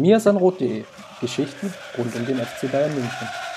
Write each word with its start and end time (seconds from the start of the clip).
mirsanrot.de 0.00 0.84
Geschichten 1.20 1.72
rund 1.98 2.14
um 2.16 2.26
den 2.26 2.38
FC 2.38 2.70
Bayern 2.70 2.94
München. 2.94 3.49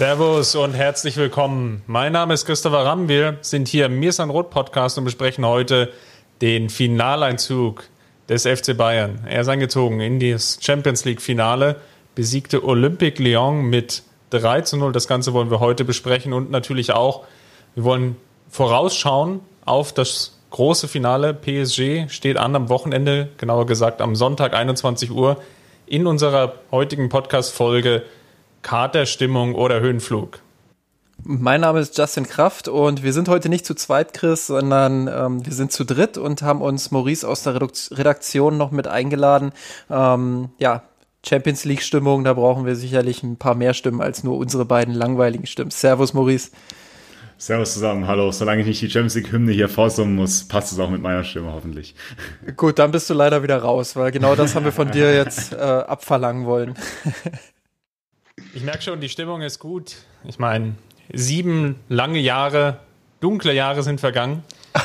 Servus 0.00 0.54
und 0.54 0.72
herzlich 0.72 1.18
willkommen. 1.18 1.82
Mein 1.86 2.14
Name 2.14 2.32
ist 2.32 2.46
Christopher 2.46 2.86
Ramm. 2.86 3.10
Wir 3.10 3.36
sind 3.42 3.68
hier 3.68 3.84
im 3.84 4.00
Mir 4.00 4.18
Rot 4.18 4.48
Podcast 4.48 4.96
und 4.96 5.04
besprechen 5.04 5.44
heute 5.44 5.92
den 6.40 6.70
Finaleinzug 6.70 7.84
des 8.26 8.46
FC 8.46 8.74
Bayern. 8.74 9.20
Er 9.28 9.42
ist 9.42 9.48
eingezogen 9.48 10.00
in 10.00 10.18
das 10.18 10.58
Champions 10.62 11.04
League 11.04 11.20
Finale, 11.20 11.76
besiegte 12.14 12.64
Olympique 12.64 13.22
Lyon 13.22 13.66
mit 13.66 14.02
3 14.30 14.62
zu 14.62 14.78
0. 14.78 14.92
Das 14.92 15.06
Ganze 15.06 15.34
wollen 15.34 15.50
wir 15.50 15.60
heute 15.60 15.84
besprechen 15.84 16.32
und 16.32 16.50
natürlich 16.50 16.92
auch, 16.92 17.26
wir 17.74 17.84
wollen 17.84 18.16
vorausschauen 18.48 19.40
auf 19.66 19.92
das 19.92 20.40
große 20.48 20.88
Finale. 20.88 21.34
PSG 21.34 22.08
steht 22.08 22.38
an 22.38 22.56
am 22.56 22.70
Wochenende, 22.70 23.28
genauer 23.36 23.66
gesagt 23.66 24.00
am 24.00 24.16
Sonntag 24.16 24.54
21 24.54 25.10
Uhr. 25.10 25.36
In 25.84 26.06
unserer 26.06 26.54
heutigen 26.70 27.10
Podcast-Folge 27.10 28.04
Katerstimmung 28.62 29.54
oder 29.54 29.80
Höhenflug? 29.80 30.40
Mein 31.22 31.60
Name 31.60 31.80
ist 31.80 31.98
Justin 31.98 32.26
Kraft 32.26 32.68
und 32.68 33.02
wir 33.02 33.12
sind 33.12 33.28
heute 33.28 33.48
nicht 33.48 33.66
zu 33.66 33.74
zweit, 33.74 34.14
Chris, 34.14 34.46
sondern 34.46 35.08
ähm, 35.08 35.44
wir 35.44 35.52
sind 35.52 35.70
zu 35.70 35.84
dritt 35.84 36.16
und 36.16 36.42
haben 36.42 36.62
uns 36.62 36.90
Maurice 36.90 37.28
aus 37.28 37.42
der 37.42 37.54
Redaktion 37.56 38.56
noch 38.56 38.70
mit 38.70 38.88
eingeladen. 38.88 39.52
Ähm, 39.90 40.48
ja, 40.58 40.82
Champions 41.26 41.64
League 41.64 41.82
Stimmung, 41.82 42.24
da 42.24 42.32
brauchen 42.34 42.64
wir 42.64 42.74
sicherlich 42.74 43.22
ein 43.22 43.36
paar 43.36 43.54
mehr 43.54 43.74
Stimmen 43.74 44.00
als 44.00 44.24
nur 44.24 44.38
unsere 44.38 44.64
beiden 44.64 44.94
langweiligen 44.94 45.46
Stimmen. 45.46 45.70
Servus, 45.70 46.14
Maurice. 46.14 46.50
Servus 47.36 47.74
zusammen, 47.74 48.06
hallo. 48.06 48.32
Solange 48.32 48.62
ich 48.62 48.66
nicht 48.66 48.82
die 48.82 48.90
Champions 48.90 49.14
League 49.14 49.32
Hymne 49.32 49.52
hier 49.52 49.68
vorsummen 49.68 50.14
muss, 50.14 50.44
passt 50.44 50.72
es 50.72 50.78
auch 50.78 50.90
mit 50.90 51.02
meiner 51.02 51.24
Stimme 51.24 51.52
hoffentlich. 51.52 51.94
Gut, 52.56 52.78
dann 52.78 52.90
bist 52.90 53.08
du 53.10 53.14
leider 53.14 53.42
wieder 53.42 53.58
raus, 53.58 53.96
weil 53.96 54.10
genau 54.10 54.34
das 54.34 54.54
haben 54.54 54.64
wir 54.64 54.72
von 54.72 54.90
dir 54.90 55.14
jetzt 55.14 55.52
äh, 55.52 55.56
abverlangen 55.56 56.46
wollen. 56.46 56.74
Ich 58.54 58.62
merke 58.62 58.82
schon, 58.82 59.00
die 59.00 59.08
Stimmung 59.08 59.42
ist 59.42 59.58
gut. 59.58 59.96
Ich 60.24 60.38
meine, 60.38 60.74
sieben 61.12 61.76
lange 61.88 62.18
Jahre, 62.18 62.80
dunkle 63.20 63.52
Jahre 63.52 63.82
sind 63.82 64.00
vergangen. 64.00 64.42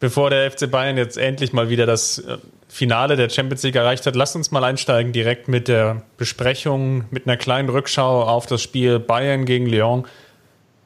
Bevor 0.00 0.30
der 0.30 0.50
FC 0.50 0.70
Bayern 0.70 0.96
jetzt 0.96 1.18
endlich 1.18 1.52
mal 1.52 1.70
wieder 1.70 1.84
das 1.84 2.18
äh, 2.18 2.38
Finale 2.68 3.16
der 3.16 3.28
Champions 3.30 3.64
League 3.64 3.74
erreicht 3.74 4.06
hat, 4.06 4.14
lasst 4.14 4.36
uns 4.36 4.50
mal 4.50 4.62
einsteigen 4.62 5.12
direkt 5.12 5.48
mit 5.48 5.66
der 5.66 6.02
Besprechung, 6.16 7.04
mit 7.10 7.26
einer 7.26 7.36
kleinen 7.36 7.68
Rückschau 7.68 8.22
auf 8.22 8.46
das 8.46 8.62
Spiel 8.62 9.00
Bayern 9.00 9.44
gegen 9.44 9.66
Lyon. 9.66 10.06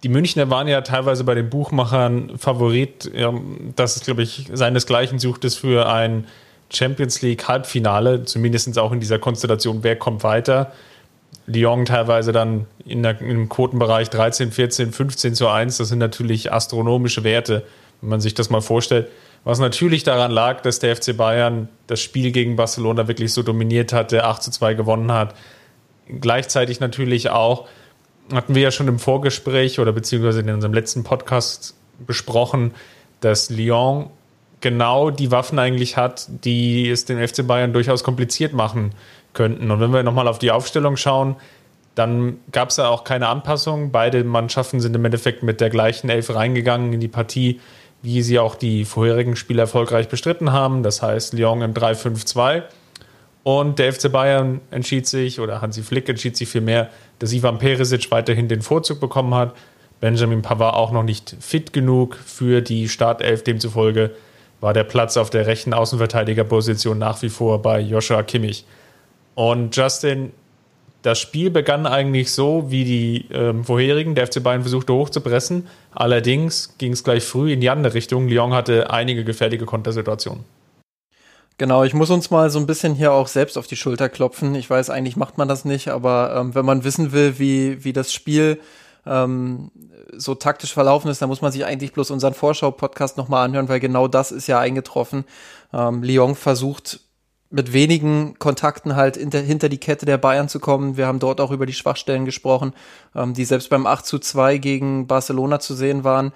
Die 0.03 0.08
Münchner 0.08 0.48
waren 0.50 0.66
ja 0.66 0.80
teilweise 0.80 1.25
bei 1.25 1.34
den 1.34 1.50
Buchmachern 1.50 2.38
Favorit, 2.38 3.10
dass 3.77 3.97
es, 3.97 4.03
glaube 4.03 4.22
ich, 4.22 4.48
seinesgleichen 4.53 5.19
sucht 5.19 5.44
es 5.44 5.56
für 5.56 5.88
ein 5.88 6.27
Champions 6.73 7.23
League 7.23 7.48
Halbfinale, 7.48 8.25
zumindest 8.25 8.78
auch 8.78 8.92
in 8.92 9.01
dieser 9.01 9.19
Konstellation, 9.19 9.83
wer 9.83 9.97
kommt 9.97 10.23
weiter. 10.23 10.73
Lyon 11.47 11.84
teilweise 11.84 12.33
dann 12.33 12.67
in 12.84 13.03
der, 13.03 13.20
im 13.20 13.48
Quotenbereich 13.48 14.11
13, 14.11 14.53
14, 14.53 14.93
15 14.93 15.34
zu 15.34 15.48
1. 15.48 15.78
Das 15.78 15.89
sind 15.89 15.98
natürlich 15.98 16.53
astronomische 16.53 17.25
Werte, 17.25 17.65
wenn 18.00 18.11
man 18.11 18.20
sich 18.20 18.34
das 18.34 18.50
mal 18.50 18.61
vorstellt. 18.61 19.09
Was 19.45 19.59
natürlich 19.59 20.05
daran 20.05 20.31
lag, 20.31 20.61
dass 20.61 20.78
der 20.78 20.94
FC 20.94 21.16
Bayern 21.16 21.69
das 21.88 22.00
Spiel 22.00 22.31
gegen 22.31 22.55
Barcelona 22.55 23.09
wirklich 23.09 23.33
so 23.33 23.43
dominiert 23.43 23.93
hatte, 23.93 24.25
8 24.25 24.43
zu 24.43 24.50
2 24.53 24.75
gewonnen 24.75 25.10
hat. 25.10 25.34
Gleichzeitig 26.06 26.78
natürlich 26.78 27.31
auch, 27.31 27.66
hatten 28.33 28.54
wir 28.54 28.62
ja 28.62 28.71
schon 28.71 28.87
im 28.87 29.00
Vorgespräch 29.00 29.81
oder 29.81 29.93
beziehungsweise 29.93 30.41
in 30.41 30.50
unserem 30.50 30.75
letzten 30.75 31.03
Podcast 31.03 31.75
besprochen, 32.06 32.72
dass 33.21 33.50
Lyon 33.50 34.10
genau 34.62 35.11
die 35.11 35.31
Waffen 35.31 35.59
eigentlich 35.59 35.97
hat, 35.97 36.27
die 36.45 36.89
es 36.89 37.05
den 37.05 37.27
FC 37.27 37.47
Bayern 37.47 37.73
durchaus 37.73 38.03
kompliziert 38.03 38.55
machen 38.55 38.95
könnten. 39.34 39.71
Und 39.71 39.81
wenn 39.81 39.93
wir 39.93 40.03
nochmal 40.03 40.28
auf 40.28 40.39
die 40.39 40.50
Aufstellung 40.50 40.97
schauen, 40.97 41.37
dann 41.95 42.39
gab 42.53 42.71
es 42.71 42.78
ja 42.78 42.89
auch 42.89 43.05
keine 43.05 43.28
Anpassung. 43.28 43.91
Beide 43.93 44.25
Mannschaften 44.25 44.81
sind 44.81 44.97
im 44.97 45.05
Endeffekt 45.05 45.43
mit 45.43 45.61
der 45.61 45.69
gleichen 45.69 46.09
Elf 46.09 46.34
reingegangen 46.34 46.93
in 46.93 47.01
die 47.01 47.09
Partie, 47.09 47.61
wie 48.01 48.22
sie 48.22 48.39
auch 48.39 48.55
die 48.55 48.84
vorherigen 48.84 49.37
Spiele 49.37 49.62
erfolgreich 49.62 50.09
bestritten 50.09 50.53
haben. 50.53 50.83
Das 50.83 51.03
heißt 51.03 51.34
Lyon 51.34 51.62
im 51.62 51.75
3-5-2. 51.75 52.62
Und 53.45 53.78
der 53.78 53.93
FC 53.93 54.11
Bayern 54.11 54.61
entschied 54.71 55.06
sich, 55.06 55.41
oder 55.41 55.61
Hansi 55.61 55.83
Flick 55.83 56.09
entschied 56.09 56.37
sich 56.37 56.49
vielmehr, 56.49 56.91
dass 57.19 57.33
Ivan 57.33 57.59
Perisic 57.59 58.11
weiterhin 58.11 58.49
den 58.49 58.62
Vorzug 58.62 59.01
bekommen 59.01 59.34
hat. 59.34 59.55
Benjamin 60.01 60.43
Pavard 60.43 60.75
auch 60.75 60.93
noch 60.93 61.03
nicht 61.03 61.37
fit 61.41 61.72
genug 61.72 62.17
für 62.17 62.61
die 62.61 62.89
Startelf, 62.89 63.45
demzufolge 63.45 64.12
war 64.62 64.73
der 64.73 64.84
Platz 64.84 65.17
auf 65.17 65.28
der 65.28 65.47
rechten 65.47 65.75
Außenverteidigerposition 65.75 66.97
nach 66.97 67.21
wie 67.21 67.28
vor 67.28 67.61
bei 67.61 67.81
Joshua 67.81 68.23
Kimmich. 68.23 68.65
Und 69.34 69.77
Justin, 69.77 70.33
das 71.03 71.19
Spiel 71.19 71.50
begann 71.50 71.84
eigentlich 71.84 72.31
so 72.31 72.71
wie 72.71 72.84
die 72.84 73.27
ähm, 73.33 73.65
vorherigen. 73.65 74.15
Der 74.15 74.28
FC 74.28 74.41
Bayern 74.41 74.62
versuchte 74.62 74.95
hochzupressen. 74.95 75.67
Allerdings 75.91 76.77
ging 76.78 76.93
es 76.93 77.03
gleich 77.03 77.25
früh 77.25 77.53
in 77.53 77.61
die 77.61 77.71
andere 77.71 77.95
Richtung. 77.95 78.28
Lyon 78.28 78.53
hatte 78.53 78.89
einige 78.91 79.25
gefährliche 79.25 79.67
Kontersituationen. 79.67 80.45
Genau, 81.59 81.83
ich 81.83 81.93
muss 81.93 82.11
uns 82.11 82.31
mal 82.31 82.49
so 82.49 82.61
ein 82.61 82.67
bisschen 82.67 82.95
hier 82.95 83.12
auch 83.12 83.27
selbst 83.27 83.59
auf 83.59 83.67
die 83.67 83.77
Schulter 83.77 84.09
klopfen. 84.09 84.55
Ich 84.55 84.71
weiß, 84.71 84.91
eigentlich 84.91 85.17
macht 85.17 85.39
man 85.39 85.49
das 85.49 85.65
nicht, 85.65 85.89
aber 85.89 86.37
ähm, 86.37 86.55
wenn 86.55 86.65
man 86.65 86.84
wissen 86.84 87.11
will, 87.11 87.41
wie, 87.41 87.84
wie 87.84 87.93
das 87.93 88.12
Spiel 88.12 88.61
ähm, 89.07 89.71
so 90.17 90.35
taktisch 90.35 90.73
verlaufen 90.73 91.11
ist, 91.11 91.23
da 91.23 91.27
muss 91.27 91.43
man 91.43 91.53
sich 91.53 91.65
eigentlich 91.65 91.93
bloß 91.93 92.11
unseren 92.11 92.35
Vorschau-Podcast 92.35 93.17
nochmal 93.17 93.45
anhören, 93.45 93.69
weil 93.69 93.81
genau 93.81 94.09
das 94.09 94.33
ist 94.33 94.47
ja 94.47 94.59
eingetroffen. 94.59 95.25
Ähm, 95.73 96.03
Lyon 96.03 96.35
versucht 96.35 97.01
mit 97.51 97.73
wenigen 97.73 98.39
Kontakten 98.39 98.97
halt 98.97 99.17
hinter, 99.17 99.41
hinter 99.41 99.69
die 99.69 99.79
Kette 99.79 100.07
der 100.07 100.19
Bayern 100.19 100.49
zu 100.49 100.59
kommen. 100.59 100.97
Wir 100.97 101.07
haben 101.07 101.19
dort 101.19 101.41
auch 101.41 101.51
über 101.51 101.67
die 101.67 101.75
Schwachstellen 101.75 102.25
gesprochen, 102.25 102.73
ähm, 103.15 103.35
die 103.35 103.45
selbst 103.45 103.69
beim 103.69 103.87
8 103.87 104.07
zu 104.07 104.19
2 104.19 104.59
gegen 104.59 105.07
Barcelona 105.07 105.61
zu 105.61 105.75
sehen 105.75 106.05
waren. 106.05 106.33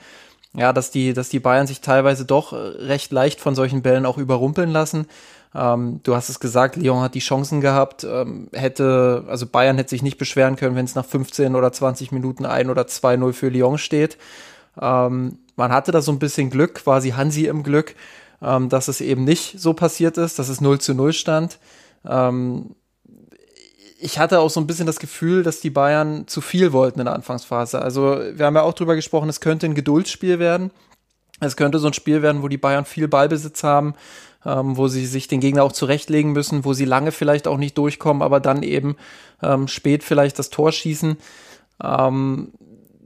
Ja, 0.52 0.72
dass 0.72 0.90
die, 0.90 1.12
dass 1.12 1.28
die 1.28 1.40
Bayern 1.40 1.66
sich 1.66 1.82
teilweise 1.82 2.24
doch 2.24 2.52
recht 2.52 3.12
leicht 3.12 3.40
von 3.40 3.54
solchen 3.54 3.82
Bällen 3.82 4.06
auch 4.06 4.16
überrumpeln 4.16 4.70
lassen. 4.70 5.06
Ähm, 5.56 6.00
du 6.02 6.14
hast 6.14 6.28
es 6.28 6.38
gesagt, 6.38 6.76
Lyon 6.76 7.00
hat 7.00 7.14
die 7.14 7.20
Chancen 7.20 7.60
gehabt, 7.60 8.04
ähm, 8.04 8.48
hätte, 8.52 9.24
also 9.26 9.46
Bayern 9.46 9.76
hätte 9.76 9.90
sich 9.90 10.02
nicht 10.02 10.18
beschweren 10.18 10.56
können, 10.56 10.76
wenn 10.76 10.84
es 10.84 10.94
nach 10.94 11.06
15 11.06 11.54
oder 11.54 11.72
20 11.72 12.12
Minuten 12.12 12.44
ein 12.44 12.68
oder 12.68 12.82
2-0 12.82 13.32
für 13.32 13.48
Lyon 13.48 13.78
steht. 13.78 14.18
Ähm, 14.80 15.38
man 15.56 15.72
hatte 15.72 15.92
da 15.92 16.02
so 16.02 16.12
ein 16.12 16.18
bisschen 16.18 16.50
Glück, 16.50 16.74
quasi 16.74 17.10
Hansi 17.10 17.46
im 17.46 17.62
Glück, 17.62 17.94
ähm, 18.42 18.68
dass 18.68 18.88
es 18.88 19.00
eben 19.00 19.24
nicht 19.24 19.58
so 19.58 19.72
passiert 19.72 20.18
ist, 20.18 20.38
dass 20.38 20.50
es 20.50 20.60
0 20.60 20.78
zu 20.78 20.92
0 20.92 21.14
stand. 21.14 21.58
Ähm, 22.06 22.74
ich 23.98 24.18
hatte 24.18 24.40
auch 24.40 24.50
so 24.50 24.60
ein 24.60 24.66
bisschen 24.66 24.86
das 24.86 24.98
Gefühl, 24.98 25.42
dass 25.42 25.60
die 25.60 25.70
Bayern 25.70 26.28
zu 26.28 26.42
viel 26.42 26.74
wollten 26.74 27.00
in 27.00 27.06
der 27.06 27.14
Anfangsphase. 27.14 27.80
Also 27.80 28.18
wir 28.34 28.44
haben 28.44 28.56
ja 28.56 28.62
auch 28.62 28.74
drüber 28.74 28.94
gesprochen, 28.94 29.30
es 29.30 29.40
könnte 29.40 29.64
ein 29.64 29.74
Geduldsspiel 29.74 30.38
werden. 30.38 30.70
Es 31.40 31.56
könnte 31.56 31.78
so 31.78 31.86
ein 31.86 31.92
Spiel 31.92 32.22
werden, 32.22 32.42
wo 32.42 32.48
die 32.48 32.56
Bayern 32.56 32.84
viel 32.84 33.08
Ballbesitz 33.08 33.62
haben, 33.62 33.94
ähm, 34.46 34.76
wo 34.76 34.88
sie 34.88 35.06
sich 35.06 35.26
den 35.28 35.40
Gegner 35.40 35.64
auch 35.64 35.72
zurechtlegen 35.72 36.32
müssen, 36.32 36.64
wo 36.64 36.72
sie 36.72 36.84
lange 36.84 37.10
vielleicht 37.10 37.48
auch 37.48 37.58
nicht 37.58 37.76
durchkommen, 37.76 38.22
aber 38.22 38.38
dann 38.40 38.62
eben 38.62 38.96
ähm, 39.42 39.66
spät 39.66 40.04
vielleicht 40.04 40.38
das 40.38 40.50
Tor 40.50 40.70
schießen. 40.70 41.16
Ähm, 41.82 42.52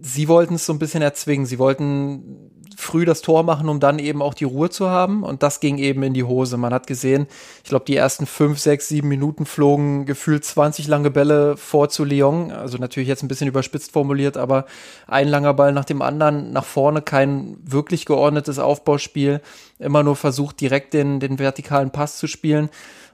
sie 0.00 0.28
wollten 0.28 0.54
es 0.54 0.66
so 0.66 0.72
ein 0.72 0.78
bisschen 0.78 1.02
erzwingen. 1.02 1.46
Sie 1.46 1.58
wollten 1.58 2.50
früh 2.80 3.04
das 3.04 3.22
Tor 3.22 3.42
machen, 3.42 3.68
um 3.68 3.80
dann 3.80 3.98
eben 3.98 4.22
auch 4.22 4.34
die 4.34 4.44
Ruhe 4.44 4.70
zu 4.70 4.88
haben. 4.90 5.22
Und 5.22 5.42
das 5.42 5.60
ging 5.60 5.78
eben 5.78 6.02
in 6.02 6.14
die 6.14 6.24
Hose. 6.24 6.56
Man 6.56 6.74
hat 6.74 6.86
gesehen, 6.86 7.26
ich 7.62 7.70
glaube, 7.70 7.84
die 7.84 7.96
ersten 7.96 8.26
fünf, 8.26 8.58
sechs, 8.58 8.88
sieben 8.88 9.08
Minuten 9.08 9.46
flogen 9.46 10.06
gefühlt 10.06 10.44
20 10.44 10.88
lange 10.88 11.10
Bälle 11.10 11.56
vor 11.56 11.88
zu 11.88 12.04
Lyon. 12.04 12.50
Also 12.50 12.78
natürlich 12.78 13.08
jetzt 13.08 13.22
ein 13.22 13.28
bisschen 13.28 13.48
überspitzt 13.48 13.92
formuliert, 13.92 14.36
aber 14.36 14.66
ein 15.06 15.28
langer 15.28 15.54
Ball 15.54 15.72
nach 15.72 15.84
dem 15.84 16.02
anderen 16.02 16.52
nach 16.52 16.64
vorne, 16.64 17.02
kein 17.02 17.56
wirklich 17.62 18.06
geordnetes 18.06 18.58
Aufbauspiel. 18.58 19.40
Immer 19.78 20.02
nur 20.02 20.16
versucht, 20.16 20.60
direkt 20.60 20.94
den, 20.94 21.20
den 21.20 21.38
vertikalen 21.38 21.90
Pass 21.90 22.18
zu 22.18 22.26
spielen. 22.26 22.70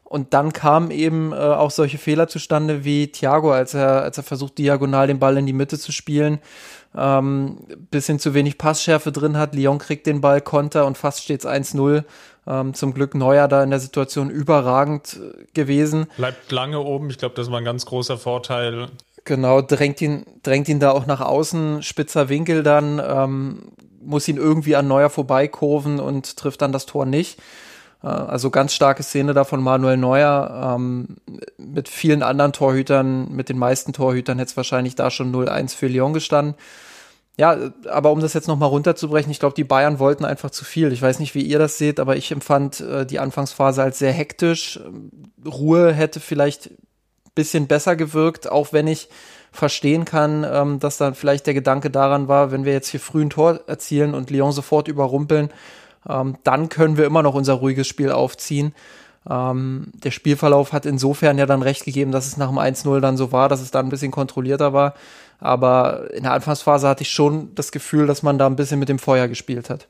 Und 0.09 0.35
dann 0.35 0.53
kamen 0.53 0.93
eben 0.93 1.33
äh, 1.33 1.37
auch 1.37 1.73
solche 1.73 1.99
Fehler 1.99 2.29
zustande 2.29 2.85
wie 2.85 3.09
Thiago, 3.09 3.51
als 3.51 3.75
er, 3.75 4.03
als 4.03 4.17
er 4.17 4.23
versucht, 4.23 4.57
diagonal 4.57 5.09
den 5.09 5.19
Ball 5.19 5.37
in 5.37 5.47
die 5.47 5.53
Mitte 5.53 5.81
zu 5.81 5.91
spielen 5.91 6.39
ähm, 6.97 7.59
bisschen 7.91 8.19
zu 8.19 8.35
wenig 8.35 8.59
Passschärfe 8.59 9.13
drin 9.13 9.37
hat. 9.37 9.55
Lyon 9.55 9.79
kriegt 9.79 10.07
den 10.07 10.21
Ball, 10.21 10.41
Konter 10.41 10.87
und 10.87 10.97
fast 10.97 11.23
steht 11.23 11.45
es 11.45 11.47
1-0. 11.47 12.05
Ähm, 12.49 12.75
zum 12.75 12.95
Glück 12.95 13.15
Neuer 13.17 13.49
da 13.49 13.65
in 13.65 13.71
der 13.71 13.81
Situation 13.81 14.31
überragend 14.31 15.19
äh, 15.21 15.45
gewesen. 15.53 16.07
Bleibt 16.17 16.53
lange 16.53 16.79
oben. 16.81 17.11
Ich 17.11 17.19
glaube, 17.19 17.35
das 17.35 17.51
war 17.51 17.59
ein 17.59 17.65
ganz 17.65 17.87
großer 17.87 18.19
Vorteil. 18.19 18.87
Genau, 19.25 19.61
drängt 19.61 20.01
ihn, 20.01 20.25
drängt 20.45 20.69
ihn 20.69 20.79
da 20.79 20.93
auch 20.93 21.07
nach 21.07 21.21
außen, 21.21 21.83
spitzer 21.83 22.29
Winkel 22.29 22.63
dann, 22.63 23.03
ähm, 23.05 23.73
muss 24.01 24.29
ihn 24.29 24.37
irgendwie 24.37 24.77
an 24.77 24.87
Neuer 24.87 25.11
vorbeikurven 25.11 25.99
und 25.99 26.37
trifft 26.37 26.63
dann 26.63 26.71
das 26.71 26.87
Tor 26.87 27.05
nicht. 27.05 27.41
Äh, 28.03 28.07
also 28.07 28.51
ganz 28.51 28.73
starke 28.73 29.03
Szene 29.03 29.35
da 29.35 29.43
von 29.43 29.61
Manuel 29.61 29.97
Neuer. 29.97 30.77
Ähm, 30.77 31.17
mit 31.59 31.89
vielen 31.89 32.23
anderen 32.23 32.53
Torhütern, 32.53 33.33
mit 33.33 33.49
den 33.49 33.59
meisten 33.59 33.93
Torhütern 33.93 34.39
hätte 34.39 34.51
es 34.51 34.57
wahrscheinlich 34.57 34.95
da 34.95 35.11
schon 35.11 35.35
0-1 35.35 35.75
für 35.75 35.89
Lyon 35.89 36.13
gestanden. 36.13 36.55
Ja, 37.39 37.71
aber 37.91 38.13
um 38.13 38.21
das 38.21 38.33
jetzt 38.33 38.49
nochmal 38.49 38.71
runterzubrechen, 38.71 39.31
ich 39.31 39.39
glaube, 39.39 39.55
die 39.55 39.65
Bayern 39.65 39.99
wollten 39.99 40.25
einfach 40.25 40.51
zu 40.51 40.65
viel. 40.65 40.91
Ich 40.93 41.03
weiß 41.03 41.19
nicht, 41.19 41.35
wie 41.35 41.43
ihr 41.43 41.59
das 41.59 41.77
seht, 41.77 42.01
aber 42.01 42.17
ich 42.17 42.33
empfand 42.33 42.81
äh, 42.81 43.05
die 43.05 43.19
Anfangsphase 43.19 43.83
als 43.83 43.99
sehr 43.99 44.13
hektisch. 44.13 44.81
Ruhe 45.45 45.93
hätte 45.93 46.21
vielleicht 46.21 46.71
bisschen 47.37 47.69
besser 47.69 47.95
gewirkt, 47.95 48.51
auch 48.51 48.73
wenn 48.73 48.89
ich 48.89 49.09
verstehen 49.53 50.05
kann, 50.05 50.45
ähm, 50.51 50.81
dass 50.81 50.97
dann 50.97 51.15
vielleicht 51.15 51.47
der 51.47 51.55
Gedanke 51.55 51.91
daran 51.91 52.27
war, 52.27 52.51
wenn 52.51 52.65
wir 52.65 52.73
jetzt 52.73 52.89
hier 52.89 53.01
früh 53.01 53.23
ein 53.23 53.31
Tor 53.31 53.61
erzielen 53.67 54.15
und 54.15 54.31
Lyon 54.31 54.53
sofort 54.53 54.89
überrumpeln, 54.89 55.51
ähm, 56.09 56.39
dann 56.43 56.69
können 56.69 56.97
wir 56.97 57.07
immer 57.07 57.23
noch 57.23 57.35
unser 57.35 57.55
ruhiges 57.55 57.87
Spiel 57.87 58.11
aufziehen. 58.11 58.75
Ähm, 59.29 59.93
der 59.93 60.11
Spielverlauf 60.11 60.73
hat 60.73 60.87
insofern 60.87 61.39
ja 61.39 61.47
dann 61.47 61.63
recht 61.63 61.85
gegeben, 61.85 62.13
dass 62.13 62.27
es 62.27 62.37
nach 62.37 62.49
dem 62.49 62.59
1-0 62.59 63.01
dann 63.01 63.17
so 63.17 63.33
war, 63.33 63.49
dass 63.49 63.61
es 63.61 63.71
dann 63.71 63.87
ein 63.87 63.91
bisschen 63.91 64.13
kontrollierter 64.13 64.73
war. 64.73 64.95
Aber 65.39 66.11
in 66.15 66.23
der 66.23 66.33
Anfangsphase 66.33 66.89
hatte 66.89 67.03
ich 67.03 67.11
schon 67.11 67.55
das 67.55 67.73
Gefühl, 67.73 68.07
dass 68.07 68.23
man 68.23 68.39
da 68.39 68.47
ein 68.47 68.57
bisschen 68.57 68.79
mit 68.79 68.89
dem 68.89 68.99
Feuer 68.99 69.29
gespielt 69.29 69.71
hat. 69.71 69.87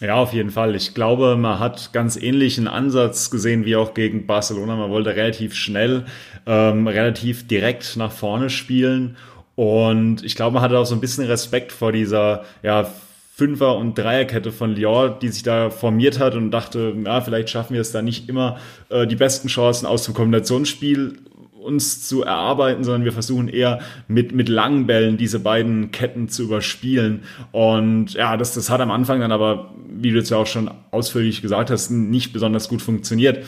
Ja, 0.00 0.16
auf 0.16 0.34
jeden 0.34 0.50
Fall. 0.50 0.74
Ich 0.74 0.92
glaube, 0.92 1.36
man 1.36 1.58
hat 1.58 1.92
ganz 1.94 2.16
ähnlichen 2.16 2.68
Ansatz 2.68 3.30
gesehen 3.30 3.64
wie 3.64 3.76
auch 3.76 3.94
gegen 3.94 4.26
Barcelona. 4.26 4.76
Man 4.76 4.90
wollte 4.90 5.16
relativ 5.16 5.54
schnell, 5.54 6.04
ähm, 6.46 6.86
relativ 6.86 7.46
direkt 7.46 7.96
nach 7.96 8.12
vorne 8.12 8.50
spielen. 8.50 9.16
Und 9.54 10.22
ich 10.22 10.36
glaube, 10.36 10.54
man 10.54 10.62
hatte 10.62 10.78
auch 10.78 10.84
so 10.84 10.94
ein 10.94 11.00
bisschen 11.00 11.24
Respekt 11.24 11.72
vor 11.72 11.92
dieser 11.92 12.44
ja, 12.62 12.90
Fünfer- 13.34 13.76
und 13.76 13.96
Dreierkette 13.96 14.52
von 14.52 14.74
Lyon, 14.74 15.14
die 15.20 15.28
sich 15.28 15.42
da 15.42 15.70
formiert 15.70 16.18
hat 16.18 16.34
und 16.34 16.50
dachte, 16.50 16.94
ja, 17.04 17.22
vielleicht 17.22 17.48
schaffen 17.48 17.72
wir 17.72 17.80
es 17.80 17.92
da 17.92 18.02
nicht 18.02 18.28
immer, 18.28 18.58
äh, 18.90 19.06
die 19.06 19.16
besten 19.16 19.48
Chancen 19.48 19.86
aus 19.86 20.04
dem 20.04 20.12
Kombinationsspiel 20.12 21.18
uns 21.66 22.06
zu 22.06 22.22
erarbeiten, 22.22 22.84
sondern 22.84 23.04
wir 23.04 23.12
versuchen 23.12 23.48
eher 23.48 23.80
mit, 24.08 24.32
mit 24.32 24.48
langen 24.48 24.86
Bällen 24.86 25.16
diese 25.16 25.40
beiden 25.40 25.90
Ketten 25.90 26.28
zu 26.28 26.44
überspielen. 26.44 27.24
Und 27.52 28.14
ja, 28.14 28.36
das, 28.36 28.54
das 28.54 28.70
hat 28.70 28.80
am 28.80 28.90
Anfang 28.90 29.20
dann 29.20 29.32
aber, 29.32 29.74
wie 29.88 30.10
du 30.10 30.16
jetzt 30.16 30.30
ja 30.30 30.36
auch 30.36 30.46
schon 30.46 30.70
ausführlich 30.90 31.42
gesagt 31.42 31.70
hast, 31.70 31.90
nicht 31.90 32.32
besonders 32.32 32.68
gut 32.68 32.80
funktioniert. 32.80 33.44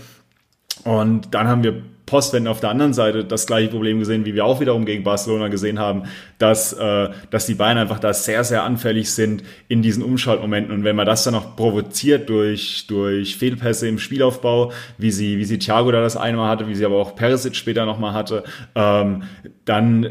Und 0.85 1.35
dann 1.35 1.47
haben 1.49 1.63
wir 1.63 1.83
Postwenden 2.09 2.49
auf 2.49 2.61
der 2.61 2.71
anderen 2.71 2.93
Seite 2.95 3.25
das 3.25 3.47
gleiche 3.47 3.69
Problem 3.69 3.99
gesehen, 3.99 4.25
wie 4.25 4.35
wir 4.35 4.45
auch 4.45 4.61
wiederum 4.61 4.85
gegen 4.85 5.05
Barcelona 5.05 5.49
gesehen 5.49 5.79
haben, 5.79 6.05
dass, 6.39 6.73
äh, 6.73 7.11
dass 7.31 7.47
die 7.47 7.55
Bayern 7.55 7.79
einfach 7.79 8.01
da 8.01 8.13
sehr, 8.15 8.43
sehr 8.45 8.65
anfällig 8.65 9.13
sind 9.13 9.45
in 9.69 9.83
diesen 9.83 10.03
Umschaltmomenten. 10.03 10.75
Und 10.75 10.85
wenn 10.85 10.97
man 10.97 11.07
das 11.07 11.25
dann 11.25 11.35
noch 11.35 11.55
provoziert 11.55 12.29
durch, 12.29 12.87
durch 12.87 13.37
Fehlpässe 13.37 13.87
im 13.87 13.99
Spielaufbau, 13.99 14.73
wie 14.97 15.11
sie, 15.11 15.39
wie 15.39 15.45
sie 15.45 15.59
Thiago 15.59 15.93
da 15.93 16.01
das 16.01 16.17
eine 16.17 16.39
Mal 16.39 16.49
hatte, 16.49 16.67
wie 16.67 16.75
sie 16.75 16.85
aber 16.85 16.97
auch 16.97 17.15
Perisic 17.15 17.55
später 17.55 17.85
nochmal 17.85 18.15
hatte, 18.15 18.45
ähm, 18.75 19.25
dann 19.65 20.09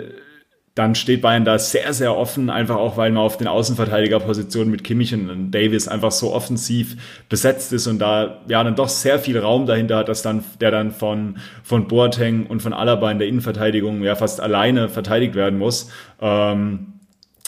dann 0.77 0.93
steht 0.93 1.21
Bayern 1.21 1.43
da 1.43 1.57
sehr, 1.57 1.91
sehr 1.91 2.15
offen, 2.15 2.51
einfach 2.51 2.75
auch, 2.75 2.97
weil 2.97 3.11
man 3.11 3.23
auf 3.23 3.37
den 3.37 3.47
Außenverteidigerpositionen 3.47 4.69
mit 4.69 4.83
Kimmich 4.83 5.11
und 5.11 5.49
Davis 5.49 5.87
einfach 5.87 6.11
so 6.11 6.33
offensiv 6.33 6.97
besetzt 7.29 7.73
ist 7.73 7.87
und 7.87 7.97
da 7.97 8.41
ja 8.47 8.63
dann 8.63 8.75
doch 8.75 8.89
sehr 8.89 9.17
viel 9.17 9.39
Raum 9.39 9.65
dahinter 9.65 9.97
hat, 9.97 10.09
dass 10.09 10.21
dann, 10.21 10.43
der 10.61 10.69
dann 10.69 10.91
von, 10.91 11.37
von 11.63 11.87
Boateng 11.87 12.45
und 12.45 12.61
von 12.61 12.73
Alaba 12.73 13.09
in 13.09 13.17
der 13.17 13.27
Innenverteidigung 13.27 14.03
ja 14.03 14.13
fast 14.13 14.39
alleine 14.39 14.87
verteidigt 14.87 15.33
werden 15.33 15.57
muss. 15.57 15.89
Ähm, 16.21 16.96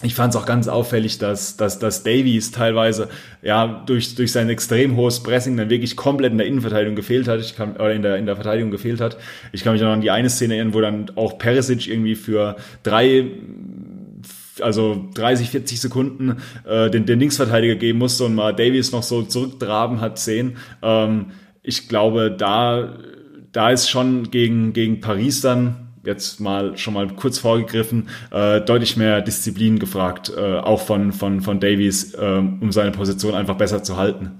ich 0.01 0.15
fand 0.15 0.33
es 0.33 0.39
auch 0.39 0.45
ganz 0.45 0.69
auffällig, 0.69 1.17
dass, 1.17 1.57
dass, 1.57 1.77
dass 1.77 2.03
Davies 2.03 2.51
teilweise 2.51 3.09
ja 3.41 3.83
durch, 3.85 4.15
durch 4.15 4.31
sein 4.31 4.49
extrem 4.49 4.95
hohes 4.95 5.21
Pressing 5.21 5.57
dann 5.57 5.69
wirklich 5.69 5.97
komplett 5.97 6.31
in 6.31 6.37
der 6.37 6.47
Innenverteidigung 6.47 6.95
gefehlt 6.95 7.27
hat. 7.27 7.41
Ich 7.41 7.55
kann, 7.55 7.75
oder 7.75 7.91
in 7.91 8.01
der, 8.01 8.15
in 8.15 8.25
der 8.25 8.35
Verteidigung 8.35 8.71
gefehlt 8.71 9.01
hat. 9.01 9.17
Ich 9.51 9.63
kann 9.63 9.73
mich 9.73 9.81
noch 9.81 9.89
an 9.89 9.99
die 9.99 10.11
eine 10.11 10.29
Szene 10.29 10.55
erinnern, 10.55 10.73
wo 10.73 10.79
dann 10.79 11.11
auch 11.15 11.37
Perisic 11.37 11.87
irgendwie 11.87 12.15
für 12.15 12.55
drei 12.83 13.25
also 14.61 15.09
30, 15.13 15.49
40 15.49 15.79
Sekunden 15.79 16.37
äh, 16.65 16.89
den, 16.89 17.05
den 17.05 17.19
Linksverteidiger 17.19 17.75
geben 17.75 17.99
musste 17.99 18.25
und 18.25 18.35
mal 18.35 18.53
Davies 18.53 18.91
noch 18.91 19.03
so 19.03 19.23
zurücktraben 19.23 20.01
hat 20.01 20.19
sehen. 20.19 20.57
Ähm, 20.81 21.27
ich 21.61 21.87
glaube, 21.87 22.31
da, 22.31 22.97
da 23.51 23.69
ist 23.69 23.89
schon 23.89 24.31
gegen, 24.31 24.73
gegen 24.73 25.01
Paris 25.01 25.41
dann 25.41 25.88
jetzt 26.09 26.39
mal 26.39 26.77
schon 26.77 26.93
mal 26.93 27.07
kurz 27.07 27.37
vorgegriffen, 27.37 28.09
äh, 28.31 28.59
deutlich 28.61 28.97
mehr 28.97 29.21
Disziplin 29.21 29.79
gefragt, 29.79 30.31
äh, 30.35 30.57
auch 30.57 30.81
von, 30.81 31.13
von, 31.13 31.41
von 31.41 31.59
Davies, 31.59 32.13
äh, 32.15 32.39
um 32.39 32.71
seine 32.71 32.91
Position 32.91 33.35
einfach 33.35 33.55
besser 33.55 33.83
zu 33.83 33.95
halten. 33.95 34.31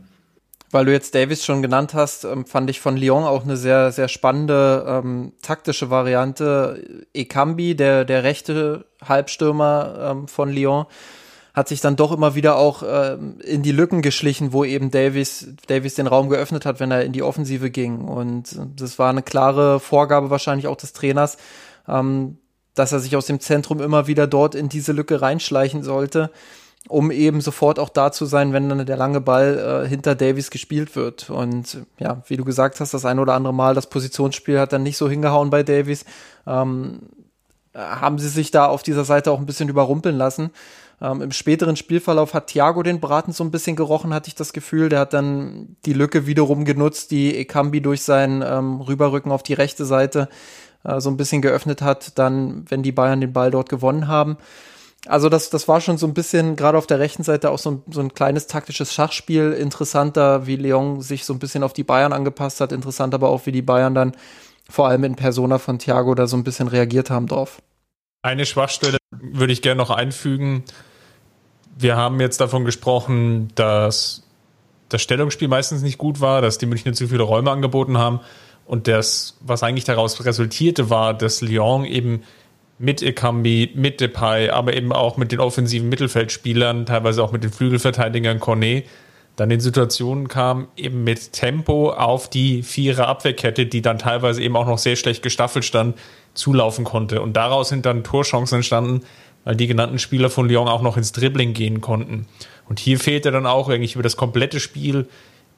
Weil 0.71 0.86
du 0.86 0.92
jetzt 0.92 1.16
Davis 1.16 1.44
schon 1.44 1.62
genannt 1.63 1.94
hast, 1.94 2.25
ähm, 2.25 2.45
fand 2.45 2.69
ich 2.69 2.80
von 2.80 2.95
Lyon 2.95 3.24
auch 3.24 3.44
eine 3.44 3.57
sehr, 3.57 3.92
sehr 3.92 4.07
spannende 4.07 4.86
ähm, 4.88 5.33
taktische 5.42 5.89
Variante. 5.89 7.06
Ekambi, 7.13 7.75
der, 7.75 8.06
der 8.06 8.24
rechte 8.24 8.86
Halbstürmer 9.04 10.12
ähm, 10.12 10.27
von 10.27 10.51
Lyon, 10.51 10.86
hat 11.59 11.67
sich 11.67 11.81
dann 11.81 11.97
doch 11.97 12.13
immer 12.13 12.35
wieder 12.35 12.56
auch 12.56 12.83
ähm, 12.88 13.38
in 13.44 13.63
die 13.63 13.73
Lücken 13.73 14.01
geschlichen, 14.01 14.53
wo 14.53 14.63
eben 14.63 14.91
Davis, 14.91 15.50
Davis 15.67 15.94
den 15.94 16.07
Raum 16.07 16.29
geöffnet 16.29 16.65
hat, 16.65 16.79
wenn 16.79 16.89
er 16.89 17.03
in 17.03 17.11
die 17.11 17.21
Offensive 17.21 17.69
ging. 17.69 18.06
Und 18.06 18.57
das 18.77 18.97
war 18.97 19.09
eine 19.09 19.21
klare 19.21 19.81
Vorgabe 19.81 20.29
wahrscheinlich 20.29 20.67
auch 20.67 20.77
des 20.77 20.94
Trainers, 20.94 21.38
ähm, 21.85 22.38
dass 22.75 22.94
er 22.94 23.00
sich 23.00 23.17
aus 23.17 23.25
dem 23.25 23.41
Zentrum 23.41 23.81
immer 23.81 24.07
wieder 24.07 24.25
dort 24.25 24.56
in 24.56 24.69
diese 24.69 24.94
Lücke 24.94 25.21
reinschleichen 25.21 25.83
sollte, 25.83 26.31
um 26.88 27.11
eben 27.11 27.41
sofort 27.41 27.77
auch 27.77 27.89
da 27.89 28.13
zu 28.13 28.25
sein, 28.25 28.53
wenn 28.53 28.69
dann 28.69 28.85
der 28.85 28.95
lange 28.95 29.19
Ball 29.19 29.83
äh, 29.83 29.89
hinter 29.89 30.15
Davis 30.15 30.51
gespielt 30.51 30.95
wird. 30.95 31.29
Und 31.29 31.79
ja, 32.00 32.23
wie 32.27 32.38
du 32.38 32.45
gesagt 32.45 32.79
hast, 32.79 32.94
das 32.94 33.03
ein 33.03 33.19
oder 33.19 33.33
andere 33.33 33.53
Mal, 33.53 33.75
das 33.75 33.89
Positionsspiel 33.89 34.61
hat 34.61 34.71
dann 34.71 34.83
nicht 34.83 34.95
so 34.95 35.09
hingehauen 35.09 35.50
bei 35.50 35.63
Davis. 35.63 36.06
Ähm, 36.47 37.01
haben 37.75 38.17
sie 38.17 38.29
sich 38.29 38.50
da 38.50 38.67
auf 38.67 38.81
dieser 38.81 39.03
Seite 39.03 39.29
auch 39.31 39.39
ein 39.39 39.45
bisschen 39.45 39.67
überrumpeln 39.67 40.15
lassen. 40.17 40.51
Ähm, 41.01 41.21
Im 41.21 41.31
späteren 41.31 41.75
Spielverlauf 41.75 42.33
hat 42.33 42.47
Thiago 42.47 42.83
den 42.83 42.99
Braten 42.99 43.31
so 43.31 43.43
ein 43.43 43.51
bisschen 43.51 43.75
gerochen, 43.75 44.13
hatte 44.13 44.27
ich 44.27 44.35
das 44.35 44.53
Gefühl. 44.53 44.89
Der 44.89 44.99
hat 44.99 45.13
dann 45.13 45.77
die 45.85 45.93
Lücke 45.93 46.27
wiederum 46.27 46.65
genutzt, 46.65 47.11
die 47.11 47.35
Ekambi 47.35 47.81
durch 47.81 48.03
sein 48.03 48.43
ähm, 48.45 48.81
Rüberrücken 48.81 49.31
auf 49.31 49.43
die 49.43 49.53
rechte 49.53 49.85
Seite 49.85 50.27
äh, 50.83 50.99
so 50.99 51.09
ein 51.09 51.17
bisschen 51.17 51.41
geöffnet 51.41 51.81
hat, 51.81 52.17
dann, 52.17 52.65
wenn 52.69 52.83
die 52.83 52.91
Bayern 52.91 53.21
den 53.21 53.33
Ball 53.33 53.51
dort 53.51 53.69
gewonnen 53.69 54.07
haben. 54.07 54.37
Also 55.07 55.29
das, 55.29 55.49
das 55.49 55.69
war 55.69 55.79
schon 55.79 55.97
so 55.97 56.05
ein 56.05 56.13
bisschen, 56.13 56.57
gerade 56.57 56.77
auf 56.77 56.85
der 56.85 56.99
rechten 56.99 57.23
Seite 57.23 57.51
auch 57.51 57.59
so 57.59 57.71
ein, 57.71 57.83
so 57.89 58.01
ein 58.01 58.13
kleines 58.13 58.47
taktisches 58.47 58.94
Schachspiel. 58.94 59.53
Interessanter, 59.53 60.45
wie 60.45 60.57
Leon 60.57 60.99
sich 60.99 61.23
so 61.23 61.31
ein 61.31 61.39
bisschen 61.39 61.63
auf 61.63 61.71
die 61.71 61.85
Bayern 61.85 62.11
angepasst 62.11 62.59
hat. 62.59 62.73
Interessant 62.73 63.13
aber 63.13 63.29
auch, 63.29 63.45
wie 63.45 63.53
die 63.53 63.61
Bayern 63.61 63.95
dann 63.95 64.11
vor 64.69 64.89
allem 64.89 65.06
in 65.06 65.15
Persona 65.15 65.57
von 65.57 65.79
Thiago 65.79 66.13
da 66.15 66.27
so 66.27 66.35
ein 66.35 66.44
bisschen 66.44 66.68
reagiert 66.68 67.09
haben 67.09 67.27
drauf. 67.27 67.61
Eine 68.21 68.45
Schwachstelle 68.45 68.97
würde 69.11 69.53
ich 69.53 69.61
gerne 69.61 69.77
noch 69.77 69.89
einfügen 69.89 70.65
wir 71.78 71.95
haben 71.95 72.19
jetzt 72.19 72.42
davon 72.42 72.66
gesprochen, 72.66 73.49
dass 73.56 74.23
das 74.90 75.02
Stellungsspiel 75.02 75.47
meistens 75.47 75.81
nicht 75.81 75.97
gut 75.97 76.19
war, 76.19 76.42
dass 76.42 76.57
die 76.57 76.66
Münchner 76.66 76.94
zu 76.94 77.07
viele 77.07 77.23
Räume 77.23 77.52
angeboten 77.52 77.97
haben. 77.97 78.19
Und 78.66 78.88
das, 78.88 79.38
was 79.42 79.64
eigentlich 79.64 79.85
daraus 79.85 80.23
resultierte, 80.26 80.90
war, 80.90 81.14
dass 81.14 81.42
Lyon 81.42 81.85
eben 81.85 82.23
mit 82.78 83.02
Ekambi, 83.02 83.71
mit 83.76 83.99
Depay, 83.99 84.49
aber 84.49 84.76
eben 84.76 84.94
auch 84.94 85.18
mit 85.18 85.31
den 85.31 85.40
offensiven 85.40 85.90
Mittelfeldspielern, 85.90 86.85
teilweise 86.85 87.23
auch 87.23 87.31
mit 87.31 87.44
den 87.44 87.52
Flügelverteidigern 87.52 88.40
Cornet, 88.40 88.85
dann 89.35 89.52
in 89.52 89.59
Situationen 89.59 90.28
kam, 90.28 90.68
eben 90.76 91.04
mit 91.04 91.33
Tempo 91.33 91.92
auf 91.92 92.30
die 92.30 92.61
Vierer 92.64 93.07
Abwehrkette, 93.07 93.66
die 93.66 93.81
dann 93.81 93.97
teilweise 93.97 94.42
eben 94.42 94.56
auch 94.56 94.68
noch 94.68 94.78
sehr 94.78 94.95
schlecht 94.95 95.23
gestaffelt 95.23 95.66
stand, 95.66 95.97
zulaufen 96.33 96.83
konnte. 96.83 97.21
Und 97.21 97.33
daraus 97.33 97.69
sind 97.69 97.85
dann 97.85 98.04
Torchancen 98.04 98.57
entstanden, 98.57 99.02
weil 99.43 99.55
die 99.55 99.67
genannten 99.67 99.99
Spieler 99.99 100.29
von 100.29 100.47
Lyon 100.47 100.67
auch 100.67 100.81
noch 100.81 100.97
ins 100.97 101.11
Dribbling 101.11 101.53
gehen 101.53 101.81
konnten. 101.81 102.27
Und 102.67 102.79
hier 102.79 102.99
fehlte 102.99 103.31
dann 103.31 103.45
auch 103.45 103.69
eigentlich 103.69 103.95
über 103.95 104.03
das 104.03 104.17
komplette 104.17 104.59
Spiel 104.59 105.07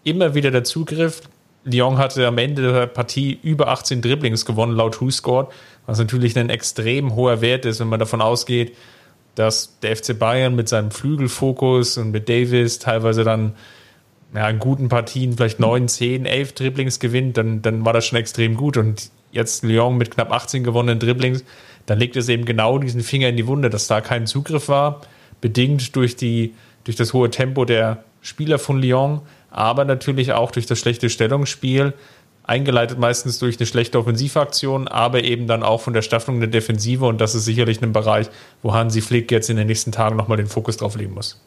immer 0.04 0.34
wieder 0.34 0.52
der 0.52 0.64
Zugriff. 0.64 1.22
Lyon 1.64 1.98
hatte 1.98 2.26
am 2.26 2.38
Ende 2.38 2.72
der 2.72 2.88
Partie 2.88 3.40
über 3.44 3.68
18 3.68 4.02
Dribblings 4.02 4.46
gewonnen, 4.46 4.76
laut 4.76 5.02
WhoScored, 5.02 5.52
was 5.86 6.00
natürlich 6.00 6.38
ein 6.38 6.50
extrem 6.50 7.16
hoher 7.16 7.42
Wert 7.42 7.66
ist, 7.66 7.80
wenn 7.80 7.90
man 7.90 8.00
davon 8.00 8.22
ausgeht, 8.22 8.76
dass 9.36 9.80
der 9.80 9.96
FC 9.96 10.18
Bayern 10.18 10.56
mit 10.56 10.70
seinem 10.70 10.92
Flügelfokus 10.92 11.98
und 11.98 12.12
mit 12.12 12.30
Davis 12.30 12.80
teilweise 12.80 13.24
dann 13.24 13.54
ja, 14.34 14.50
in 14.50 14.60
guten 14.60 14.90
Partien 14.90 15.34
vielleicht 15.34 15.60
9, 15.60 15.88
10, 15.88 16.26
11 16.26 16.54
Dribblings 16.54 17.00
gewinnt, 17.00 17.38
dann, 17.38 17.62
dann 17.62 17.86
war 17.86 17.94
das 17.94 18.06
schon 18.06 18.18
extrem 18.18 18.56
gut. 18.56 18.78
Und 18.78 19.12
jetzt 19.32 19.64
Lyon 19.64 19.98
mit 19.98 20.12
knapp 20.12 20.32
18 20.32 20.64
gewonnenen 20.64 21.00
Dribblings 21.00 21.44
dann 21.92 22.00
legt 22.00 22.16
es 22.16 22.30
eben 22.30 22.46
genau 22.46 22.78
diesen 22.78 23.02
Finger 23.02 23.28
in 23.28 23.36
die 23.36 23.48
Wunde, 23.48 23.70
dass 23.70 23.88
da 23.88 24.00
kein 24.00 24.26
Zugriff 24.26 24.70
war, 24.70 25.02
bedingt 25.42 25.94
durch, 25.98 26.16
die, 26.16 26.56
durch 26.86 26.96
das 26.96 27.12
hohe 27.12 27.30
Tempo 27.30 27.66
der 27.66 28.06
Spieler 28.22 28.60
von 28.60 28.82
Lyon, 28.82 29.20
aber 29.50 29.84
natürlich 29.84 30.32
auch 30.32 30.52
durch 30.52 30.66
das 30.66 30.80
schlechte 30.80 31.10
Stellungsspiel. 31.10 31.92
eingeleitet 32.44 32.98
meistens 32.98 33.40
durch 33.40 33.60
eine 33.60 33.66
schlechte 33.66 34.00
Offensivaktion, 34.00 34.88
aber 34.88 35.26
eben 35.26 35.48
dann 35.48 35.64
auch 35.64 35.82
von 35.82 35.92
der 35.92 36.02
Staffelung 36.02 36.40
der 36.40 36.48
Defensive 36.48 37.06
und 37.06 37.20
das 37.20 37.36
ist 37.36 37.44
sicherlich 37.44 37.82
ein 37.82 37.92
Bereich, 37.92 38.28
wo 38.62 38.74
Hansi 38.74 39.02
Flick 39.02 39.30
jetzt 39.30 39.50
in 39.50 39.58
den 39.58 39.68
nächsten 39.68 39.92
Tagen 39.92 40.16
nochmal 40.16 40.38
den 40.38 40.48
Fokus 40.48 40.78
drauf 40.78 40.96
legen 40.96 41.14
muss. 41.14 41.42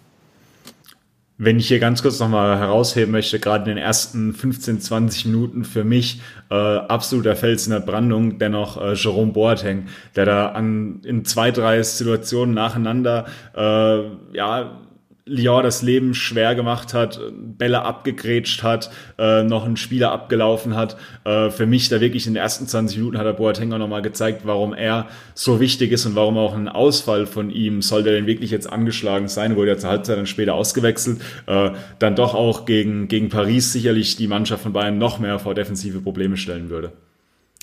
Wenn 1.36 1.58
ich 1.58 1.66
hier 1.66 1.80
ganz 1.80 2.00
kurz 2.00 2.20
nochmal 2.20 2.58
herausheben 2.58 3.10
möchte, 3.10 3.40
gerade 3.40 3.68
in 3.68 3.76
den 3.76 3.84
ersten 3.84 4.32
15, 4.32 4.80
20 4.80 5.26
Minuten 5.26 5.64
für 5.64 5.82
mich 5.82 6.20
äh, 6.48 6.54
absoluter 6.54 7.34
Fels 7.34 7.66
in 7.66 7.72
der 7.72 7.80
Brandung, 7.80 8.38
dennoch 8.38 8.80
äh, 8.80 8.94
Jerome 8.94 9.32
Boateng, 9.32 9.88
der 10.14 10.26
da 10.26 10.48
an, 10.50 11.00
in 11.04 11.24
zwei, 11.24 11.50
drei 11.50 11.82
Situationen 11.82 12.54
nacheinander 12.54 13.26
äh, 13.56 14.36
ja 14.36 14.78
Lyon 15.26 15.62
das 15.62 15.80
Leben 15.80 16.12
schwer 16.12 16.54
gemacht 16.54 16.92
hat, 16.92 17.18
Bälle 17.32 17.82
abgegrätscht 17.82 18.62
hat, 18.62 18.90
äh, 19.18 19.42
noch 19.42 19.64
einen 19.64 19.78
Spieler 19.78 20.12
abgelaufen 20.12 20.76
hat. 20.76 20.98
Äh, 21.24 21.48
für 21.48 21.64
mich 21.64 21.88
da 21.88 22.02
wirklich 22.02 22.26
in 22.26 22.34
den 22.34 22.42
ersten 22.42 22.66
20 22.66 22.98
Minuten 22.98 23.16
hat 23.16 23.24
der 23.24 23.32
Boateng 23.32 23.72
auch 23.72 23.78
nochmal 23.78 24.02
gezeigt, 24.02 24.42
warum 24.44 24.74
er 24.74 25.08
so 25.32 25.60
wichtig 25.60 25.92
ist 25.92 26.04
und 26.04 26.14
warum 26.14 26.36
auch 26.36 26.54
ein 26.54 26.68
Ausfall 26.68 27.24
von 27.24 27.48
ihm, 27.48 27.80
soll 27.80 28.02
der 28.02 28.12
denn 28.12 28.26
wirklich 28.26 28.50
jetzt 28.50 28.70
angeschlagen 28.70 29.28
sein, 29.28 29.56
wurde 29.56 29.70
ja 29.70 29.78
zur 29.78 29.88
Halbzeit 29.88 30.18
dann 30.18 30.26
später 30.26 30.52
ausgewechselt, 30.52 31.22
äh, 31.46 31.70
dann 31.98 32.16
doch 32.16 32.34
auch 32.34 32.66
gegen, 32.66 33.08
gegen 33.08 33.30
Paris 33.30 33.72
sicherlich 33.72 34.16
die 34.16 34.28
Mannschaft 34.28 34.62
von 34.62 34.74
Bayern 34.74 34.98
noch 34.98 35.20
mehr 35.20 35.38
vor 35.38 35.54
defensive 35.54 36.02
Probleme 36.02 36.36
stellen 36.36 36.68
würde. 36.68 36.92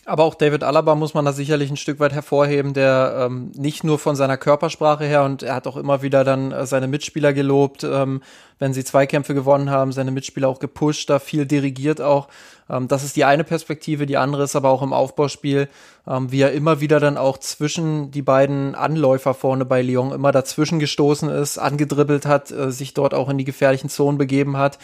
Aber 0.06 0.24
auch 0.24 0.34
David 0.34 0.64
Alaba 0.64 0.96
muss 0.96 1.14
man 1.14 1.26
da 1.26 1.32
sicherlich 1.32 1.70
ein 1.70 1.78
Stück 1.78 2.00
weit 2.00 2.12
hervorheben, 2.12 2.74
der 2.74 3.28
ähm, 3.28 3.52
nicht 3.56 3.84
nur 3.84 4.00
von 4.00 4.16
seiner 4.16 4.36
Körpersprache 4.36 5.06
her 5.06 5.24
und 5.24 5.44
er 5.44 5.54
hat 5.54 5.68
auch 5.68 5.78
immer 5.78 6.02
wieder 6.02 6.24
dann 6.24 6.52
äh, 6.52 6.66
seine 6.66 6.88
Mitspieler 6.88 7.34
gelobt, 7.34 7.84
ähm, 7.84 8.24
wenn 8.58 8.74
sie 8.74 8.84
Zweikämpfe 8.84 9.36
gewonnen 9.36 9.70
haben, 9.70 9.92
seine 9.92 10.10
Mitspieler 10.10 10.48
auch 10.48 10.58
gepusht, 10.58 11.10
da 11.12 11.20
viel 11.20 11.46
dirigiert 11.46 12.02
auch. 12.02 12.30
Ähm, 12.68 12.88
das 12.88 13.04
ist 13.04 13.16
die 13.16 13.26
eine 13.26 13.44
Perspektive, 13.44 14.08
die 14.08 14.18
andere 14.18 14.44
ist 14.44 14.56
aber 14.56 14.70
auch 14.70 14.82
im 14.82 14.92
Aufbauspiel, 14.92 15.68
ähm, 16.08 16.32
wie 16.32 16.42
er 16.42 16.52
immer 16.52 16.82
wieder 16.82 17.00
dann 17.00 17.18
auch 17.18 17.38
zwischen 17.38 18.12
die 18.12 18.22
beiden 18.22 18.76
Anläufer 18.76 19.34
vorne 19.34 19.66
bei 19.66 19.82
Lyon 19.82 20.12
immer 20.12 20.32
dazwischen 20.32 20.80
gestoßen 20.80 21.30
ist, 21.30 21.58
angedribbelt 21.58 22.26
hat, 22.26 22.52
äh, 22.52 22.72
sich 22.72 22.94
dort 22.94 23.14
auch 23.14 23.30
in 23.30 23.38
die 23.38 23.46
gefährlichen 23.46 23.90
Zonen 23.90 24.18
begeben 24.18 24.58
hat 24.58 24.80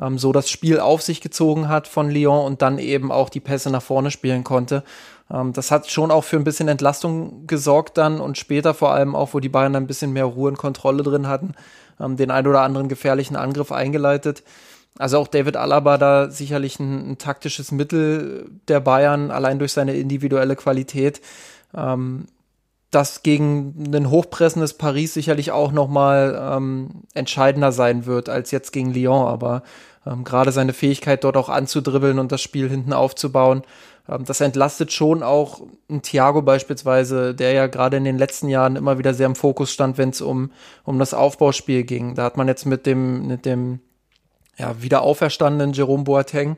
ähm, 0.00 0.18
so 0.18 0.32
das 0.32 0.50
Spiel 0.50 0.80
auf 0.80 1.02
sich 1.02 1.20
gezogen 1.20 1.68
hat 1.68 1.88
von 1.88 2.10
Lyon 2.10 2.44
und 2.44 2.62
dann 2.62 2.78
eben 2.78 3.12
auch 3.12 3.28
die 3.28 3.40
Pässe 3.40 3.70
nach 3.70 3.82
vorne 3.82 4.10
spielen 4.10 4.44
konnte. 4.44 4.82
Ähm, 5.30 5.52
das 5.52 5.70
hat 5.70 5.90
schon 5.90 6.10
auch 6.10 6.24
für 6.24 6.36
ein 6.36 6.44
bisschen 6.44 6.68
Entlastung 6.68 7.46
gesorgt 7.46 7.98
dann 7.98 8.20
und 8.20 8.38
später 8.38 8.74
vor 8.74 8.92
allem 8.92 9.14
auch, 9.14 9.34
wo 9.34 9.40
die 9.40 9.48
Bayern 9.48 9.76
ein 9.76 9.86
bisschen 9.86 10.12
mehr 10.12 10.24
Ruhe 10.24 10.48
und 10.48 10.58
Kontrolle 10.58 11.02
drin 11.02 11.26
hatten, 11.28 11.54
ähm, 12.00 12.16
den 12.16 12.30
ein 12.30 12.46
oder 12.46 12.62
anderen 12.62 12.88
gefährlichen 12.88 13.36
Angriff 13.36 13.72
eingeleitet. 13.72 14.42
Also 14.98 15.18
auch 15.18 15.28
David 15.28 15.56
Alaba 15.56 15.96
da 15.96 16.30
sicherlich 16.30 16.78
ein, 16.78 17.12
ein 17.12 17.18
taktisches 17.18 17.72
Mittel 17.72 18.50
der 18.68 18.80
Bayern, 18.80 19.30
allein 19.30 19.58
durch 19.58 19.72
seine 19.72 19.94
individuelle 19.94 20.56
Qualität. 20.56 21.20
Ähm, 21.74 22.26
das 22.90 23.22
gegen 23.22 23.90
ein 23.94 24.10
hochpressendes 24.10 24.74
Paris 24.74 25.14
sicherlich 25.14 25.50
auch 25.50 25.72
nochmal 25.72 26.38
ähm, 26.56 27.04
entscheidender 27.14 27.72
sein 27.72 28.04
wird 28.04 28.28
als 28.28 28.50
jetzt 28.50 28.70
gegen 28.72 28.92
Lyon. 28.92 29.26
Aber 29.26 29.62
ähm, 30.06 30.24
gerade 30.24 30.52
seine 30.52 30.74
Fähigkeit, 30.74 31.24
dort 31.24 31.38
auch 31.38 31.48
anzudribbeln 31.48 32.18
und 32.18 32.32
das 32.32 32.42
Spiel 32.42 32.68
hinten 32.68 32.92
aufzubauen, 32.92 33.62
ähm, 34.08 34.24
das 34.26 34.42
entlastet 34.42 34.92
schon 34.92 35.22
auch 35.22 35.62
ein 35.90 36.02
Thiago 36.02 36.42
beispielsweise, 36.42 37.34
der 37.34 37.52
ja 37.52 37.66
gerade 37.66 37.96
in 37.96 38.04
den 38.04 38.18
letzten 38.18 38.48
Jahren 38.48 38.76
immer 38.76 38.98
wieder 38.98 39.14
sehr 39.14 39.26
im 39.26 39.36
Fokus 39.36 39.72
stand, 39.72 39.96
wenn 39.96 40.10
es 40.10 40.20
um, 40.20 40.50
um 40.84 40.98
das 40.98 41.14
Aufbauspiel 41.14 41.84
ging. 41.84 42.14
Da 42.14 42.24
hat 42.24 42.36
man 42.36 42.46
jetzt 42.46 42.66
mit 42.66 42.84
dem, 42.84 43.26
mit 43.26 43.46
dem 43.46 43.80
ja, 44.58 44.80
wieder 44.82 45.02
auferstandenen 45.02 45.72
Jerome 45.72 46.04
Boateng 46.04 46.56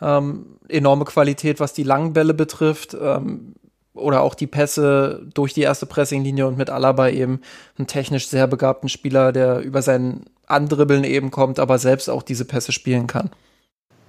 ähm, 0.00 0.58
enorme 0.68 1.04
Qualität, 1.04 1.60
was 1.60 1.72
die 1.72 1.84
langen 1.84 2.12
Bälle 2.12 2.34
betrifft. 2.34 2.96
Ähm, 3.00 3.54
oder 3.94 4.22
auch 4.22 4.34
die 4.34 4.46
Pässe 4.46 5.20
durch 5.34 5.52
die 5.52 5.60
erste 5.60 5.84
Pressinglinie 5.84 6.46
und 6.46 6.56
mit 6.56 6.70
Alaba 6.70 7.08
eben 7.08 7.40
einen 7.76 7.86
technisch 7.86 8.26
sehr 8.28 8.46
begabten 8.46 8.88
Spieler, 8.88 9.32
der 9.32 9.60
über 9.60 9.82
sein 9.82 10.24
Andribbeln 10.46 11.04
eben 11.04 11.30
kommt, 11.30 11.58
aber 11.58 11.78
selbst 11.78 12.08
auch 12.08 12.22
diese 12.22 12.46
Pässe 12.46 12.72
spielen 12.72 13.06
kann. 13.06 13.30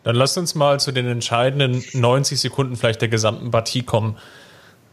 Dann 0.03 0.15
lasst 0.15 0.37
uns 0.37 0.55
mal 0.55 0.79
zu 0.79 0.91
den 0.91 1.05
entscheidenden 1.07 1.83
90 1.93 2.39
Sekunden 2.39 2.75
vielleicht 2.75 3.01
der 3.01 3.09
gesamten 3.09 3.51
Partie 3.51 3.83
kommen. 3.83 4.17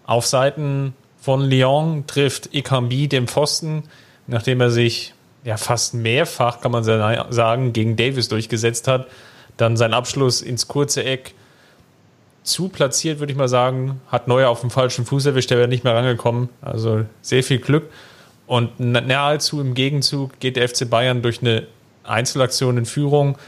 Auf 0.07 0.27
Seiten 0.27 0.95
von 1.21 1.41
Lyon 1.43 2.05
trifft 2.07 2.55
Ekambi 2.55 3.09
den 3.09 3.29
Pfosten, 3.29 3.85
nachdem 4.27 4.61
er 4.61 4.71
sich 4.71 5.15
ja 5.45 5.57
fast 5.57 5.95
mehrfach, 5.95 6.61
kann 6.61 6.73
man 6.73 6.85
sagen, 6.85 7.73
gegen 7.73 7.97
Davis 7.97 8.29
durchgesetzt 8.29 8.89
hat. 8.89 9.07
Dann 9.57 9.77
sein 9.77 9.95
Abschluss 9.95 10.43
ins 10.43 10.69
kurze 10.69 11.05
Eck 11.05 11.35
zu 12.43 12.69
platziert, 12.69 13.19
würde 13.21 13.33
ich 13.33 13.39
mal 13.39 13.49
sagen. 13.49 14.01
Hat 14.09 14.29
Neuer 14.29 14.49
auf 14.49 14.61
dem 14.61 14.71
falschen 14.71 15.05
Fuß 15.05 15.27
erwischt, 15.27 15.51
der 15.51 15.59
wäre 15.59 15.69
nicht 15.69 15.85
mehr 15.85 15.95
rangekommen. 15.95 16.49
Also 16.61 17.05
sehr 17.23 17.43
viel 17.43 17.59
Glück. 17.59 17.91
Und 18.47 18.81
nahezu 18.81 19.61
im 19.61 19.75
Gegenzug 19.75 20.41
geht 20.41 20.57
der 20.57 20.69
FC 20.69 20.89
Bayern 20.89 21.23
durch 21.23 21.41
eine 21.41 21.67
Einzelaktion 22.05 22.79
in 22.79 22.87
Führung. 22.87 23.39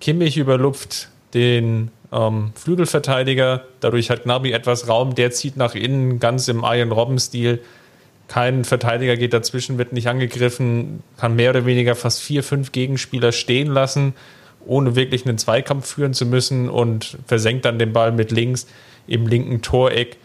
Kimmich 0.00 0.36
überlupft 0.36 1.08
den 1.34 1.90
ähm, 2.12 2.52
Flügelverteidiger. 2.54 3.62
Dadurch 3.80 4.10
hat 4.10 4.24
Gnabry 4.24 4.52
etwas 4.52 4.88
Raum. 4.88 5.14
Der 5.14 5.30
zieht 5.30 5.56
nach 5.56 5.74
innen, 5.74 6.18
ganz 6.18 6.48
im 6.48 6.64
Iron 6.64 6.92
Robben-Stil. 6.92 7.60
Kein 8.28 8.64
Verteidiger 8.64 9.16
geht 9.16 9.32
dazwischen, 9.32 9.78
wird 9.78 9.92
nicht 9.92 10.08
angegriffen, 10.08 11.02
kann 11.16 11.34
mehr 11.34 11.50
oder 11.50 11.66
weniger 11.66 11.94
fast 11.94 12.20
vier, 12.20 12.42
fünf 12.42 12.72
Gegenspieler 12.72 13.32
stehen 13.32 13.68
lassen 13.68 14.14
ohne 14.68 14.94
wirklich 14.94 15.26
einen 15.26 15.38
Zweikampf 15.38 15.86
führen 15.94 16.14
zu 16.14 16.26
müssen 16.26 16.68
und 16.68 17.18
versenkt 17.26 17.64
dann 17.64 17.78
den 17.78 17.92
Ball 17.92 18.12
mit 18.12 18.30
links 18.30 18.66
im 19.06 19.26
linken 19.26 19.62
Toreck, 19.62 20.18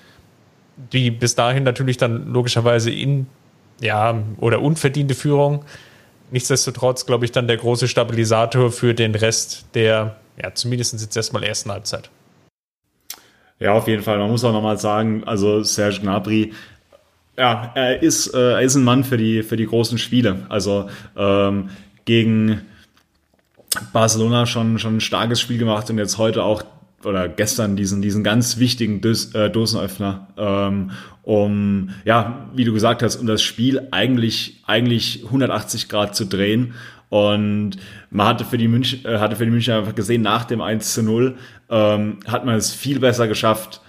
die 0.91 1.11
bis 1.11 1.35
dahin 1.35 1.63
natürlich 1.63 1.97
dann 1.97 2.27
logischerweise 2.27 2.91
in, 2.91 3.27
ja, 3.79 4.21
oder 4.37 4.61
unverdiente 4.61 5.15
Führung. 5.15 5.63
Nichtsdestotrotz, 6.31 7.05
glaube 7.05 7.25
ich, 7.25 7.31
dann 7.31 7.47
der 7.47 7.57
große 7.57 7.87
Stabilisator 7.87 8.71
für 8.71 8.93
den 8.93 9.15
Rest 9.15 9.65
der, 9.75 10.17
ja, 10.41 10.53
zumindest 10.53 10.99
jetzt 10.99 11.15
erstmal 11.15 11.43
ersten 11.43 11.71
Halbzeit. 11.71 12.09
Ja, 13.59 13.73
auf 13.73 13.87
jeden 13.87 14.03
Fall. 14.03 14.17
Man 14.17 14.29
muss 14.29 14.43
auch 14.43 14.51
nochmal 14.51 14.77
sagen, 14.77 15.23
also 15.25 15.63
Serge 15.63 15.99
Gnabry, 16.01 16.53
ja, 17.37 17.71
er 17.75 18.01
ist, 18.01 18.33
äh, 18.33 18.53
er 18.53 18.61
ist 18.61 18.75
ein 18.75 18.83
Mann 18.83 19.03
für 19.03 19.17
die, 19.17 19.43
für 19.43 19.57
die 19.57 19.65
großen 19.65 19.97
Spiele. 19.97 20.45
Also 20.49 20.89
ähm, 21.15 21.69
gegen, 22.05 22.61
Barcelona 23.91 24.45
schon, 24.45 24.77
schon 24.79 24.97
ein 24.97 25.01
starkes 25.01 25.41
Spiel 25.41 25.57
gemacht 25.57 25.89
und 25.89 25.97
jetzt 25.97 26.17
heute 26.17 26.43
auch 26.43 26.63
oder 27.03 27.27
gestern 27.27 27.75
diesen, 27.75 28.01
diesen 28.01 28.23
ganz 28.23 28.59
wichtigen 28.59 29.01
Dös, 29.01 29.35
äh, 29.35 29.49
Dosenöffner, 29.49 30.27
ähm, 30.37 30.91
um, 31.23 31.89
ja, 32.05 32.49
wie 32.55 32.63
du 32.63 32.71
gesagt 32.71 33.03
hast, 33.03 33.17
um 33.17 33.27
das 33.27 33.43
Spiel 33.43 33.89
eigentlich, 33.91 34.61
eigentlich 34.67 35.25
180 35.25 35.89
Grad 35.89 36.15
zu 36.15 36.25
drehen. 36.25 36.75
Und 37.09 37.71
man 38.09 38.27
hatte 38.27 38.45
für 38.45 38.57
die 38.57 38.69
München, 38.69 39.03
äh, 39.05 39.17
hatte 39.19 39.35
für 39.35 39.43
die 39.43 39.51
München 39.51 39.73
einfach 39.73 39.95
gesehen, 39.95 40.21
nach 40.21 40.45
dem 40.45 40.61
1 40.61 40.93
zu 40.93 41.03
0, 41.03 41.35
ähm, 41.69 42.19
hat 42.25 42.45
man 42.45 42.55
es 42.55 42.71
viel 42.71 42.99
besser 42.99 43.27
geschafft, 43.27 43.81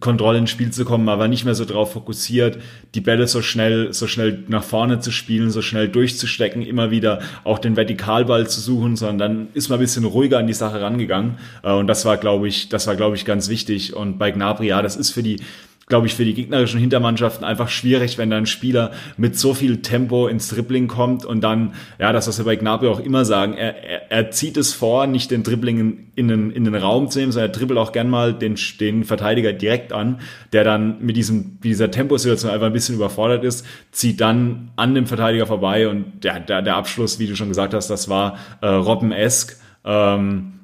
Kontrolle 0.00 0.38
ins 0.38 0.50
Spiel 0.50 0.70
zu 0.70 0.86
kommen, 0.86 1.08
aber 1.10 1.28
nicht 1.28 1.44
mehr 1.44 1.54
so 1.54 1.66
darauf 1.66 1.92
fokussiert, 1.92 2.58
die 2.94 3.02
Bälle 3.02 3.26
so 3.26 3.42
schnell, 3.42 3.92
so 3.92 4.06
schnell 4.06 4.42
nach 4.48 4.64
vorne 4.64 5.00
zu 5.00 5.10
spielen, 5.10 5.50
so 5.50 5.60
schnell 5.60 5.88
durchzustecken, 5.88 6.62
immer 6.62 6.90
wieder 6.90 7.20
auch 7.44 7.58
den 7.58 7.76
Vertikalball 7.76 8.48
zu 8.48 8.62
suchen, 8.62 8.96
sondern 8.96 9.18
dann 9.18 9.48
ist 9.52 9.68
man 9.68 9.78
ein 9.78 9.82
bisschen 9.82 10.04
ruhiger 10.04 10.38
an 10.38 10.46
die 10.46 10.54
Sache 10.54 10.80
rangegangen. 10.80 11.36
Äh, 11.62 11.72
und 11.72 11.88
das 11.88 12.06
war, 12.06 12.16
glaube 12.16 12.48
ich, 12.48 12.70
das 12.70 12.86
war, 12.86 12.96
glaube 12.96 13.16
ich, 13.16 13.26
ganz 13.26 13.50
wichtig. 13.50 13.94
Und 13.94 14.18
bei 14.18 14.30
Gnabry, 14.30 14.68
ja, 14.68 14.80
das 14.80 14.96
ist 14.96 15.10
für 15.10 15.22
die, 15.22 15.40
glaube 15.86 16.06
ich, 16.06 16.14
für 16.14 16.24
die 16.24 16.34
gegnerischen 16.34 16.78
Hintermannschaften 16.78 17.44
einfach 17.44 17.68
schwierig, 17.68 18.16
wenn 18.16 18.30
da 18.30 18.36
ein 18.36 18.46
Spieler 18.46 18.92
mit 19.16 19.36
so 19.36 19.52
viel 19.52 19.82
Tempo 19.82 20.28
ins 20.28 20.48
Dribbling 20.48 20.88
kommt 20.88 21.24
und 21.24 21.42
dann, 21.42 21.74
ja, 21.98 22.12
das, 22.12 22.28
was 22.28 22.38
wir 22.38 22.44
bei 22.44 22.56
Gnabry 22.56 22.88
auch 22.88 23.00
immer 23.00 23.24
sagen, 23.24 23.54
er, 23.54 23.82
er, 23.82 24.10
er 24.10 24.30
zieht 24.30 24.56
es 24.56 24.72
vor, 24.72 25.06
nicht 25.06 25.30
den 25.30 25.42
Dribbling 25.42 25.78
in, 25.80 26.12
in, 26.14 26.28
den, 26.28 26.50
in 26.50 26.64
den 26.64 26.74
Raum 26.74 27.10
zu 27.10 27.18
nehmen, 27.18 27.32
sondern 27.32 27.50
er 27.50 27.52
dribbelt 27.52 27.78
auch 27.78 27.92
gern 27.92 28.08
mal 28.08 28.32
den, 28.32 28.56
den 28.80 29.04
Verteidiger 29.04 29.52
direkt 29.52 29.92
an, 29.92 30.20
der 30.52 30.64
dann 30.64 31.04
mit 31.04 31.16
diesem, 31.16 31.60
dieser 31.60 31.90
Temposituation 31.90 32.50
einfach 32.50 32.66
ein 32.66 32.72
bisschen 32.72 32.94
überfordert 32.94 33.44
ist, 33.44 33.66
zieht 33.90 34.20
dann 34.20 34.70
an 34.76 34.94
dem 34.94 35.06
Verteidiger 35.06 35.46
vorbei 35.46 35.88
und 35.88 36.22
der, 36.24 36.40
der, 36.40 36.62
der 36.62 36.76
Abschluss, 36.76 37.18
wie 37.18 37.26
du 37.26 37.36
schon 37.36 37.48
gesagt 37.48 37.74
hast, 37.74 37.88
das 37.88 38.08
war 38.08 38.38
äh, 38.60 38.66
Robben-esk. 38.66 39.56
Ähm, 39.84 40.60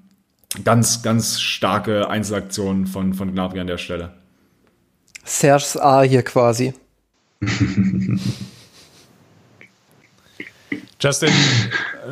ganz, 0.65 1.03
ganz 1.03 1.41
starke 1.41 2.09
Einzelaktion 2.09 2.87
von, 2.87 3.15
von 3.15 3.33
Gnabry 3.33 3.61
an 3.61 3.67
der 3.67 3.79
Stelle. 3.79 4.13
Serges 5.29 5.77
A 5.77 6.03
hier 6.03 6.23
quasi. 6.23 6.75
Justin, 11.01 11.31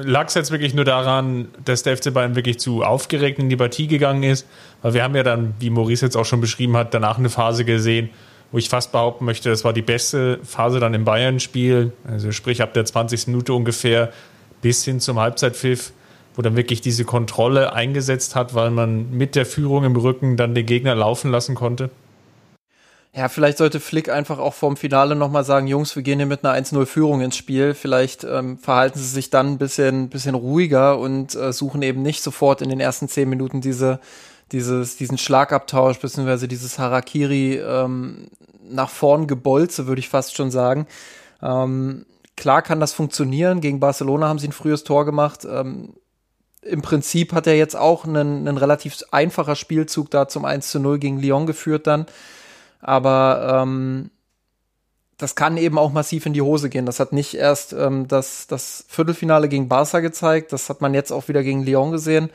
lag 0.03 0.29
es 0.29 0.35
jetzt 0.35 0.53
wirklich 0.53 0.73
nur 0.73 0.85
daran, 0.85 1.49
dass 1.65 1.83
der 1.83 1.97
FC 1.97 2.15
Bayern 2.15 2.37
wirklich 2.37 2.61
zu 2.61 2.85
aufgeregt 2.85 3.41
in 3.41 3.49
die 3.49 3.57
Partie 3.57 3.89
gegangen 3.89 4.23
ist? 4.23 4.47
Weil 4.83 4.95
wir 4.95 5.03
haben 5.03 5.17
ja 5.17 5.25
dann, 5.25 5.55
wie 5.59 5.71
Maurice 5.71 6.05
jetzt 6.07 6.17
auch 6.17 6.25
schon 6.25 6.41
beschrieben 6.41 6.77
hat, 6.77 6.95
danach 6.95 7.19
eine 7.19 7.29
Phase 7.29 7.65
gesehen, 7.65 8.11
wo 8.53 8.59
ich 8.59 8.69
fast 8.69 8.93
behaupten 8.93 9.25
möchte, 9.25 9.51
das 9.51 9.65
war 9.65 9.73
die 9.73 9.83
beste 9.83 10.39
Phase 10.45 10.79
dann 10.79 10.95
im 10.95 11.05
Bayern-Spiel. 11.05 11.93
Also 12.07 12.31
sprich 12.31 12.63
ab 12.63 12.75
der 12.75 12.85
20. 12.85 13.27
Minute 13.27 13.55
ungefähr 13.55 14.13
bis 14.63 14.85
hin 14.85 15.01
zum 15.01 15.19
Halbzeitpfiff 15.19 15.93
wo 16.37 16.43
dann 16.43 16.55
wirklich 16.55 16.83
diese 16.83 17.05
Kontrolle 17.05 17.73
eingesetzt 17.73 18.37
hat, 18.37 18.55
weil 18.55 18.71
man 18.71 19.11
mit 19.11 19.35
der 19.35 19.47
Führung 19.47 19.85
im 19.85 19.97
Rücken 19.97 20.37
dann 20.37 20.55
den 20.55 20.67
Gegner 20.67 20.95
laufen 20.95 21.31
lassen 21.31 21.55
konnte? 21.55 21.91
Ja, 23.17 23.31
vielleicht 23.31 23.57
sollte 23.57 23.81
Flick 23.81 24.11
einfach 24.11 24.39
auch 24.39 24.53
vorm 24.53 24.77
Finale 24.77 25.17
nochmal 25.17 25.43
sagen, 25.43 25.67
Jungs, 25.67 25.97
wir 25.97 26.03
gehen 26.03 26.19
hier 26.19 26.27
mit 26.27 26.45
einer 26.45 26.55
1-0-Führung 26.55 27.23
ins 27.23 27.35
Spiel. 27.35 27.73
Vielleicht 27.73 28.25
ähm, 28.25 28.59
verhalten 28.59 28.99
sie 28.99 29.07
sich 29.07 29.31
dann 29.31 29.53
ein 29.53 29.59
bisschen, 29.59 30.11
bisschen 30.11 30.35
ruhiger 30.35 30.99
und 30.99 31.35
äh, 31.35 31.51
suchen 31.51 31.81
eben 31.81 32.03
nicht 32.03 32.23
sofort 32.23 32.61
in 32.61 32.69
den 32.69 32.79
ersten 32.79 33.09
zehn 33.09 33.27
Minuten 33.27 33.63
diese, 33.63 34.01
dieses, 34.53 34.99
diesen 34.99 35.17
Schlagabtausch, 35.17 35.99
beziehungsweise 35.99 36.47
dieses 36.47 36.79
Harakiri 36.79 37.55
ähm, 37.55 38.29
nach 38.69 38.91
vorn 38.91 39.27
gebolze, 39.27 39.87
würde 39.87 40.01
ich 40.01 40.11
fast 40.11 40.37
schon 40.37 40.51
sagen. 40.51 40.87
Ähm, 41.41 42.05
klar 42.37 42.61
kann 42.61 42.81
das 42.81 42.93
funktionieren. 42.93 43.63
Gegen 43.63 43.81
Barcelona 43.81 44.29
haben 44.29 44.39
sie 44.39 44.49
ein 44.49 44.53
frühes 44.53 44.85
Tor 44.85 45.07
gemacht. 45.07 45.47
Ähm, 45.51 45.95
Im 46.61 46.83
Prinzip 46.83 47.33
hat 47.33 47.47
er 47.47 47.57
jetzt 47.57 47.77
auch 47.77 48.05
einen, 48.05 48.47
einen 48.47 48.59
relativ 48.59 48.99
einfacher 49.11 49.57
Spielzug 49.57 50.11
da 50.11 50.29
zum 50.29 50.45
1 50.45 50.71
zu 50.71 50.81
0 50.81 50.99
gegen 50.99 51.19
Lyon 51.19 51.47
geführt 51.47 51.87
dann. 51.87 52.05
Aber 52.81 53.63
ähm, 53.63 54.11
das 55.19 55.35
kann 55.35 55.57
eben 55.57 55.79
auch 55.79 55.93
massiv 55.93 56.27
in 56.27 56.35
die 56.35 56.43
Hose 56.43 56.69
gehen. 56.69 56.87
Das 56.87 57.01
hat 57.01 57.13
nicht 57.13 57.35
erst 57.35 57.73
ähm, 57.73 58.07
das, 58.09 58.47
das 58.47 58.85
Viertelfinale 58.89 59.49
gegen 59.49 59.69
Barca 59.69 60.01
gezeigt, 60.01 60.53
das 60.53 60.69
hat 60.69 60.81
man 60.81 60.95
jetzt 60.95 61.11
auch 61.11 61.29
wieder 61.29 61.43
gegen 61.43 61.65
Lyon 61.65 61.91
gesehen. 61.91 62.31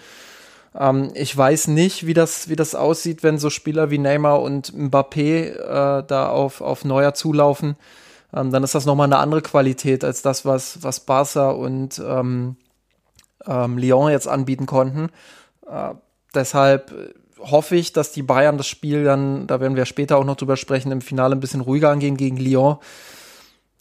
Ähm, 0.77 1.12
ich 1.13 1.36
weiß 1.36 1.67
nicht, 1.67 2.07
wie 2.07 2.13
das, 2.13 2.50
wie 2.50 2.55
das 2.55 2.75
aussieht, 2.75 3.24
wenn 3.24 3.38
so 3.38 3.50
Spieler 3.50 3.91
wie 3.91 4.00
Neymar 4.00 4.41
und 4.41 4.74
Mbappé 4.74 5.51
äh, 5.51 6.03
da 6.07 6.29
auf, 6.29 6.62
auf 6.62 6.83
Neuer 6.86 7.13
zulaufen. 7.13 7.75
Ähm, 8.33 8.51
dann 8.51 8.63
ist 8.63 8.74
das 8.74 8.86
nochmal 8.86 9.05
eine 9.05 9.17
andere 9.17 9.41
Qualität 9.41 10.03
als 10.03 10.21
das, 10.21 10.45
was, 10.45 10.81
was 10.83 11.01
Barca 11.01 11.51
und 11.51 12.00
ähm, 12.00 12.55
ähm, 13.45 13.77
Lyon 13.77 14.12
jetzt 14.12 14.27
anbieten 14.27 14.65
konnten. 14.65 15.10
Äh, 15.69 15.93
deshalb 16.33 16.91
hoffe 17.41 17.75
ich, 17.75 17.93
dass 17.93 18.12
die 18.12 18.24
Bayern 18.24 18.57
das 18.57 18.67
Spiel 18.67 19.03
dann, 19.03 19.48
da 19.48 19.60
werden 19.60 19.75
wir 19.75 19.86
später 19.86 20.17
auch 20.17 20.24
noch 20.24 20.36
drüber 20.36 20.57
sprechen, 20.57 20.91
im 20.91 21.01
Finale 21.01 21.36
ein 21.36 21.39
bisschen 21.39 21.62
ruhiger 21.62 21.89
angehen 21.89 22.17
gegen 22.17 22.38
Lyon. 22.38 22.77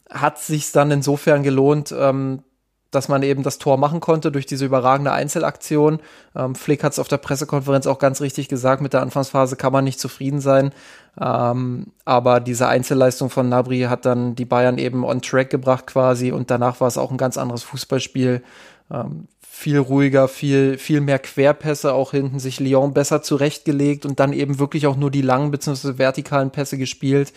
Hat 0.09 0.39
sich 0.39 0.71
dann 0.71 0.91
insofern 0.91 1.43
gelohnt, 1.43 1.93
ähm, 1.97 2.43
dass 2.91 3.07
man 3.07 3.23
eben 3.23 3.41
das 3.41 3.57
Tor 3.57 3.77
machen 3.77 4.01
konnte 4.01 4.31
durch 4.31 4.45
diese 4.45 4.65
überragende 4.65 5.13
Einzelaktion. 5.13 5.99
Ähm, 6.35 6.55
Flick 6.55 6.83
hat 6.83 6.91
es 6.91 6.99
auf 6.99 7.07
der 7.07 7.17
Pressekonferenz 7.17 7.87
auch 7.87 7.99
ganz 7.99 8.19
richtig 8.19 8.49
gesagt, 8.49 8.81
mit 8.81 8.91
der 8.91 9.01
Anfangsphase 9.01 9.55
kann 9.55 9.71
man 9.71 9.85
nicht 9.85 9.99
zufrieden 9.99 10.41
sein. 10.41 10.73
Ähm, 11.19 11.87
aber 12.03 12.41
diese 12.41 12.67
Einzelleistung 12.67 13.29
von 13.29 13.47
Nabri 13.47 13.81
hat 13.83 14.05
dann 14.05 14.35
die 14.35 14.45
Bayern 14.45 14.77
eben 14.77 15.05
on 15.05 15.21
track 15.21 15.49
gebracht 15.49 15.87
quasi 15.87 16.33
und 16.33 16.51
danach 16.51 16.81
war 16.81 16.89
es 16.89 16.97
auch 16.97 17.11
ein 17.11 17.17
ganz 17.17 17.37
anderes 17.37 17.63
Fußballspiel. 17.63 18.43
Ähm, 18.91 19.27
viel 19.61 19.77
ruhiger, 19.77 20.27
viel, 20.27 20.79
viel 20.79 21.01
mehr 21.01 21.19
Querpässe 21.19 21.93
auch 21.93 22.11
hinten, 22.11 22.39
sich 22.39 22.59
Lyon 22.59 22.95
besser 22.95 23.21
zurechtgelegt 23.21 24.07
und 24.07 24.19
dann 24.19 24.33
eben 24.33 24.57
wirklich 24.57 24.87
auch 24.87 24.95
nur 24.95 25.11
die 25.11 25.21
langen 25.21 25.51
bzw. 25.51 25.99
vertikalen 25.99 26.49
Pässe 26.49 26.79
gespielt, 26.79 27.31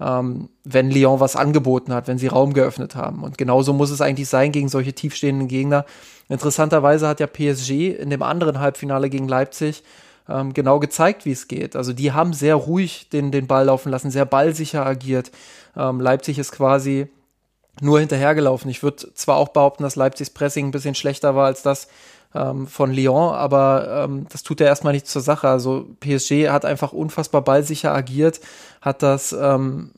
ähm, 0.00 0.48
wenn 0.62 0.92
Lyon 0.92 1.18
was 1.18 1.34
angeboten 1.34 1.92
hat, 1.92 2.06
wenn 2.06 2.18
sie 2.18 2.28
Raum 2.28 2.52
geöffnet 2.52 2.94
haben. 2.94 3.24
Und 3.24 3.36
genauso 3.36 3.72
muss 3.72 3.90
es 3.90 4.00
eigentlich 4.00 4.28
sein 4.28 4.52
gegen 4.52 4.68
solche 4.68 4.92
tiefstehenden 4.92 5.48
Gegner. 5.48 5.84
Interessanterweise 6.28 7.08
hat 7.08 7.18
ja 7.18 7.26
PSG 7.26 7.96
in 7.98 8.10
dem 8.10 8.22
anderen 8.22 8.60
Halbfinale 8.60 9.10
gegen 9.10 9.26
Leipzig 9.26 9.82
ähm, 10.28 10.54
genau 10.54 10.78
gezeigt, 10.78 11.24
wie 11.24 11.32
es 11.32 11.48
geht. 11.48 11.74
Also 11.74 11.92
die 11.92 12.12
haben 12.12 12.32
sehr 12.32 12.54
ruhig 12.54 13.08
den, 13.08 13.32
den 13.32 13.48
Ball 13.48 13.64
laufen 13.64 13.90
lassen, 13.90 14.12
sehr 14.12 14.24
ballsicher 14.24 14.86
agiert. 14.86 15.32
Ähm, 15.76 16.00
Leipzig 16.00 16.38
ist 16.38 16.52
quasi 16.52 17.08
nur 17.80 18.00
hinterhergelaufen. 18.00 18.70
Ich 18.70 18.82
würde 18.82 19.12
zwar 19.14 19.36
auch 19.36 19.48
behaupten, 19.48 19.82
dass 19.82 19.96
Leipzigs 19.96 20.30
Pressing 20.30 20.66
ein 20.66 20.70
bisschen 20.70 20.94
schlechter 20.94 21.34
war 21.34 21.46
als 21.46 21.62
das 21.62 21.88
ähm, 22.34 22.66
von 22.66 22.92
Lyon, 22.92 23.34
aber 23.34 24.04
ähm, 24.04 24.26
das 24.30 24.42
tut 24.42 24.60
ja 24.60 24.66
erstmal 24.66 24.92
nicht 24.92 25.06
zur 25.06 25.22
Sache. 25.22 25.48
Also 25.48 25.86
PSG 26.00 26.48
hat 26.48 26.64
einfach 26.64 26.92
unfassbar 26.92 27.42
ballsicher 27.42 27.94
agiert, 27.94 28.40
hat 28.80 29.02
das 29.02 29.32
ähm, 29.32 29.92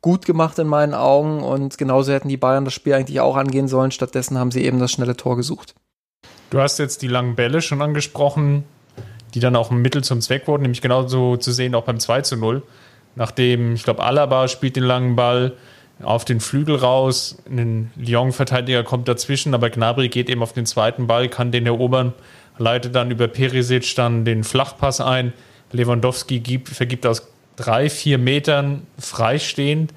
gut 0.00 0.26
gemacht 0.26 0.58
in 0.58 0.66
meinen 0.66 0.94
Augen 0.94 1.42
und 1.42 1.78
genauso 1.78 2.12
hätten 2.12 2.28
die 2.28 2.36
Bayern 2.36 2.64
das 2.64 2.74
Spiel 2.74 2.94
eigentlich 2.94 3.20
auch 3.20 3.36
angehen 3.36 3.68
sollen. 3.68 3.90
Stattdessen 3.90 4.38
haben 4.38 4.50
sie 4.50 4.64
eben 4.64 4.78
das 4.78 4.92
schnelle 4.92 5.16
Tor 5.16 5.36
gesucht. 5.36 5.74
Du 6.50 6.60
hast 6.60 6.78
jetzt 6.78 7.02
die 7.02 7.08
langen 7.08 7.34
Bälle 7.34 7.60
schon 7.60 7.82
angesprochen, 7.82 8.64
die 9.34 9.40
dann 9.40 9.56
auch 9.56 9.70
ein 9.70 9.82
Mittel 9.82 10.02
zum 10.02 10.20
Zweck 10.20 10.46
wurden, 10.48 10.62
nämlich 10.62 10.80
genauso 10.80 11.36
zu 11.36 11.52
sehen 11.52 11.74
auch 11.74 11.84
beim 11.84 12.00
2 12.00 12.22
zu 12.22 12.36
0. 12.36 12.62
Nachdem, 13.16 13.74
ich 13.74 13.82
glaube, 13.82 14.02
Alaba 14.02 14.48
spielt 14.48 14.76
den 14.76 14.84
langen 14.84 15.16
Ball, 15.16 15.56
auf 16.02 16.24
den 16.24 16.40
Flügel 16.40 16.76
raus. 16.76 17.38
Ein 17.50 17.90
Lyon-Verteidiger 17.96 18.84
kommt 18.84 19.08
dazwischen, 19.08 19.54
aber 19.54 19.70
Gnabry 19.70 20.08
geht 20.08 20.28
eben 20.28 20.42
auf 20.42 20.52
den 20.52 20.66
zweiten 20.66 21.06
Ball, 21.06 21.28
kann 21.28 21.52
den 21.52 21.66
erobern, 21.66 22.12
leitet 22.58 22.94
dann 22.94 23.10
über 23.10 23.28
Perisic 23.28 23.94
dann 23.96 24.24
den 24.24 24.44
Flachpass 24.44 25.00
ein. 25.00 25.32
Lewandowski 25.72 26.40
gibt, 26.40 26.68
vergibt 26.68 27.06
aus 27.06 27.28
drei, 27.56 27.90
vier 27.90 28.18
Metern 28.18 28.86
freistehend. 28.98 29.92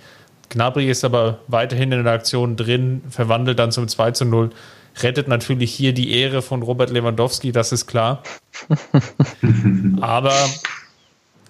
Gnabry 0.50 0.90
ist 0.90 1.06
aber 1.06 1.40
weiterhin 1.48 1.92
in 1.92 2.04
der 2.04 2.14
Aktion 2.14 2.58
drin, 2.58 3.02
verwandelt 3.10 3.58
dann 3.60 3.72
zum 3.72 3.88
2 3.88 4.12
zu 4.12 4.26
0. 4.26 4.50
Rettet 5.02 5.30
natürlich 5.30 5.74
hier 5.74 5.94
die 5.94 6.12
Ehre 6.12 6.42
von 6.42 6.62
Robert 6.62 6.90
Lewandowski, 6.90 7.54
das 7.54 7.72
ist 7.72 7.88
klar. 7.88 8.24
aber 10.02 10.34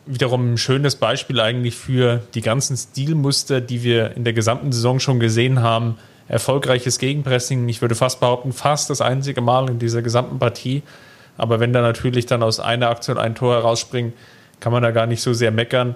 wiederum 0.05 0.53
ein 0.53 0.57
schönes 0.57 0.95
Beispiel 0.95 1.39
eigentlich 1.39 1.75
für 1.75 2.21
die 2.33 2.41
ganzen 2.41 2.75
Stilmuster, 2.75 3.61
die 3.61 3.83
wir 3.83 4.15
in 4.15 4.23
der 4.23 4.33
gesamten 4.33 4.71
Saison 4.71 4.99
schon 4.99 5.19
gesehen 5.19 5.61
haben. 5.61 5.97
Erfolgreiches 6.27 6.97
Gegenpressing, 6.97 7.67
ich 7.67 7.81
würde 7.81 7.95
fast 7.95 8.19
behaupten, 8.19 8.53
fast 8.53 8.89
das 8.89 9.01
einzige 9.01 9.41
Mal 9.41 9.69
in 9.69 9.79
dieser 9.79 10.01
gesamten 10.01 10.39
Partie. 10.39 10.81
Aber 11.37 11.59
wenn 11.59 11.73
da 11.73 11.81
natürlich 11.81 12.25
dann 12.25 12.43
aus 12.43 12.59
einer 12.59 12.89
Aktion 12.89 13.17
ein 13.17 13.35
Tor 13.35 13.55
herausspringt, 13.55 14.13
kann 14.59 14.71
man 14.71 14.83
da 14.83 14.91
gar 14.91 15.07
nicht 15.07 15.21
so 15.21 15.33
sehr 15.33 15.51
meckern. 15.51 15.95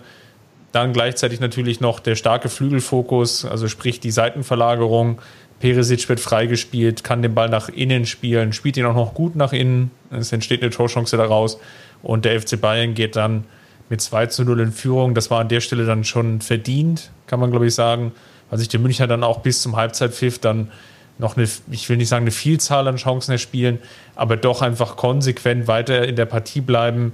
Dann 0.72 0.92
gleichzeitig 0.92 1.40
natürlich 1.40 1.80
noch 1.80 2.00
der 2.00 2.16
starke 2.16 2.50
Flügelfokus, 2.50 3.46
also 3.46 3.68
sprich 3.68 4.00
die 4.02 4.12
Seitenverlagerung. 4.12 5.22
Peresic 5.60 6.10
wird 6.10 6.20
freigespielt, 6.20 7.04
kann 7.04 7.22
den 7.22 7.34
Ball 7.34 7.48
nach 7.48 7.70
innen 7.70 8.06
spielen, 8.06 8.52
spielt 8.52 8.76
ihn 8.76 8.86
auch 8.86 8.96
noch 8.96 9.14
gut 9.14 9.36
nach 9.38 9.54
innen. 9.54 9.92
Es 10.12 10.34
entsteht 10.34 10.62
eine 10.62 10.72
Torchance 10.72 11.16
daraus. 11.16 11.60
Und 12.04 12.26
der 12.26 12.42
FC 12.42 12.60
Bayern 12.60 12.94
geht 12.94 13.16
dann 13.16 13.46
mit 13.90 14.02
2 14.02 14.28
zu 14.28 14.44
0 14.44 14.60
in 14.62 14.72
Führung. 14.72 15.14
Das 15.14 15.30
war 15.30 15.42
an 15.42 15.50
der 15.50 15.62
Stelle 15.62 15.86
dann 15.86 16.04
schon 16.04 16.42
verdient, 16.42 17.12
kann 17.28 17.40
man 17.40 17.52
glaube 17.52 17.68
ich 17.68 17.76
sagen, 17.76 18.12
weil 18.50 18.60
sich 18.60 18.68
die 18.68 18.78
Münchner 18.78 19.08
dann 19.08 19.24
auch 19.24 19.40
bis 19.40 19.62
zum 19.62 19.76
Halbzeitpfiff 19.76 20.40
dann 20.40 20.72
noch 21.18 21.38
eine, 21.38 21.48
ich 21.72 21.90
will 21.90 21.98
nicht 21.98 22.10
sagen 22.10 22.24
eine 22.24 22.32
Vielzahl 22.32 22.88
an 22.88 22.98
Chancen 22.98 23.32
erspielen, 23.32 23.80
aber 24.16 24.38
doch 24.38 24.62
einfach 24.62 24.98
konsequent 24.98 25.68
weiter 25.68 26.08
in 26.08 26.16
der 26.16 26.26
Partie 26.26 26.62
bleiben, 26.62 27.14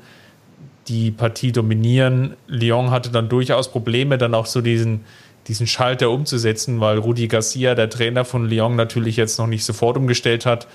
die 0.88 1.12
Partie 1.12 1.52
dominieren. 1.52 2.36
Lyon 2.48 2.92
hatte 2.92 3.12
dann 3.12 3.30
durchaus 3.30 3.70
Probleme, 3.72 4.18
dann 4.18 4.34
auch 4.34 4.48
so 4.48 4.62
diesen, 4.62 5.02
diesen 5.48 5.68
Schalter 5.68 6.10
umzusetzen, 6.10 6.80
weil 6.80 6.98
Rudi 6.98 7.28
Garcia, 7.28 7.76
der 7.76 7.90
Trainer 7.90 8.26
von 8.26 8.50
Lyon, 8.50 8.76
natürlich 8.76 9.18
jetzt 9.18 9.38
noch 9.38 9.48
nicht 9.48 9.64
sofort 9.64 9.98
umgestellt 9.98 10.46
hat. 10.46 10.68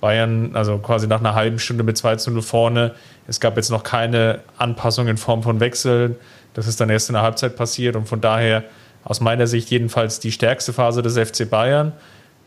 Bayern, 0.00 0.54
also 0.54 0.78
quasi 0.78 1.06
nach 1.06 1.20
einer 1.20 1.34
halben 1.34 1.58
Stunde 1.58 1.82
mit 1.82 1.96
2 1.96 2.16
zu 2.16 2.30
0 2.30 2.42
vorne. 2.42 2.94
Es 3.26 3.40
gab 3.40 3.56
jetzt 3.56 3.70
noch 3.70 3.82
keine 3.82 4.40
Anpassung 4.56 5.08
in 5.08 5.16
Form 5.16 5.42
von 5.42 5.60
Wechseln. 5.60 6.16
Das 6.54 6.66
ist 6.66 6.80
dann 6.80 6.90
erst 6.90 7.08
in 7.08 7.14
der 7.14 7.22
Halbzeit 7.22 7.56
passiert 7.56 7.96
und 7.96 8.08
von 8.08 8.20
daher 8.20 8.64
aus 9.04 9.20
meiner 9.20 9.46
Sicht 9.46 9.70
jedenfalls 9.70 10.20
die 10.20 10.32
stärkste 10.32 10.72
Phase 10.72 11.02
des 11.02 11.18
FC 11.18 11.48
Bayern, 11.48 11.92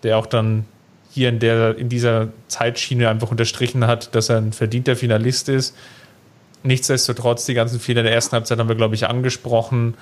der 0.04 0.18
auch 0.18 0.26
dann 0.26 0.66
hier 1.12 1.30
in, 1.30 1.40
der, 1.40 1.78
in 1.78 1.90
dieser 1.90 2.30
Zeitschiene 2.48 3.10
einfach 3.10 3.32
unterstrichen 3.32 3.86
hat, 3.86 4.16
dass 4.16 4.30
er 4.30 4.38
ein 4.38 4.54
verdienter 4.54 4.96
Finalist 4.96 5.50
ist. 5.50 5.76
Nichtsdestotrotz, 6.64 7.46
die 7.46 7.54
ganzen 7.54 7.80
Fehler 7.80 8.04
der 8.04 8.14
ersten 8.14 8.34
Halbzeit 8.34 8.60
haben 8.60 8.70
wir, 8.70 8.76
glaube 8.76 8.96
ich, 8.96 9.08
angesprochen. 9.08 9.96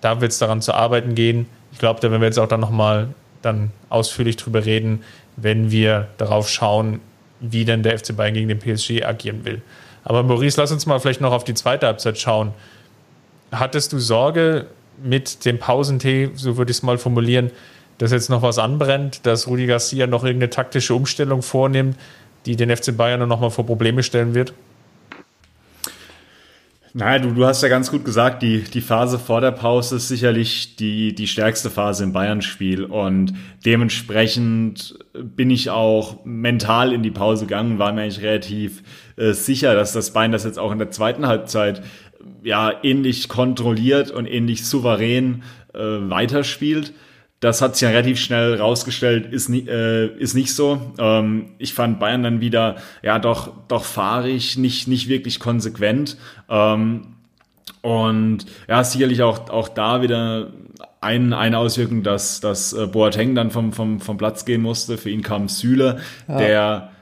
Da 0.00 0.20
wird 0.20 0.32
es 0.32 0.38
daran 0.38 0.60
zu 0.60 0.74
arbeiten 0.74 1.14
gehen. 1.14 1.46
Ich 1.72 1.78
glaube, 1.78 2.00
da 2.00 2.10
werden 2.10 2.20
wir 2.20 2.26
jetzt 2.26 2.38
auch 2.38 2.48
dann 2.48 2.60
nochmal 2.60 3.08
dann 3.40 3.72
ausführlich 3.88 4.36
drüber 4.36 4.64
reden, 4.64 5.02
wenn 5.36 5.70
wir 5.70 6.08
darauf 6.18 6.48
schauen, 6.48 7.00
wie 7.40 7.64
denn 7.64 7.82
der 7.82 7.98
FC 7.98 8.16
Bayern 8.16 8.34
gegen 8.34 8.48
den 8.48 8.58
PSG 8.58 9.04
agieren 9.04 9.44
will. 9.44 9.62
Aber 10.04 10.22
Maurice, 10.22 10.60
lass 10.60 10.72
uns 10.72 10.86
mal 10.86 10.98
vielleicht 11.00 11.20
noch 11.20 11.32
auf 11.32 11.44
die 11.44 11.54
zweite 11.54 11.86
Halbzeit 11.86 12.18
schauen. 12.18 12.52
Hattest 13.50 13.92
du 13.92 13.98
Sorge 13.98 14.66
mit 15.02 15.44
dem 15.44 15.58
Pausentee, 15.58 16.30
so 16.34 16.56
würde 16.56 16.70
ich 16.70 16.78
es 16.78 16.82
mal 16.82 16.98
formulieren, 16.98 17.50
dass 17.98 18.12
jetzt 18.12 18.30
noch 18.30 18.42
was 18.42 18.58
anbrennt, 18.58 19.26
dass 19.26 19.46
Rudi 19.46 19.66
Garcia 19.66 20.06
noch 20.06 20.24
irgendeine 20.24 20.50
taktische 20.50 20.94
Umstellung 20.94 21.42
vornimmt, 21.42 21.96
die 22.46 22.56
den 22.56 22.74
FC 22.74 22.96
Bayern 22.96 23.28
noch 23.28 23.40
mal 23.40 23.50
vor 23.50 23.66
Probleme 23.66 24.02
stellen 24.02 24.34
wird? 24.34 24.52
Naja, 26.94 27.18
du, 27.20 27.30
du 27.30 27.46
hast 27.46 27.62
ja 27.62 27.68
ganz 27.68 27.90
gut 27.90 28.04
gesagt, 28.04 28.42
die, 28.42 28.62
die 28.62 28.82
Phase 28.82 29.18
vor 29.18 29.40
der 29.40 29.50
Pause 29.50 29.96
ist 29.96 30.08
sicherlich 30.08 30.76
die, 30.76 31.14
die 31.14 31.26
stärkste 31.26 31.70
Phase 31.70 32.04
im 32.04 32.12
Bayern-Spiel 32.12 32.84
und 32.84 33.32
dementsprechend 33.64 34.98
bin 35.14 35.48
ich 35.48 35.70
auch 35.70 36.22
mental 36.24 36.92
in 36.92 37.02
die 37.02 37.10
Pause 37.10 37.46
gegangen, 37.46 37.78
war 37.78 37.94
mir 37.94 38.02
eigentlich 38.02 38.22
relativ 38.22 38.82
äh, 39.16 39.32
sicher, 39.32 39.74
dass 39.74 39.92
das 39.92 40.12
Bayern 40.12 40.32
das 40.32 40.44
jetzt 40.44 40.58
auch 40.58 40.70
in 40.70 40.78
der 40.78 40.90
zweiten 40.90 41.26
Halbzeit 41.26 41.82
ja 42.42 42.72
ähnlich 42.82 43.28
kontrolliert 43.28 44.10
und 44.10 44.26
ähnlich 44.26 44.66
souverän 44.66 45.44
äh, 45.72 45.78
weiterspielt. 45.78 46.92
Das 47.42 47.60
hat 47.60 47.74
sich 47.74 47.82
ja 47.82 47.88
relativ 47.88 48.20
schnell 48.20 48.54
rausgestellt, 48.54 49.32
ist, 49.32 49.48
nie, 49.48 49.66
äh, 49.66 50.16
ist 50.16 50.34
nicht 50.34 50.54
so. 50.54 50.92
Ähm, 50.96 51.50
ich 51.58 51.74
fand 51.74 51.98
Bayern 51.98 52.22
dann 52.22 52.40
wieder, 52.40 52.76
ja, 53.02 53.18
doch, 53.18 53.52
doch 53.66 53.82
fahrig, 53.82 54.56
nicht, 54.58 54.86
nicht 54.86 55.08
wirklich 55.08 55.40
konsequent. 55.40 56.16
Ähm, 56.48 57.16
und 57.80 58.46
ja, 58.68 58.84
sicherlich 58.84 59.22
auch, 59.22 59.50
auch 59.50 59.68
da 59.68 60.02
wieder 60.02 60.52
ein, 61.00 61.32
eine 61.32 61.58
Auswirkung, 61.58 62.04
dass, 62.04 62.38
dass 62.38 62.74
äh, 62.74 62.86
Boateng 62.86 63.34
dann 63.34 63.50
vom, 63.50 63.72
vom, 63.72 64.00
vom 64.00 64.16
Platz 64.16 64.44
gehen 64.44 64.62
musste. 64.62 64.96
Für 64.96 65.10
ihn 65.10 65.22
kam 65.22 65.48
Süle, 65.48 65.98
ja. 66.28 66.36
der 66.38 66.92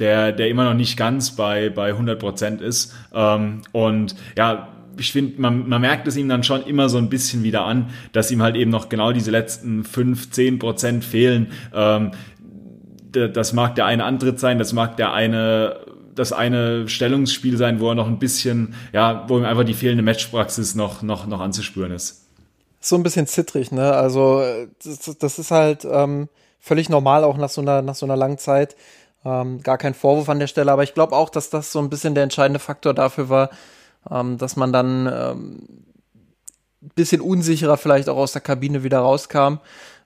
der, 0.00 0.32
der 0.32 0.48
immer 0.48 0.64
noch 0.64 0.74
nicht 0.74 0.96
ganz 0.96 1.36
bei, 1.36 1.70
bei 1.70 1.90
100 1.90 2.18
Prozent 2.18 2.60
ist. 2.60 2.92
Ähm, 3.14 3.62
und 3.70 4.16
ja, 4.36 4.70
ich 4.96 5.12
finde, 5.12 5.40
man, 5.40 5.68
man 5.68 5.80
merkt 5.80 6.06
es 6.06 6.16
ihm 6.16 6.28
dann 6.28 6.42
schon 6.44 6.62
immer 6.62 6.88
so 6.88 6.98
ein 6.98 7.08
bisschen 7.08 7.42
wieder 7.42 7.64
an, 7.64 7.90
dass 8.12 8.30
ihm 8.30 8.42
halt 8.42 8.56
eben 8.56 8.70
noch 8.70 8.88
genau 8.88 9.12
diese 9.12 9.30
letzten 9.30 9.84
fünf, 9.84 10.30
zehn 10.30 10.58
Prozent 10.58 11.04
fehlen. 11.04 11.52
Ähm, 11.74 12.12
das 13.12 13.52
mag 13.52 13.76
der 13.76 13.86
eine 13.86 14.04
Antritt 14.04 14.40
sein, 14.40 14.58
das 14.58 14.72
mag 14.72 14.96
der 14.96 15.12
eine 15.12 15.84
das 16.14 16.32
eine 16.32 16.88
Stellungsspiel 16.88 17.56
sein, 17.56 17.80
wo 17.80 17.88
er 17.88 17.94
noch 17.94 18.06
ein 18.06 18.18
bisschen, 18.18 18.74
ja, 18.92 19.24
wo 19.28 19.38
ihm 19.38 19.44
einfach 19.44 19.64
die 19.64 19.74
fehlende 19.74 20.02
Matchpraxis 20.02 20.74
noch, 20.74 21.02
noch, 21.02 21.26
noch 21.26 21.40
anzuspüren 21.40 21.92
ist. 21.92 22.26
So 22.80 22.96
ein 22.96 23.02
bisschen 23.02 23.26
zittrig, 23.26 23.72
ne? 23.72 23.92
Also, 23.94 24.42
das, 24.84 25.18
das 25.18 25.38
ist 25.38 25.50
halt 25.50 25.86
ähm, 25.90 26.28
völlig 26.60 26.88
normal, 26.88 27.24
auch 27.24 27.36
nach 27.36 27.48
so 27.48 27.60
einer, 27.60 27.82
nach 27.82 27.94
so 27.94 28.06
einer 28.06 28.16
langen 28.16 28.38
Zeit. 28.38 28.76
Ähm, 29.24 29.62
gar 29.62 29.78
kein 29.78 29.94
Vorwurf 29.94 30.28
an 30.28 30.38
der 30.38 30.48
Stelle, 30.48 30.70
aber 30.70 30.82
ich 30.82 30.92
glaube 30.92 31.16
auch, 31.16 31.30
dass 31.30 31.48
das 31.48 31.72
so 31.72 31.78
ein 31.78 31.88
bisschen 31.88 32.14
der 32.14 32.24
entscheidende 32.24 32.60
Faktor 32.60 32.92
dafür 32.92 33.30
war, 33.30 33.50
ähm, 34.10 34.38
dass 34.38 34.56
man 34.56 34.72
dann 34.72 35.06
ähm, 35.12 35.84
bisschen 36.94 37.20
unsicherer 37.20 37.76
vielleicht 37.76 38.08
auch 38.08 38.16
aus 38.16 38.32
der 38.32 38.42
Kabine 38.42 38.82
wieder 38.82 38.98
rauskam. 38.98 39.58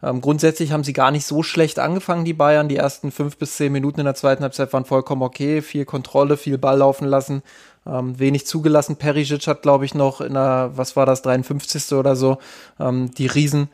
Ähm, 0.02 0.20
grundsätzlich 0.20 0.72
haben 0.72 0.84
sie 0.84 0.92
gar 0.92 1.10
nicht 1.10 1.26
so 1.26 1.42
schlecht 1.42 1.78
angefangen, 1.78 2.24
die 2.24 2.34
Bayern. 2.34 2.68
Die 2.68 2.76
ersten 2.76 3.10
fünf 3.10 3.36
bis 3.36 3.56
zehn 3.56 3.72
Minuten 3.72 4.00
in 4.00 4.06
der 4.06 4.14
zweiten 4.14 4.42
Halbzeit 4.42 4.72
waren 4.72 4.84
vollkommen 4.84 5.22
okay. 5.22 5.60
Viel 5.60 5.84
Kontrolle, 5.84 6.36
viel 6.36 6.56
Ball 6.56 6.78
laufen 6.78 7.06
lassen, 7.06 7.42
ähm, 7.84 8.18
wenig 8.18 8.46
zugelassen. 8.46 8.96
Perisic 8.96 9.46
hat, 9.48 9.62
glaube 9.62 9.84
ich, 9.84 9.94
noch 9.94 10.20
in 10.20 10.34
der, 10.34 10.70
was 10.74 10.94
war 10.94 11.04
das, 11.04 11.22
53. 11.22 11.92
oder 11.92 12.14
so, 12.14 12.38
ähm, 12.78 13.10
die 13.12 13.26
Riesen, 13.26 13.68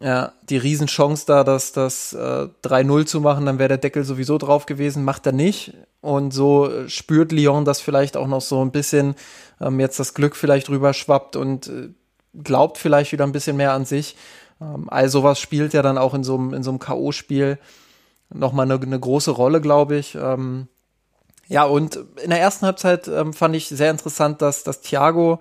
ja, 0.00 0.32
die 0.42 0.56
Riesenchance 0.56 1.24
da, 1.26 1.44
das, 1.44 1.72
das 1.72 2.12
äh, 2.12 2.48
3-0 2.64 3.06
zu 3.06 3.20
machen, 3.20 3.46
dann 3.46 3.58
wäre 3.58 3.68
der 3.68 3.78
Deckel 3.78 4.04
sowieso 4.04 4.38
drauf 4.38 4.66
gewesen, 4.66 5.04
macht 5.04 5.26
er 5.26 5.32
nicht. 5.32 5.74
Und 6.00 6.32
so 6.32 6.70
spürt 6.88 7.32
Lyon, 7.32 7.64
dass 7.64 7.80
vielleicht 7.80 8.16
auch 8.16 8.26
noch 8.26 8.42
so 8.42 8.62
ein 8.62 8.72
bisschen 8.72 9.14
ähm, 9.60 9.80
jetzt 9.80 9.98
das 9.98 10.14
Glück 10.14 10.36
vielleicht 10.36 10.68
rüberschwappt 10.68 11.36
und 11.36 11.68
äh, 11.68 11.90
glaubt 12.42 12.78
vielleicht 12.78 13.12
wieder 13.12 13.24
ein 13.24 13.32
bisschen 13.32 13.56
mehr 13.56 13.72
an 13.72 13.84
sich. 13.84 14.16
Ähm, 14.60 14.88
all 14.88 15.08
sowas 15.08 15.38
spielt 15.38 15.72
ja 15.72 15.82
dann 15.82 15.98
auch 15.98 16.14
in 16.14 16.24
so 16.24 16.36
einem, 16.36 16.52
in 16.54 16.62
so 16.62 16.70
einem 16.70 16.80
K.O.-Spiel 16.80 17.58
nochmal 18.32 18.70
eine, 18.70 18.80
eine 18.80 19.00
große 19.00 19.30
Rolle, 19.30 19.60
glaube 19.60 19.96
ich. 19.96 20.16
Ähm, 20.16 20.68
ja, 21.48 21.64
und 21.64 21.96
in 22.22 22.30
der 22.30 22.40
ersten 22.40 22.66
Halbzeit 22.66 23.06
ähm, 23.08 23.32
fand 23.32 23.54
ich 23.54 23.68
sehr 23.68 23.90
interessant, 23.90 24.42
dass, 24.42 24.64
dass 24.64 24.80
Thiago 24.80 25.40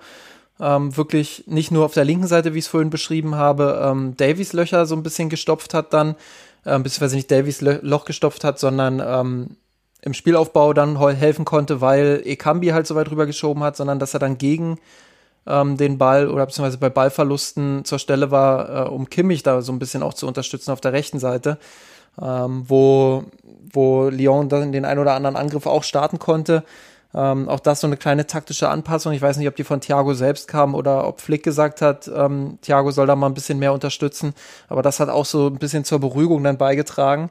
ähm, 0.63 0.95
wirklich 0.95 1.43
nicht 1.45 1.71
nur 1.71 1.86
auf 1.86 1.93
der 1.93 2.06
linken 2.06 2.28
Seite, 2.28 2.54
wie 2.54 2.60
ich 2.60 2.65
es 2.65 2.71
vorhin 2.71 2.89
beschrieben 2.89 3.36
habe, 3.36 3.82
ähm, 3.84 4.15
Davies 4.15 4.54
Löcher 4.54 4.86
so 4.86 4.95
ein 4.95 5.04
bisschen 5.04 5.30
gestopft 5.30 5.73
hat 5.73 5.93
dann, 5.93 6.15
ähm, 6.65 6.84
beziehungsweise 6.84 7.17
nicht 7.17 7.30
Davies 7.30 7.62
Loch 7.62 8.06
gestopft 8.06 8.43
hat, 8.45 8.60
sondern 8.60 9.02
ähm, 9.06 9.58
im 10.02 10.13
Spielaufbau 10.13 10.73
dann 10.73 10.97
helfen 11.15 11.45
konnte, 11.45 11.82
weil 11.82 12.21
Ekambi 12.26 12.67
halt 12.69 12.88
so 12.88 12.95
weit 12.95 13.12
rübergeschoben 13.12 13.63
hat, 13.63 13.76
sondern 13.76 13.99
dass 13.99 14.13
er 14.13 14.19
dann 14.19 14.38
gegen 14.38 14.80
ähm, 15.45 15.76
den 15.76 15.97
Ball 15.97 16.30
oder 16.30 16.45
beziehungsweise 16.45 16.78
bei 16.78 16.89
Ballverlusten 16.89 17.84
zur 17.84 17.99
Stelle 17.99 18.32
war, 18.32 18.88
äh, 18.88 18.89
um 18.89 19.10
Kimmich 19.10 19.43
da 19.43 19.62
so 19.62 19.73
ein 19.73 19.80
bisschen 19.80 20.04
auch 20.04 20.13
zu 20.13 20.28
unterstützen 20.28 20.71
auf 20.71 20.82
der 20.82 20.93
rechten 20.93 21.19
Seite, 21.19 21.58
ähm, 22.21 22.63
wo, 22.67 23.26
wo 23.71 24.08
Lyon 24.10 24.47
dann 24.47 24.71
den 24.71 24.86
ein 24.86 24.99
oder 24.99 25.13
anderen 25.13 25.36
Angriff 25.36 25.65
auch 25.65 25.84
starten 25.84 26.19
konnte. 26.19 26.63
Ähm, 27.15 27.47
auch 27.47 27.60
das 27.60 27.82
so 27.82 27.88
eine 27.88 27.97
kleine 27.97 28.26
taktische 28.26 28.69
Anpassung. 28.69 29.13
Ich 29.13 29.21
weiß 29.21 29.38
nicht, 29.38 29.47
ob 29.47 29.56
die 29.56 29.63
von 29.63 29.82
Thiago 29.82 30.13
selbst 30.13 30.47
kam 30.47 30.73
oder 30.73 31.08
ob 31.08 31.21
Flick 31.21 31.43
gesagt 31.43 31.82
hat, 31.82 32.10
ähm, 32.13 32.58
Thiago 32.62 32.91
soll 32.91 33.06
da 33.06 33.15
mal 33.15 33.28
ein 33.28 33.36
bisschen 33.36 33.60
mehr 33.60 33.73
unterstützen. 33.73 34.34
Aber 34.67 34.82
das 34.82 34.99
hat 34.99 35.10
auch 35.10 35.26
so 35.26 35.47
ein 35.47 35.58
bisschen 35.58 35.86
zur 35.86 35.99
Beruhigung 35.99 36.43
dann 36.43 36.58
beigetragen. 36.58 37.30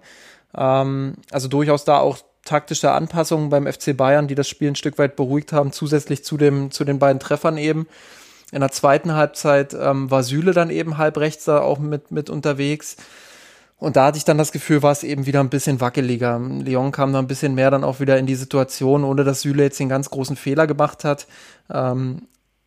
Ähm, 0.56 1.14
also 1.30 1.48
durchaus 1.48 1.84
da 1.84 1.98
auch 1.98 2.18
taktische 2.44 2.92
Anpassungen 2.92 3.50
beim 3.50 3.66
FC 3.66 3.96
Bayern, 3.96 4.28
die 4.28 4.34
das 4.34 4.48
Spiel 4.48 4.68
ein 4.68 4.76
Stück 4.76 4.98
weit 4.98 5.16
beruhigt 5.16 5.52
haben, 5.52 5.72
zusätzlich 5.72 6.24
zu 6.24 6.36
dem, 6.36 6.70
zu 6.70 6.84
den 6.84 6.98
beiden 6.98 7.20
Treffern 7.20 7.56
eben. 7.56 7.86
In 8.52 8.60
der 8.60 8.70
zweiten 8.70 9.14
Halbzeit 9.14 9.74
ähm, 9.74 10.10
war 10.10 10.22
Süle 10.22 10.52
dann 10.52 10.70
eben 10.70 10.98
halb 10.98 11.16
rechts 11.16 11.46
da 11.46 11.60
auch 11.60 11.78
mit, 11.78 12.10
mit 12.10 12.30
unterwegs. 12.30 12.96
Und 13.82 13.96
da 13.96 14.06
hatte 14.06 14.16
ich 14.16 14.24
dann 14.24 14.38
das 14.38 14.52
Gefühl, 14.52 14.80
war 14.84 14.92
es 14.92 15.02
eben 15.02 15.26
wieder 15.26 15.40
ein 15.40 15.48
bisschen 15.48 15.80
wackeliger. 15.80 16.38
Lyon 16.38 16.92
kam 16.92 17.12
da 17.12 17.18
ein 17.18 17.26
bisschen 17.26 17.56
mehr 17.56 17.68
dann 17.68 17.82
auch 17.82 17.98
wieder 17.98 18.16
in 18.16 18.26
die 18.26 18.36
Situation, 18.36 19.02
ohne 19.02 19.24
dass 19.24 19.40
Süle 19.40 19.64
jetzt 19.64 19.80
den 19.80 19.88
ganz 19.88 20.08
großen 20.08 20.36
Fehler 20.36 20.68
gemacht 20.68 21.02
hat. 21.02 21.26
Ähm, 21.68 22.22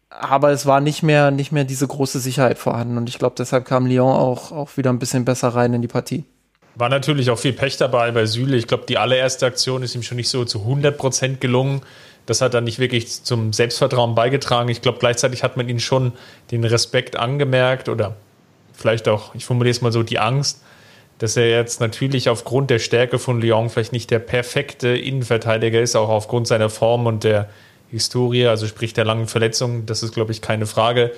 aber 0.10 0.52
es 0.52 0.66
war 0.66 0.82
nicht 0.82 1.04
mehr, 1.04 1.32
nicht 1.32 1.54
mehr 1.54 1.64
diese 1.64 1.88
große 1.88 2.20
Sicherheit 2.20 2.58
vorhanden. 2.58 2.98
Und 2.98 3.08
ich 3.08 3.18
glaube, 3.18 3.36
deshalb 3.40 3.64
kam 3.64 3.86
Lyon 3.86 4.12
auch, 4.12 4.52
auch 4.52 4.76
wieder 4.76 4.90
ein 4.90 5.00
bisschen 5.00 5.24
besser 5.24 5.48
rein 5.48 5.74
in 5.74 5.82
die 5.82 5.88
Partie. 5.88 6.26
War 6.76 6.90
natürlich 6.90 7.30
auch 7.30 7.40
viel 7.40 7.54
Pech 7.54 7.78
dabei 7.78 8.12
bei 8.12 8.26
Süle. 8.26 8.58
Ich 8.58 8.68
glaube, 8.68 8.84
die 8.86 8.98
allererste 8.98 9.46
Aktion 9.46 9.84
ist 9.84 9.96
ihm 9.96 10.04
schon 10.04 10.18
nicht 10.18 10.28
so 10.28 10.44
zu 10.44 10.60
100 10.60 10.98
Prozent 10.98 11.40
gelungen. 11.40 11.80
Das 12.26 12.42
hat 12.42 12.54
dann 12.54 12.66
nicht 12.66 12.80
wirklich 12.80 13.24
zum 13.24 13.54
Selbstvertrauen 13.54 14.16
beigetragen. 14.16 14.68
Ich 14.68 14.82
glaube, 14.82 15.00
gleichzeitig 15.00 15.44
hat 15.44 15.56
man 15.56 15.70
ihn 15.70 15.80
schon 15.80 16.12
den 16.52 16.66
Respekt 16.66 17.16
angemerkt 17.16 17.88
oder 17.88 18.18
vielleicht 18.74 19.08
auch, 19.08 19.34
ich 19.34 19.46
formuliere 19.46 19.72
es 19.72 19.80
mal 19.80 19.94
so, 19.94 20.04
die 20.04 20.20
Angst, 20.20 20.60
dass 21.20 21.38
er 21.38 21.50
jetzt 21.50 21.80
natürlich 21.80 22.30
aufgrund 22.30 22.70
der 22.70 22.80
Stärke 22.80 23.20
von 23.20 23.40
Lyon 23.40 23.70
vielleicht 23.70 23.94
nicht 23.94 24.12
der 24.12 24.20
perfekte 24.20 24.90
Innenverteidiger 24.90 25.82
ist, 25.82 25.96
auch 25.96 26.10
aufgrund 26.10 26.48
seiner 26.48 26.70
Form 26.70 27.06
und 27.06 27.24
der 27.24 27.50
Historie, 27.90 28.48
also 28.48 28.68
sprich 28.68 28.94
der 28.94 29.06
langen 29.06 29.28
Verletzung. 29.28 29.86
Das 29.86 30.04
ist, 30.04 30.14
glaube 30.14 30.32
ich, 30.32 30.42
keine 30.42 30.66
Frage, 30.66 31.12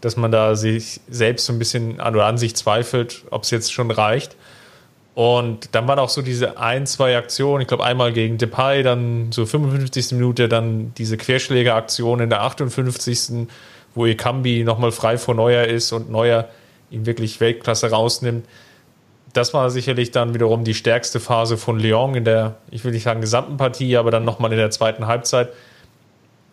dass 0.00 0.16
man 0.16 0.30
da 0.30 0.54
sich 0.54 1.00
selbst 1.08 1.46
so 1.46 1.52
ein 1.52 1.58
bisschen 1.58 2.00
an 2.00 2.14
oder 2.14 2.26
an 2.26 2.38
sich 2.38 2.54
zweifelt, 2.54 3.24
ob 3.30 3.42
es 3.42 3.50
jetzt 3.50 3.72
schon 3.72 3.90
reicht. 3.90 4.36
Und 5.14 5.74
dann 5.74 5.88
waren 5.88 5.98
auch 5.98 6.08
so 6.08 6.22
diese 6.22 6.58
ein, 6.58 6.86
zwei 6.86 7.16
Aktionen, 7.16 7.62
ich 7.62 7.68
glaube 7.68 7.84
einmal 7.84 8.12
gegen 8.12 8.38
Depay, 8.38 8.84
dann 8.84 9.32
so 9.32 9.44
55. 9.44 10.12
Minute, 10.12 10.48
dann 10.48 10.94
diese 10.96 11.16
Querschlägeraktion 11.16 12.20
in 12.20 12.30
der 12.30 12.42
58. 12.42 13.48
wo 13.96 14.06
Ekambi 14.06 14.62
nochmal 14.62 14.92
frei 14.92 15.18
vor 15.18 15.34
Neuer 15.34 15.64
ist 15.64 15.90
und 15.90 16.10
Neuer 16.10 16.48
ihn 16.92 17.06
wirklich 17.06 17.40
Weltklasse 17.40 17.90
rausnimmt 17.90 18.46
das 19.32 19.54
war 19.54 19.70
sicherlich 19.70 20.10
dann 20.10 20.34
wiederum 20.34 20.64
die 20.64 20.74
stärkste 20.74 21.20
Phase 21.20 21.56
von 21.56 21.78
Lyon 21.78 22.14
in 22.14 22.24
der, 22.24 22.56
ich 22.70 22.84
will 22.84 22.92
nicht 22.92 23.04
sagen 23.04 23.20
gesamten 23.20 23.56
Partie, 23.56 23.96
aber 23.96 24.10
dann 24.10 24.24
nochmal 24.24 24.52
in 24.52 24.58
der 24.58 24.70
zweiten 24.70 25.06
Halbzeit. 25.06 25.50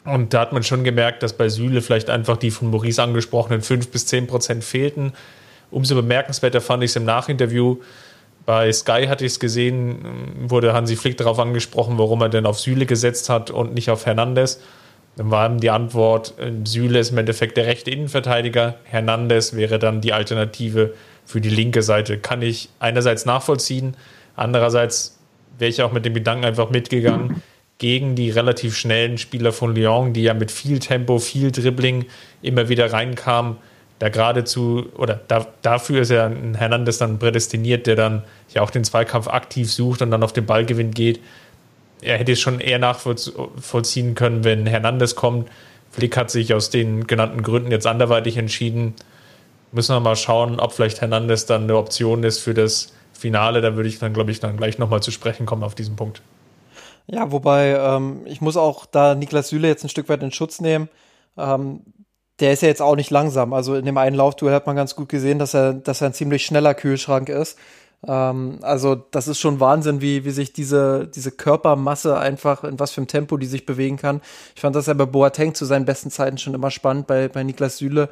Und 0.04 0.34
da 0.34 0.42
hat 0.42 0.54
man 0.54 0.64
schon 0.64 0.84
gemerkt, 0.84 1.24
dass 1.24 1.34
bei 1.34 1.50
Süle 1.50 1.82
vielleicht 1.82 2.10
einfach 2.10 2.38
die 2.38 2.52
von 2.52 2.70
Maurice 2.70 3.02
angesprochenen 3.02 3.62
5 3.62 3.90
bis 3.90 4.06
10 4.06 4.28
Prozent 4.28 4.64
fehlten. 4.64 5.14
Umso 5.70 5.96
bemerkenswerter 5.96 6.62
fand 6.62 6.84
ich 6.84 6.92
es 6.92 6.96
im 6.96 7.04
Nachinterview. 7.04 7.78
Bei 8.46 8.72
Sky 8.72 9.08
hatte 9.08 9.26
ich 9.26 9.34
es 9.34 9.40
gesehen, 9.42 10.06
wurde 10.48 10.72
Hansi 10.72 10.96
Flick 10.96 11.18
darauf 11.18 11.40
angesprochen, 11.40 11.98
warum 11.98 12.22
er 12.22 12.30
denn 12.30 12.46
auf 12.46 12.60
Süle 12.60 12.86
gesetzt 12.86 13.30
hat 13.30 13.52
und 13.52 13.74
nicht 13.74 13.90
auf 13.90 14.06
Hernandez. 14.06 14.62
Dann 15.18 15.32
war 15.32 15.50
die 15.50 15.72
Antwort, 15.72 16.36
Süle 16.64 17.00
ist 17.00 17.10
im 17.10 17.18
Endeffekt 17.18 17.58
der 17.58 17.66
rechte 17.66 17.92
Innenverteidiger, 17.92 18.76
Hernandez 18.84 19.56
wäre 19.56 19.80
dann 19.80 20.00
die 20.00 20.14
Alternative 20.14 20.94
für 21.28 21.42
die 21.42 21.50
linke 21.50 21.84
Seite. 21.84 22.18
Kann 22.18 22.42
ich 22.42 22.70
einerseits 22.80 23.26
nachvollziehen, 23.26 23.96
andererseits 24.36 25.20
wäre 25.60 25.70
ich 25.70 25.82
auch 25.82 25.92
mit 25.92 26.06
dem 26.06 26.14
Gedanken 26.14 26.46
einfach 26.46 26.70
mitgegangen, 26.70 27.44
gegen 27.80 28.16
die 28.16 28.32
relativ 28.32 28.76
schnellen 28.76 29.18
Spieler 29.20 29.52
von 29.52 29.76
Lyon, 29.76 30.14
die 30.14 30.24
ja 30.24 30.34
mit 30.34 30.52
viel 30.52 30.80
Tempo, 30.80 31.20
viel 31.20 31.52
Dribbling 31.52 32.06
immer 32.42 32.70
wieder 32.70 32.92
reinkamen, 32.92 33.58
da 34.00 34.10
geradezu, 34.10 34.88
oder 34.96 35.20
da, 35.28 35.46
dafür 35.62 36.02
ist 36.02 36.12
ja 36.12 36.26
ein 36.28 36.56
Hernandez 36.56 36.98
dann 36.98 37.20
prädestiniert, 37.20 37.88
der 37.88 37.96
dann 37.96 38.24
ja 38.54 38.62
auch 38.62 38.70
den 38.70 38.84
Zweikampf 38.84 39.28
aktiv 39.28 39.72
sucht 39.72 40.02
und 40.02 40.12
dann 40.12 40.24
auf 40.24 40.34
den 40.34 40.46
Ballgewinn 40.46 40.92
geht. 40.92 41.20
Er 42.02 42.18
hätte 42.18 42.32
es 42.32 42.40
schon 42.40 42.60
eher 42.60 42.80
nachvollziehen 42.80 44.16
können, 44.16 44.44
wenn 44.44 44.66
Hernandez 44.66 45.16
kommt. 45.16 45.50
Flick 45.92 46.16
hat 46.16 46.32
sich 46.32 46.54
aus 46.54 46.70
den 46.70 47.06
genannten 47.08 47.42
Gründen 47.42 47.72
jetzt 47.72 47.88
anderweitig 47.88 48.38
entschieden. 48.38 48.94
Müssen 49.78 49.96
wir 49.96 50.00
mal 50.00 50.16
schauen, 50.16 50.60
ob 50.60 50.74
vielleicht 50.74 51.02
Hernandez 51.02 51.46
dann 51.46 51.66
eine 51.66 51.78
Option 51.78 52.24
ist 52.24 52.40
für 52.40 52.56
das 52.56 52.94
Finale. 53.14 53.62
Da 53.62 53.76
würde 53.76 53.88
ich 53.88 54.00
dann, 54.00 54.12
glaube 54.12 54.32
ich, 54.32 54.40
dann 54.40 54.58
gleich 54.58 54.80
nochmal 54.80 55.04
zu 55.04 55.12
sprechen 55.12 55.46
kommen 55.46 55.64
auf 55.64 55.76
diesen 55.76 55.96
Punkt. 55.96 56.24
Ja, 57.06 57.32
wobei 57.32 57.78
ähm, 57.80 58.22
ich 58.26 58.42
muss 58.42 58.58
auch 58.58 58.88
da 58.88 59.14
Niklas 59.14 59.50
Süle 59.50 59.68
jetzt 59.68 59.84
ein 59.84 59.90
Stück 59.90 60.10
weit 60.10 60.24
in 60.24 60.32
Schutz 60.32 60.62
nehmen. 60.62 60.90
Ähm, 61.38 61.82
der 62.40 62.54
ist 62.54 62.64
ja 62.64 62.70
jetzt 62.70 62.82
auch 62.82 62.96
nicht 62.96 63.12
langsam. 63.12 63.54
Also 63.54 63.76
in 63.76 63.86
dem 63.86 64.00
einen 64.00 64.16
Laufduell 64.16 64.56
hat 64.56 64.66
man 64.66 64.76
ganz 64.76 64.96
gut 64.96 65.10
gesehen, 65.10 65.38
dass 65.38 65.54
er, 65.54 65.74
dass 65.74 66.02
er 66.02 66.08
ein 66.08 66.14
ziemlich 66.14 66.44
schneller 66.44 66.74
Kühlschrank 66.74 67.30
ist. 67.30 67.60
Ähm, 68.08 68.58
also 68.64 68.96
das 68.96 69.28
ist 69.28 69.40
schon 69.40 69.60
Wahnsinn, 69.60 70.02
wie, 70.02 70.26
wie 70.26 70.32
sich 70.32 70.54
diese, 70.54 71.08
diese 71.08 71.30
Körpermasse 71.30 72.18
einfach, 72.18 72.64
in 72.64 72.80
was 72.80 72.94
für 72.94 73.02
einem 73.02 73.08
Tempo 73.08 73.38
die 73.38 73.46
sich 73.46 73.68
bewegen 73.68 73.98
kann. 73.98 74.22
Ich 74.56 74.62
fand 74.62 74.76
das 74.76 74.88
ja 74.88 74.96
bei 74.96 75.06
Boateng 75.06 75.54
zu 75.54 75.66
seinen 75.66 75.86
besten 75.86 76.10
Zeiten 76.10 76.40
schon 76.40 76.56
immer 76.56 76.72
spannend, 76.72 77.06
bei, 77.06 77.28
bei 77.28 77.44
Niklas 77.44 77.78
Süle 77.78 78.10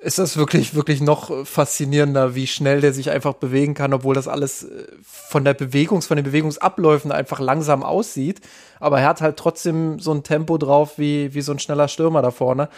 ist 0.00 0.18
das 0.18 0.38
wirklich, 0.38 0.74
wirklich 0.74 1.02
noch 1.02 1.46
faszinierender, 1.46 2.34
wie 2.34 2.46
schnell 2.46 2.80
der 2.80 2.94
sich 2.94 3.10
einfach 3.10 3.34
bewegen 3.34 3.74
kann, 3.74 3.92
obwohl 3.92 4.14
das 4.14 4.28
alles 4.28 4.64
äh, 4.64 4.86
von 5.02 5.44
der 5.44 5.54
Bewegungs-, 5.54 6.06
von 6.06 6.16
den 6.16 6.24
Bewegungsabläufen 6.24 7.12
einfach 7.12 7.38
langsam 7.38 7.82
aussieht. 7.82 8.40
Aber 8.80 9.00
er 9.00 9.08
hat 9.08 9.20
halt 9.20 9.36
trotzdem 9.36 10.00
so 10.00 10.12
ein 10.12 10.22
Tempo 10.22 10.56
drauf 10.56 10.98
wie, 10.98 11.34
wie 11.34 11.42
so 11.42 11.52
ein 11.52 11.58
schneller 11.58 11.88
Stürmer 11.88 12.22
da 12.22 12.30
vorne. 12.30 12.70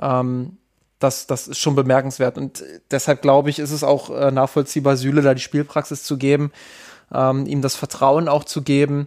Ähm, 0.00 0.56
das, 0.98 1.28
das 1.28 1.46
ist 1.46 1.58
schon 1.58 1.76
bemerkenswert. 1.76 2.36
Und 2.38 2.64
deshalb 2.90 3.22
glaube 3.22 3.50
ich, 3.50 3.60
ist 3.60 3.70
es 3.70 3.84
auch 3.84 4.10
äh, 4.10 4.32
nachvollziehbar, 4.32 4.96
Süle 4.96 5.22
da 5.22 5.34
die 5.34 5.42
Spielpraxis 5.42 6.02
zu 6.02 6.18
geben, 6.18 6.50
ähm, 7.12 7.46
ihm 7.46 7.62
das 7.62 7.76
Vertrauen 7.76 8.28
auch 8.28 8.44
zu 8.44 8.62
geben, 8.62 9.06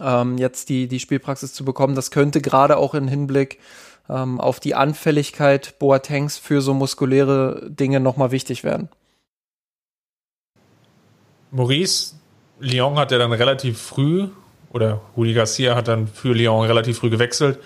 ähm, 0.00 0.38
jetzt 0.38 0.68
die, 0.68 0.88
die 0.88 0.98
Spielpraxis 0.98 1.52
zu 1.52 1.64
bekommen. 1.64 1.94
Das 1.94 2.10
könnte 2.10 2.40
gerade 2.40 2.78
auch 2.78 2.94
im 2.94 3.06
Hinblick 3.06 3.60
ähm, 4.10 4.40
auf 4.40 4.60
die 4.60 4.74
Anfälligkeit 4.74 5.78
Boatengs 5.78 6.38
für 6.38 6.60
so 6.60 6.74
muskuläre 6.74 7.68
Dinge 7.68 8.00
nochmal 8.00 8.30
wichtig 8.30 8.64
werden. 8.64 8.88
Maurice, 11.50 12.14
Lyon 12.60 12.98
hat 12.98 13.10
ja 13.12 13.18
dann 13.18 13.32
relativ 13.32 13.80
früh, 13.80 14.28
oder 14.72 15.00
Rudi 15.16 15.34
Garcia 15.34 15.74
hat 15.74 15.88
dann 15.88 16.06
für 16.06 16.32
Lyon 16.32 16.66
relativ 16.66 16.98
früh 16.98 17.10
gewechselt. 17.10 17.58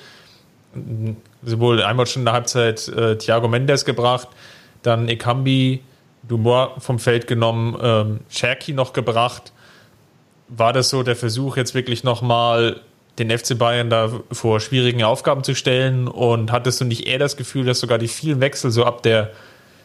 Sowohl 1.42 1.83
einmal 1.83 2.07
schon 2.07 2.22
in 2.22 2.26
der 2.26 2.35
Halbzeit 2.35 2.88
äh, 2.88 3.16
Thiago 3.16 3.48
Mendes 3.48 3.85
gebracht, 3.85 4.28
dann 4.83 5.09
Ekambi, 5.09 5.83
Dumois 6.22 6.70
vom 6.78 6.98
Feld 6.98 7.26
genommen, 7.26 7.76
ähm, 7.80 8.20
Cherky 8.30 8.72
noch 8.72 8.92
gebracht. 8.92 9.52
War 10.48 10.72
das 10.72 10.90
so 10.90 11.02
der 11.02 11.16
Versuch, 11.16 11.57
jetzt 11.57 11.74
wirklich 11.74 12.04
nochmal 12.04 12.80
den 13.18 13.31
FC 13.31 13.57
Bayern 13.57 13.90
da 13.90 14.11
vor 14.33 14.61
schwierigen 14.61 15.03
Aufgaben 15.05 15.44
zu 15.44 15.55
stellen? 15.55 16.09
Und 16.09 16.53
hattest 16.53 16.81
du 16.81 16.85
nicht 16.85 17.07
eher 17.07 17.18
das 17.18 17.37
Gefühl, 17.37 17.64
dass 17.64 17.81
sogar 17.81 17.98
die 17.98 18.09
vielen 18.09 18.40
Wechsel 18.40 18.70
so 18.70 18.85
ab 18.85 19.03
der 19.03 19.31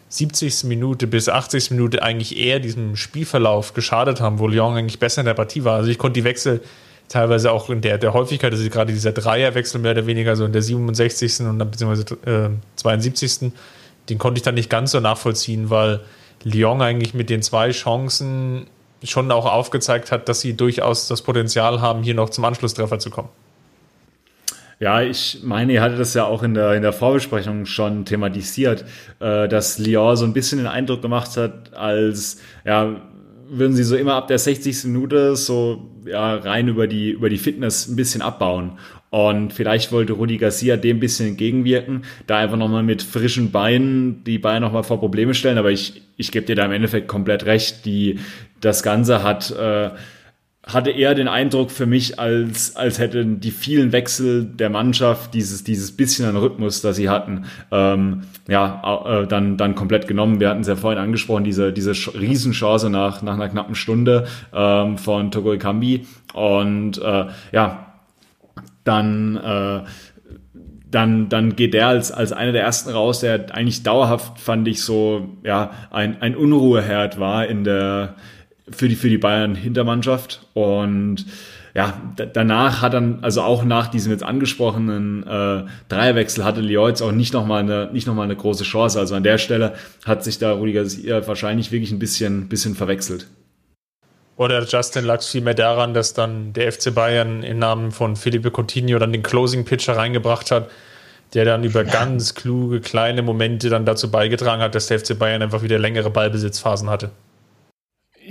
70. 0.09 0.63
Minute 0.63 1.05
bis 1.07 1.29
80. 1.29 1.71
Minute 1.71 2.01
eigentlich 2.01 2.37
eher 2.37 2.59
diesem 2.59 2.95
Spielverlauf 2.95 3.73
geschadet 3.73 4.21
haben, 4.21 4.39
wo 4.39 4.47
Lyon 4.47 4.75
eigentlich 4.75 4.99
besser 4.99 5.21
in 5.21 5.25
der 5.25 5.35
Partie 5.35 5.63
war? 5.63 5.75
Also 5.75 5.91
ich 5.91 5.99
konnte 5.99 6.19
die 6.19 6.23
Wechsel 6.23 6.61
teilweise 7.09 7.51
auch 7.51 7.69
in 7.69 7.81
der, 7.81 7.97
der 7.97 8.13
Häufigkeit, 8.13 8.51
also 8.51 8.67
gerade 8.69 8.93
dieser 8.93 9.11
Dreierwechsel 9.11 9.79
mehr 9.79 9.91
oder 9.91 10.07
weniger 10.07 10.35
so 10.35 10.45
in 10.45 10.53
der 10.53 10.61
67. 10.61 11.41
und 11.41 11.59
dann 11.59 11.71
beziehungsweise 11.71 12.15
äh, 12.25 12.49
72. 12.75 13.51
Den 14.09 14.17
konnte 14.17 14.39
ich 14.39 14.43
dann 14.43 14.55
nicht 14.55 14.69
ganz 14.69 14.91
so 14.91 14.99
nachvollziehen, 14.99 15.69
weil 15.69 16.01
Lyon 16.43 16.81
eigentlich 16.81 17.13
mit 17.13 17.29
den 17.29 17.41
zwei 17.41 17.71
Chancen 17.71 18.67
schon 19.03 19.31
auch 19.31 19.45
aufgezeigt 19.45 20.11
hat, 20.11 20.29
dass 20.29 20.41
sie 20.41 20.55
durchaus 20.55 21.07
das 21.07 21.21
Potenzial 21.21 21.81
haben, 21.81 22.03
hier 22.03 22.13
noch 22.13 22.29
zum 22.29 22.45
Anschlusstreffer 22.45 22.99
zu 22.99 23.09
kommen. 23.09 23.29
Ja, 24.79 25.01
ich 25.01 25.39
meine, 25.43 25.73
ihr 25.73 25.81
hattet 25.81 25.99
das 25.99 26.13
ja 26.13 26.23
auch 26.23 26.41
in 26.41 26.53
der, 26.53 26.73
in 26.73 26.81
der 26.81 26.93
Vorbesprechung 26.93 27.65
schon 27.65 28.05
thematisiert, 28.05 28.85
äh, 29.19 29.49
dass 29.49 29.77
Lyon 29.77 30.15
so 30.15 30.23
ein 30.23 30.31
bisschen 30.31 30.59
den 30.59 30.67
Eindruck 30.67 31.01
gemacht 31.01 31.35
hat, 31.35 31.73
als 31.73 32.39
ja, 32.63 32.95
würden 33.49 33.75
sie 33.75 33.83
so 33.83 33.97
immer 33.97 34.13
ab 34.13 34.27
der 34.27 34.39
60. 34.39 34.85
Minute 34.85 35.35
so 35.35 35.89
ja, 36.05 36.35
rein 36.35 36.69
über 36.69 36.87
die, 36.87 37.11
über 37.11 37.29
die 37.29 37.37
Fitness 37.37 37.87
ein 37.87 37.97
bisschen 37.97 38.21
abbauen. 38.21 38.77
Und 39.09 39.53
vielleicht 39.53 39.91
wollte 39.91 40.13
Rudi 40.13 40.37
Garcia 40.37 40.77
dem 40.77 40.97
ein 40.97 40.99
bisschen 40.99 41.29
entgegenwirken, 41.29 42.03
da 42.27 42.37
einfach 42.37 42.57
nochmal 42.57 42.83
mit 42.83 43.01
frischen 43.01 43.51
Beinen 43.51 44.23
die 44.23 44.37
Beine 44.37 44.61
nochmal 44.65 44.83
vor 44.83 44.99
Probleme 44.99 45.33
stellen. 45.33 45.57
Aber 45.57 45.71
ich, 45.71 46.03
ich 46.15 46.31
gebe 46.31 46.45
dir 46.45 46.55
da 46.55 46.65
im 46.65 46.71
Endeffekt 46.71 47.07
komplett 47.07 47.45
recht. 47.45 47.85
Die, 47.85 48.19
das 48.61 48.83
Ganze 48.83 49.23
hat, 49.23 49.51
äh, 49.51 49.91
hatte 50.73 50.91
eher 50.91 51.15
den 51.15 51.27
Eindruck 51.27 51.71
für 51.71 51.85
mich, 51.85 52.19
als, 52.19 52.75
als 52.75 52.99
hätten 52.99 53.39
die 53.39 53.51
vielen 53.51 53.91
Wechsel 53.91 54.45
der 54.45 54.69
Mannschaft 54.69 55.33
dieses, 55.33 55.63
dieses 55.63 55.95
bisschen 55.95 56.25
an 56.25 56.37
Rhythmus, 56.37 56.81
das 56.81 56.95
sie 56.95 57.09
hatten, 57.09 57.45
ähm, 57.71 58.23
ja, 58.47 59.01
äh, 59.05 59.27
dann, 59.27 59.57
dann 59.57 59.75
komplett 59.75 60.07
genommen. 60.07 60.39
Wir 60.39 60.49
hatten 60.49 60.61
es 60.61 60.67
ja 60.67 60.75
vorhin 60.75 61.01
angesprochen, 61.01 61.43
diese, 61.43 61.73
diese 61.73 61.91
Riesenchance 61.91 62.89
nach, 62.89 63.21
nach 63.21 63.33
einer 63.33 63.49
knappen 63.49 63.75
Stunde 63.75 64.27
ähm, 64.53 64.97
von 64.97 65.31
Togo 65.31 65.53
Ikambi. 65.53 66.05
Und 66.33 67.01
äh, 67.01 67.25
ja, 67.51 67.85
dann, 68.83 69.37
äh, 69.37 69.81
dann, 70.91 71.29
dann 71.29 71.55
geht 71.55 71.73
der 71.73 71.87
als, 71.87 72.11
als 72.11 72.31
einer 72.31 72.51
der 72.51 72.63
ersten 72.63 72.89
raus, 72.89 73.21
der 73.21 73.55
eigentlich 73.55 73.83
dauerhaft, 73.83 74.39
fand 74.39 74.67
ich, 74.67 74.81
so 74.81 75.37
ja, 75.43 75.71
ein, 75.91 76.21
ein 76.21 76.35
Unruheherd 76.35 77.19
war 77.19 77.47
in 77.47 77.63
der, 77.63 78.15
für 78.71 78.87
die, 78.87 78.95
für 78.95 79.09
die 79.09 79.17
Bayern-Hintermannschaft. 79.17 80.45
Und 80.53 81.25
ja, 81.75 82.01
danach 82.33 82.81
hat 82.81 82.93
dann, 82.93 83.19
also 83.21 83.41
auch 83.41 83.63
nach 83.63 83.87
diesem 83.87 84.11
jetzt 84.11 84.23
angesprochenen 84.23 85.23
äh, 85.25 85.63
Dreierwechsel 85.87 86.43
hatte 86.43 86.61
jetzt 86.61 87.01
auch 87.01 87.11
nicht 87.11 87.33
nochmal 87.33 87.61
eine, 87.61 87.89
nicht 87.93 88.07
noch 88.07 88.15
mal 88.15 88.23
eine 88.23 88.35
große 88.35 88.63
Chance. 88.63 88.99
Also 88.99 89.15
an 89.15 89.23
der 89.23 89.37
Stelle 89.37 89.75
hat 90.05 90.23
sich 90.23 90.39
da 90.39 90.51
Rudiger 90.51 90.83
wahrscheinlich 91.27 91.71
wirklich 91.71 91.91
ein 91.91 91.99
bisschen, 91.99 92.49
bisschen 92.49 92.75
verwechselt. 92.75 93.27
Oder 94.35 94.63
Justin 94.63 95.03
lag 95.03 95.19
es 95.19 95.27
vielmehr 95.27 95.53
daran, 95.53 95.93
dass 95.93 96.13
dann 96.13 96.53
der 96.53 96.71
FC 96.71 96.95
Bayern 96.95 97.43
im 97.43 97.59
Namen 97.59 97.91
von 97.91 98.15
Felipe 98.15 98.51
Coutinho 98.51 98.97
dann 98.97 99.11
den 99.11 99.21
Closing 99.21 99.65
Pitcher 99.65 99.97
reingebracht 99.97 100.49
hat, 100.49 100.69
der 101.33 101.45
dann 101.45 101.63
über 101.63 101.83
ganz 101.83 102.35
kluge 102.35 102.79
kleine 102.79 103.21
Momente 103.21 103.69
dann 103.69 103.85
dazu 103.85 104.09
beigetragen 104.09 104.61
hat, 104.61 104.75
dass 104.75 104.87
der 104.87 104.99
FC 104.99 105.19
Bayern 105.19 105.41
einfach 105.41 105.61
wieder 105.61 105.77
längere 105.77 106.09
Ballbesitzphasen 106.09 106.89
hatte. 106.89 107.11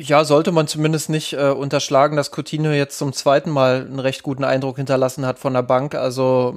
Ja, 0.00 0.24
sollte 0.24 0.52
man 0.52 0.68
zumindest 0.68 1.10
nicht 1.10 1.32
äh, 1.32 1.50
unterschlagen, 1.50 2.16
dass 2.16 2.30
Coutinho 2.30 2.70
jetzt 2.70 2.98
zum 2.98 3.12
zweiten 3.12 3.50
Mal 3.50 3.80
einen 3.80 3.98
recht 3.98 4.22
guten 4.22 4.44
Eindruck 4.44 4.76
hinterlassen 4.76 5.26
hat 5.26 5.40
von 5.40 5.54
der 5.54 5.62
Bank. 5.62 5.96
Also 5.96 6.54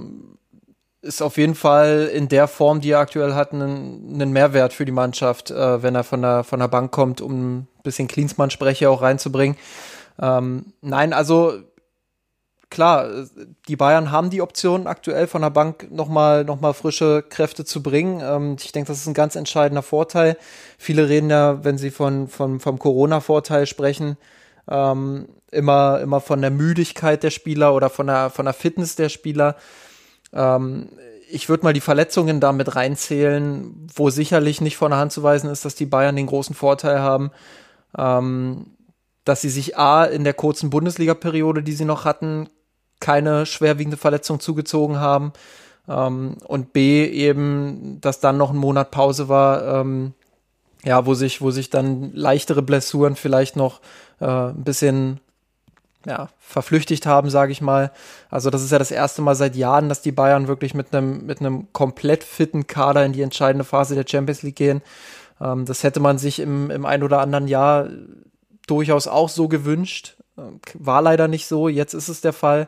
ist 1.02 1.24
auf 1.24 1.38
jeden 1.38 1.56
Fall 1.56 2.08
in 2.14 2.28
der 2.28 2.48
Form, 2.48 2.82
die 2.82 2.92
er 2.92 3.00
aktuell 3.00 3.34
hat, 3.34 3.52
einen, 3.52 4.12
einen 4.14 4.32
Mehrwert 4.32 4.74
für 4.74 4.86
die 4.86 4.92
Mannschaft, 4.92 5.50
äh, 5.50 5.82
wenn 5.82 5.96
er 5.96 6.04
von 6.04 6.22
der, 6.22 6.44
von 6.44 6.60
der 6.60 6.68
Bank 6.68 6.92
kommt, 6.92 7.20
um 7.20 7.62
ein 7.62 7.68
bisschen 7.82 8.08
Klinsmann-Sprecher 8.08 8.92
auch 8.92 9.02
reinzubringen. 9.02 9.58
Ähm, 10.22 10.74
nein, 10.82 11.12
also 11.12 11.54
klar, 12.72 13.28
die 13.68 13.76
Bayern 13.76 14.10
haben 14.10 14.32
die 14.32 14.42
Option 14.42 14.88
aktuell 14.88 15.28
von 15.28 15.44
der 15.44 15.52
Bank 15.52 15.92
nochmal 15.92 16.44
noch 16.44 16.60
mal 16.60 16.74
frische 16.74 17.22
Kräfte 17.22 17.66
zu 17.66 17.84
bringen. 17.84 18.22
Ähm, 18.24 18.56
ich 18.60 18.72
denke, 18.72 18.88
das 18.88 18.98
ist 18.98 19.08
ein 19.08 19.14
ganz 19.14 19.36
entscheidender 19.36 19.84
Vorteil. 19.84 20.38
Viele 20.80 21.08
reden 21.08 21.30
ja, 21.30 21.64
wenn 21.64 21.78
sie 21.78 21.92
von, 21.92 22.28
von, 22.28 22.60
vom 22.60 22.80
Corona-Vorteil 22.80 23.68
sprechen, 23.68 24.18
ähm, 24.68 25.28
immer, 25.52 26.00
immer 26.00 26.22
von 26.22 26.42
der 26.42 26.50
Müdigkeit 26.50 27.22
der 27.22 27.30
Spieler 27.30 27.76
oder 27.76 27.92
von 27.92 28.08
der, 28.08 28.32
von 28.32 28.46
der 28.46 28.54
Fitness 28.54 28.96
der 28.96 29.10
Spieler. 29.10 29.58
Ähm, 30.34 30.90
ich 31.30 31.50
würde 31.50 31.64
mal 31.64 31.74
die 31.74 31.82
Verletzungen 31.82 32.40
damit 32.40 32.76
reinzählen, 32.76 33.88
wo 33.94 34.10
sicherlich 34.10 34.62
nicht 34.62 34.78
von 34.78 34.92
der 34.92 35.00
Hand 35.00 35.12
zu 35.12 35.24
weisen 35.24 35.50
ist, 35.50 35.66
dass 35.66 35.76
die 35.76 35.86
Bayern 35.86 36.16
den 36.16 36.28
großen 36.28 36.56
Vorteil 36.56 37.00
haben, 37.00 37.32
ähm, 37.98 38.78
dass 39.26 39.42
sie 39.42 39.50
sich 39.50 39.78
A 39.78 40.06
in 40.06 40.24
der 40.24 40.34
kurzen 40.34 40.70
Bundesliga-Periode, 40.70 41.64
die 41.64 41.74
sie 41.74 41.86
noch 41.86 42.06
hatten, 42.06 42.50
keine 43.02 43.46
schwerwiegende 43.46 43.98
Verletzung 43.98 44.40
zugezogen 44.40 45.00
haben. 45.00 45.34
Ähm, 45.90 46.38
und 46.48 46.72
B 46.72 47.06
eben, 47.06 48.00
dass 48.00 48.22
dann 48.22 48.38
noch 48.38 48.52
ein 48.52 48.58
Monat 48.58 48.92
Pause 48.92 49.28
war, 49.28 49.82
ähm, 49.82 50.14
ja, 50.84 51.06
wo 51.06 51.14
sich, 51.14 51.42
wo 51.42 51.52
sich 51.52 51.70
dann 51.70 52.14
leichtere 52.14 52.62
Blessuren 52.62 53.16
vielleicht 53.16 53.56
noch 53.58 53.82
äh, 54.20 54.26
ein 54.26 54.64
bisschen 54.64 55.20
ja, 56.06 56.30
verflüchtigt 56.40 57.06
haben, 57.06 57.30
sage 57.30 57.52
ich 57.52 57.62
mal. 57.62 57.92
Also 58.30 58.50
das 58.50 58.64
ist 58.64 58.72
ja 58.72 58.80
das 58.80 58.92
erste 58.92 59.22
Mal 59.22 59.36
seit 59.36 59.56
Jahren, 59.56 59.90
dass 59.90 60.02
die 60.02 60.12
Bayern 60.12 60.48
wirklich 60.48 60.74
mit 60.74 60.94
einem 60.94 61.26
mit 61.26 61.40
einem 61.40 61.72
komplett 61.74 62.24
fitten 62.24 62.66
Kader 62.66 63.06
in 63.06 63.14
die 63.14 63.22
entscheidende 63.22 63.66
Phase 63.66 63.96
der 63.96 64.06
Champions 64.08 64.42
League 64.42 64.56
gehen. 64.56 64.82
Ähm, 65.40 65.66
das 65.66 65.84
hätte 65.84 66.00
man 66.00 66.18
sich 66.18 66.40
im, 66.40 66.72
im 66.72 66.86
ein 66.86 67.04
oder 67.04 67.20
anderen 67.20 67.48
Jahr 67.48 67.90
durchaus 68.68 69.08
auch 69.08 69.30
so 69.30 69.48
gewünscht. 69.48 70.16
Ähm, 70.42 70.60
war 70.74 71.02
leider 71.02 71.28
nicht 71.28 71.48
so. 71.48 71.68
Jetzt 71.70 71.94
ist 71.94 72.10
es 72.10 72.22
der 72.22 72.34
Fall. 72.34 72.68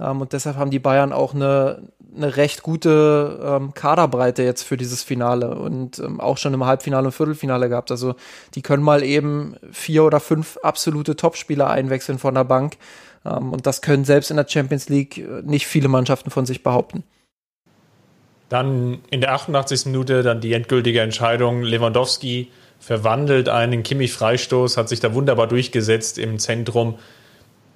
Ähm, 0.00 0.20
und 0.20 0.32
deshalb 0.32 0.56
haben 0.56 0.70
die 0.70 0.78
Bayern 0.78 1.12
auch 1.12 1.34
eine, 1.34 1.88
eine 2.14 2.36
recht 2.36 2.62
gute 2.62 3.40
ähm, 3.42 3.74
Kaderbreite 3.74 4.42
jetzt 4.42 4.62
für 4.62 4.76
dieses 4.76 5.02
Finale 5.02 5.54
und 5.54 6.02
auch 6.18 6.38
schon 6.38 6.54
im 6.54 6.64
Halbfinale 6.64 7.06
und 7.06 7.12
Viertelfinale 7.12 7.68
gehabt. 7.68 7.90
Also 7.90 8.14
die 8.54 8.62
können 8.62 8.82
mal 8.82 9.02
eben 9.02 9.56
vier 9.70 10.04
oder 10.04 10.20
fünf 10.20 10.58
absolute 10.62 11.16
Topspieler 11.16 11.70
einwechseln 11.70 12.18
von 12.18 12.34
der 12.34 12.44
Bank. 12.44 12.76
Und 13.24 13.68
das 13.68 13.82
können 13.82 14.04
selbst 14.04 14.32
in 14.32 14.36
der 14.36 14.48
Champions 14.48 14.88
League 14.88 15.18
äh, 15.18 15.42
nicht 15.44 15.68
viele 15.68 15.88
Mannschaften 15.88 16.30
von 16.30 16.44
sich 16.44 16.64
behaupten. 16.64 17.04
Dann 18.48 18.98
in 19.10 19.20
der 19.20 19.32
88. 19.32 19.86
Minute 19.86 20.22
dann 20.22 20.40
die 20.40 20.52
endgültige 20.52 21.00
Entscheidung. 21.00 21.62
Lewandowski 21.62 22.50
verwandelt 22.82 23.48
einen 23.48 23.84
Kimmich-Freistoß, 23.84 24.76
hat 24.76 24.88
sich 24.88 24.98
da 24.98 25.14
wunderbar 25.14 25.46
durchgesetzt 25.46 26.18
im 26.18 26.40
Zentrum 26.40 26.98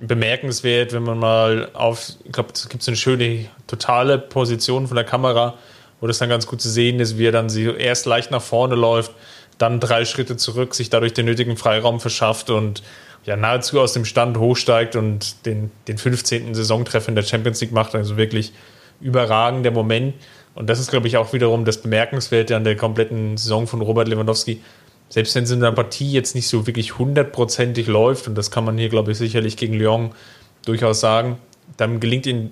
bemerkenswert, 0.00 0.92
wenn 0.92 1.04
man 1.04 1.18
mal 1.18 1.70
auf, 1.74 2.10
ich 2.24 2.32
glaube, 2.32 2.50
es 2.52 2.68
gibt 2.68 2.86
eine 2.86 2.96
schöne 2.96 3.46
totale 3.68 4.18
Position 4.18 4.88
von 4.88 4.96
der 4.96 5.04
Kamera, 5.04 5.54
wo 6.00 6.08
das 6.08 6.18
dann 6.18 6.28
ganz 6.28 6.48
gut 6.48 6.60
zu 6.60 6.68
sehen 6.68 6.98
ist, 6.98 7.18
wie 7.18 7.26
er 7.26 7.32
dann 7.32 7.48
erst 7.78 8.04
leicht 8.06 8.32
nach 8.32 8.42
vorne 8.42 8.74
läuft, 8.74 9.12
dann 9.58 9.78
drei 9.78 10.04
Schritte 10.04 10.36
zurück, 10.36 10.74
sich 10.74 10.90
dadurch 10.90 11.14
den 11.14 11.26
nötigen 11.26 11.56
Freiraum 11.56 12.00
verschafft 12.00 12.50
und 12.50 12.82
ja 13.24 13.36
nahezu 13.36 13.80
aus 13.80 13.92
dem 13.92 14.04
Stand 14.04 14.36
hochsteigt 14.36 14.96
und 14.96 15.46
den, 15.46 15.70
den 15.86 15.98
15. 15.98 16.52
Saisontreffer 16.52 17.10
in 17.10 17.14
der 17.14 17.22
Champions 17.22 17.60
League 17.60 17.72
macht. 17.72 17.94
Also 17.94 18.16
wirklich 18.16 18.52
überragender 19.00 19.70
Moment. 19.70 20.14
Und 20.56 20.68
das 20.68 20.80
ist, 20.80 20.90
glaube 20.90 21.06
ich, 21.06 21.16
auch 21.16 21.32
wiederum 21.32 21.64
das 21.64 21.80
Bemerkenswerte 21.80 22.56
an 22.56 22.64
der 22.64 22.76
kompletten 22.76 23.36
Saison 23.36 23.66
von 23.66 23.82
Robert 23.82 24.08
Lewandowski. 24.08 24.62
Selbst 25.08 25.34
wenn 25.34 25.44
es 25.44 25.50
in 25.50 25.60
der 25.60 25.72
Partie 25.72 26.10
jetzt 26.10 26.34
nicht 26.34 26.48
so 26.48 26.66
wirklich 26.66 26.98
hundertprozentig 26.98 27.86
läuft, 27.86 28.26
und 28.28 28.34
das 28.34 28.50
kann 28.50 28.64
man 28.64 28.76
hier, 28.76 28.88
glaube 28.88 29.12
ich, 29.12 29.18
sicherlich 29.18 29.56
gegen 29.56 29.74
Lyon 29.74 30.10
durchaus 30.64 31.00
sagen, 31.00 31.38
dann 31.76 32.00
gelingt 32.00 32.26
ihm 32.26 32.50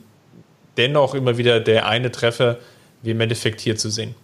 dennoch 0.76 1.14
immer 1.14 1.36
wieder 1.36 1.60
der 1.60 1.86
eine 1.86 2.10
Treffer, 2.10 2.58
wie 3.02 3.10
im 3.10 3.20
Endeffekt 3.20 3.60
hier 3.60 3.76
zu 3.76 3.90
sehen. 3.90 4.14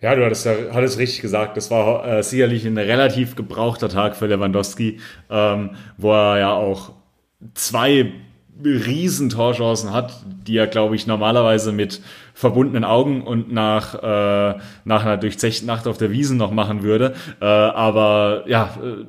Ja, 0.00 0.14
du 0.14 0.24
hattest, 0.24 0.46
hattest 0.46 0.98
richtig 0.98 1.22
gesagt. 1.22 1.56
Das 1.56 1.70
war 1.70 2.06
äh, 2.06 2.22
sicherlich 2.22 2.66
ein 2.66 2.76
relativ 2.76 3.34
gebrauchter 3.34 3.88
Tag 3.88 4.14
für 4.14 4.26
Lewandowski, 4.26 5.00
ähm, 5.30 5.70
wo 5.96 6.12
er 6.12 6.38
ja 6.38 6.52
auch 6.52 6.92
zwei 7.54 8.12
riesen 8.62 9.30
Torchancen 9.30 9.92
hat, 9.92 10.12
die 10.46 10.56
er, 10.56 10.66
glaube 10.66 10.96
ich, 10.96 11.06
normalerweise 11.06 11.72
mit 11.72 12.00
verbundenen 12.36 12.84
Augen 12.84 13.22
und 13.22 13.50
nach, 13.50 13.94
äh, 13.94 14.58
nach 14.84 15.04
einer 15.06 15.16
durchzechten 15.16 15.66
Nacht 15.66 15.86
auf 15.88 15.96
der 15.96 16.10
Wiesen 16.10 16.36
noch 16.36 16.50
machen 16.50 16.82
würde. 16.82 17.14
Äh, 17.40 17.46
aber 17.46 18.44
ja, 18.46 18.74
äh, 18.82 19.06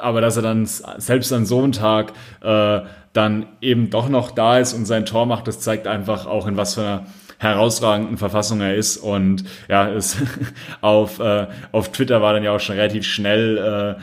aber 0.00 0.20
dass 0.20 0.36
er 0.36 0.42
dann 0.42 0.64
selbst 0.64 1.32
an 1.32 1.44
so 1.44 1.60
einem 1.60 1.72
Tag 1.72 2.12
äh, 2.42 2.82
dann 3.12 3.46
eben 3.60 3.90
doch 3.90 4.08
noch 4.08 4.30
da 4.30 4.58
ist 4.58 4.74
und 4.74 4.84
sein 4.84 5.06
Tor 5.06 5.26
macht, 5.26 5.48
das 5.48 5.58
zeigt 5.58 5.88
einfach 5.88 6.26
auch 6.26 6.46
in 6.46 6.56
was 6.56 6.74
für 6.74 6.82
einer 6.82 7.06
herausragenden 7.38 8.16
Verfassung 8.16 8.60
er 8.60 8.76
ist. 8.76 8.96
Und 8.96 9.42
ja, 9.68 9.88
es, 9.88 10.16
auf, 10.82 11.18
äh, 11.18 11.48
auf 11.72 11.90
Twitter 11.90 12.22
war 12.22 12.32
dann 12.32 12.44
ja 12.44 12.52
auch 12.52 12.60
schon 12.60 12.76
relativ 12.76 13.04
schnell 13.04 13.58
äh, 13.98 14.02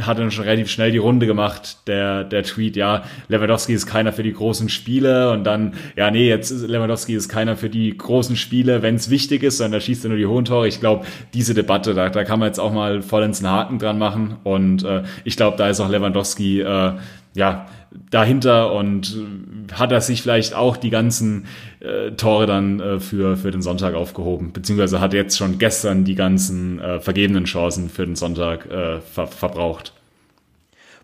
hat 0.00 0.18
dann 0.18 0.30
schon 0.30 0.44
relativ 0.44 0.70
schnell 0.70 0.92
die 0.92 0.98
Runde 0.98 1.26
gemacht, 1.26 1.78
der, 1.86 2.24
der 2.24 2.42
Tweet, 2.42 2.76
ja, 2.76 3.04
Lewandowski 3.28 3.72
ist 3.72 3.86
keiner 3.86 4.12
für 4.12 4.22
die 4.22 4.32
großen 4.32 4.68
Spiele 4.68 5.30
und 5.32 5.44
dann, 5.44 5.74
ja, 5.96 6.10
nee, 6.10 6.28
jetzt 6.28 6.50
Lewandowski 6.50 7.14
ist 7.14 7.28
keiner 7.28 7.56
für 7.56 7.68
die 7.68 7.96
großen 7.96 8.36
Spiele, 8.36 8.82
wenn 8.82 8.94
es 8.94 9.10
wichtig 9.10 9.42
ist, 9.42 9.58
sondern 9.58 9.72
da 9.72 9.80
schießt 9.80 10.04
er 10.04 10.10
nur 10.10 10.18
die 10.18 10.26
hohen 10.26 10.44
Tore. 10.44 10.68
Ich 10.68 10.80
glaube, 10.80 11.04
diese 11.34 11.54
Debatte, 11.54 11.94
da, 11.94 12.10
da 12.10 12.24
kann 12.24 12.38
man 12.38 12.48
jetzt 12.48 12.60
auch 12.60 12.72
mal 12.72 13.02
vollends 13.02 13.44
einen 13.44 13.52
Haken 13.52 13.78
dran 13.78 13.98
machen 13.98 14.36
und 14.44 14.84
äh, 14.84 15.02
ich 15.24 15.36
glaube, 15.36 15.56
da 15.56 15.68
ist 15.68 15.80
auch 15.80 15.88
Lewandowski, 15.88 16.60
äh, 16.60 16.92
ja, 17.34 17.66
dahinter 18.10 18.72
und 18.72 19.16
hat 19.72 19.92
er 19.92 20.00
sich 20.00 20.22
vielleicht 20.22 20.54
auch 20.54 20.76
die 20.76 20.90
ganzen 20.90 21.46
äh, 21.80 22.12
Tore 22.12 22.46
dann 22.46 22.80
äh, 22.80 23.00
für, 23.00 23.36
für 23.36 23.50
den 23.50 23.62
Sonntag 23.62 23.94
aufgehoben, 23.94 24.52
beziehungsweise 24.52 25.00
hat 25.00 25.14
jetzt 25.14 25.36
schon 25.38 25.58
gestern 25.58 26.04
die 26.04 26.14
ganzen 26.14 26.80
äh, 26.80 27.00
vergebenen 27.00 27.44
Chancen 27.44 27.88
für 27.88 28.04
den 28.04 28.16
Sonntag 28.16 28.66
äh, 28.66 29.00
ver 29.00 29.26
verbraucht. 29.26 29.92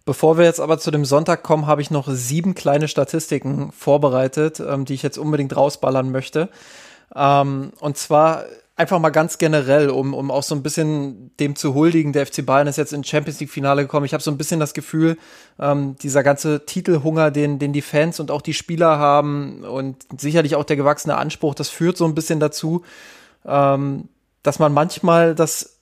Bevor 0.07 0.37
wir 0.37 0.44
jetzt 0.44 0.61
aber 0.61 0.79
zu 0.79 0.90
dem 0.90 1.07
Sonntag 1.07 1.42
kommen, 1.42 1.66
habe 1.66 1.81
ich 1.81 1.90
noch 1.90 2.09
sieben 2.09 2.55
kleine 2.55 2.88
Statistiken 2.88 3.73
vorbereitet, 3.73 4.61
ähm, 4.61 4.85
die 4.85 4.94
ich 4.94 5.03
jetzt 5.03 5.16
unbedingt 5.16 5.57
rausballern 5.57 6.11
möchte. 6.11 6.51
Ähm, 7.14 7.73
und 7.81 7.97
zwar 7.97 8.44
einfach 8.77 8.99
mal 8.99 9.11
ganz 9.11 9.39
generell, 9.39 9.89
um, 9.89 10.15
um 10.15 10.31
auch 10.31 10.43
so 10.43 10.55
ein 10.55 10.63
bisschen 10.63 11.35
dem 11.39 11.55
zu 11.55 11.75
huldigen. 11.75 12.13
Der 12.13 12.27
FC 12.27 12.45
Bayern 12.45 12.67
ist 12.67 12.77
jetzt 12.77 12.93
ins 12.93 13.09
Champions 13.09 13.39
League 13.39 13.51
Finale 13.51 13.83
gekommen. 13.83 14.05
Ich 14.05 14.13
habe 14.13 14.23
so 14.23 14.31
ein 14.31 14.39
bisschen 14.39 14.59
das 14.59 14.75
Gefühl, 14.75 15.17
ähm, 15.61 15.97
dieser 16.03 16.25
ganze 16.25 16.67
Titelhunger, 16.67 17.31
den, 17.31 17.59
den 17.59 17.73
die 17.73 17.83
Fans 17.83 18.19
und 18.19 18.31
auch 18.31 18.43
die 18.43 18.55
Spieler 18.55 18.99
haben 18.99 19.63
und 19.65 20.05
sicherlich 20.21 20.57
auch 20.57 20.65
der 20.65 20.77
gewachsene 20.77 21.17
Anspruch, 21.17 21.55
das 21.55 21.69
führt 21.69 21.97
so 21.97 22.05
ein 22.05 22.17
bisschen 22.17 22.41
dazu, 22.41 22.83
ähm, 23.47 24.09
dass 24.43 24.59
man 24.59 24.73
manchmal 24.73 25.35
das 25.37 25.75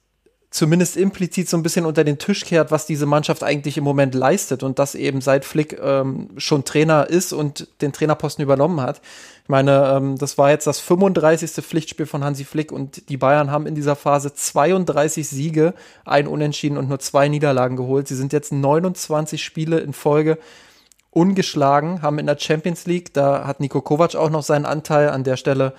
zumindest 0.50 0.98
implizit 0.98 1.48
so 1.48 1.56
ein 1.56 1.62
bisschen 1.62 1.86
unter 1.86 2.04
den 2.04 2.18
Tisch 2.18 2.44
kehrt, 2.44 2.70
was 2.70 2.84
diese 2.84 3.06
Mannschaft 3.06 3.42
eigentlich 3.42 3.78
im 3.78 3.84
Moment 3.84 4.14
leistet 4.14 4.62
und 4.62 4.78
das 4.78 4.94
eben 4.94 5.22
seit 5.22 5.46
Flick 5.46 5.80
ähm, 5.82 6.28
schon 6.36 6.64
Trainer 6.64 7.08
ist 7.08 7.32
und 7.32 7.68
den 7.80 7.92
Trainerposten 7.92 8.42
übernommen 8.42 8.82
hat. 8.82 9.00
Ich 9.42 9.48
meine, 9.48 9.92
ähm, 9.96 10.18
das 10.18 10.38
war 10.38 10.50
jetzt 10.50 10.66
das 10.66 10.78
35. 10.78 11.64
Pflichtspiel 11.64 12.06
von 12.06 12.22
Hansi 12.22 12.44
Flick 12.44 12.70
und 12.70 13.08
die 13.08 13.16
Bayern 13.16 13.50
haben 13.50 13.66
in 13.66 13.74
dieser 13.74 13.96
Phase 13.96 14.32
32 14.32 15.28
Siege, 15.28 15.74
ein 16.04 16.28
Unentschieden 16.28 16.76
und 16.76 16.88
nur 16.88 17.00
zwei 17.00 17.28
Niederlagen 17.28 17.76
geholt. 17.76 18.06
Sie 18.06 18.14
sind 18.14 18.32
jetzt 18.32 18.52
29 18.52 19.42
Spiele 19.42 19.80
in 19.80 19.92
Folge 19.92 20.38
ungeschlagen, 21.10 22.02
haben 22.02 22.18
in 22.18 22.26
der 22.26 22.38
Champions 22.38 22.86
League, 22.86 23.12
da 23.12 23.46
hat 23.46 23.60
Nico 23.60 23.82
Kovac 23.82 24.14
auch 24.14 24.30
noch 24.30 24.42
seinen 24.42 24.64
Anteil, 24.64 25.10
an 25.10 25.24
der 25.24 25.36
Stelle 25.36 25.74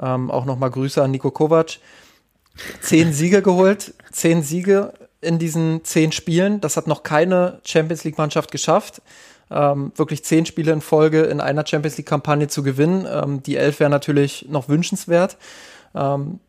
ähm, 0.00 0.30
auch 0.30 0.44
nochmal 0.44 0.70
Grüße 0.70 1.02
an 1.02 1.10
Nico 1.10 1.30
Kovac 1.30 1.78
zehn 2.80 3.12
Siege 3.12 3.42
geholt, 3.42 3.94
zehn 4.12 4.42
Siege 4.42 4.92
in 5.20 5.38
diesen 5.38 5.84
zehn 5.84 6.12
Spielen. 6.12 6.60
Das 6.60 6.76
hat 6.76 6.86
noch 6.86 7.02
keine 7.02 7.60
Champions 7.64 8.04
League-Mannschaft 8.04 8.50
geschafft. 8.50 9.02
Ähm, 9.50 9.92
wirklich 9.96 10.24
zehn 10.24 10.46
Spiele 10.46 10.72
in 10.72 10.80
Folge 10.80 11.22
in 11.22 11.40
einer 11.40 11.66
Champions 11.66 11.96
League-Kampagne 11.96 12.48
zu 12.48 12.62
gewinnen. 12.62 13.06
Ähm, 13.10 13.42
die 13.42 13.56
elf 13.56 13.80
wäre 13.80 13.90
natürlich 13.90 14.46
noch 14.48 14.68
wünschenswert. 14.68 15.38
Ähm, 15.94 16.40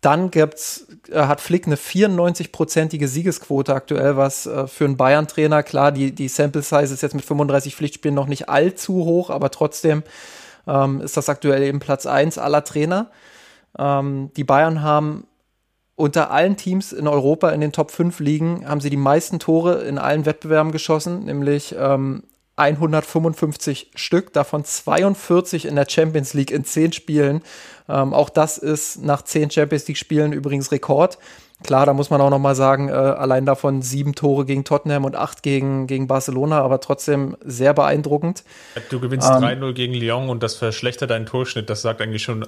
dann 0.00 0.30
gibt's, 0.30 0.86
äh, 1.10 1.22
hat 1.22 1.40
Flick 1.40 1.66
eine 1.66 1.76
94-prozentige 1.76 3.08
Siegesquote 3.08 3.74
aktuell, 3.74 4.16
was 4.16 4.46
äh, 4.46 4.68
für 4.68 4.84
einen 4.84 4.96
Bayern-Trainer, 4.96 5.62
klar, 5.62 5.90
die, 5.90 6.12
die 6.12 6.28
Sample 6.28 6.62
Size 6.62 6.94
ist 6.94 7.02
jetzt 7.02 7.14
mit 7.14 7.24
35 7.24 7.74
Pflichtspielen 7.74 8.14
noch 8.14 8.28
nicht 8.28 8.48
allzu 8.48 9.04
hoch, 9.04 9.30
aber 9.30 9.50
trotzdem 9.50 10.04
ähm, 10.66 11.00
ist 11.00 11.16
das 11.16 11.28
aktuell 11.28 11.62
eben 11.62 11.80
Platz 11.80 12.06
eins 12.06 12.38
aller 12.38 12.62
Trainer. 12.62 13.10
Ähm, 13.78 14.30
die 14.36 14.44
Bayern 14.44 14.82
haben 14.82 15.26
unter 15.96 16.30
allen 16.30 16.56
Teams 16.56 16.92
in 16.92 17.08
Europa 17.08 17.50
in 17.50 17.60
den 17.60 17.72
Top 17.72 17.90
5 17.90 18.20
Ligen 18.20 18.68
haben 18.68 18.80
sie 18.80 18.90
die 18.90 18.98
meisten 18.98 19.38
Tore 19.38 19.82
in 19.84 19.98
allen 19.98 20.26
Wettbewerben 20.26 20.70
geschossen, 20.70 21.24
nämlich 21.24 21.74
ähm, 21.76 22.22
155 22.56 23.90
Stück, 23.94 24.32
davon 24.32 24.64
42 24.64 25.66
in 25.66 25.76
der 25.76 25.86
Champions 25.88 26.32
League 26.34 26.50
in 26.50 26.64
10 26.64 26.92
Spielen. 26.92 27.42
Ähm, 27.88 28.14
auch 28.14 28.30
das 28.30 28.58
ist 28.58 29.02
nach 29.02 29.22
10 29.22 29.50
Champions 29.50 29.86
League 29.88 29.98
Spielen 29.98 30.32
übrigens 30.32 30.72
Rekord. 30.72 31.18
Klar, 31.62 31.86
da 31.86 31.94
muss 31.94 32.10
man 32.10 32.20
auch 32.20 32.28
noch 32.28 32.38
mal 32.38 32.54
sagen, 32.54 32.90
äh, 32.90 32.92
allein 32.92 33.46
davon 33.46 33.80
sieben 33.80 34.14
Tore 34.14 34.44
gegen 34.44 34.64
Tottenham 34.64 35.06
und 35.06 35.16
acht 35.16 35.42
gegen, 35.42 35.86
gegen 35.86 36.06
Barcelona, 36.06 36.60
aber 36.60 36.80
trotzdem 36.80 37.34
sehr 37.42 37.72
beeindruckend. 37.72 38.44
Du 38.90 39.00
gewinnst 39.00 39.26
ähm, 39.28 39.42
3-0 39.42 39.72
gegen 39.72 39.94
Lyon 39.94 40.28
und 40.28 40.42
das 40.42 40.54
verschlechtert 40.56 41.08
deinen 41.10 41.24
Torschnitt, 41.24 41.70
das 41.70 41.80
sagt 41.80 42.02
eigentlich 42.02 42.22
schon. 42.22 42.40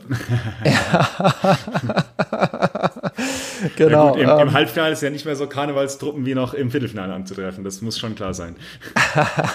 genau. 3.77 4.09
Ja 4.09 4.11
gut, 4.11 4.21
im, 4.21 4.29
ähm, 4.29 4.39
Im 4.41 4.53
Halbfinale 4.53 4.93
ist 4.93 5.03
ja 5.03 5.09
nicht 5.09 5.25
mehr 5.25 5.37
so 5.37 5.47
Karnevalstruppen 5.47 6.27
wie 6.27 6.35
noch 6.35 6.53
im 6.53 6.71
Viertelfinale 6.71 7.15
anzutreffen, 7.15 7.65
das 7.65 7.81
muss 7.81 7.99
schon 7.99 8.15
klar 8.15 8.35
sein. 8.35 8.57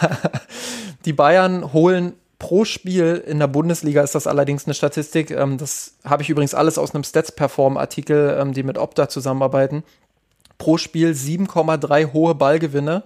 Die 1.05 1.13
Bayern 1.13 1.73
holen 1.73 2.13
pro 2.43 2.65
Spiel 2.65 3.23
in 3.25 3.39
der 3.39 3.47
Bundesliga 3.47 4.01
ist 4.01 4.15
das 4.15 4.27
allerdings 4.27 4.65
eine 4.65 4.73
Statistik. 4.73 5.31
Ähm, 5.31 5.57
das 5.57 5.93
habe 6.03 6.23
ich 6.23 6.29
übrigens 6.29 6.53
alles 6.53 6.77
aus 6.77 6.93
einem 6.93 7.05
Stats-Perform-Artikel, 7.05 8.37
ähm, 8.37 8.51
die 8.51 8.63
mit 8.63 8.77
Opta 8.77 9.07
zusammenarbeiten. 9.07 9.83
Pro 10.57 10.77
Spiel 10.77 11.11
7,3 11.11 12.11
hohe 12.11 12.35
Ballgewinne. 12.35 13.03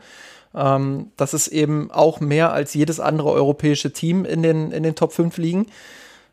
Ähm, 0.56 1.12
das 1.18 1.36
ist 1.36 1.50
eben 1.50 1.92
auch 1.92 2.20
mehr 2.20 2.52
als 2.52 2.74
jedes 2.74 3.00
andere 3.00 3.30
europäische 3.30 3.94
Team 3.94 4.26
in 4.26 4.42
den, 4.42 4.72
in 4.72 4.82
den 4.82 4.96
Top 4.96 5.14
5 5.14 5.38
liegen. 5.38 5.68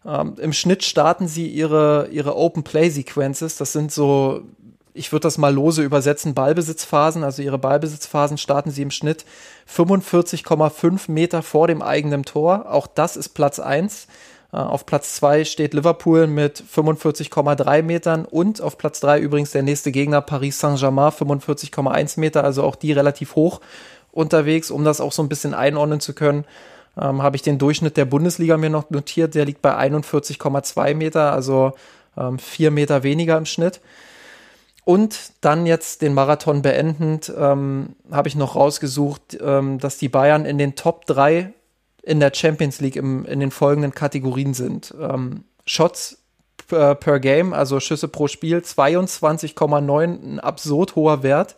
Ähm, 0.06 0.36
Im 0.40 0.54
Schnitt 0.54 0.82
starten 0.82 1.28
sie 1.28 1.48
ihre, 1.48 2.08
ihre 2.10 2.34
Open 2.38 2.62
Play 2.62 2.88
Sequences. 2.88 3.58
Das 3.58 3.74
sind 3.74 3.92
so 3.92 4.44
ich 4.94 5.10
würde 5.10 5.24
das 5.24 5.38
mal 5.38 5.52
lose 5.52 5.82
übersetzen, 5.82 6.34
Ballbesitzphasen, 6.34 7.24
also 7.24 7.42
ihre 7.42 7.58
Ballbesitzphasen 7.58 8.38
starten 8.38 8.70
sie 8.70 8.82
im 8.82 8.92
Schnitt 8.92 9.24
45,5 9.68 11.10
Meter 11.10 11.42
vor 11.42 11.66
dem 11.66 11.82
eigenen 11.82 12.22
Tor. 12.22 12.70
Auch 12.70 12.86
das 12.86 13.16
ist 13.16 13.30
Platz 13.30 13.58
1. 13.58 14.06
Äh, 14.52 14.56
auf 14.56 14.86
Platz 14.86 15.14
2 15.16 15.44
steht 15.44 15.74
Liverpool 15.74 16.28
mit 16.28 16.62
45,3 16.62 17.82
Metern 17.82 18.24
und 18.24 18.62
auf 18.62 18.78
Platz 18.78 19.00
3 19.00 19.18
übrigens 19.18 19.50
der 19.50 19.64
nächste 19.64 19.90
Gegner 19.90 20.20
Paris 20.20 20.60
Saint-Germain 20.60 21.10
45,1 21.10 22.20
Meter, 22.20 22.44
also 22.44 22.62
auch 22.62 22.76
die 22.76 22.92
relativ 22.92 23.34
hoch 23.34 23.60
unterwegs, 24.12 24.70
um 24.70 24.84
das 24.84 25.00
auch 25.00 25.12
so 25.12 25.22
ein 25.22 25.28
bisschen 25.28 25.54
einordnen 25.54 25.98
zu 25.98 26.14
können. 26.14 26.44
Ähm, 26.96 27.20
habe 27.20 27.34
ich 27.34 27.42
den 27.42 27.58
Durchschnitt 27.58 27.96
der 27.96 28.04
Bundesliga 28.04 28.56
mir 28.56 28.70
noch 28.70 28.90
notiert, 28.90 29.34
der 29.34 29.44
liegt 29.44 29.60
bei 29.60 29.76
41,2 29.76 30.94
Meter, 30.94 31.32
also 31.32 31.72
ähm, 32.16 32.38
vier 32.38 32.70
Meter 32.70 33.02
weniger 33.02 33.36
im 33.36 33.46
Schnitt. 33.46 33.80
Und 34.84 35.32
dann 35.40 35.64
jetzt 35.64 36.02
den 36.02 36.12
Marathon 36.12 36.60
beendend, 36.60 37.32
ähm, 37.36 37.96
habe 38.10 38.28
ich 38.28 38.36
noch 38.36 38.54
rausgesucht, 38.54 39.38
ähm, 39.40 39.78
dass 39.78 39.96
die 39.96 40.10
Bayern 40.10 40.44
in 40.44 40.58
den 40.58 40.74
Top 40.74 41.06
3 41.06 41.52
in 42.02 42.20
der 42.20 42.32
Champions 42.34 42.80
League 42.80 42.96
im, 42.96 43.24
in 43.24 43.40
den 43.40 43.50
folgenden 43.50 43.92
Kategorien 43.92 44.52
sind. 44.52 44.94
Ähm, 45.00 45.44
Shots 45.64 46.18
per, 46.68 46.94
per, 46.94 47.18
Game, 47.18 47.54
also 47.54 47.80
Schüsse 47.80 48.08
pro 48.08 48.28
Spiel, 48.28 48.58
22,9, 48.58 50.02
ein 50.02 50.40
absurd 50.40 50.96
hoher 50.96 51.22
Wert. 51.22 51.56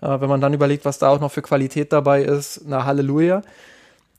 Äh, 0.00 0.20
wenn 0.20 0.28
man 0.28 0.40
dann 0.40 0.54
überlegt, 0.54 0.84
was 0.84 0.98
da 0.98 1.08
auch 1.08 1.20
noch 1.20 1.32
für 1.32 1.42
Qualität 1.42 1.92
dabei 1.92 2.22
ist, 2.22 2.62
na 2.64 2.84
Halleluja. 2.84 3.42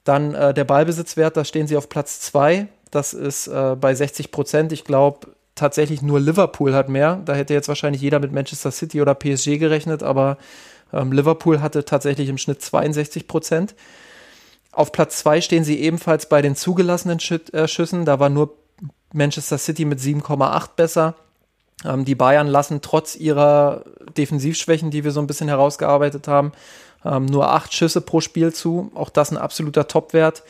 Dann 0.03 0.35
äh, 0.35 0.53
der 0.53 0.65
Ballbesitzwert, 0.65 1.37
da 1.37 1.45
stehen 1.45 1.67
sie 1.67 1.77
auf 1.77 1.87
Platz 1.87 2.19
2. 2.21 2.67
Das 2.91 3.13
ist 3.13 3.47
äh, 3.47 3.77
bei 3.79 3.93
60 3.93 4.31
Prozent. 4.31 4.73
Ich 4.73 4.83
glaube, 4.83 5.27
tatsächlich 5.59 6.01
nur 6.01 6.19
Liverpool 6.19 6.73
hat 6.73 6.89
mehr. 6.89 7.21
Da 7.25 7.33
hätte 7.33 7.53
jetzt 7.53 7.67
wahrscheinlich 7.67 8.01
jeder 8.01 8.19
mit 8.19 8.31
Manchester 8.31 8.71
City 8.71 9.01
oder 9.01 9.13
PSG 9.13 9.57
gerechnet, 9.57 10.01
aber 10.01 10.37
ähm, 10.93 11.11
Liverpool 11.11 11.61
hatte 11.61 11.85
tatsächlich 11.85 12.29
im 12.29 12.37
Schnitt 12.37 12.61
62 12.61 13.27
Prozent. 13.27 13.75
Auf 14.71 14.91
Platz 14.91 15.17
2 15.19 15.41
stehen 15.41 15.63
sie 15.63 15.79
ebenfalls 15.79 16.29
bei 16.29 16.41
den 16.41 16.55
zugelassenen 16.55 17.19
Schü 17.19 17.39
äh, 17.51 17.67
Schüssen. 17.67 18.05
Da 18.05 18.19
war 18.19 18.29
nur 18.29 18.55
Manchester 19.13 19.57
City 19.57 19.85
mit 19.85 19.99
7,8 19.99 20.69
besser. 20.75 21.15
Ähm, 21.85 22.05
die 22.05 22.15
Bayern 22.15 22.47
lassen 22.47 22.81
trotz 22.81 23.15
ihrer 23.15 23.83
Defensivschwächen, 24.17 24.91
die 24.91 25.03
wir 25.03 25.11
so 25.11 25.19
ein 25.19 25.27
bisschen 25.27 25.47
herausgearbeitet 25.49 26.27
haben, 26.27 26.51
ähm, 27.03 27.25
nur 27.25 27.49
acht 27.51 27.73
Schüsse 27.73 28.01
pro 28.01 28.21
Spiel 28.21 28.53
zu. 28.53 28.91
Auch 28.95 29.09
das 29.09 29.31
ein 29.31 29.37
absoluter 29.37 29.87
Topwert. 29.87 30.43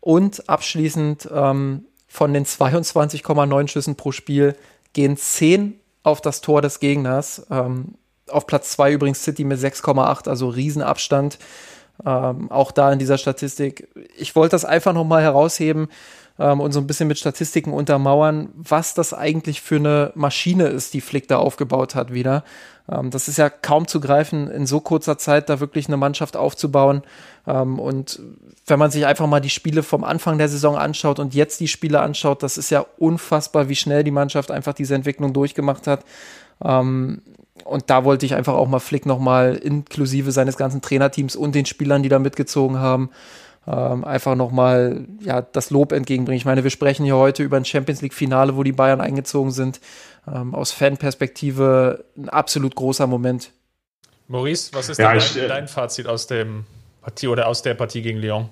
Und 0.00 0.48
abschließend 0.48 1.28
ähm, 1.32 1.86
von 2.12 2.34
den 2.34 2.44
22,9 2.44 3.68
Schüssen 3.68 3.96
pro 3.96 4.12
Spiel 4.12 4.54
gehen 4.92 5.16
10 5.16 5.80
auf 6.02 6.20
das 6.20 6.42
Tor 6.42 6.60
des 6.60 6.78
Gegners. 6.78 7.46
Ähm, 7.50 7.94
auf 8.28 8.46
Platz 8.46 8.72
2 8.72 8.92
übrigens 8.92 9.24
City 9.24 9.44
mit 9.44 9.58
6,8, 9.58 10.28
also 10.28 10.48
Riesenabstand. 10.48 11.38
Ähm, 12.04 12.50
auch 12.50 12.70
da 12.70 12.92
in 12.92 12.98
dieser 12.98 13.16
Statistik. 13.16 13.88
Ich 14.14 14.36
wollte 14.36 14.50
das 14.50 14.66
einfach 14.66 14.92
nochmal 14.92 15.22
herausheben 15.22 15.88
ähm, 16.38 16.60
und 16.60 16.72
so 16.72 16.80
ein 16.80 16.86
bisschen 16.86 17.08
mit 17.08 17.18
Statistiken 17.18 17.72
untermauern, 17.72 18.50
was 18.56 18.92
das 18.92 19.14
eigentlich 19.14 19.62
für 19.62 19.76
eine 19.76 20.12
Maschine 20.14 20.66
ist, 20.66 20.92
die 20.92 21.00
Flick 21.00 21.28
da 21.28 21.38
aufgebaut 21.38 21.94
hat 21.94 22.12
wieder. 22.12 22.44
Ähm, 22.90 23.10
das 23.10 23.28
ist 23.28 23.38
ja 23.38 23.50
kaum 23.50 23.86
zu 23.86 24.00
greifen, 24.00 24.50
in 24.50 24.66
so 24.66 24.80
kurzer 24.80 25.18
Zeit 25.18 25.48
da 25.48 25.60
wirklich 25.60 25.88
eine 25.88 25.96
Mannschaft 25.96 26.36
aufzubauen. 26.36 27.02
Ähm, 27.46 27.78
und 27.78 28.20
wenn 28.66 28.78
man 28.78 28.90
sich 28.90 29.06
einfach 29.06 29.26
mal 29.26 29.40
die 29.40 29.50
Spiele 29.50 29.82
vom 29.82 30.04
Anfang 30.04 30.38
der 30.38 30.48
Saison 30.48 30.76
anschaut 30.76 31.18
und 31.18 31.34
jetzt 31.34 31.60
die 31.60 31.68
Spiele 31.68 32.00
anschaut, 32.00 32.42
das 32.42 32.58
ist 32.58 32.70
ja 32.70 32.84
unfassbar, 32.98 33.68
wie 33.68 33.76
schnell 33.76 34.04
die 34.04 34.10
Mannschaft 34.10 34.50
einfach 34.50 34.74
diese 34.74 34.94
Entwicklung 34.94 35.32
durchgemacht 35.32 35.86
hat. 35.86 36.04
Ähm, 36.64 37.22
und 37.64 37.90
da 37.90 38.04
wollte 38.04 38.26
ich 38.26 38.34
einfach 38.34 38.54
auch 38.54 38.68
mal 38.68 38.80
Flick 38.80 39.06
nochmal 39.06 39.54
inklusive 39.54 40.32
seines 40.32 40.56
ganzen 40.56 40.80
Trainerteams 40.80 41.36
und 41.36 41.54
den 41.54 41.66
Spielern, 41.66 42.02
die 42.02 42.08
da 42.08 42.18
mitgezogen 42.18 42.78
haben, 42.78 43.10
ähm, 43.66 44.04
einfach 44.04 44.34
nochmal 44.34 45.04
ja, 45.20 45.42
das 45.42 45.70
Lob 45.70 45.92
entgegenbringen. 45.92 46.38
Ich 46.38 46.44
meine, 46.44 46.64
wir 46.64 46.70
sprechen 46.70 47.04
hier 47.04 47.16
heute 47.16 47.42
über 47.44 47.56
ein 47.56 47.64
Champions 47.64 48.02
League-Finale, 48.02 48.56
wo 48.56 48.64
die 48.64 48.72
Bayern 48.72 49.00
eingezogen 49.00 49.52
sind. 49.52 49.80
Ähm, 50.26 50.54
aus 50.54 50.72
Fanperspektive 50.72 52.04
ein 52.16 52.28
absolut 52.28 52.74
großer 52.74 53.06
Moment. 53.06 53.52
Maurice, 54.28 54.72
was 54.72 54.88
ist 54.88 54.98
ja, 54.98 55.14
ich, 55.16 55.34
dein, 55.34 55.48
dein 55.48 55.68
Fazit 55.68 56.06
aus 56.06 56.26
dem 56.26 56.64
Partie 57.00 57.28
oder 57.28 57.48
aus 57.48 57.62
der 57.62 57.74
Partie 57.74 58.02
gegen 58.02 58.18
Lyon? 58.18 58.48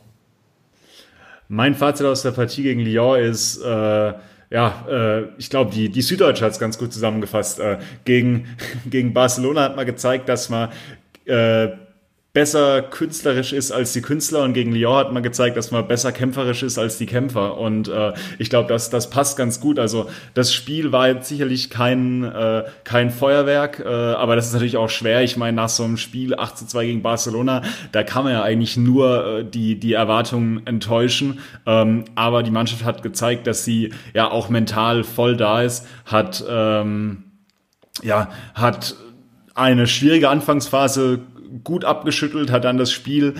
Mein 1.48 1.74
Fazit 1.74 2.06
aus 2.06 2.22
der 2.22 2.32
Partie 2.32 2.62
gegen 2.62 2.80
Lyon 2.80 3.20
ist, 3.20 3.62
äh, 3.62 4.12
ja, 4.50 4.84
äh, 4.88 5.28
ich 5.38 5.48
glaube, 5.48 5.70
die, 5.72 5.88
die 5.88 6.02
Süddeutsche 6.02 6.44
hat 6.44 6.52
es 6.52 6.58
ganz 6.58 6.76
gut 6.76 6.92
zusammengefasst. 6.92 7.60
Äh, 7.60 7.78
gegen, 8.04 8.56
gegen 8.86 9.14
Barcelona 9.14 9.62
hat 9.62 9.76
man 9.76 9.86
gezeigt, 9.86 10.28
dass 10.28 10.48
man 10.48 10.70
äh, 11.24 11.68
besser 12.32 12.82
künstlerisch 12.82 13.52
ist 13.52 13.72
als 13.72 13.92
die 13.92 14.02
Künstler 14.02 14.44
und 14.44 14.52
gegen 14.52 14.72
Lyon 14.72 14.96
hat 14.96 15.12
man 15.12 15.22
gezeigt, 15.22 15.56
dass 15.56 15.72
man 15.72 15.88
besser 15.88 16.12
kämpferisch 16.12 16.62
ist 16.62 16.78
als 16.78 16.96
die 16.96 17.06
Kämpfer 17.06 17.58
und 17.58 17.88
äh, 17.88 18.12
ich 18.38 18.50
glaube, 18.50 18.68
das, 18.68 18.88
das 18.88 19.10
passt 19.10 19.36
ganz 19.36 19.60
gut. 19.60 19.80
Also 19.80 20.08
das 20.34 20.54
Spiel 20.54 20.92
war 20.92 21.08
jetzt 21.08 21.28
sicherlich 21.28 21.70
kein, 21.70 22.22
äh, 22.22 22.64
kein 22.84 23.10
Feuerwerk, 23.10 23.80
äh, 23.80 23.88
aber 23.88 24.36
das 24.36 24.46
ist 24.46 24.52
natürlich 24.52 24.76
auch 24.76 24.90
schwer. 24.90 25.22
Ich 25.22 25.36
meine, 25.36 25.56
nach 25.56 25.68
so 25.68 25.82
einem 25.82 25.96
Spiel 25.96 26.36
8 26.36 26.58
zu 26.58 26.66
2 26.66 26.86
gegen 26.86 27.02
Barcelona, 27.02 27.62
da 27.90 28.04
kann 28.04 28.24
man 28.24 28.32
ja 28.32 28.42
eigentlich 28.42 28.76
nur 28.76 29.38
äh, 29.40 29.44
die, 29.44 29.80
die 29.80 29.94
Erwartungen 29.94 30.64
enttäuschen, 30.66 31.40
ähm, 31.66 32.04
aber 32.14 32.44
die 32.44 32.52
Mannschaft 32.52 32.84
hat 32.84 33.02
gezeigt, 33.02 33.48
dass 33.48 33.64
sie 33.64 33.92
ja 34.14 34.30
auch 34.30 34.48
mental 34.50 35.02
voll 35.02 35.36
da 35.36 35.62
ist, 35.62 35.84
hat 36.04 36.44
ähm, 36.48 37.24
ja, 38.02 38.30
hat 38.54 38.94
eine 39.54 39.86
schwierige 39.86 40.28
Anfangsphase 40.28 41.20
gut 41.64 41.84
abgeschüttelt, 41.84 42.50
hat 42.50 42.64
dann 42.64 42.76
das 42.78 42.92
Spiel 42.92 43.34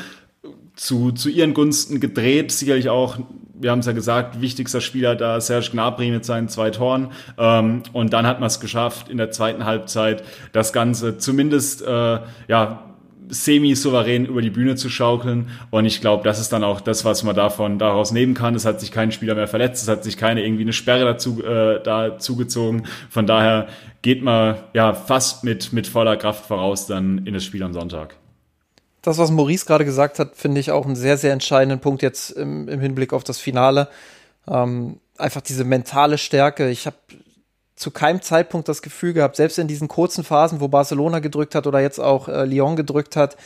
zu, 0.75 1.13
zu 1.13 1.29
ihren 1.29 1.55
Gunsten 1.55 2.01
gedreht. 2.01 2.53
Sicherlich 2.53 2.89
auch, 2.89 3.19
wir 3.55 3.71
haben 3.71 3.81
es 3.81 3.87
ja 3.87 3.93
gesagt, 3.93 4.41
wichtigster 4.41 4.81
Spieler 4.81 5.15
da 5.15 5.41
Serge 5.41 5.71
Gnabry 5.73 6.11
mit 6.11 6.25
seinen 6.25 6.49
zwei 6.49 6.71
Toren. 6.71 7.11
Ähm, 7.39 7.83
und 7.93 8.13
dann 8.13 8.27
hat 8.27 8.41
man 8.41 8.47
es 8.47 8.61
geschafft, 8.61 9.09
in 9.09 9.19
der 9.19 9.31
zweiten 9.31 9.65
Halbzeit 9.65 10.25
das 10.53 10.73
Ganze 10.73 11.19
zumindest 11.19 11.83
äh, 11.83 12.21
ja, 12.49 12.90
semi-souverän 13.31 14.27
über 14.27 14.43
die 14.43 14.51
Bühne 14.51 14.77
zu 14.77 14.89
schaukeln. 14.89 15.51
Und 15.71 15.85
ich 15.85 16.01
glaube, 16.01 16.25
das 16.25 16.41
ist 16.41 16.53
dann 16.53 16.65
auch 16.65 16.81
das, 16.81 17.05
was 17.05 17.23
man 17.23 17.35
davon 17.35 17.79
daraus 17.79 18.13
nehmen 18.13 18.35
kann. 18.35 18.55
Es 18.55 18.65
hat 18.65 18.81
sich 18.81 18.93
kein 18.93 19.13
Spieler 19.13 19.35
mehr 19.35 19.49
verletzt, 19.49 19.83
es 19.83 19.89
hat 19.89 20.05
sich 20.05 20.17
keine 20.17 20.45
irgendwie 20.45 20.63
eine 20.63 20.73
Sperre 20.73 21.05
dazu 21.05 21.43
äh, 21.43 21.83
da 21.83 22.19
zugezogen. 22.19 22.87
Von 23.09 23.27
daher 23.27 23.69
geht 24.03 24.23
man 24.23 24.57
ja 24.75 24.93
fast 24.93 25.45
mit, 25.45 25.73
mit 25.73 25.87
voller 25.87 26.17
Kraft 26.17 26.47
voraus 26.47 26.87
dann 26.87 27.27
in 27.27 27.35
das 27.35 27.45
Spiel 27.45 27.63
am 27.63 27.73
Sonntag. 27.73 28.17
Das, 29.03 29.17
was 29.17 29.31
Maurice 29.31 29.65
gerade 29.65 29.85
gesagt 29.85 30.19
hat, 30.19 30.37
finde 30.37 30.61
ich 30.61 30.71
auch 30.71 30.85
einen 30.85 30.97
sehr, 30.97 31.17
sehr 31.17 31.33
entscheidenden 31.33 31.81
Punkt 31.81 32.03
jetzt 32.03 32.31
im, 32.31 32.69
im 32.69 32.81
Hinblick 32.81 33.13
auf 33.13 33.25
das 33.25 33.39
Finale. 33.39 33.89
Ähm, 34.47 34.99
einfach 35.17 35.41
diese 35.41 35.65
mentale 35.65 36.19
Stärke. 36.19 36.69
Ich 36.71 36.87
habe 36.87 36.97
zu 37.81 37.91
keinem 37.91 38.21
Zeitpunkt 38.21 38.69
das 38.69 38.83
Gefühl 38.83 39.15
gehabt, 39.15 39.37
selbst 39.37 39.59
in 39.59 39.67
diesen 39.67 39.89
kurzen 39.89 40.23
Phasen, 40.23 40.61
wo 40.61 40.69
Barcelona 40.69 41.21
gedrückt 41.21 41.55
hat 41.55 41.67
oder 41.67 41.81
jetzt 41.81 41.99
auch 41.99 42.29
äh, 42.29 42.45
Lyon 42.45 42.77
gedrückt 42.77 43.17
hat, 43.17 43.39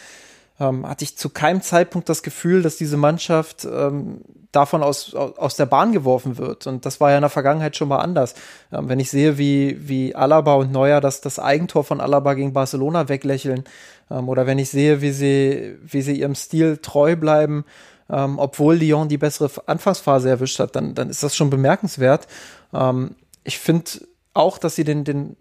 ähm, 0.58 0.88
hatte 0.88 1.04
ich 1.04 1.16
zu 1.16 1.30
keinem 1.30 1.62
Zeitpunkt 1.62 2.08
das 2.08 2.24
Gefühl, 2.24 2.62
dass 2.62 2.76
diese 2.76 2.96
Mannschaft 2.96 3.64
ähm, 3.64 4.22
davon 4.50 4.82
aus, 4.82 5.14
aus 5.14 5.54
der 5.54 5.66
Bahn 5.66 5.92
geworfen 5.92 6.36
wird. 6.36 6.66
Und 6.66 6.84
das 6.84 7.00
war 7.00 7.10
ja 7.10 7.16
in 7.16 7.22
der 7.22 7.30
Vergangenheit 7.30 7.76
schon 7.76 7.86
mal 7.86 7.98
anders. 7.98 8.34
Ähm, 8.72 8.88
wenn 8.88 8.98
ich 8.98 9.08
sehe, 9.08 9.38
wie, 9.38 9.88
wie 9.88 10.16
Alaba 10.16 10.54
und 10.54 10.72
Neuer 10.72 11.00
das, 11.00 11.20
das 11.20 11.38
Eigentor 11.38 11.84
von 11.84 12.00
Alaba 12.00 12.34
gegen 12.34 12.52
Barcelona 12.52 13.08
weglächeln, 13.08 13.62
ähm, 14.10 14.28
oder 14.28 14.48
wenn 14.48 14.58
ich 14.58 14.68
sehe, 14.68 15.00
wie 15.00 15.12
sie, 15.12 15.76
wie 15.80 16.02
sie 16.02 16.18
ihrem 16.18 16.34
Stil 16.34 16.78
treu 16.78 17.14
bleiben, 17.14 17.64
ähm, 18.10 18.40
obwohl 18.40 18.74
Lyon 18.74 19.08
die 19.08 19.18
bessere 19.18 19.48
Anfangsphase 19.66 20.28
erwischt 20.28 20.58
hat, 20.58 20.74
dann, 20.74 20.96
dann 20.96 21.08
ist 21.08 21.22
das 21.22 21.36
schon 21.36 21.50
bemerkenswert. 21.50 22.26
Ähm, 22.72 23.14
ich 23.44 23.60
finde 23.60 23.90
auch, 24.34 24.58
dass 24.58 24.74
sie 24.74 24.84
den, 24.84 25.04
den, 25.04 25.36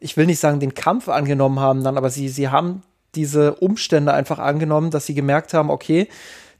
ich 0.00 0.16
will 0.16 0.26
nicht 0.26 0.40
sagen, 0.40 0.60
den 0.60 0.74
Kampf 0.74 1.08
angenommen 1.08 1.60
haben 1.60 1.84
dann, 1.84 1.98
aber 1.98 2.10
sie, 2.10 2.28
sie 2.28 2.48
haben 2.48 2.82
diese 3.14 3.54
Umstände 3.56 4.14
einfach 4.14 4.38
angenommen, 4.38 4.90
dass 4.90 5.06
sie 5.06 5.14
gemerkt 5.14 5.52
haben, 5.52 5.70
okay, 5.70 6.08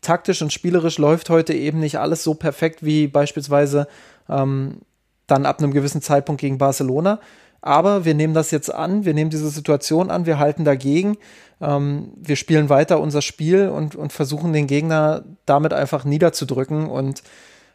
taktisch 0.03 0.43
und 0.43 0.53
spielerisch 0.53 0.99
läuft 0.99 1.31
heute 1.31 1.55
eben 1.55 1.81
nicht 1.81 1.99
alles 1.99 2.23
so 2.23 2.35
perfekt 2.35 2.85
wie 2.85 3.07
beispielsweise 3.07 3.87
ähm, 4.29 4.81
dann 5.27 5.47
ab 5.47 5.61
einem 5.61 5.73
gewissen 5.73 6.03
Zeitpunkt 6.03 6.41
gegen 6.41 6.59
Barcelona. 6.59 7.21
Aber 7.63 8.05
wir 8.05 8.15
nehmen 8.15 8.35
das 8.35 8.51
jetzt 8.51 8.75
an, 8.75 9.05
wir 9.05 9.15
nehmen 9.15 9.31
diese 9.31 9.49
Situation 9.49 10.11
an, 10.11 10.27
wir 10.27 10.41
halten 10.41 10.65
dagegen, 10.65 11.17
ähm, 11.61 12.13
wir 12.17 12.35
spielen 12.35 12.69
weiter 12.69 13.01
unser 13.01 13.23
Spiel 13.23 13.69
und, 13.69 13.95
und 13.95 14.13
versuchen 14.13 14.53
den 14.53 14.67
Gegner 14.67 15.23
damit 15.47 15.73
einfach 15.73 16.05
niederzudrücken. 16.05 16.89
Und 16.89 17.23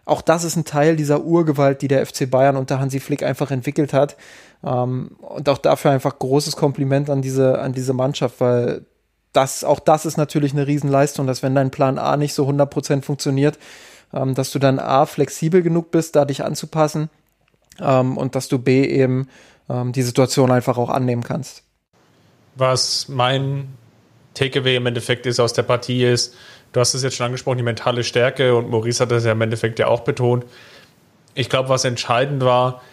auch 0.08 0.22
das 0.22 0.44
ist 0.46 0.56
ein 0.56 0.64
Teil 0.64 0.96
dieser 0.96 1.24
Urgewalt, 1.24 1.82
die 1.82 1.90
der 1.90 2.06
FC 2.06 2.30
Bayern 2.30 2.56
unter 2.56 2.80
Hansi 2.80 3.02
Flick 3.02 3.24
einfach 3.24 3.52
entwickelt 3.52 3.92
hat. 3.92 4.16
Ähm, 4.64 5.18
und 5.20 5.50
auch 5.50 5.58
dafür 5.58 5.92
einfach 5.92 6.18
großes 6.18 6.56
Kompliment 6.56 7.10
an 7.10 7.22
diese, 7.22 7.60
an 7.60 7.74
diese 7.74 7.94
Mannschaft, 7.94 8.40
weil 8.40 8.86
das, 9.34 9.66
auch 9.66 9.80
das 9.80 10.06
ist 10.06 10.18
natürlich 10.18 10.54
eine 10.54 10.66
Riesenleistung, 10.66 11.28
dass 11.28 11.44
wenn 11.44 11.54
dein 11.54 11.72
Plan 11.72 12.00
A 12.00 12.16
nicht 12.16 12.34
so 12.34 12.48
100% 12.48 13.02
funktioniert, 13.02 13.60
ähm, 14.14 14.34
dass 14.34 14.52
du 14.52 14.60
dann 14.60 14.80
A, 14.80 15.06
flexibel 15.06 15.62
genug 15.62 15.92
bist, 15.92 16.16
da 16.16 16.24
dich 16.24 16.44
anzupassen 16.44 17.10
ähm, 17.82 18.18
und 18.18 18.36
dass 18.36 18.48
du 18.48 18.60
B, 18.60 18.86
eben 18.86 19.28
die 19.70 20.02
Situation 20.02 20.50
einfach 20.50 20.78
auch 20.78 20.90
annehmen 20.90 21.24
kannst. 21.24 21.62
Was 22.56 23.10
mein 23.10 23.68
Takeaway 24.34 24.78
im 24.78 24.86
Endeffekt 24.86 25.26
ist 25.26 25.42
aus 25.42 25.52
der 25.52 25.64
Partie 25.64 26.06
ist, 26.06 26.36
du 26.78 26.82
hast 26.82 26.94
es 26.94 27.02
jetzt 27.02 27.16
schon 27.16 27.26
angesprochen, 27.26 27.58
die 27.58 27.64
mentale 27.64 28.04
Stärke 28.04 28.54
und 28.56 28.70
Maurice 28.70 29.02
hat 29.02 29.10
das 29.10 29.26
ja 29.26 29.32
im 29.32 29.42
Endeffekt 29.42 29.80
ja 29.80 29.88
auch 29.88 30.02
betont. 30.02 30.46
Ich 31.34 31.50
glaube, 31.50 31.70
was 31.70 31.86
entscheidend 31.86 32.44
war, 32.44 32.84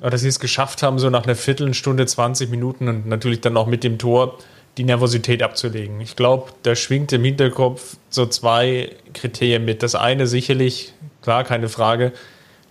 dass 0.00 0.20
sie 0.20 0.28
es 0.28 0.38
geschafft 0.38 0.84
haben, 0.84 1.00
so 1.00 1.10
nach 1.10 1.24
einer 1.24 1.34
Viertelstunde, 1.34 2.06
20 2.06 2.48
Minuten 2.48 2.86
und 2.86 3.08
natürlich 3.08 3.40
dann 3.40 3.56
auch 3.56 3.66
mit 3.66 3.82
dem 3.82 3.98
Tor, 3.98 4.38
die 4.76 4.84
Nervosität 4.84 5.42
abzulegen. 5.42 6.00
Ich 6.00 6.14
glaube, 6.14 6.52
da 6.62 6.76
schwingt 6.76 7.12
im 7.12 7.24
Hinterkopf 7.24 7.96
so 8.08 8.26
zwei 8.26 8.90
Kriterien 9.14 9.64
mit. 9.64 9.82
Das 9.82 9.96
eine 9.96 10.28
sicherlich, 10.28 10.92
klar, 11.20 11.42
keine 11.42 11.68
Frage, 11.68 12.12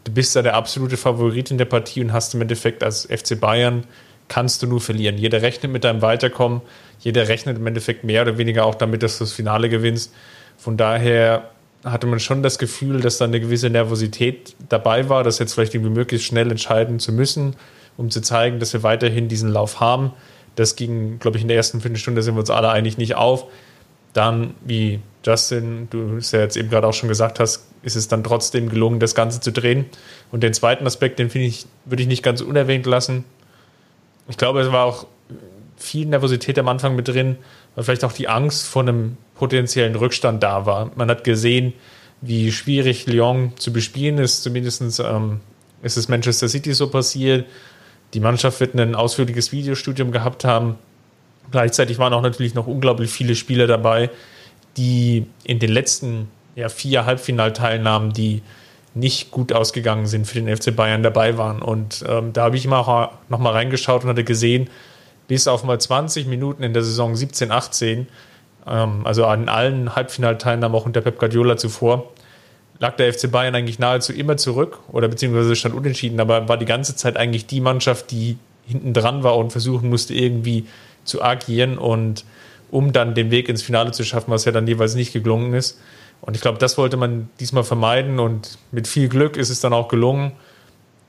du 0.06 0.14
bist 0.14 0.34
da 0.34 0.42
der 0.44 0.56
absolute 0.56 0.96
Favorit 0.96 1.52
in 1.52 1.58
der 1.58 1.66
Partie 1.66 2.02
und 2.02 2.14
hast 2.14 2.34
im 2.36 2.42
Endeffekt 2.42 2.84
als 2.84 3.06
FC 3.06 3.38
Bayern 3.38 3.84
kannst 4.30 4.62
du 4.62 4.68
nur 4.68 4.80
verlieren. 4.80 5.18
Jeder 5.18 5.42
rechnet 5.42 5.74
mit 5.74 5.84
deinem 5.84 6.02
Weiterkommen, 6.02 6.62
jeder 7.02 7.28
rechnet 7.28 7.58
im 7.58 7.68
Endeffekt 7.68 8.06
mehr 8.06 8.22
oder 8.22 8.38
weniger 8.38 8.66
auch 8.66 8.76
damit, 8.76 9.04
dass 9.04 9.18
du 9.18 9.26
das 9.26 9.34
Finale 9.34 9.68
gewinnst. 9.68 10.14
Von 10.64 10.78
daher 10.78 11.50
hatte 11.84 12.08
man 12.08 12.22
schon 12.22 12.42
das 12.42 12.58
Gefühl, 12.58 13.02
dass 13.02 13.18
da 13.18 13.26
eine 13.26 13.42
gewisse 13.42 13.70
Nervosität 13.70 14.56
dabei 14.70 15.10
war, 15.10 15.26
das 15.26 15.38
jetzt 15.38 15.54
vielleicht 15.54 15.76
irgendwie 15.76 15.92
möglichst 15.92 16.26
schnell 16.26 16.50
entscheiden 16.50 17.00
zu 17.00 17.12
müssen, 17.12 17.58
um 17.98 18.10
zu 18.10 18.22
zeigen, 18.22 18.60
dass 18.60 18.72
wir 18.72 18.82
weiterhin 18.82 19.28
diesen 19.28 19.50
Lauf 19.52 19.82
haben. 19.82 20.14
Das 20.56 20.78
ging, 20.78 21.20
glaube 21.20 21.36
ich, 21.36 21.42
in 21.42 21.50
der 21.50 21.58
ersten 21.58 21.82
Viertelstunde 21.82 22.24
sind 22.24 22.36
wir 22.36 22.40
uns 22.40 22.50
alle 22.50 22.70
eigentlich 22.70 22.98
nicht 22.98 23.16
auf. 23.16 23.48
Dann, 24.14 24.54
wie 24.64 25.02
Justin, 25.26 25.90
du 25.90 26.16
es 26.16 26.32
ja 26.32 26.40
jetzt 26.40 26.56
eben 26.56 26.70
gerade 26.70 26.88
auch 26.88 26.94
schon 26.94 27.10
gesagt 27.10 27.42
hast, 27.42 27.66
ist 27.82 27.98
es 27.98 28.08
dann 28.08 28.24
trotzdem 28.24 28.70
gelungen, 28.70 29.02
das 29.02 29.16
Ganze 29.16 29.42
zu 29.42 29.52
drehen. 29.52 29.84
Und 30.32 30.44
den 30.44 30.54
zweiten 30.54 30.88
Aspekt, 30.88 31.20
den 31.20 31.30
finde 31.30 31.48
ich, 31.48 31.66
würde 31.84 32.04
ich 32.04 32.08
nicht 32.08 32.24
ganz 32.24 32.40
unerwähnt 32.40 32.86
lassen. 32.86 33.26
Ich 34.30 34.38
glaube, 34.38 34.62
es 34.62 34.72
war 34.72 34.86
auch 34.86 35.08
viel 35.76 36.06
Nervosität 36.06 36.58
am 36.58 36.70
Anfang 36.70 36.96
mit 36.96 37.10
drin, 37.10 37.36
weil 37.76 37.84
vielleicht 37.84 38.04
auch 38.04 38.14
die 38.14 38.28
Angst 38.28 38.68
vor 38.68 38.84
einem 38.84 39.18
potenziellen 39.36 39.96
Rückstand 39.96 40.44
da 40.44 40.66
war. 40.66 40.92
Man 40.96 41.10
hat 41.10 41.24
gesehen, 41.24 41.74
wie 42.22 42.52
schwierig 42.52 43.06
Lyon 43.08 43.54
zu 43.58 43.74
bespielen 43.74 44.18
ist, 44.18 44.44
zumindest 44.44 44.82
ähm, 45.00 45.42
ist 45.82 45.98
es 45.98 46.08
Manchester 46.08 46.48
City 46.48 46.74
so 46.74 46.90
passiert. 46.90 47.46
Die 48.14 48.20
Mannschaft 48.20 48.60
wird 48.60 48.76
ein 48.76 48.96
ausführliches 48.96 49.52
Videostudium 49.52 50.12
gehabt 50.12 50.46
haben. 50.46 50.76
Gleichzeitig 51.52 51.98
waren 51.98 52.14
auch 52.14 52.22
natürlich 52.22 52.54
noch 52.54 52.68
unglaublich 52.68 53.12
viele 53.12 53.36
Spieler 53.36 53.68
dabei, 53.68 54.10
die 54.78 55.26
in 55.44 55.60
den 55.60 55.72
letzten 55.72 56.30
ja, 56.56 56.70
vier 56.70 57.06
Halbfinalteilnahmen, 57.06 58.14
die 58.14 58.42
nicht 58.96 59.32
gut 59.32 59.52
ausgegangen 59.52 60.06
sind 60.06 60.28
für 60.28 60.40
den 60.40 60.56
FC 60.56 60.76
Bayern 60.76 61.04
dabei 61.04 61.38
waren. 61.38 61.62
Und 61.62 62.04
ähm, 62.08 62.32
da 62.32 62.44
habe 62.44 62.56
ich 62.56 62.66
immer 62.66 63.20
noch 63.30 63.40
mal 63.40 63.52
reingeschaut 63.52 64.04
und 64.04 64.10
hatte 64.10 64.24
gesehen, 64.24 64.70
bis 65.28 65.48
auf 65.48 65.64
mal 65.64 65.80
20 65.80 66.28
Minuten 66.28 66.64
in 66.64 66.74
der 66.74 66.84
Saison 66.84 67.16
17, 67.16 67.52
18, 67.52 68.08
ähm, 68.68 69.06
also 69.06 69.26
an 69.26 69.50
allen 69.50 69.96
Halbfinalteilnahmen 69.96 70.76
auch 70.78 70.86
unter 70.86 71.02
Pep 71.02 71.20
Guardiola 71.20 71.58
zuvor, 71.58 72.12
lag 72.80 72.96
der 72.96 73.14
FC 73.14 73.32
Bayern 73.32 73.56
eigentlich 73.56 73.80
nahezu 73.80 74.14
immer 74.14 74.38
zurück 74.38 74.80
oder 74.92 75.08
beziehungsweise 75.08 75.56
stand 75.56 75.76
unentschieden, 75.76 76.20
aber 76.20 76.50
war 76.50 76.58
die 76.58 76.66
ganze 76.66 76.96
Zeit 76.96 77.18
eigentlich 77.18 77.46
die 77.46 77.62
Mannschaft, 77.62 78.12
die 78.12 78.38
hinten 78.66 78.94
dran 78.94 79.24
war 79.24 79.38
und 79.38 79.52
versuchen 79.52 79.90
musste, 79.90 80.14
irgendwie 80.14 80.66
zu 81.04 81.22
agieren 81.22 81.78
und 81.78 82.26
um 82.72 82.92
dann 82.92 83.14
den 83.14 83.30
Weg 83.30 83.50
ins 83.50 83.62
Finale 83.62 83.92
zu 83.92 84.04
schaffen, 84.04 84.32
was 84.32 84.46
ja 84.46 84.52
dann 84.52 84.68
jeweils 84.68 84.96
nicht 84.96 85.14
geglungen 85.14 85.54
ist. 85.54 85.80
Und 86.22 86.36
ich 86.36 86.42
glaube, 86.42 86.58
das 86.58 86.78
wollte 86.78 86.98
man 86.98 87.30
diesmal 87.40 87.64
vermeiden 87.64 88.20
und 88.20 88.58
mit 88.72 88.88
viel 88.88 89.10
Glück 89.10 89.38
ist 89.38 89.50
es 89.50 89.60
dann 89.60 89.74
auch 89.74 89.90
gelungen. 89.90 90.32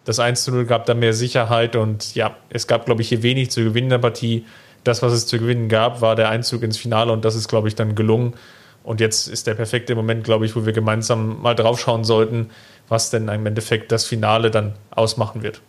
Das 0.04 0.18
1 0.18 0.44
zu 0.44 0.52
0 0.52 0.66
gab 0.66 0.84
da 0.86 0.94
mehr 0.94 1.14
Sicherheit 1.14 1.76
und 1.76 2.14
ja, 2.14 2.36
es 2.50 2.66
gab, 2.66 2.84
glaube 2.84 3.02
ich, 3.02 3.08
hier 3.08 3.22
wenig 3.22 3.50
zu 3.50 3.64
gewinnen 3.64 3.86
in 3.86 3.90
der 3.90 3.98
Partie. 3.98 4.44
Das, 4.84 5.02
was 5.02 5.14
es 5.14 5.26
zu 5.26 5.38
gewinnen 5.38 5.70
gab, 5.70 6.02
war 6.02 6.14
der 6.14 6.28
Einzug 6.28 6.62
ins 6.62 6.76
Finale 6.76 7.10
und 7.10 7.24
das 7.24 7.34
ist, 7.34 7.48
glaube 7.48 7.68
ich, 7.68 7.74
dann 7.74 7.94
gelungen. 7.94 8.34
Und 8.82 9.00
jetzt 9.00 9.28
ist 9.28 9.46
der 9.46 9.54
perfekte 9.54 9.94
Moment, 9.94 10.24
glaube 10.24 10.44
ich, 10.44 10.54
wo 10.54 10.66
wir 10.66 10.74
gemeinsam 10.74 11.40
mal 11.40 11.54
draufschauen 11.54 12.04
sollten, 12.04 12.50
was 12.86 13.08
denn 13.08 13.28
im 13.28 13.46
Endeffekt 13.46 13.90
das 13.92 14.04
Finale 14.04 14.50
dann 14.50 14.74
ausmachen 14.90 15.42
wird. 15.42 15.62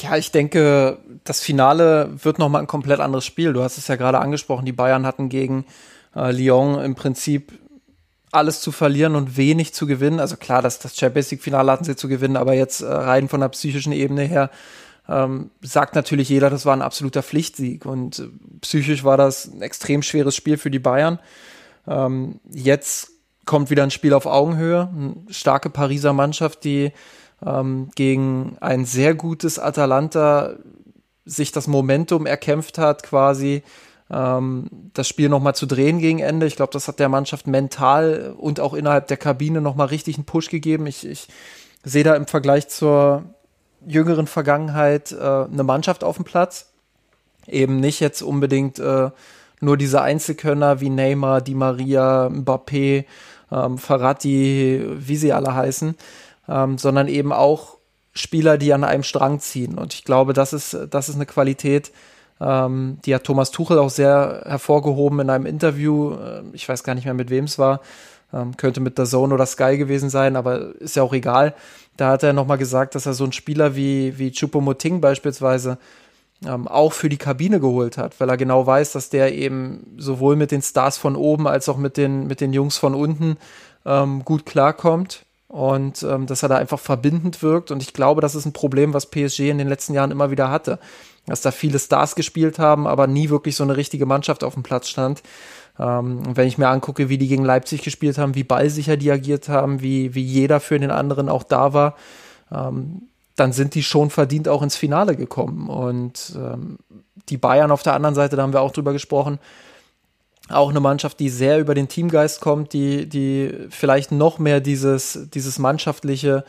Ja, 0.00 0.16
ich 0.16 0.30
denke, 0.30 0.98
das 1.24 1.40
Finale 1.40 2.10
wird 2.22 2.38
nochmal 2.38 2.62
ein 2.62 2.66
komplett 2.66 3.00
anderes 3.00 3.26
Spiel. 3.26 3.52
Du 3.52 3.62
hast 3.62 3.76
es 3.76 3.88
ja 3.88 3.96
gerade 3.96 4.20
angesprochen, 4.20 4.64
die 4.64 4.72
Bayern 4.72 5.04
hatten 5.04 5.28
gegen 5.28 5.66
äh, 6.16 6.32
Lyon 6.32 6.80
im 6.82 6.94
Prinzip 6.94 7.52
alles 8.32 8.60
zu 8.60 8.72
verlieren 8.72 9.14
und 9.14 9.36
wenig 9.36 9.74
zu 9.74 9.86
gewinnen. 9.86 10.20
Also 10.20 10.36
klar, 10.36 10.62
das, 10.62 10.78
das 10.78 10.96
Champions 10.96 11.30
League-Finale 11.30 11.72
hatten 11.72 11.84
sie 11.84 11.96
zu 11.96 12.08
gewinnen, 12.08 12.36
aber 12.36 12.54
jetzt 12.54 12.80
äh, 12.80 12.86
rein 12.86 13.28
von 13.28 13.40
der 13.40 13.48
psychischen 13.48 13.92
Ebene 13.92 14.22
her 14.22 14.50
ähm, 15.08 15.50
sagt 15.62 15.94
natürlich 15.94 16.28
jeder, 16.28 16.50
das 16.50 16.66
war 16.66 16.74
ein 16.74 16.82
absoluter 16.82 17.22
Pflichtsieg. 17.22 17.86
Und 17.86 18.18
äh, 18.18 18.28
psychisch 18.60 19.04
war 19.04 19.16
das 19.16 19.46
ein 19.46 19.62
extrem 19.62 20.02
schweres 20.02 20.36
Spiel 20.36 20.58
für 20.58 20.70
die 20.70 20.78
Bayern. 20.78 21.18
Ähm, 21.86 22.40
jetzt 22.50 23.10
kommt 23.46 23.70
wieder 23.70 23.82
ein 23.82 23.90
Spiel 23.90 24.12
auf 24.12 24.26
Augenhöhe. 24.26 24.90
Eine 24.94 25.14
starke 25.30 25.70
Pariser 25.70 26.12
Mannschaft, 26.12 26.64
die 26.64 26.92
ähm, 27.44 27.90
gegen 27.94 28.56
ein 28.60 28.84
sehr 28.84 29.14
gutes 29.14 29.58
Atalanta 29.58 30.56
sich 31.24 31.52
das 31.52 31.66
Momentum 31.66 32.26
erkämpft 32.26 32.78
hat, 32.78 33.02
quasi 33.02 33.62
ähm, 34.10 34.68
das 34.94 35.08
Spiel 35.08 35.28
nochmal 35.28 35.54
zu 35.54 35.66
drehen 35.66 35.98
gegen 35.98 36.18
Ende. 36.18 36.46
Ich 36.46 36.56
glaube, 36.56 36.72
das 36.72 36.88
hat 36.88 36.98
der 36.98 37.08
Mannschaft 37.08 37.46
mental 37.46 38.34
und 38.36 38.60
auch 38.60 38.74
innerhalb 38.74 39.06
der 39.08 39.16
Kabine 39.16 39.60
nochmal 39.60 39.88
richtig 39.88 40.16
einen 40.16 40.24
Push 40.24 40.48
gegeben. 40.48 40.86
Ich, 40.86 41.06
ich 41.06 41.28
sehe 41.84 42.04
da 42.04 42.14
im 42.14 42.26
Vergleich 42.26 42.68
zur 42.68 43.24
jüngeren 43.86 44.26
Vergangenheit 44.26 45.12
äh, 45.12 45.16
eine 45.24 45.64
Mannschaft 45.64 46.04
auf 46.04 46.16
dem 46.16 46.24
Platz. 46.24 46.70
Eben 47.46 47.80
nicht 47.80 48.00
jetzt 48.00 48.22
unbedingt 48.22 48.78
äh, 48.78 49.10
nur 49.60 49.76
diese 49.76 50.02
Einzelkönner 50.02 50.80
wie 50.80 50.90
Neymar, 50.90 51.40
Di 51.40 51.54
Maria, 51.54 52.28
Mbappé, 52.28 53.04
ähm, 53.50 53.78
Ferrati, 53.78 54.84
wie 54.94 55.16
sie 55.16 55.32
alle 55.32 55.54
heißen, 55.54 55.96
ähm, 56.48 56.78
sondern 56.78 57.08
eben 57.08 57.32
auch 57.32 57.78
Spieler, 58.12 58.58
die 58.58 58.72
an 58.72 58.84
einem 58.84 59.02
Strang 59.02 59.40
ziehen. 59.40 59.78
Und 59.78 59.94
ich 59.94 60.04
glaube, 60.04 60.32
das 60.32 60.52
ist, 60.52 60.76
das 60.90 61.08
ist 61.08 61.14
eine 61.14 61.26
Qualität, 61.26 61.92
ähm, 62.40 62.98
die 63.04 63.14
hat 63.14 63.24
Thomas 63.24 63.50
Tuchel 63.50 63.78
auch 63.78 63.90
sehr 63.90 64.42
hervorgehoben 64.46 65.20
in 65.20 65.30
einem 65.30 65.46
Interview. 65.46 66.12
Äh, 66.12 66.42
ich 66.52 66.68
weiß 66.68 66.84
gar 66.84 66.94
nicht 66.94 67.04
mehr, 67.04 67.14
mit 67.14 67.30
wem 67.30 67.44
es 67.44 67.58
war. 67.58 67.80
Ähm, 68.32 68.56
könnte 68.56 68.80
mit 68.80 68.98
der 68.98 69.06
Zone 69.06 69.34
oder 69.34 69.46
Sky 69.46 69.78
gewesen 69.78 70.10
sein, 70.10 70.36
aber 70.36 70.74
ist 70.80 70.96
ja 70.96 71.02
auch 71.02 71.14
egal. 71.14 71.54
Da 71.96 72.10
hat 72.10 72.22
er 72.22 72.32
nochmal 72.32 72.58
gesagt, 72.58 72.94
dass 72.94 73.06
er 73.06 73.14
so 73.14 73.24
einen 73.24 73.32
Spieler 73.32 73.74
wie, 73.74 74.18
wie 74.18 74.30
Chupomoting 74.30 75.00
beispielsweise 75.00 75.78
ähm, 76.46 76.68
auch 76.68 76.92
für 76.92 77.08
die 77.08 77.16
Kabine 77.16 77.58
geholt 77.58 77.98
hat, 77.98 78.20
weil 78.20 78.28
er 78.28 78.36
genau 78.36 78.66
weiß, 78.66 78.92
dass 78.92 79.10
der 79.10 79.34
eben 79.34 79.94
sowohl 79.96 80.36
mit 80.36 80.52
den 80.52 80.62
Stars 80.62 80.98
von 80.98 81.16
oben 81.16 81.48
als 81.48 81.68
auch 81.68 81.78
mit 81.78 81.96
den, 81.96 82.26
mit 82.26 82.40
den 82.40 82.52
Jungs 82.52 82.76
von 82.76 82.94
unten 82.94 83.38
ähm, 83.84 84.24
gut 84.24 84.46
klarkommt 84.46 85.24
und 85.48 86.02
ähm, 86.04 86.26
dass 86.26 86.42
er 86.44 86.50
da 86.50 86.56
einfach 86.56 86.78
verbindend 86.78 87.42
wirkt. 87.42 87.70
Und 87.72 87.82
ich 87.82 87.94
glaube, 87.94 88.20
das 88.20 88.36
ist 88.36 88.44
ein 88.44 88.52
Problem, 88.52 88.94
was 88.94 89.10
PSG 89.10 89.48
in 89.48 89.58
den 89.58 89.68
letzten 89.68 89.94
Jahren 89.94 90.12
immer 90.12 90.30
wieder 90.30 90.50
hatte 90.50 90.78
dass 91.28 91.40
da 91.40 91.50
viele 91.50 91.78
Stars 91.78 92.14
gespielt 92.14 92.58
haben, 92.58 92.86
aber 92.86 93.06
nie 93.06 93.30
wirklich 93.30 93.56
so 93.56 93.64
eine 93.64 93.76
richtige 93.76 94.06
Mannschaft 94.06 94.42
auf 94.42 94.54
dem 94.54 94.62
Platz 94.62 94.88
stand. 94.88 95.22
Ähm, 95.78 96.22
wenn 96.34 96.48
ich 96.48 96.58
mir 96.58 96.68
angucke, 96.68 97.08
wie 97.08 97.18
die 97.18 97.28
gegen 97.28 97.44
Leipzig 97.44 97.82
gespielt 97.82 98.18
haben, 98.18 98.34
wie 98.34 98.44
ballsicher 98.44 98.96
die 98.96 99.10
agiert 99.10 99.48
haben, 99.48 99.80
wie, 99.80 100.14
wie 100.14 100.22
jeder 100.22 100.60
für 100.60 100.78
den 100.78 100.90
anderen 100.90 101.28
auch 101.28 101.44
da 101.44 101.72
war, 101.72 101.96
ähm, 102.50 103.02
dann 103.36 103.52
sind 103.52 103.74
die 103.74 103.84
schon 103.84 104.10
verdient 104.10 104.48
auch 104.48 104.62
ins 104.62 104.76
Finale 104.76 105.14
gekommen. 105.14 105.68
Und 105.68 106.32
ähm, 106.36 106.78
die 107.28 107.36
Bayern 107.36 107.70
auf 107.70 107.82
der 107.82 107.94
anderen 107.94 108.14
Seite, 108.14 108.36
da 108.36 108.42
haben 108.42 108.52
wir 108.52 108.60
auch 108.60 108.72
drüber 108.72 108.92
gesprochen, 108.92 109.38
auch 110.48 110.70
eine 110.70 110.80
Mannschaft, 110.80 111.20
die 111.20 111.28
sehr 111.28 111.60
über 111.60 111.74
den 111.74 111.88
Teamgeist 111.88 112.40
kommt, 112.40 112.72
die, 112.72 113.08
die 113.08 113.54
vielleicht 113.70 114.12
noch 114.12 114.38
mehr 114.38 114.60
dieses, 114.60 115.28
dieses 115.32 115.58
mannschaftliche 115.58 116.44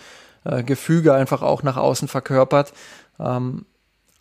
äh, 0.46 0.64
Gefüge 0.64 1.14
einfach 1.14 1.42
auch 1.42 1.64
nach 1.64 1.78
außen 1.78 2.08
verkörpert. 2.08 2.74
Ähm, 3.20 3.66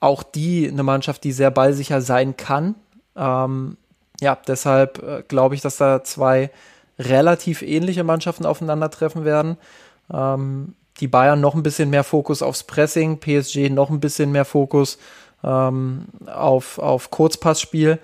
auch 0.01 0.23
die 0.23 0.69
eine 0.69 0.83
Mannschaft, 0.83 1.25
die 1.25 1.33
sehr 1.33 1.51
ballsicher 1.51 2.01
sein 2.01 2.37
kann. 2.37 2.75
Ähm, 3.17 3.77
ja, 4.21 4.37
deshalb 4.47 5.03
äh, 5.03 5.23
glaube 5.27 5.55
ich, 5.55 5.61
dass 5.61 5.77
da 5.77 6.03
zwei 6.05 6.51
relativ 6.99 7.63
ähnliche 7.63 8.05
Mannschaften 8.05 8.47
aufeinandertreffen 8.47 9.25
werden. 9.25 9.57
Ähm, 10.13 10.75
die 11.01 11.09
Bayern 11.09 11.41
noch 11.41 11.55
ein 11.55 11.63
bisschen 11.63 11.91
mehr 11.91 12.05
Fokus 12.05 12.43
aufs 12.43 12.65
Pressing, 12.65 13.19
PSG 13.21 13.71
noch 13.71 13.91
ein 13.91 14.01
bisschen 14.01 14.33
mehr 14.33 14.45
Fokus 14.45 14.99
ähm, 15.45 16.07
auf, 16.27 16.79
auf 16.79 17.11
Kurzpassspiel. 17.11 17.99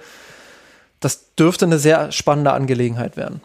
Das 1.01 1.35
dürfte 1.35 1.65
eine 1.65 1.79
sehr 1.79 2.13
spannende 2.13 2.53
Angelegenheit 2.53 3.17
werden. 3.17 3.41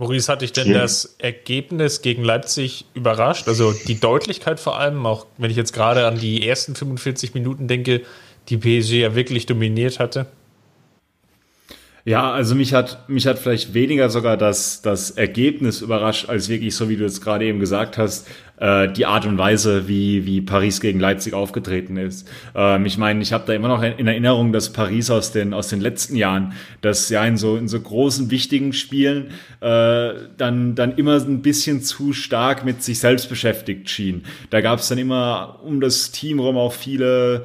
Maurice, 0.00 0.32
hat 0.32 0.40
dich 0.40 0.52
denn 0.52 0.72
das 0.72 1.16
Ergebnis 1.18 2.00
gegen 2.00 2.24
Leipzig 2.24 2.86
überrascht? 2.94 3.48
Also 3.48 3.74
die 3.86 4.00
Deutlichkeit 4.00 4.58
vor 4.58 4.78
allem, 4.80 5.04
auch 5.04 5.26
wenn 5.36 5.50
ich 5.50 5.58
jetzt 5.58 5.74
gerade 5.74 6.06
an 6.06 6.18
die 6.18 6.48
ersten 6.48 6.74
45 6.74 7.34
Minuten 7.34 7.68
denke, 7.68 8.00
die 8.48 8.56
PSG 8.56 8.92
ja 8.92 9.14
wirklich 9.14 9.44
dominiert 9.44 9.98
hatte? 9.98 10.26
Ja, 12.04 12.32
also 12.32 12.54
mich 12.54 12.72
hat, 12.72 13.08
mich 13.08 13.26
hat 13.26 13.38
vielleicht 13.38 13.74
weniger 13.74 14.08
sogar 14.08 14.36
das, 14.36 14.80
das 14.80 15.10
Ergebnis 15.10 15.82
überrascht, 15.82 16.28
als 16.28 16.48
wirklich, 16.48 16.74
so 16.74 16.88
wie 16.88 16.96
du 16.96 17.04
jetzt 17.04 17.22
gerade 17.22 17.44
eben 17.44 17.60
gesagt 17.60 17.98
hast, 17.98 18.26
äh, 18.60 18.90
die 18.90 19.06
Art 19.06 19.26
und 19.26 19.36
Weise, 19.36 19.86
wie, 19.88 20.24
wie 20.24 20.40
Paris 20.40 20.80
gegen 20.80 20.98
Leipzig 20.98 21.34
aufgetreten 21.34 21.96
ist. 21.96 22.28
Ähm, 22.54 22.86
ich 22.86 22.96
meine, 22.96 23.20
ich 23.22 23.32
habe 23.32 23.44
da 23.46 23.52
immer 23.52 23.68
noch 23.68 23.82
in 23.82 24.06
Erinnerung, 24.06 24.52
dass 24.52 24.72
Paris 24.72 25.10
aus 25.10 25.32
den, 25.32 25.52
aus 25.52 25.68
den 25.68 25.80
letzten 25.80 26.16
Jahren, 26.16 26.52
das 26.80 27.10
ja 27.10 27.24
in 27.24 27.36
so, 27.36 27.56
in 27.56 27.68
so 27.68 27.80
großen, 27.80 28.30
wichtigen 28.30 28.72
Spielen 28.72 29.28
äh, 29.60 30.12
dann, 30.36 30.74
dann 30.74 30.96
immer 30.96 31.16
ein 31.16 31.42
bisschen 31.42 31.82
zu 31.82 32.12
stark 32.12 32.64
mit 32.64 32.82
sich 32.82 32.98
selbst 32.98 33.28
beschäftigt 33.28 33.90
schien. 33.90 34.24
Da 34.48 34.62
gab 34.62 34.78
es 34.78 34.88
dann 34.88 34.98
immer 34.98 35.60
um 35.64 35.80
das 35.80 36.12
Team 36.12 36.38
rum 36.38 36.56
auch 36.56 36.72
viele 36.72 37.44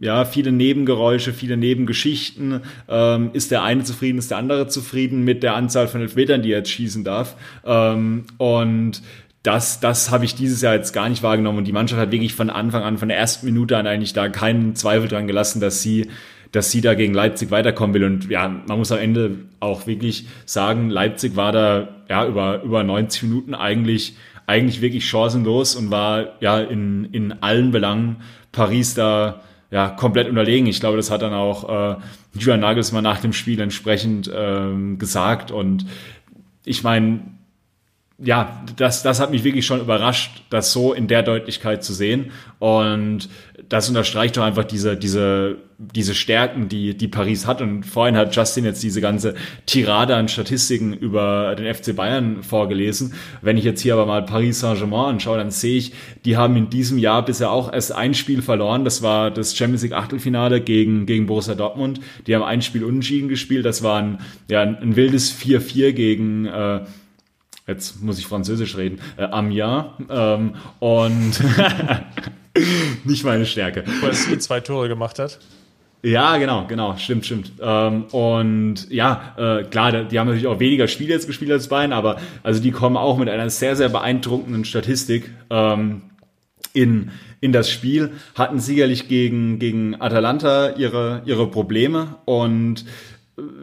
ja, 0.00 0.24
viele 0.24 0.52
Nebengeräusche, 0.52 1.32
viele 1.32 1.56
Nebengeschichten. 1.56 2.60
Ähm, 2.88 3.30
ist 3.32 3.50
der 3.50 3.62
eine 3.62 3.84
zufrieden, 3.84 4.18
ist 4.18 4.30
der 4.30 4.38
andere 4.38 4.68
zufrieden 4.68 5.24
mit 5.24 5.42
der 5.42 5.54
Anzahl 5.54 5.88
von 5.88 6.00
Elfmetern, 6.00 6.42
die 6.42 6.52
er 6.52 6.58
jetzt 6.58 6.70
schießen 6.70 7.04
darf. 7.04 7.36
Ähm, 7.64 8.24
und 8.38 9.02
das, 9.42 9.80
das 9.80 10.10
habe 10.10 10.24
ich 10.24 10.34
dieses 10.34 10.62
Jahr 10.62 10.74
jetzt 10.74 10.92
gar 10.92 11.08
nicht 11.08 11.22
wahrgenommen. 11.22 11.58
Und 11.58 11.64
die 11.64 11.72
Mannschaft 11.72 12.00
hat 12.00 12.12
wirklich 12.12 12.34
von 12.34 12.50
Anfang 12.50 12.82
an, 12.82 12.98
von 12.98 13.08
der 13.08 13.18
ersten 13.18 13.46
Minute 13.46 13.76
an 13.76 13.86
eigentlich 13.86 14.12
da 14.12 14.28
keinen 14.28 14.74
Zweifel 14.74 15.08
dran 15.08 15.26
gelassen, 15.26 15.60
dass 15.60 15.82
sie, 15.82 16.08
dass 16.52 16.70
sie 16.70 16.80
da 16.80 16.94
gegen 16.94 17.14
Leipzig 17.14 17.50
weiterkommen 17.50 17.94
will. 17.94 18.04
Und 18.04 18.28
ja, 18.30 18.48
man 18.48 18.78
muss 18.78 18.92
am 18.92 18.98
Ende 18.98 19.38
auch 19.60 19.86
wirklich 19.86 20.26
sagen, 20.44 20.90
Leipzig 20.90 21.34
war 21.34 21.52
da 21.52 21.88
ja 22.08 22.26
über, 22.26 22.62
über 22.62 22.84
90 22.84 23.24
Minuten 23.24 23.54
eigentlich, 23.54 24.16
eigentlich 24.46 24.80
wirklich 24.80 25.08
chancenlos 25.08 25.76
und 25.76 25.90
war 25.90 26.40
ja 26.40 26.60
in, 26.60 27.08
in 27.12 27.32
allen 27.42 27.70
Belangen 27.70 28.16
Paris 28.52 28.94
da 28.94 29.42
ja, 29.70 29.90
komplett 29.90 30.28
unterlegen. 30.28 30.66
Ich 30.66 30.80
glaube, 30.80 30.96
das 30.96 31.10
hat 31.10 31.22
dann 31.22 31.34
auch 31.34 31.68
äh, 31.68 31.96
Julian 32.34 32.60
Nagelsmann 32.60 33.04
nach 33.04 33.20
dem 33.20 33.32
Spiel 33.32 33.60
entsprechend 33.60 34.30
ähm, 34.34 34.98
gesagt. 34.98 35.50
Und 35.50 35.86
ich 36.64 36.82
meine, 36.82 37.20
ja, 38.20 38.64
das, 38.76 39.04
das 39.04 39.20
hat 39.20 39.30
mich 39.30 39.44
wirklich 39.44 39.64
schon 39.64 39.80
überrascht, 39.80 40.42
das 40.50 40.72
so 40.72 40.92
in 40.92 41.06
der 41.06 41.22
Deutlichkeit 41.22 41.84
zu 41.84 41.94
sehen. 41.94 42.32
Und 42.58 43.28
das 43.68 43.88
unterstreicht 43.88 44.36
doch 44.36 44.42
einfach 44.42 44.64
diese, 44.64 44.96
diese, 44.96 45.58
diese 45.78 46.16
Stärken, 46.16 46.68
die, 46.68 46.96
die 46.96 47.06
Paris 47.06 47.46
hat. 47.46 47.62
Und 47.62 47.84
vorhin 47.84 48.16
hat 48.16 48.34
Justin 48.34 48.64
jetzt 48.64 48.82
diese 48.82 49.00
ganze 49.00 49.34
Tirade 49.66 50.16
an 50.16 50.26
Statistiken 50.26 50.94
über 50.94 51.54
den 51.54 51.72
FC 51.72 51.94
Bayern 51.94 52.42
vorgelesen. 52.42 53.14
Wenn 53.40 53.56
ich 53.56 53.62
jetzt 53.62 53.82
hier 53.82 53.92
aber 53.92 54.06
mal 54.06 54.24
Paris 54.24 54.58
Saint-Germain 54.58 55.10
anschaue, 55.10 55.38
dann 55.38 55.52
sehe 55.52 55.78
ich, 55.78 55.92
die 56.24 56.36
haben 56.36 56.56
in 56.56 56.70
diesem 56.70 56.98
Jahr 56.98 57.24
bisher 57.24 57.52
auch 57.52 57.72
erst 57.72 57.92
ein 57.92 58.14
Spiel 58.14 58.42
verloren. 58.42 58.84
Das 58.84 59.00
war 59.00 59.30
das 59.30 59.56
Champions 59.56 59.84
League 59.84 59.92
Achtelfinale 59.92 60.60
gegen, 60.60 61.06
gegen 61.06 61.26
Borussia 61.26 61.54
Dortmund. 61.54 62.00
Die 62.26 62.34
haben 62.34 62.42
ein 62.42 62.62
Spiel 62.62 62.82
unentschieden 62.82 63.28
gespielt. 63.28 63.64
Das 63.64 63.84
war 63.84 64.02
ein, 64.02 64.18
ja, 64.50 64.62
ein 64.62 64.96
wildes 64.96 65.32
4-4 65.32 65.92
gegen, 65.92 66.46
äh, 66.46 66.80
jetzt 67.68 68.02
muss 68.02 68.18
ich 68.18 68.26
Französisch 68.26 68.76
reden, 68.76 69.00
äh, 69.16 69.24
Amiens. 69.24 69.84
Ähm, 70.10 70.54
und 70.80 71.40
nicht 73.04 73.24
meine 73.24 73.46
Stärke. 73.46 73.84
Weil 74.00 74.14
sie 74.14 74.38
zwei 74.38 74.58
Tore 74.60 74.88
gemacht 74.88 75.20
hat. 75.20 75.38
Ja, 76.02 76.36
genau, 76.36 76.64
genau, 76.66 76.96
stimmt, 76.96 77.26
stimmt. 77.26 77.52
Ähm, 77.60 78.04
und 78.12 78.88
ja, 78.88 79.34
äh, 79.36 79.64
klar, 79.64 80.04
die 80.04 80.18
haben 80.18 80.28
natürlich 80.28 80.46
auch 80.46 80.60
weniger 80.60 80.86
Spiele 80.86 81.12
jetzt 81.12 81.26
gespielt 81.26 81.50
als 81.50 81.68
Bayern, 81.68 81.92
aber 81.92 82.18
also 82.44 82.62
die 82.62 82.70
kommen 82.70 82.96
auch 82.96 83.18
mit 83.18 83.28
einer 83.28 83.50
sehr, 83.50 83.74
sehr 83.74 83.88
beeindruckenden 83.88 84.64
Statistik 84.64 85.30
ähm, 85.50 86.02
in, 86.72 87.10
in 87.40 87.50
das 87.50 87.68
Spiel, 87.68 88.12
hatten 88.36 88.60
sicherlich 88.60 89.08
gegen, 89.08 89.58
gegen 89.58 90.00
Atalanta 90.00 90.76
ihre, 90.76 91.22
ihre 91.24 91.50
Probleme 91.50 92.16
und 92.26 92.84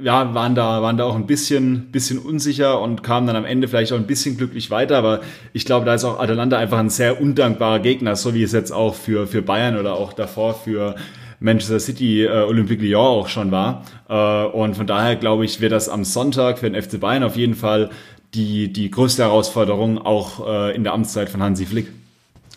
ja, 0.01 0.34
waren 0.34 0.55
da, 0.55 0.82
waren 0.82 0.97
da 0.97 1.03
auch 1.03 1.15
ein 1.15 1.26
bisschen, 1.26 1.91
bisschen 1.91 2.19
unsicher 2.19 2.80
und 2.82 3.03
kamen 3.03 3.28
dann 3.28 3.36
am 3.36 3.45
Ende 3.45 3.67
vielleicht 3.67 3.91
auch 3.91 3.97
ein 3.97 4.07
bisschen 4.07 4.38
glücklich 4.38 4.71
weiter. 4.71 4.97
Aber 4.97 5.21
ich 5.53 5.65
glaube, 5.65 5.86
da 5.86 5.93
ist 5.93 6.03
auch 6.03 6.19
Atalanta 6.19 6.57
einfach 6.57 6.80
ein 6.80 6.89
sehr 6.89 7.21
undankbarer 7.21 7.80
Gegner, 7.80 8.15
so 8.15 8.34
wie 8.34 8.43
es 8.43 8.51
jetzt 8.51 8.71
auch 8.71 8.95
für, 8.95 9.28
für 9.28 9.41
Bayern 9.41 9.78
oder 9.78 9.95
auch 9.95 10.13
davor 10.13 10.53
für 10.53 10.95
Manchester 11.39 11.80
City 11.80 12.23
äh, 12.23 12.43
Olympique 12.43 12.82
Lyon 12.82 13.05
auch 13.05 13.28
schon 13.28 13.51
war. 13.51 13.84
Äh, 14.07 14.45
und 14.55 14.76
von 14.76 14.88
daher 14.88 15.15
glaube 15.15 15.45
ich, 15.45 15.59
wird 15.61 15.71
das 15.71 15.89
am 15.89 16.03
Sonntag 16.03 16.59
für 16.59 16.69
den 16.69 16.82
FC 16.82 16.99
Bayern 16.99 17.23
auf 17.23 17.36
jeden 17.36 17.55
Fall 17.55 17.89
die, 18.34 18.71
die 18.71 18.91
größte 18.91 19.23
Herausforderung 19.23 19.97
auch 19.97 20.45
äh, 20.47 20.76
in 20.76 20.84
der 20.84 20.93
Amtszeit 20.93 21.30
von 21.30 21.41
Hansi 21.41 21.65
Flick. 21.65 21.88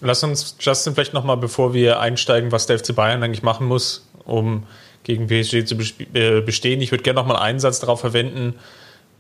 Lass 0.01 0.23
uns, 0.23 0.57
Justin, 0.61 0.95
vielleicht 0.95 1.15
nochmal, 1.15 1.37
bevor 1.37 1.75
wir 1.75 1.99
einsteigen, 1.99 2.53
was 2.53 2.67
der 2.67 2.79
FC 2.79 2.95
Bayern 2.95 3.23
eigentlich 3.23 3.43
machen 3.43 3.67
muss, 3.67 4.09
um 4.25 4.63
gegen 5.09 5.27
PSG 5.27 5.65
zu 5.65 5.75
äh, 6.13 6.43
bestehen. 6.43 6.83
Ich 6.83 6.91
würde 6.93 7.03
gerne 7.03 7.19
noch 7.19 7.27
mal 7.27 7.39
einen 7.39 7.59
Satz 7.61 7.81
darauf 7.81 7.99
verwenden, 7.99 8.55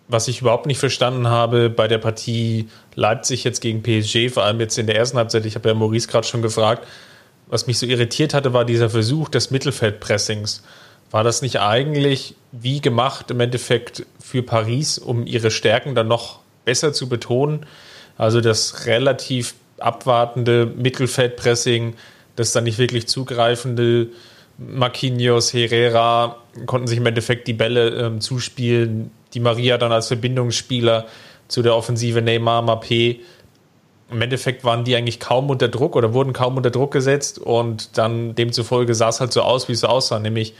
was 0.06 0.28
ich 0.28 0.42
überhaupt 0.42 0.66
nicht 0.66 0.78
verstanden 0.78 1.28
habe 1.28 1.70
bei 1.70 1.88
der 1.88 1.96
Partie 1.96 2.68
Leipzig 2.94 3.42
jetzt 3.42 3.60
gegen 3.60 3.82
PSG, 3.82 4.30
vor 4.30 4.44
allem 4.44 4.60
jetzt 4.60 4.76
in 4.76 4.86
der 4.86 4.96
ersten 4.96 5.16
Halbzeit. 5.16 5.46
Ich 5.46 5.54
habe 5.54 5.66
ja 5.66 5.74
Maurice 5.74 6.06
gerade 6.06 6.26
schon 6.26 6.42
gefragt. 6.42 6.86
Was 7.46 7.66
mich 7.66 7.78
so 7.78 7.86
irritiert 7.86 8.34
hatte, 8.34 8.52
war 8.52 8.66
dieser 8.66 8.90
Versuch 8.90 9.30
des 9.30 9.50
Mittelfeldpressings. 9.50 10.62
War 11.10 11.24
das 11.24 11.40
nicht 11.40 11.58
eigentlich 11.58 12.34
wie 12.52 12.82
gemacht 12.82 13.30
im 13.30 13.40
Endeffekt 13.40 14.04
für 14.20 14.42
Paris, 14.42 14.98
um 14.98 15.26
ihre 15.26 15.50
Stärken 15.50 15.94
dann 15.94 16.08
noch 16.08 16.40
besser 16.66 16.92
zu 16.92 17.08
betonen? 17.08 17.64
Also 18.18 18.42
das 18.42 18.84
relativ 18.84 19.54
abwartende 19.78 20.66
Mittelfeldpressing, 20.66 21.94
das 22.36 22.52
dann 22.52 22.64
nicht 22.64 22.76
wirklich 22.76 23.08
zugreifende 23.08 24.08
Marquinhos, 24.58 25.52
Herrera 25.54 26.36
konnten 26.66 26.88
sich 26.88 26.98
im 26.98 27.06
Endeffekt 27.06 27.46
die 27.46 27.52
Bälle 27.52 27.90
ähm, 27.90 28.20
zuspielen. 28.20 29.12
Die 29.34 29.40
Maria 29.40 29.78
dann 29.78 29.92
als 29.92 30.08
Verbindungsspieler 30.08 31.06
zu 31.46 31.62
der 31.62 31.76
Offensive 31.76 32.20
Neymar, 32.20 32.62
Mappé. 32.62 33.20
Im 34.10 34.20
Endeffekt 34.20 34.64
waren 34.64 34.84
die 34.84 34.96
eigentlich 34.96 35.20
kaum 35.20 35.50
unter 35.50 35.68
Druck 35.68 35.94
oder 35.94 36.12
wurden 36.12 36.32
kaum 36.32 36.56
unter 36.56 36.70
Druck 36.70 36.92
gesetzt 36.92 37.38
und 37.38 37.96
dann 37.98 38.34
demzufolge 38.34 38.94
sah 38.94 39.10
es 39.10 39.20
halt 39.20 39.32
so 39.32 39.42
aus, 39.42 39.68
wie 39.68 39.72
es 39.72 39.84
aussah, 39.84 40.18
nämlich 40.18 40.54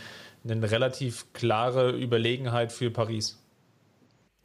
eine 0.49 0.71
relativ 0.71 1.27
klare 1.33 1.91
Überlegenheit 1.91 2.73
für 2.73 2.91
Paris. 2.91 3.39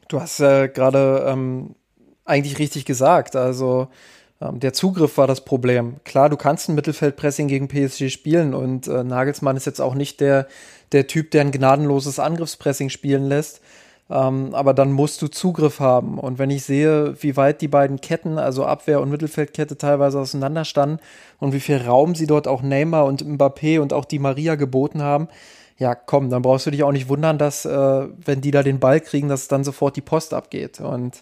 Du 0.08 0.20
hast 0.20 0.39
äh, 0.39 0.68
gerade 0.70 1.26
ähm, 1.28 1.76
eigentlich 2.26 2.60
richtig 2.60 2.86
gesagt. 2.86 3.36
Also 3.36 3.89
der 4.52 4.74
Zugriff 4.74 5.18
war 5.18 5.28
das 5.28 5.41
Problem. 5.41 5.96
Klar, 6.04 6.30
du 6.30 6.38
kannst 6.38 6.68
ein 6.68 6.76
Mittelfeldpressing 6.76 7.48
gegen 7.48 7.68
PSG 7.68 8.10
spielen 8.10 8.54
und 8.54 8.88
äh, 8.88 9.04
Nagelsmann 9.04 9.58
ist 9.58 9.66
jetzt 9.66 9.82
auch 9.82 9.96
nicht 9.96 10.20
der, 10.20 10.48
der 10.91 11.08
Typ, 11.08 11.32
der 11.32 11.41
ein 11.41 11.52
gnadenloses 11.52 12.20
Angriffspressing 12.20 12.89
spielen 12.89 13.24
lässt. 13.24 13.62
Ähm, 14.10 14.54
aber 14.54 14.74
dann 14.74 14.91
musst 14.91 15.22
du 15.22 15.28
Zugriff 15.28 15.80
haben. 15.80 16.20
Und 16.20 16.38
wenn 16.38 16.50
ich 16.50 16.64
sehe, 16.64 17.16
wie 17.22 17.38
weit 17.38 17.62
die 17.62 17.68
beiden 17.68 18.02
Ketten, 18.02 18.38
also 18.38 18.66
Abwehr- 18.66 19.02
und 19.02 19.10
Mittelfeldkette, 19.10 19.78
teilweise 19.78 20.20
auseinanderstanden 20.20 21.00
und 21.39 21.54
wie 21.54 21.60
viel 21.60 21.78
Raum 21.78 22.14
sie 22.14 22.28
dort 22.28 22.48
auch 22.48 22.62
Neymar 22.62 23.06
und 23.06 23.24
Mbappé 23.24 23.80
und 23.80 23.94
auch 23.94 24.06
die 24.06 24.20
Maria 24.20 24.56
geboten 24.56 25.02
haben, 25.02 25.30
ja, 25.78 25.96
komm, 25.96 26.30
dann 26.30 26.44
brauchst 26.44 26.66
du 26.66 26.72
dich 26.72 26.84
auch 26.84 26.91
nicht 26.91 27.10
wundern, 27.10 27.38
dass, 27.38 27.66
äh, 27.66 28.08
wenn 28.26 28.41
die 28.41 28.52
da 28.52 28.62
den 28.62 28.80
Ball 28.80 29.00
kriegen, 29.00 29.30
dass 29.30 29.48
dann 29.48 29.64
sofort 29.64 29.96
die 29.96 30.02
Post 30.02 30.34
abgeht. 30.34 30.80
Und 30.80 31.22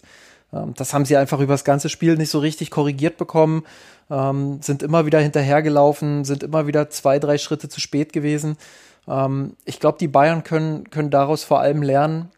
das 0.52 0.92
haben 0.92 1.04
sie 1.04 1.16
einfach 1.16 1.40
über 1.40 1.54
das 1.54 1.64
ganze 1.64 1.88
Spiel 1.88 2.16
nicht 2.16 2.30
so 2.30 2.38
richtig 2.38 2.70
korrigiert 2.70 3.16
bekommen, 3.16 3.64
ähm, 4.10 4.60
sind 4.60 4.82
immer 4.82 5.06
wieder 5.06 5.18
hinterhergelaufen, 5.18 6.24
sind 6.24 6.42
immer 6.42 6.66
wieder 6.66 6.90
zwei, 6.90 7.18
drei 7.18 7.38
Schritte 7.38 7.68
zu 7.68 7.80
spät 7.80 8.12
gewesen. 8.12 8.56
Ähm, 9.08 9.56
ich 9.64 9.80
glaube, 9.80 9.98
die 9.98 10.08
Bayern 10.08 10.44
können, 10.44 10.90
können 10.90 11.10
daraus 11.10 11.42
vor 11.42 11.60
allem 11.60 11.82
lernen, 11.82 12.30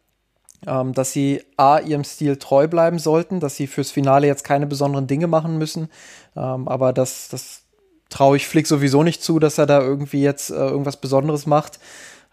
ähm, 0.66 0.92
dass 0.92 1.12
sie 1.12 1.42
A, 1.56 1.78
ihrem 1.78 2.04
Stil 2.04 2.36
treu 2.36 2.68
bleiben 2.68 2.98
sollten, 2.98 3.40
dass 3.40 3.56
sie 3.56 3.66
fürs 3.66 3.90
Finale 3.90 4.26
jetzt 4.26 4.44
keine 4.44 4.66
besonderen 4.66 5.06
Dinge 5.06 5.26
machen 5.26 5.58
müssen, 5.58 5.88
ähm, 6.36 6.68
aber 6.68 6.92
das, 6.92 7.28
das 7.28 7.62
traue 8.10 8.36
ich 8.36 8.46
Flick 8.46 8.66
sowieso 8.66 9.02
nicht 9.02 9.22
zu, 9.22 9.40
dass 9.40 9.58
er 9.58 9.66
da 9.66 9.80
irgendwie 9.80 10.22
jetzt 10.22 10.50
äh, 10.50 10.54
irgendwas 10.54 10.98
Besonderes 10.98 11.46
macht. 11.46 11.80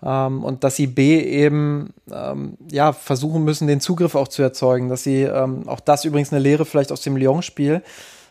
Ähm, 0.03 0.43
und 0.43 0.63
dass 0.63 0.75
sie 0.75 0.87
B 0.87 1.19
eben 1.19 1.93
ähm, 2.11 2.57
ja 2.71 2.93
versuchen 2.93 3.43
müssen, 3.43 3.67
den 3.67 3.81
Zugriff 3.81 4.15
auch 4.15 4.27
zu 4.27 4.41
erzeugen, 4.41 4.89
dass 4.89 5.03
sie 5.03 5.23
ähm, 5.23 5.67
auch 5.67 5.79
das 5.79 6.05
übrigens 6.05 6.31
eine 6.31 6.41
Lehre 6.41 6.65
vielleicht 6.65 6.91
aus 6.91 7.01
dem 7.01 7.15
Lyon-Spiel, 7.15 7.83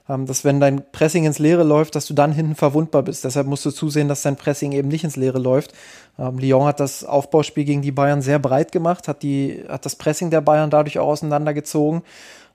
ähm, 0.09 0.27
dass 0.27 0.45
wenn 0.45 0.59
dein 0.59 0.83
Pressing 0.91 1.25
ins 1.25 1.39
Leere 1.39 1.63
läuft, 1.63 1.95
dass 1.95 2.07
du 2.07 2.15
dann 2.15 2.33
hinten 2.33 2.57
verwundbar 2.57 3.03
bist. 3.03 3.25
Deshalb 3.25 3.47
musst 3.47 3.65
du 3.65 3.71
zusehen, 3.71 4.09
dass 4.09 4.23
dein 4.23 4.37
Pressing 4.37 4.73
eben 4.73 4.89
nicht 4.89 5.05
ins 5.05 5.17
Leere 5.17 5.39
läuft. 5.39 5.73
Ähm, 6.19 6.39
Lyon 6.39 6.65
hat 6.65 6.81
das 6.81 7.05
Aufbauspiel 7.05 7.65
gegen 7.65 7.83
die 7.83 7.93
Bayern 7.93 8.21
sehr 8.21 8.41
breit 8.41 8.73
gemacht, 8.73 9.07
hat 9.07 9.23
die 9.23 9.63
hat 9.69 9.87
das 9.87 9.95
Pressing 9.95 10.31
der 10.31 10.41
Bayern 10.41 10.71
dadurch 10.71 10.99
auch 10.99 11.09
auseinandergezogen. 11.09 12.03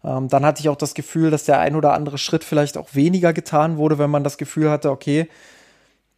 Ähm, 0.04 0.28
dann 0.28 0.46
hatte 0.46 0.60
ich 0.60 0.68
auch 0.68 0.76
das 0.76 0.94
Gefühl, 0.94 1.32
dass 1.32 1.46
der 1.46 1.60
ein 1.60 1.76
oder 1.76 1.94
andere 1.94 2.18
Schritt 2.18 2.44
vielleicht 2.44 2.78
auch 2.78 2.90
weniger 2.94 3.32
getan 3.32 3.78
wurde, 3.78 3.98
wenn 3.98 4.10
man 4.10 4.26
das 4.26 4.38
Gefühl 4.38 4.70
hatte, 4.70 4.92
okay, 4.92 5.30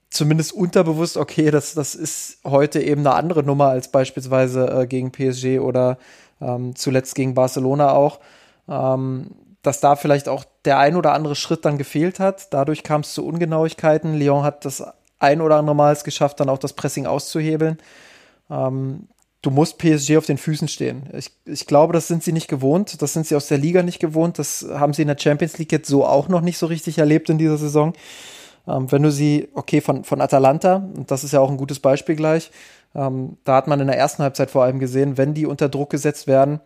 zumindest 0.09 0.53
unterbewusst, 0.53 1.17
okay, 1.17 1.51
das, 1.51 1.73
das 1.73 1.95
ist 1.95 2.39
heute 2.45 2.81
eben 2.81 3.01
eine 3.01 3.15
andere 3.15 3.43
Nummer 3.43 3.69
als 3.69 3.91
beispielsweise 3.91 4.67
äh, 4.67 4.87
gegen 4.87 5.11
PSG 5.11 5.59
oder 5.59 5.97
ähm, 6.41 6.75
zuletzt 6.75 7.15
gegen 7.15 7.33
Barcelona 7.33 7.91
auch. 7.91 8.19
Ähm, 8.67 9.31
dass 9.67 9.81
da 9.81 9.95
vielleicht 9.95 10.29
auch 10.29 10.45
der 10.65 10.79
ein 10.79 10.95
oder 10.95 11.13
andere 11.13 11.35
Schritt 11.35 11.65
dann 11.65 11.77
gefehlt 11.77 12.19
hat. 12.19 12.53
Dadurch 12.53 12.83
kam 12.83 13.01
es 13.01 13.13
zu 13.13 13.25
Ungenauigkeiten. 13.25 14.17
Lyon 14.17 14.43
hat 14.43 14.63
das 14.63 14.83
ein 15.19 15.41
oder 15.41 15.57
andere 15.57 15.75
Mal 15.75 15.93
es 15.93 16.03
geschafft, 16.03 16.39
dann 16.39 16.49
auch 16.49 16.57
das 16.57 16.73
Pressing 16.73 17.05
auszuhebeln. 17.05 17.77
Ähm, 18.49 19.07
du 19.41 19.51
musst 19.51 19.77
PSG 19.77 20.17
auf 20.17 20.25
den 20.25 20.37
Füßen 20.37 20.67
stehen. 20.67 21.09
Ich, 21.13 21.31
ich 21.45 21.67
glaube, 21.67 21.93
das 21.93 22.07
sind 22.07 22.23
sie 22.23 22.31
nicht 22.31 22.47
gewohnt. 22.47 23.01
Das 23.01 23.13
sind 23.13 23.27
sie 23.27 23.35
aus 23.35 23.47
der 23.47 23.57
Liga 23.57 23.83
nicht 23.83 23.99
gewohnt. 23.99 24.39
Das 24.39 24.65
haben 24.73 24.93
sie 24.93 25.01
in 25.01 25.07
der 25.07 25.19
Champions 25.19 25.57
League 25.57 25.71
jetzt 25.71 25.89
so 25.89 26.05
auch 26.05 26.27
noch 26.27 26.41
nicht 26.41 26.57
so 26.57 26.67
richtig 26.67 26.99
erlebt 26.99 27.29
in 27.29 27.37
dieser 27.37 27.57
Saison. 27.57 27.93
Ähm, 28.67 28.91
wenn 28.91 29.03
du 29.03 29.11
sie, 29.11 29.49
okay, 29.53 29.81
von, 29.81 30.03
von 30.03 30.21
Atalanta, 30.21 30.75
und 30.95 31.09
das 31.11 31.23
ist 31.23 31.33
ja 31.33 31.39
auch 31.39 31.49
ein 31.49 31.57
gutes 31.57 31.79
Beispiel 31.79 32.15
gleich, 32.15 32.51
ähm, 32.95 33.37
da 33.43 33.55
hat 33.55 33.67
man 33.67 33.79
in 33.79 33.87
der 33.87 33.97
ersten 33.97 34.23
Halbzeit 34.23 34.51
vor 34.51 34.63
allem 34.63 34.79
gesehen, 34.79 35.17
wenn 35.17 35.33
die 35.33 35.45
unter 35.45 35.69
Druck 35.69 35.89
gesetzt 35.89 36.27
werden, 36.27 36.59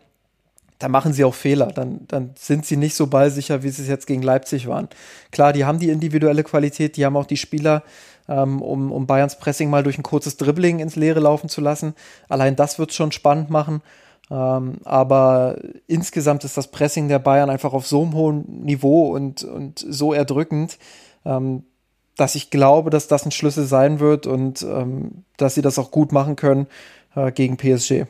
dann 0.78 0.90
machen 0.90 1.12
sie 1.12 1.24
auch 1.24 1.34
Fehler. 1.34 1.66
Dann, 1.66 2.00
dann 2.08 2.30
sind 2.36 2.66
sie 2.66 2.76
nicht 2.76 2.96
so 2.96 3.06
ballsicher, 3.06 3.62
wie 3.62 3.68
sie 3.68 3.82
es 3.82 3.88
jetzt 3.88 4.06
gegen 4.06 4.22
Leipzig 4.22 4.66
waren. 4.66 4.88
Klar, 5.30 5.52
die 5.52 5.64
haben 5.64 5.78
die 5.78 5.90
individuelle 5.90 6.42
Qualität, 6.42 6.96
die 6.96 7.04
haben 7.04 7.16
auch 7.16 7.26
die 7.26 7.36
Spieler, 7.36 7.84
ähm, 8.28 8.60
um, 8.60 8.90
um 8.90 9.06
Bayerns 9.06 9.38
Pressing 9.38 9.70
mal 9.70 9.84
durch 9.84 9.98
ein 9.98 10.02
kurzes 10.02 10.36
Dribbling 10.36 10.80
ins 10.80 10.96
Leere 10.96 11.20
laufen 11.20 11.48
zu 11.48 11.60
lassen. 11.60 11.94
Allein 12.28 12.56
das 12.56 12.78
wird 12.78 12.92
schon 12.92 13.12
spannend 13.12 13.48
machen. 13.50 13.80
Ähm, 14.30 14.78
aber 14.84 15.58
insgesamt 15.86 16.44
ist 16.44 16.56
das 16.56 16.68
Pressing 16.68 17.08
der 17.08 17.18
Bayern 17.18 17.50
einfach 17.50 17.72
auf 17.74 17.86
so 17.86 18.02
einem 18.02 18.14
hohen 18.14 18.62
Niveau 18.64 19.14
und, 19.14 19.44
und 19.44 19.78
so 19.78 20.12
erdrückend, 20.12 20.78
ähm, 21.24 21.64
dass 22.16 22.34
ich 22.34 22.50
glaube, 22.50 22.90
dass 22.90 23.08
das 23.08 23.24
ein 23.24 23.30
Schlüssel 23.30 23.64
sein 23.64 24.00
wird 24.00 24.26
und 24.26 24.62
ähm, 24.62 25.24
dass 25.36 25.54
sie 25.54 25.62
das 25.62 25.78
auch 25.78 25.90
gut 25.90 26.12
machen 26.12 26.36
können 26.36 26.66
äh, 27.14 27.32
gegen 27.32 27.56
PSG. 27.56 28.04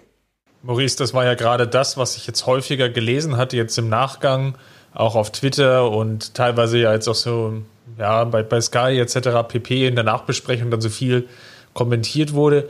Maurice, 0.62 0.96
das 0.96 1.12
war 1.12 1.24
ja 1.24 1.34
gerade 1.34 1.66
das, 1.66 1.96
was 1.96 2.16
ich 2.16 2.26
jetzt 2.26 2.46
häufiger 2.46 2.88
gelesen 2.88 3.36
hatte, 3.36 3.56
jetzt 3.56 3.76
im 3.78 3.88
Nachgang, 3.88 4.54
auch 4.94 5.16
auf 5.16 5.32
Twitter 5.32 5.90
und 5.90 6.34
teilweise 6.34 6.78
ja 6.78 6.92
jetzt 6.92 7.08
auch 7.08 7.14
so 7.14 7.62
ja, 7.98 8.24
bei, 8.24 8.42
bei 8.42 8.60
Sky 8.60 8.98
etc. 8.98 9.48
pp. 9.48 9.86
in 9.86 9.94
der 9.94 10.04
Nachbesprechung 10.04 10.70
dann 10.70 10.80
so 10.80 10.88
viel 10.88 11.28
kommentiert 11.74 12.32
wurde. 12.34 12.68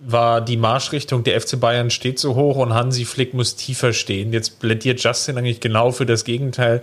war 0.00 0.40
die 0.40 0.56
Marschrichtung 0.56 1.22
der 1.24 1.40
FC 1.40 1.60
Bayern 1.60 1.90
steht 1.90 2.18
so 2.18 2.34
hoch 2.34 2.56
und 2.56 2.74
Hansi 2.74 3.04
Flick 3.04 3.34
muss 3.34 3.56
tiefer 3.56 3.92
stehen. 3.92 4.32
Jetzt 4.32 4.58
plädiert 4.58 5.02
Justin 5.02 5.38
eigentlich 5.38 5.60
genau 5.60 5.92
für 5.92 6.06
das 6.06 6.24
Gegenteil. 6.24 6.82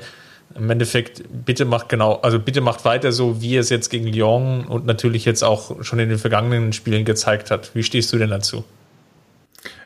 Im 0.56 0.70
Endeffekt, 0.70 1.24
bitte 1.45 1.66
macht 1.66 1.89
genau, 1.89 2.16
also 2.22 2.39
bitte 2.39 2.62
macht 2.62 2.86
weiter 2.86 3.12
so, 3.12 3.41
wie 3.41 3.58
es 3.58 3.70
jetzt 3.70 3.89
gegen 3.89 4.08
Lyon 4.08 4.66
und 4.66 4.86
natürlich 4.86 5.26
jetzt 5.26 5.43
auch 5.43 5.84
schon 5.84 5.99
in 5.99 6.10
den 6.10 6.18
vergangenen 6.18 6.74
Spielen 6.74 7.06
gezeigt 7.06 7.52
hat. 7.52 7.72
Wie 7.74 7.84
stehst 7.84 8.12
du 8.14 8.18
denn 8.18 8.30
dazu? 8.30 8.64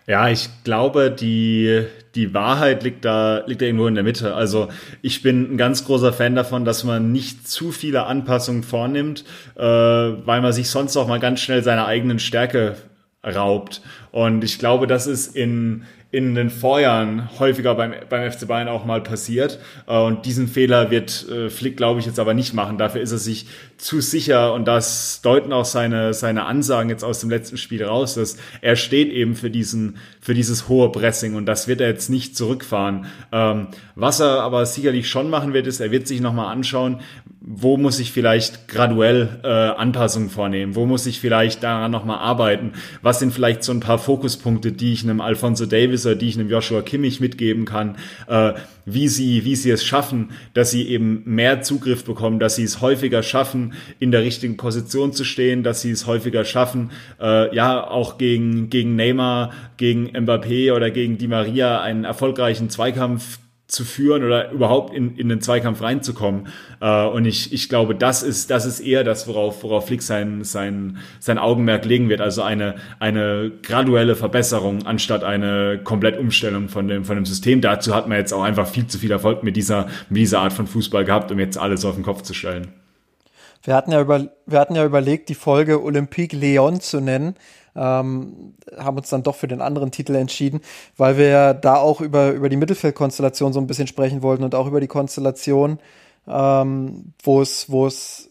Ja, 0.07 0.29
ich 0.29 0.49
glaube, 0.63 1.09
die, 1.09 1.83
die 2.13 2.33
Wahrheit 2.33 2.83
liegt 2.83 3.05
da, 3.05 3.43
liegt 3.47 3.61
da 3.61 3.65
irgendwo 3.65 3.87
in 3.87 3.95
der 3.95 4.03
Mitte. 4.03 4.35
Also 4.35 4.69
ich 5.01 5.23
bin 5.23 5.53
ein 5.53 5.57
ganz 5.57 5.85
großer 5.85 6.13
Fan 6.13 6.35
davon, 6.35 6.63
dass 6.63 6.83
man 6.83 7.11
nicht 7.11 7.47
zu 7.47 7.71
viele 7.71 8.05
Anpassungen 8.05 8.61
vornimmt, 8.61 9.25
äh, 9.55 9.63
weil 9.63 10.41
man 10.41 10.53
sich 10.53 10.69
sonst 10.69 10.95
auch 10.95 11.07
mal 11.07 11.19
ganz 11.19 11.39
schnell 11.39 11.63
seiner 11.63 11.87
eigenen 11.87 12.19
Stärke 12.19 12.75
raubt. 13.25 13.81
Und 14.11 14.43
ich 14.43 14.59
glaube, 14.59 14.85
das 14.85 15.07
ist 15.07 15.35
in, 15.35 15.85
in 16.15 16.33
den 16.33 16.49
Vorjahren 16.49 17.29
häufiger 17.39 17.75
beim, 17.75 17.93
beim 18.07 18.31
FC 18.31 18.47
Bayern 18.47 18.69
auch 18.69 18.85
mal 18.85 19.01
passiert. 19.01 19.59
Äh, 19.85 19.99
und 19.99 20.25
diesen 20.25 20.47
Fehler 20.47 20.89
wird 20.89 21.27
äh, 21.29 21.49
Flick, 21.49 21.75
glaube 21.75 21.99
ich, 21.99 22.05
jetzt 22.05 22.19
aber 22.19 22.33
nicht 22.33 22.53
machen. 22.53 22.77
Dafür 22.77 23.01
ist 23.01 23.11
er 23.11 23.17
sich 23.17 23.47
zu 23.77 23.99
sicher 23.99 24.53
und 24.53 24.65
das 24.65 25.19
deuten 25.21 25.51
auch 25.51 25.65
seine, 25.65 26.13
seine 26.13 26.45
Ansagen 26.45 26.89
jetzt 26.89 27.03
aus 27.03 27.19
dem 27.19 27.29
letzten 27.29 27.57
Spiel 27.57 27.83
raus, 27.83 28.15
dass 28.15 28.37
er 28.61 28.77
steht 28.77 29.11
eben 29.11 29.35
für 29.35 29.49
diesen, 29.49 29.97
für 30.21 30.33
dieses 30.33 30.69
hohe 30.69 30.89
Pressing 30.89 31.35
und 31.35 31.45
das 31.47 31.67
wird 31.67 31.81
er 31.81 31.89
jetzt 31.89 32.09
nicht 32.09 32.37
zurückfahren. 32.37 33.07
Ähm, 33.33 33.67
was 33.95 34.21
er 34.21 34.39
aber 34.39 34.65
sicherlich 34.65 35.09
schon 35.09 35.29
machen 35.29 35.53
wird, 35.53 35.67
ist, 35.67 35.81
er 35.81 35.91
wird 35.91 36.07
sich 36.07 36.21
nochmal 36.21 36.53
anschauen, 36.53 37.01
wo 37.47 37.77
muss 37.77 37.99
ich 37.99 38.11
vielleicht 38.11 38.67
graduell 38.67 39.39
äh, 39.43 39.47
Anpassungen 39.47 40.31
vornehmen? 40.31 40.73
Wo 40.73 40.87
muss 40.87 41.05
ich 41.05 41.19
vielleicht 41.19 41.61
daran 41.61 41.91
nochmal 41.91 42.17
arbeiten? 42.17 42.73
Was 43.03 43.19
sind 43.19 43.33
vielleicht 43.33 43.63
so 43.63 43.71
ein 43.71 43.81
paar 43.81 43.99
Fokuspunkte, 43.99 44.71
die 44.71 44.93
ich 44.93 45.03
einem 45.03 45.21
Alfonso 45.21 45.67
Davis 45.67 46.07
oder 46.07 46.15
die 46.15 46.29
ich 46.29 46.39
einem 46.39 46.49
Joshua 46.49 46.81
Kimmich 46.81 47.19
mitgeben 47.19 47.65
kann? 47.65 47.97
Äh, 48.27 48.53
wie 48.85 49.07
sie, 49.07 49.45
wie 49.45 49.55
sie 49.55 49.69
es 49.69 49.85
schaffen, 49.85 50.31
dass 50.55 50.71
sie 50.71 50.87
eben 50.87 51.21
mehr 51.25 51.61
Zugriff 51.61 52.03
bekommen, 52.03 52.39
dass 52.39 52.55
sie 52.55 52.63
es 52.63 52.81
häufiger 52.81 53.21
schaffen, 53.21 53.73
in 53.99 54.11
der 54.11 54.21
richtigen 54.21 54.57
Position 54.57 55.13
zu 55.13 55.23
stehen, 55.23 55.61
dass 55.61 55.81
sie 55.81 55.91
es 55.91 56.07
häufiger 56.07 56.45
schaffen, 56.45 56.91
äh, 57.21 57.55
ja, 57.55 57.85
auch 57.85 58.17
gegen, 58.17 58.71
gegen 58.71 58.95
Neymar, 58.95 59.51
gegen 59.77 60.07
Mbappé 60.07 60.73
oder 60.73 60.89
gegen 60.89 61.19
Di 61.19 61.27
Maria 61.27 61.81
einen 61.81 62.05
erfolgreichen 62.05 62.71
Zweikampf 62.71 63.39
zu 63.67 63.83
führen 63.83 64.23
oder 64.23 64.51
überhaupt 64.51 64.93
in, 64.93 65.17
in 65.17 65.27
den 65.27 65.41
Zweikampf 65.41 65.81
reinzukommen. 65.81 66.47
Äh, 66.81 67.05
und 67.07 67.25
ich, 67.25 67.51
ich 67.51 67.67
glaube, 67.67 67.95
das 67.95 68.21
ist, 68.21 68.51
das 68.51 68.65
ist 68.65 68.79
eher 68.79 69.03
das, 69.03 69.27
worauf, 69.27 69.63
worauf 69.63 69.87
Flick 69.87 70.03
sein, 70.03 70.43
sein, 70.43 70.97
sein 71.19 71.39
Augenmerk 71.39 71.83
legen 71.85 72.07
wird. 72.07 72.21
Also 72.21 72.43
eine, 72.43 72.75
eine 72.99 73.51
graduelle 73.63 74.15
Verbesserung 74.15 74.85
anstatt 74.85 75.23
eine 75.23 75.79
Komplettumstellung 75.83 76.69
von 76.69 76.87
dem, 76.87 77.05
von 77.05 77.15
dem 77.15 77.25
System. 77.25 77.61
Dazu 77.61 77.95
hat 77.95 78.07
man 78.07 78.19
jetzt 78.19 78.33
auch 78.33 78.43
einfach 78.43 78.67
viel 78.67 78.85
zu 78.85 78.99
viel 78.99 79.11
Erfolg 79.11 79.41
mit 79.41 79.55
dieser, 79.55 79.87
mit 80.09 80.19
dieser 80.19 80.41
Art 80.41 80.53
von 80.53 80.67
Fußball 80.67 81.03
gehabt, 81.03 81.31
um 81.31 81.39
jetzt 81.39 81.57
alles 81.57 81.85
auf 81.85 81.95
den 81.95 82.03
Kopf 82.03 82.21
zu 82.21 82.35
stellen. 82.35 82.67
Wir 83.63 83.73
hatten 83.73 83.91
ja, 83.91 83.99
über, 83.99 84.29
wir 84.45 84.59
hatten 84.59 84.75
ja 84.75 84.85
überlegt, 84.85 85.27
die 85.29 85.33
Folge 85.33 85.81
Olympique 85.81 86.37
Leon 86.37 86.81
zu 86.81 87.01
nennen 87.01 87.35
ähm, 87.75 88.53
haben 88.77 88.97
uns 88.97 89.09
dann 89.09 89.23
doch 89.23 89.35
für 89.35 89.47
den 89.47 89.61
anderen 89.61 89.91
Titel 89.91 90.15
entschieden, 90.15 90.61
weil 90.97 91.17
wir 91.17 91.53
da 91.53 91.75
auch 91.75 92.01
über, 92.01 92.31
über 92.31 92.49
die 92.49 92.57
Mittelfeldkonstellation 92.57 93.53
so 93.53 93.59
ein 93.59 93.67
bisschen 93.67 93.87
sprechen 93.87 94.21
wollten 94.21 94.43
und 94.43 94.55
auch 94.55 94.67
über 94.67 94.79
die 94.79 94.87
Konstellation, 94.87 95.79
ähm, 96.27 97.13
wo 97.23 97.41
es, 97.41 97.69
wo 97.69 97.85
es 97.85 98.29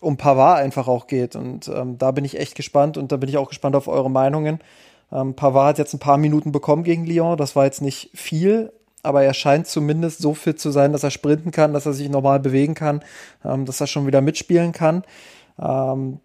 um 0.00 0.16
Pavard 0.16 0.58
einfach 0.58 0.88
auch 0.88 1.06
geht. 1.06 1.36
Und 1.36 1.68
ähm, 1.68 1.98
da 1.98 2.10
bin 2.10 2.24
ich 2.24 2.38
echt 2.38 2.54
gespannt 2.54 2.96
und 2.96 3.12
da 3.12 3.16
bin 3.16 3.28
ich 3.28 3.38
auch 3.38 3.48
gespannt 3.48 3.76
auf 3.76 3.88
eure 3.88 4.10
Meinungen. 4.10 4.60
Ähm, 5.12 5.34
Pavard 5.34 5.70
hat 5.70 5.78
jetzt 5.78 5.94
ein 5.94 6.00
paar 6.00 6.18
Minuten 6.18 6.52
bekommen 6.52 6.84
gegen 6.84 7.06
Lyon, 7.06 7.36
das 7.36 7.54
war 7.54 7.64
jetzt 7.64 7.82
nicht 7.82 8.10
viel, 8.14 8.72
aber 9.02 9.22
er 9.22 9.34
scheint 9.34 9.68
zumindest 9.68 10.18
so 10.18 10.34
fit 10.34 10.58
zu 10.58 10.70
sein, 10.70 10.92
dass 10.92 11.04
er 11.04 11.10
sprinten 11.10 11.52
kann, 11.52 11.72
dass 11.72 11.86
er 11.86 11.92
sich 11.92 12.08
normal 12.08 12.40
bewegen 12.40 12.74
kann, 12.74 13.02
ähm, 13.44 13.64
dass 13.64 13.80
er 13.80 13.86
schon 13.86 14.06
wieder 14.06 14.20
mitspielen 14.20 14.72
kann. 14.72 15.04
Ähm, 15.60 16.20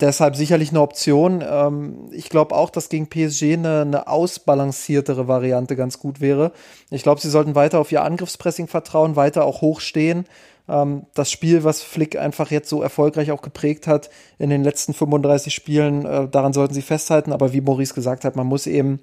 deshalb 0.00 0.36
sicherlich 0.36 0.70
eine 0.70 0.80
Option. 0.80 1.44
Ähm, 1.46 2.08
ich 2.12 2.28
glaube 2.28 2.54
auch, 2.54 2.70
dass 2.70 2.88
gegen 2.88 3.08
PSG 3.08 3.54
eine, 3.54 3.82
eine 3.82 4.08
ausbalanciertere 4.08 5.28
Variante 5.28 5.76
ganz 5.76 5.98
gut 5.98 6.20
wäre. 6.20 6.52
Ich 6.90 7.02
glaube, 7.02 7.20
sie 7.20 7.30
sollten 7.30 7.54
weiter 7.54 7.80
auf 7.80 7.92
ihr 7.92 8.02
Angriffspressing 8.02 8.68
vertrauen, 8.68 9.16
weiter 9.16 9.44
auch 9.44 9.60
hochstehen. 9.60 10.26
Ähm, 10.68 11.06
das 11.14 11.30
Spiel, 11.30 11.64
was 11.64 11.82
Flick 11.82 12.16
einfach 12.18 12.50
jetzt 12.50 12.68
so 12.68 12.82
erfolgreich 12.82 13.30
auch 13.30 13.42
geprägt 13.42 13.86
hat 13.86 14.10
in 14.38 14.50
den 14.50 14.62
letzten 14.62 14.94
35 14.94 15.54
Spielen, 15.54 16.04
äh, 16.04 16.28
daran 16.28 16.52
sollten 16.52 16.74
sie 16.74 16.82
festhalten. 16.82 17.32
Aber 17.32 17.52
wie 17.52 17.60
Maurice 17.60 17.94
gesagt 17.94 18.24
hat, 18.24 18.36
man 18.36 18.46
muss 18.46 18.66
eben 18.66 19.00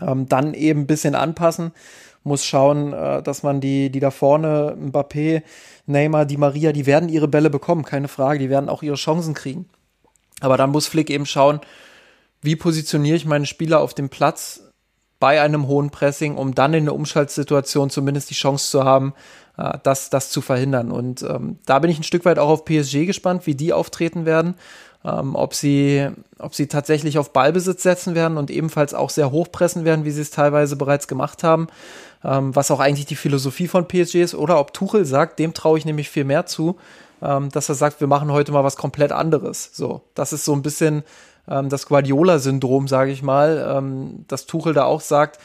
ähm, 0.00 0.28
dann 0.28 0.54
eben 0.54 0.80
ein 0.80 0.86
bisschen 0.86 1.14
anpassen, 1.14 1.72
muss 2.24 2.44
schauen, 2.44 2.92
äh, 2.92 3.22
dass 3.22 3.42
man 3.42 3.60
die, 3.60 3.90
die 3.90 4.00
da 4.00 4.10
vorne, 4.10 4.76
Mbappé, 4.78 5.42
Neymar, 5.86 6.26
Di 6.26 6.36
Maria, 6.36 6.72
die 6.72 6.86
werden 6.86 7.08
ihre 7.08 7.28
Bälle 7.28 7.50
bekommen, 7.50 7.84
keine 7.84 8.08
Frage, 8.08 8.40
die 8.40 8.50
werden 8.50 8.68
auch 8.68 8.82
ihre 8.82 8.96
Chancen 8.96 9.32
kriegen. 9.32 9.66
Aber 10.40 10.56
dann 10.56 10.70
muss 10.70 10.86
Flick 10.86 11.10
eben 11.10 11.26
schauen, 11.26 11.60
wie 12.42 12.56
positioniere 12.56 13.16
ich 13.16 13.24
meine 13.24 13.46
Spieler 13.46 13.80
auf 13.80 13.94
dem 13.94 14.08
Platz 14.08 14.62
bei 15.18 15.40
einem 15.40 15.66
hohen 15.66 15.90
Pressing, 15.90 16.36
um 16.36 16.54
dann 16.54 16.74
in 16.74 16.84
der 16.84 16.94
Umschaltsituation 16.94 17.90
zumindest 17.90 18.30
die 18.30 18.34
Chance 18.34 18.70
zu 18.70 18.84
haben, 18.84 19.14
äh, 19.56 19.78
das, 19.82 20.10
das 20.10 20.30
zu 20.30 20.40
verhindern. 20.42 20.92
Und 20.92 21.22
ähm, 21.22 21.58
da 21.64 21.78
bin 21.78 21.90
ich 21.90 21.98
ein 21.98 22.04
Stück 22.04 22.24
weit 22.24 22.38
auch 22.38 22.50
auf 22.50 22.64
PSG 22.64 23.06
gespannt, 23.06 23.46
wie 23.46 23.54
die 23.54 23.72
auftreten 23.72 24.26
werden. 24.26 24.54
Ähm, 25.04 25.34
ob, 25.36 25.54
sie, 25.54 26.08
ob 26.38 26.54
sie 26.54 26.66
tatsächlich 26.66 27.18
auf 27.18 27.32
Ballbesitz 27.32 27.82
setzen 27.82 28.14
werden 28.14 28.36
und 28.36 28.50
ebenfalls 28.50 28.92
auch 28.92 29.10
sehr 29.10 29.30
hoch 29.30 29.50
pressen 29.52 29.84
werden, 29.84 30.04
wie 30.04 30.10
sie 30.10 30.22
es 30.22 30.30
teilweise 30.30 30.76
bereits 30.76 31.06
gemacht 31.06 31.44
haben, 31.44 31.68
ähm, 32.24 32.54
was 32.56 32.70
auch 32.70 32.80
eigentlich 32.80 33.06
die 33.06 33.16
Philosophie 33.16 33.68
von 33.68 33.86
PSG 33.86 34.16
ist, 34.16 34.34
oder 34.34 34.58
ob 34.58 34.74
Tuchel 34.74 35.04
sagt, 35.04 35.38
dem 35.38 35.54
traue 35.54 35.78
ich 35.78 35.84
nämlich 35.84 36.10
viel 36.10 36.24
mehr 36.24 36.46
zu, 36.46 36.76
ähm, 37.22 37.50
dass 37.50 37.68
er 37.68 37.74
sagt, 37.74 38.00
wir 38.00 38.08
machen 38.08 38.32
heute 38.32 38.52
mal 38.52 38.64
was 38.64 38.76
komplett 38.76 39.12
anderes. 39.12 39.70
So, 39.72 40.02
das 40.14 40.32
ist 40.32 40.44
so 40.44 40.52
ein 40.52 40.62
bisschen 40.62 41.04
ähm, 41.48 41.68
das 41.68 41.86
Guardiola-Syndrom, 41.86 42.88
sage 42.88 43.10
ich 43.10 43.22
mal, 43.22 43.76
ähm, 43.76 44.24
dass 44.28 44.46
Tuchel 44.46 44.74
da 44.74 44.84
auch 44.84 45.00
sagt, 45.00 45.38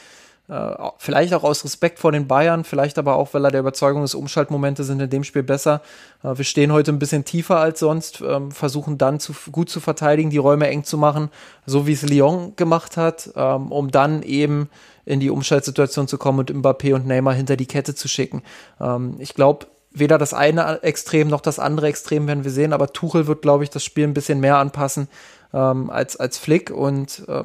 äh, 0.48 0.74
vielleicht 0.98 1.32
auch 1.34 1.44
aus 1.44 1.64
Respekt 1.64 1.98
vor 1.98 2.12
den 2.12 2.26
Bayern, 2.26 2.64
vielleicht 2.64 2.98
aber 2.98 3.14
auch, 3.14 3.32
weil 3.32 3.44
er 3.44 3.50
der 3.50 3.60
Überzeugung 3.60 4.02
ist, 4.02 4.14
Umschaltmomente 4.14 4.84
sind 4.84 5.00
in 5.00 5.08
dem 5.08 5.24
Spiel 5.24 5.42
besser. 5.44 5.82
Äh, 6.22 6.36
wir 6.36 6.44
stehen 6.44 6.72
heute 6.72 6.92
ein 6.92 6.98
bisschen 6.98 7.24
tiefer 7.24 7.58
als 7.58 7.80
sonst, 7.80 8.22
ähm, 8.26 8.50
versuchen 8.50 8.98
dann 8.98 9.20
zu, 9.20 9.34
gut 9.52 9.70
zu 9.70 9.80
verteidigen, 9.80 10.30
die 10.30 10.38
Räume 10.38 10.68
eng 10.68 10.84
zu 10.84 10.98
machen, 10.98 11.30
so 11.64 11.86
wie 11.86 11.92
es 11.92 12.02
Lyon 12.02 12.54
gemacht 12.56 12.96
hat, 12.96 13.30
ähm, 13.36 13.70
um 13.70 13.90
dann 13.90 14.22
eben 14.22 14.68
in 15.04 15.20
die 15.20 15.30
Umschaltsituation 15.30 16.06
zu 16.06 16.18
kommen 16.18 16.40
und 16.40 16.50
Mbappé 16.50 16.94
und 16.94 17.06
Neymar 17.06 17.34
hinter 17.34 17.56
die 17.56 17.66
Kette 17.66 17.94
zu 17.94 18.08
schicken. 18.08 18.42
Ähm, 18.80 19.16
ich 19.20 19.34
glaube, 19.34 19.66
weder 19.94 20.18
das 20.18 20.34
eine 20.34 20.82
Extrem 20.82 21.28
noch 21.28 21.40
das 21.40 21.58
andere 21.58 21.88
Extrem 21.88 22.26
werden 22.26 22.44
wir 22.44 22.50
sehen, 22.50 22.72
aber 22.72 22.92
Tuchel 22.92 23.26
wird, 23.26 23.42
glaube 23.42 23.64
ich, 23.64 23.70
das 23.70 23.84
Spiel 23.84 24.04
ein 24.04 24.14
bisschen 24.14 24.40
mehr 24.40 24.56
anpassen 24.56 25.08
ähm, 25.52 25.90
als, 25.90 26.16
als 26.16 26.38
Flick 26.38 26.70
und 26.70 27.24
äh, 27.28 27.44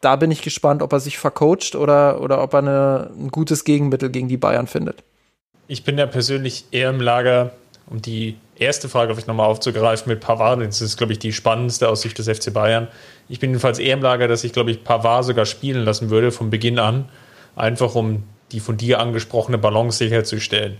da 0.00 0.16
bin 0.16 0.30
ich 0.30 0.42
gespannt, 0.42 0.82
ob 0.82 0.92
er 0.92 1.00
sich 1.00 1.18
vercoacht 1.18 1.76
oder, 1.76 2.20
oder 2.20 2.42
ob 2.42 2.54
er 2.54 2.58
eine, 2.58 3.10
ein 3.16 3.28
gutes 3.28 3.64
Gegenmittel 3.64 4.10
gegen 4.10 4.28
die 4.28 4.36
Bayern 4.36 4.66
findet. 4.66 5.02
Ich 5.68 5.84
bin 5.84 5.96
ja 5.96 6.06
persönlich 6.06 6.64
eher 6.72 6.90
im 6.90 7.00
Lager, 7.00 7.52
um 7.86 8.02
die 8.02 8.36
erste 8.56 8.88
Frage 8.88 9.14
vielleicht 9.14 9.28
nochmal 9.28 9.46
aufzugreifen 9.46 10.10
mit 10.10 10.20
Pavard. 10.20 10.60
Das 10.60 10.80
ist, 10.80 10.96
glaube 10.96 11.12
ich, 11.12 11.20
die 11.20 11.32
spannendste 11.32 11.88
aus 11.88 12.02
Sicht 12.02 12.18
des 12.18 12.28
FC 12.28 12.52
Bayern. 12.52 12.88
Ich 13.28 13.38
bin 13.38 13.50
jedenfalls 13.50 13.78
eher 13.78 13.94
im 13.94 14.02
Lager, 14.02 14.26
dass 14.26 14.44
ich, 14.44 14.52
glaube 14.52 14.72
ich, 14.72 14.82
Pavard 14.82 15.24
sogar 15.24 15.46
spielen 15.46 15.84
lassen 15.84 16.10
würde 16.10 16.32
von 16.32 16.50
Beginn 16.50 16.80
an, 16.80 17.08
einfach 17.54 17.94
um 17.94 18.24
die 18.50 18.60
von 18.60 18.76
dir 18.76 18.98
angesprochene 18.98 19.56
Balance 19.56 19.98
sicherzustellen 19.98 20.76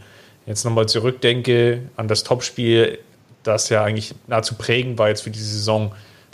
jetzt 0.47 0.65
nochmal 0.65 0.87
zurückdenke 0.87 1.81
an 1.97 2.09
das 2.09 2.25
Topspiel, 2.25 2.99
das 3.43 3.69
ja 3.69 3.85
eigentlich 3.85 4.15
nahezu 4.27 4.55
prägend 4.55 4.99
war 4.99 5.09
jetzt 5.09 5.23
für 5.23 5.31
die 5.31 5.39
Saison 5.39 5.93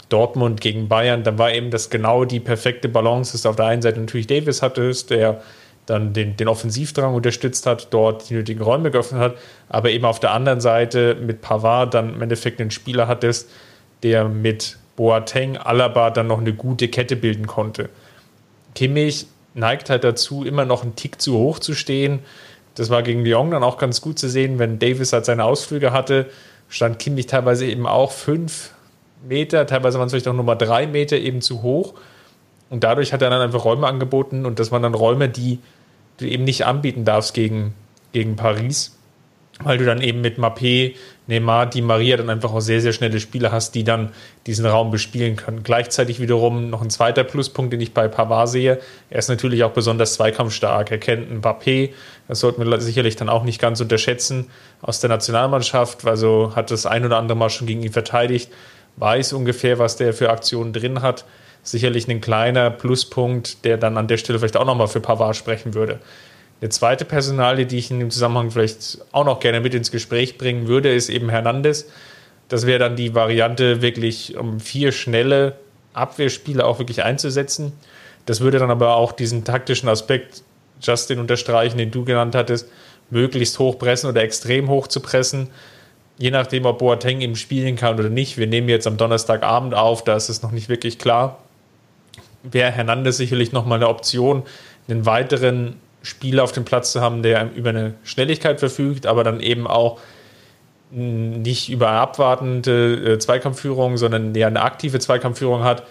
Dortmund 0.09 0.59
gegen 0.61 0.87
Bayern, 0.87 1.23
dann 1.23 1.37
war 1.37 1.53
eben 1.53 1.69
das 1.69 1.89
genau 1.89 2.25
die 2.25 2.39
perfekte 2.39 2.89
Balance, 2.89 3.31
dass 3.31 3.43
du 3.43 3.49
auf 3.49 3.55
der 3.55 3.65
einen 3.65 3.81
Seite 3.81 3.99
natürlich 3.99 4.27
Davis 4.27 4.61
hattest, 4.61 5.11
der 5.11 5.41
dann 5.85 6.13
den, 6.13 6.35
den 6.37 6.47
Offensivdrang 6.47 7.13
unterstützt 7.13 7.65
hat, 7.65 7.87
dort 7.91 8.29
die 8.29 8.35
nötigen 8.35 8.61
Räume 8.61 8.91
geöffnet 8.91 9.21
hat, 9.21 9.37
aber 9.69 9.89
eben 9.91 10.05
auf 10.05 10.19
der 10.19 10.31
anderen 10.31 10.61
Seite 10.61 11.15
mit 11.15 11.41
Pavard 11.41 11.93
dann 11.93 12.15
im 12.15 12.21
Endeffekt 12.21 12.59
einen 12.59 12.71
Spieler 12.71 13.07
hattest, 13.07 13.49
der 14.03 14.25
mit 14.25 14.77
Boateng, 14.95 15.57
Alaba 15.57 16.09
dann 16.09 16.27
noch 16.27 16.39
eine 16.39 16.53
gute 16.53 16.89
Kette 16.89 17.15
bilden 17.15 17.47
konnte. 17.47 17.89
Kimmich 18.75 19.27
neigt 19.53 19.89
halt 19.89 20.03
dazu, 20.03 20.43
immer 20.43 20.65
noch 20.65 20.83
einen 20.83 20.95
Tick 20.95 21.21
zu 21.21 21.37
hoch 21.37 21.59
zu 21.59 21.73
stehen, 21.73 22.19
das 22.79 22.89
war 22.89 23.03
gegen 23.03 23.25
Lyon 23.25 23.51
dann 23.51 23.63
auch 23.63 23.77
ganz 23.77 24.01
gut 24.01 24.17
zu 24.17 24.29
sehen, 24.29 24.57
wenn 24.59 24.79
Davis 24.79 25.11
halt 25.13 25.25
seine 25.25 25.43
Ausflüge 25.43 25.91
hatte, 25.91 26.27
stand 26.69 26.99
Kimmich 26.99 27.27
teilweise 27.27 27.65
eben 27.65 27.85
auch 27.85 28.11
fünf 28.11 28.71
Meter, 29.27 29.67
teilweise 29.67 29.99
waren 29.99 30.05
es 30.05 30.13
vielleicht 30.13 30.27
auch 30.27 30.33
nochmal 30.33 30.57
drei 30.57 30.87
Meter 30.87 31.17
eben 31.17 31.41
zu 31.41 31.61
hoch. 31.61 31.93
Und 32.69 32.83
dadurch 32.83 33.11
hat 33.11 33.21
er 33.21 33.29
dann 33.29 33.41
einfach 33.41 33.65
Räume 33.65 33.87
angeboten 33.87 34.45
und 34.45 34.59
das 34.59 34.71
waren 34.71 34.83
dann 34.83 34.93
Räume, 34.93 35.27
die 35.27 35.59
du 36.17 36.25
eben 36.25 36.43
nicht 36.43 36.65
anbieten 36.65 37.03
darfst 37.03 37.33
gegen, 37.33 37.73
gegen 38.13 38.35
Paris. 38.35 38.95
weil 39.63 39.77
du 39.77 39.85
dann 39.85 40.01
eben 40.01 40.21
mit 40.21 40.37
Mappé, 40.37 40.95
Neymar, 41.29 41.67
Di 41.67 41.83
Maria 41.83 42.17
dann 42.17 42.31
einfach 42.31 42.51
auch 42.53 42.59
sehr, 42.59 42.81
sehr 42.81 42.91
schnelle 42.91 43.19
Spieler 43.19 43.51
hast, 43.51 43.75
die 43.75 43.83
dann 43.83 44.09
diesen 44.47 44.65
Raum 44.65 44.89
bespielen 44.89 45.35
können. 45.35 45.61
Gleichzeitig 45.61 46.19
wiederum 46.19 46.71
noch 46.71 46.81
ein 46.81 46.89
zweiter 46.89 47.23
Pluspunkt, 47.23 47.71
den 47.71 47.81
ich 47.81 47.93
bei 47.93 48.07
Pavard 48.07 48.49
sehe. 48.49 48.79
Er 49.11 49.19
ist 49.19 49.29
natürlich 49.29 49.63
auch 49.63 49.69
besonders 49.71 50.15
zweikampfstark. 50.15 50.89
Er 50.89 50.97
kennt 50.97 51.31
Mbappé, 51.31 51.91
das 52.27 52.39
sollten 52.39 52.65
wir 52.65 52.81
sicherlich 52.81 53.15
dann 53.15 53.29
auch 53.29 53.43
nicht 53.43 53.61
ganz 53.61 53.79
unterschätzen, 53.79 54.49
aus 54.81 55.01
der 55.01 55.09
Nationalmannschaft, 55.11 56.05
also 56.07 56.53
hat 56.55 56.71
das 56.71 56.87
ein 56.87 57.05
oder 57.05 57.17
andere 57.17 57.37
Mal 57.37 57.51
schon 57.51 57.67
gegen 57.67 57.83
ihn 57.83 57.91
verteidigt, 57.91 58.51
weiß 58.95 59.33
ungefähr, 59.33 59.77
was 59.77 59.97
der 59.97 60.13
für 60.13 60.31
Aktionen 60.31 60.73
drin 60.73 61.03
hat. 61.03 61.25
Sicherlich 61.61 62.07
ein 62.07 62.21
kleiner 62.21 62.71
Pluspunkt, 62.71 63.65
der 63.65 63.77
dann 63.77 63.97
an 63.97 64.07
der 64.07 64.17
Stelle 64.17 64.39
vielleicht 64.39 64.57
auch 64.57 64.65
nochmal 64.65 64.87
für 64.87 64.99
Pavard 64.99 65.35
sprechen 65.35 65.75
würde. 65.75 65.99
Eine 66.61 66.69
zweite 66.69 67.05
Personalie, 67.05 67.65
die 67.65 67.77
ich 67.77 67.89
in 67.89 67.99
dem 67.99 68.11
Zusammenhang 68.11 68.51
vielleicht 68.51 68.99
auch 69.11 69.23
noch 69.23 69.39
gerne 69.39 69.61
mit 69.61 69.73
ins 69.73 69.91
Gespräch 69.91 70.37
bringen 70.37 70.67
würde, 70.67 70.93
ist 70.93 71.09
eben 71.09 71.29
Hernandez. 71.29 71.85
Das 72.49 72.65
wäre 72.65 72.79
dann 72.79 72.95
die 72.95 73.15
Variante, 73.15 73.81
wirklich 73.81 74.35
um 74.35 74.59
vier 74.59 74.91
schnelle 74.91 75.55
Abwehrspieler 75.93 76.65
auch 76.65 76.79
wirklich 76.79 77.03
einzusetzen. 77.03 77.71
Das 78.25 78.41
würde 78.41 78.59
dann 78.59 78.71
aber 78.71 78.95
auch 78.95 79.13
diesen 79.13 79.45
taktischen 79.45 79.87
Aspekt, 79.87 80.43
Justin, 80.81 81.19
unterstreichen, 81.19 81.77
den 81.77 81.91
du 81.91 82.03
genannt 82.03 82.35
hattest, 82.35 82.67
möglichst 83.09 83.57
hoch 83.59 83.77
pressen 83.79 84.09
oder 84.09 84.21
extrem 84.21 84.69
hoch 84.69 84.87
zu 84.87 84.99
pressen. 84.99 85.49
Je 86.17 86.31
nachdem, 86.31 86.65
ob 86.65 86.79
Boateng 86.79 87.21
eben 87.21 87.37
spielen 87.37 87.77
kann 87.77 87.97
oder 87.97 88.09
nicht. 88.09 88.37
Wir 88.37 88.47
nehmen 88.47 88.67
jetzt 88.67 88.87
am 88.87 88.97
Donnerstagabend 88.97 89.73
auf, 89.73 90.03
da 90.03 90.15
ist 90.15 90.27
es 90.27 90.41
noch 90.41 90.51
nicht 90.51 90.67
wirklich 90.67 90.99
klar. 90.99 91.39
Wäre 92.43 92.71
Hernandez 92.71 93.17
sicherlich 93.17 93.53
nochmal 93.53 93.77
eine 93.77 93.87
Option, 93.87 94.43
einen 94.87 95.05
weiteren 95.05 95.75
Spieler 96.01 96.43
auf 96.43 96.51
dem 96.51 96.65
Platz 96.65 96.91
zu 96.91 97.01
haben, 97.01 97.23
der 97.23 97.53
über 97.53 97.69
eine 97.69 97.95
Schnelligkeit 98.03 98.59
verfügt, 98.59 99.05
aber 99.05 99.23
dann 99.23 99.39
eben 99.39 99.67
auch 99.67 99.99
nicht 100.91 101.69
über 101.69 101.89
eine 101.89 101.99
abwartende 101.99 103.13
äh, 103.13 103.19
Zweikampfführung, 103.19 103.97
sondern 103.97 104.33
der 104.33 104.47
eine 104.47 104.61
aktive 104.61 104.99
Zweikampfführung 104.99 105.63
hat, 105.63 105.83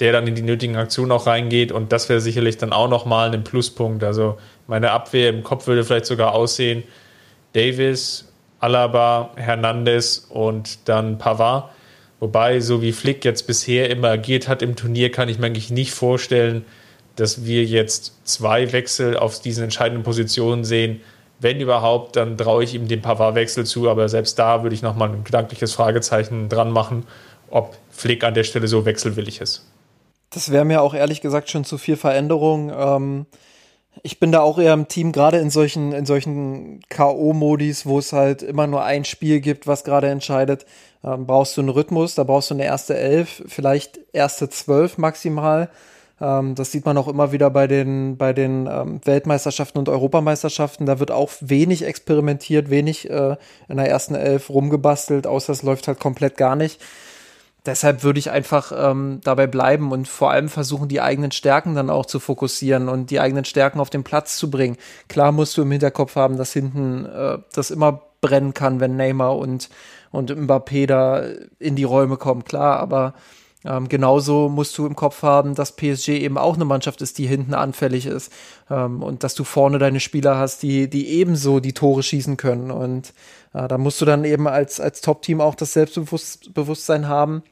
der 0.00 0.12
dann 0.12 0.26
in 0.26 0.34
die 0.34 0.42
nötigen 0.42 0.76
Aktionen 0.76 1.12
auch 1.12 1.26
reingeht 1.26 1.70
und 1.70 1.92
das 1.92 2.08
wäre 2.08 2.20
sicherlich 2.20 2.56
dann 2.58 2.72
auch 2.72 2.88
nochmal 2.88 3.32
ein 3.32 3.44
Pluspunkt. 3.44 4.02
Also 4.02 4.38
meine 4.66 4.90
Abwehr 4.90 5.28
im 5.28 5.44
Kopf 5.44 5.66
würde 5.66 5.84
vielleicht 5.84 6.06
sogar 6.06 6.34
aussehen, 6.34 6.82
Davis, 7.52 8.32
Alaba, 8.58 9.30
Hernandez 9.36 10.26
und 10.30 10.88
dann 10.88 11.18
Pavard. 11.18 11.70
Wobei, 12.18 12.60
so 12.60 12.82
wie 12.82 12.92
Flick 12.92 13.24
jetzt 13.24 13.46
bisher 13.46 13.90
immer 13.90 14.08
agiert 14.08 14.48
hat 14.48 14.62
im 14.62 14.74
Turnier, 14.74 15.12
kann 15.12 15.28
ich 15.28 15.38
mir 15.38 15.46
eigentlich 15.46 15.70
nicht 15.70 15.92
vorstellen, 15.92 16.64
dass 17.16 17.44
wir 17.44 17.64
jetzt 17.64 18.12
zwei 18.24 18.72
Wechsel 18.72 19.16
auf 19.16 19.40
diesen 19.40 19.64
entscheidenden 19.64 20.02
Positionen 20.02 20.64
sehen. 20.64 21.00
Wenn 21.40 21.60
überhaupt, 21.60 22.16
dann 22.16 22.36
traue 22.36 22.64
ich 22.64 22.74
ihm 22.74 22.88
den 22.88 23.02
Pavard-Wechsel 23.02 23.66
zu, 23.66 23.88
aber 23.88 24.08
selbst 24.08 24.38
da 24.38 24.62
würde 24.62 24.74
ich 24.74 24.82
nochmal 24.82 25.10
ein 25.10 25.24
gedankliches 25.24 25.74
Fragezeichen 25.74 26.48
dran 26.48 26.70
machen, 26.70 27.06
ob 27.50 27.76
Flick 27.90 28.24
an 28.24 28.34
der 28.34 28.44
Stelle 28.44 28.68
so 28.68 28.84
wechselwillig 28.84 29.40
ist. 29.40 29.66
Das 30.30 30.50
wäre 30.50 30.64
mir 30.64 30.82
auch 30.82 30.94
ehrlich 30.94 31.20
gesagt 31.20 31.50
schon 31.50 31.64
zu 31.64 31.78
viel 31.78 31.96
Veränderung. 31.96 32.72
Ähm, 32.76 33.26
ich 34.02 34.18
bin 34.18 34.32
da 34.32 34.40
auch 34.40 34.58
eher 34.58 34.74
im 34.74 34.88
Team, 34.88 35.12
gerade 35.12 35.38
in 35.38 35.50
solchen, 35.50 35.92
in 35.92 36.06
solchen 36.06 36.80
K.O.-Modis, 36.88 37.86
wo 37.86 37.98
es 37.98 38.12
halt 38.12 38.42
immer 38.42 38.66
nur 38.66 38.82
ein 38.82 39.04
Spiel 39.04 39.40
gibt, 39.40 39.66
was 39.66 39.84
gerade 39.84 40.08
entscheidet, 40.08 40.66
ähm, 41.04 41.26
brauchst 41.26 41.56
du 41.56 41.60
einen 41.60 41.70
Rhythmus, 41.70 42.14
da 42.14 42.24
brauchst 42.24 42.50
du 42.50 42.54
eine 42.54 42.64
erste 42.64 42.96
Elf, 42.96 43.42
vielleicht 43.46 44.00
erste 44.12 44.48
Zwölf 44.48 44.98
maximal. 44.98 45.70
Ähm, 46.20 46.54
das 46.54 46.72
sieht 46.72 46.84
man 46.84 46.96
auch 46.98 47.08
immer 47.08 47.32
wieder 47.32 47.50
bei 47.50 47.66
den, 47.66 48.16
bei 48.16 48.32
den 48.32 48.66
ähm, 48.66 49.00
Weltmeisterschaften 49.04 49.78
und 49.78 49.88
Europameisterschaften. 49.88 50.86
Da 50.86 51.00
wird 51.00 51.10
auch 51.10 51.30
wenig 51.40 51.84
experimentiert, 51.84 52.70
wenig 52.70 53.10
äh, 53.10 53.36
in 53.68 53.76
der 53.76 53.88
ersten 53.88 54.14
Elf 54.14 54.50
rumgebastelt, 54.50 55.26
außer 55.26 55.52
es 55.52 55.62
läuft 55.62 55.88
halt 55.88 56.00
komplett 56.00 56.36
gar 56.36 56.56
nicht. 56.56 56.80
Deshalb 57.66 58.02
würde 58.02 58.18
ich 58.18 58.30
einfach 58.30 58.72
ähm, 58.76 59.20
dabei 59.24 59.46
bleiben 59.46 59.90
und 59.90 60.06
vor 60.06 60.30
allem 60.30 60.50
versuchen, 60.50 60.86
die 60.86 61.00
eigenen 61.00 61.30
Stärken 61.30 61.74
dann 61.74 61.88
auch 61.88 62.04
zu 62.04 62.20
fokussieren 62.20 62.90
und 62.90 63.10
die 63.10 63.20
eigenen 63.20 63.46
Stärken 63.46 63.80
auf 63.80 63.88
den 63.88 64.04
Platz 64.04 64.36
zu 64.36 64.50
bringen. 64.50 64.76
Klar 65.08 65.32
musst 65.32 65.56
du 65.56 65.62
im 65.62 65.70
Hinterkopf 65.70 66.14
haben, 66.14 66.36
dass 66.36 66.52
hinten 66.52 67.06
äh, 67.06 67.38
das 67.54 67.70
immer 67.70 68.02
brennen 68.20 68.52
kann, 68.52 68.80
wenn 68.80 68.96
Neymar 68.96 69.38
und, 69.38 69.70
und 70.10 70.30
Mbappé 70.30 70.86
da 70.86 71.22
in 71.58 71.74
die 71.74 71.84
Räume 71.84 72.18
kommen, 72.18 72.44
klar, 72.44 72.80
aber 72.80 73.14
ähm, 73.64 73.88
genauso 73.88 74.48
musst 74.48 74.76
du 74.76 74.86
im 74.86 74.94
Kopf 74.94 75.22
haben, 75.22 75.54
dass 75.54 75.76
PSG 75.76 76.08
eben 76.10 76.36
auch 76.36 76.54
eine 76.54 76.64
Mannschaft 76.64 77.00
ist, 77.00 77.18
die 77.18 77.26
hinten 77.26 77.54
anfällig 77.54 78.06
ist. 78.06 78.30
Ähm, 78.70 79.02
und 79.02 79.24
dass 79.24 79.34
du 79.34 79.44
vorne 79.44 79.78
deine 79.78 80.00
Spieler 80.00 80.36
hast, 80.36 80.62
die, 80.62 80.88
die 80.88 81.08
ebenso 81.08 81.60
die 81.60 81.72
Tore 81.72 82.02
schießen 82.02 82.36
können. 82.36 82.70
Und 82.70 83.14
äh, 83.54 83.66
da 83.66 83.78
musst 83.78 84.00
du 84.00 84.04
dann 84.04 84.24
eben 84.24 84.46
als, 84.46 84.80
als 84.80 85.00
Top-Team 85.00 85.40
auch 85.40 85.54
das 85.54 85.72
Selbstbewusstsein 85.72 87.08
haben, 87.08 87.42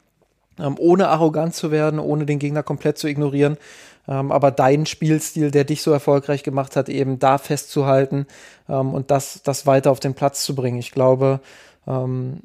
ähm, 0.58 0.76
ohne 0.78 1.08
arrogant 1.08 1.54
zu 1.54 1.70
werden, 1.70 1.98
ohne 1.98 2.26
den 2.26 2.38
Gegner 2.38 2.62
komplett 2.62 2.98
zu 2.98 3.08
ignorieren. 3.08 3.56
Ähm, 4.06 4.32
aber 4.32 4.50
deinen 4.50 4.84
Spielstil, 4.84 5.50
der 5.50 5.64
dich 5.64 5.80
so 5.80 5.92
erfolgreich 5.92 6.42
gemacht 6.42 6.76
hat, 6.76 6.88
eben 6.88 7.20
da 7.20 7.38
festzuhalten 7.38 8.26
ähm, 8.68 8.92
und 8.92 9.10
das, 9.10 9.42
das 9.44 9.64
weiter 9.66 9.90
auf 9.90 10.00
den 10.00 10.14
Platz 10.14 10.44
zu 10.44 10.54
bringen. 10.54 10.78
Ich 10.78 10.90
glaube, 10.90 11.40
ähm, 11.86 12.40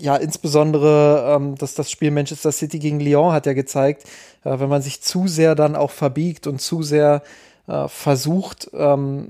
ja, 0.00 0.16
insbesondere 0.16 1.34
ähm, 1.36 1.54
dass 1.56 1.74
das 1.74 1.90
Spiel 1.90 2.10
Manchester 2.10 2.52
City 2.52 2.78
gegen 2.78 3.00
Lyon 3.00 3.32
hat 3.32 3.46
ja 3.46 3.52
gezeigt, 3.52 4.04
äh, 4.44 4.58
wenn 4.58 4.68
man 4.68 4.82
sich 4.82 5.02
zu 5.02 5.28
sehr 5.28 5.54
dann 5.54 5.76
auch 5.76 5.90
verbiegt 5.90 6.46
und 6.46 6.60
zu 6.60 6.82
sehr 6.82 7.22
äh, 7.66 7.88
versucht, 7.88 8.70
ähm, 8.74 9.28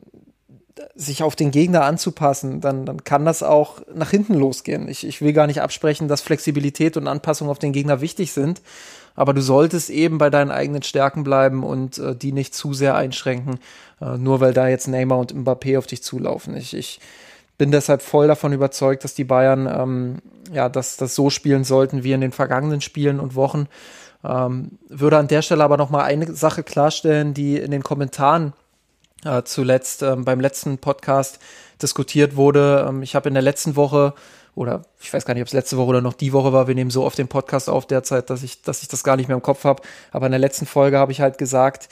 sich 0.95 1.23
auf 1.23 1.37
den 1.37 1.51
Gegner 1.51 1.85
anzupassen, 1.85 2.61
dann, 2.61 2.85
dann 2.85 3.05
kann 3.05 3.25
das 3.25 3.43
auch 3.43 3.81
nach 3.95 4.11
hinten 4.11 4.35
losgehen. 4.35 4.89
Ich, 4.89 5.07
ich 5.07 5.21
will 5.21 5.33
gar 5.33 5.47
nicht 5.47 5.61
absprechen, 5.61 6.09
dass 6.09 6.21
Flexibilität 6.21 6.97
und 6.97 7.09
Anpassung 7.09 7.49
auf 7.49 7.59
den 7.59 7.73
Gegner 7.73 8.01
wichtig 8.01 8.33
sind, 8.33 8.62
aber 9.14 9.33
du 9.33 9.41
solltest 9.41 9.91
eben 9.91 10.19
bei 10.19 10.31
deinen 10.31 10.51
eigenen 10.51 10.83
Stärken 10.83 11.25
bleiben 11.25 11.64
und 11.64 11.99
äh, 11.99 12.14
die 12.14 12.33
nicht 12.33 12.55
zu 12.55 12.75
sehr 12.75 12.95
einschränken, 12.95 13.59
äh, 14.01 14.19
nur 14.19 14.41
weil 14.41 14.53
da 14.53 14.69
jetzt 14.69 14.89
Neymar 14.89 15.19
und 15.19 15.35
Mbappé 15.35 15.79
auf 15.79 15.87
dich 15.87 16.03
zulaufen. 16.03 16.57
Ich, 16.57 16.75
ich 16.75 17.01
bin 17.59 17.73
deshalb 17.73 18.03
voll 18.03 18.29
davon 18.29 18.53
überzeugt, 18.53 19.05
dass 19.05 19.15
die 19.15 19.25
Bayern 19.25 19.67
ähm, 19.67 20.19
ja, 20.53 20.69
das, 20.69 20.97
das 20.97 21.15
so 21.15 21.29
spielen 21.31 21.65
sollten 21.65 22.05
wie 22.05 22.13
in 22.13 22.21
den 22.21 22.33
vergangenen 22.33 22.81
Spielen 22.81 23.21
und 23.21 23.35
Wochen. 23.35 23.67
Ähm, 24.25 24.79
würde 24.89 25.19
an 25.19 25.29
der 25.29 25.43
Stelle 25.43 25.65
aber 25.65 25.77
noch 25.77 25.91
mal 25.91 26.05
eine 26.05 26.33
Sache 26.33 26.63
klarstellen, 26.63 27.35
die 27.35 27.57
in 27.59 27.71
den 27.71 27.83
Kommentaren 27.83 28.53
äh, 29.25 29.43
zuletzt 29.43 30.03
ähm, 30.03 30.25
beim 30.25 30.41
letzten 30.41 30.79
Podcast 30.79 31.39
diskutiert 31.83 32.37
wurde. 32.37 32.87
Ähm, 32.89 33.03
ich 33.03 33.15
habe 33.15 33.29
in 33.29 33.35
der 33.35 33.43
letzten 33.43 33.77
Woche 33.77 34.15
oder 34.55 34.83
ich 35.01 35.13
weiß 35.13 35.25
gar 35.25 35.35
nicht, 35.35 35.43
ob 35.43 35.49
es 35.49 35.53
letzte 35.53 35.77
Woche 35.77 35.89
oder 35.89 36.01
noch 36.01 36.15
die 36.15 36.33
Woche 36.33 36.53
war. 36.53 36.67
Wir 36.67 36.75
nehmen 36.75 36.91
so 36.91 37.05
oft 37.05 37.19
den 37.19 37.29
Podcast 37.29 37.69
auf 37.69 37.87
derzeit, 37.87 38.29
dass 38.29 38.43
ich, 38.43 38.63
dass 38.63 38.83
ich 38.83 38.89
das 38.89 39.05
gar 39.05 39.17
nicht 39.17 39.29
mehr 39.29 39.37
im 39.37 39.43
Kopf 39.43 39.65
habe. 39.65 39.83
Aber 40.11 40.27
in 40.27 40.33
der 40.33 40.41
letzten 40.41 40.67
Folge 40.67 40.99
habe 40.99 41.13
ich 41.13 41.21
halt 41.21 41.39
gesagt, 41.39 41.89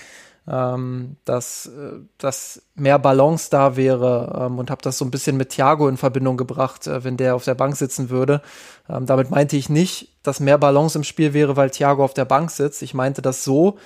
ähm, 0.48 1.16
dass, 1.24 1.66
äh, 1.66 2.00
dass 2.18 2.62
mehr 2.74 2.98
Balance 2.98 3.48
da 3.50 3.76
wäre 3.76 4.46
ähm, 4.46 4.58
und 4.58 4.70
habe 4.70 4.82
das 4.82 4.98
so 4.98 5.04
ein 5.04 5.10
bisschen 5.10 5.36
mit 5.36 5.50
Thiago 5.50 5.88
in 5.88 5.96
Verbindung 5.96 6.36
gebracht, 6.36 6.86
äh, 6.86 7.02
wenn 7.02 7.16
der 7.16 7.34
auf 7.34 7.44
der 7.44 7.54
Bank 7.54 7.76
sitzen 7.76 8.10
würde. 8.10 8.42
Ähm, 8.88 9.06
damit 9.06 9.30
meinte 9.30 9.56
ich 9.56 9.68
nicht, 9.68 10.16
dass 10.22 10.38
mehr 10.38 10.58
Balance 10.58 10.96
im 10.96 11.04
Spiel 11.04 11.34
wäre, 11.34 11.56
weil 11.56 11.70
Thiago 11.70 12.04
auf 12.04 12.14
der 12.14 12.24
Bank 12.24 12.50
sitzt. 12.50 12.82
Ich 12.82 12.94
meinte 12.94 13.22
das 13.22 13.42
so, 13.42 13.78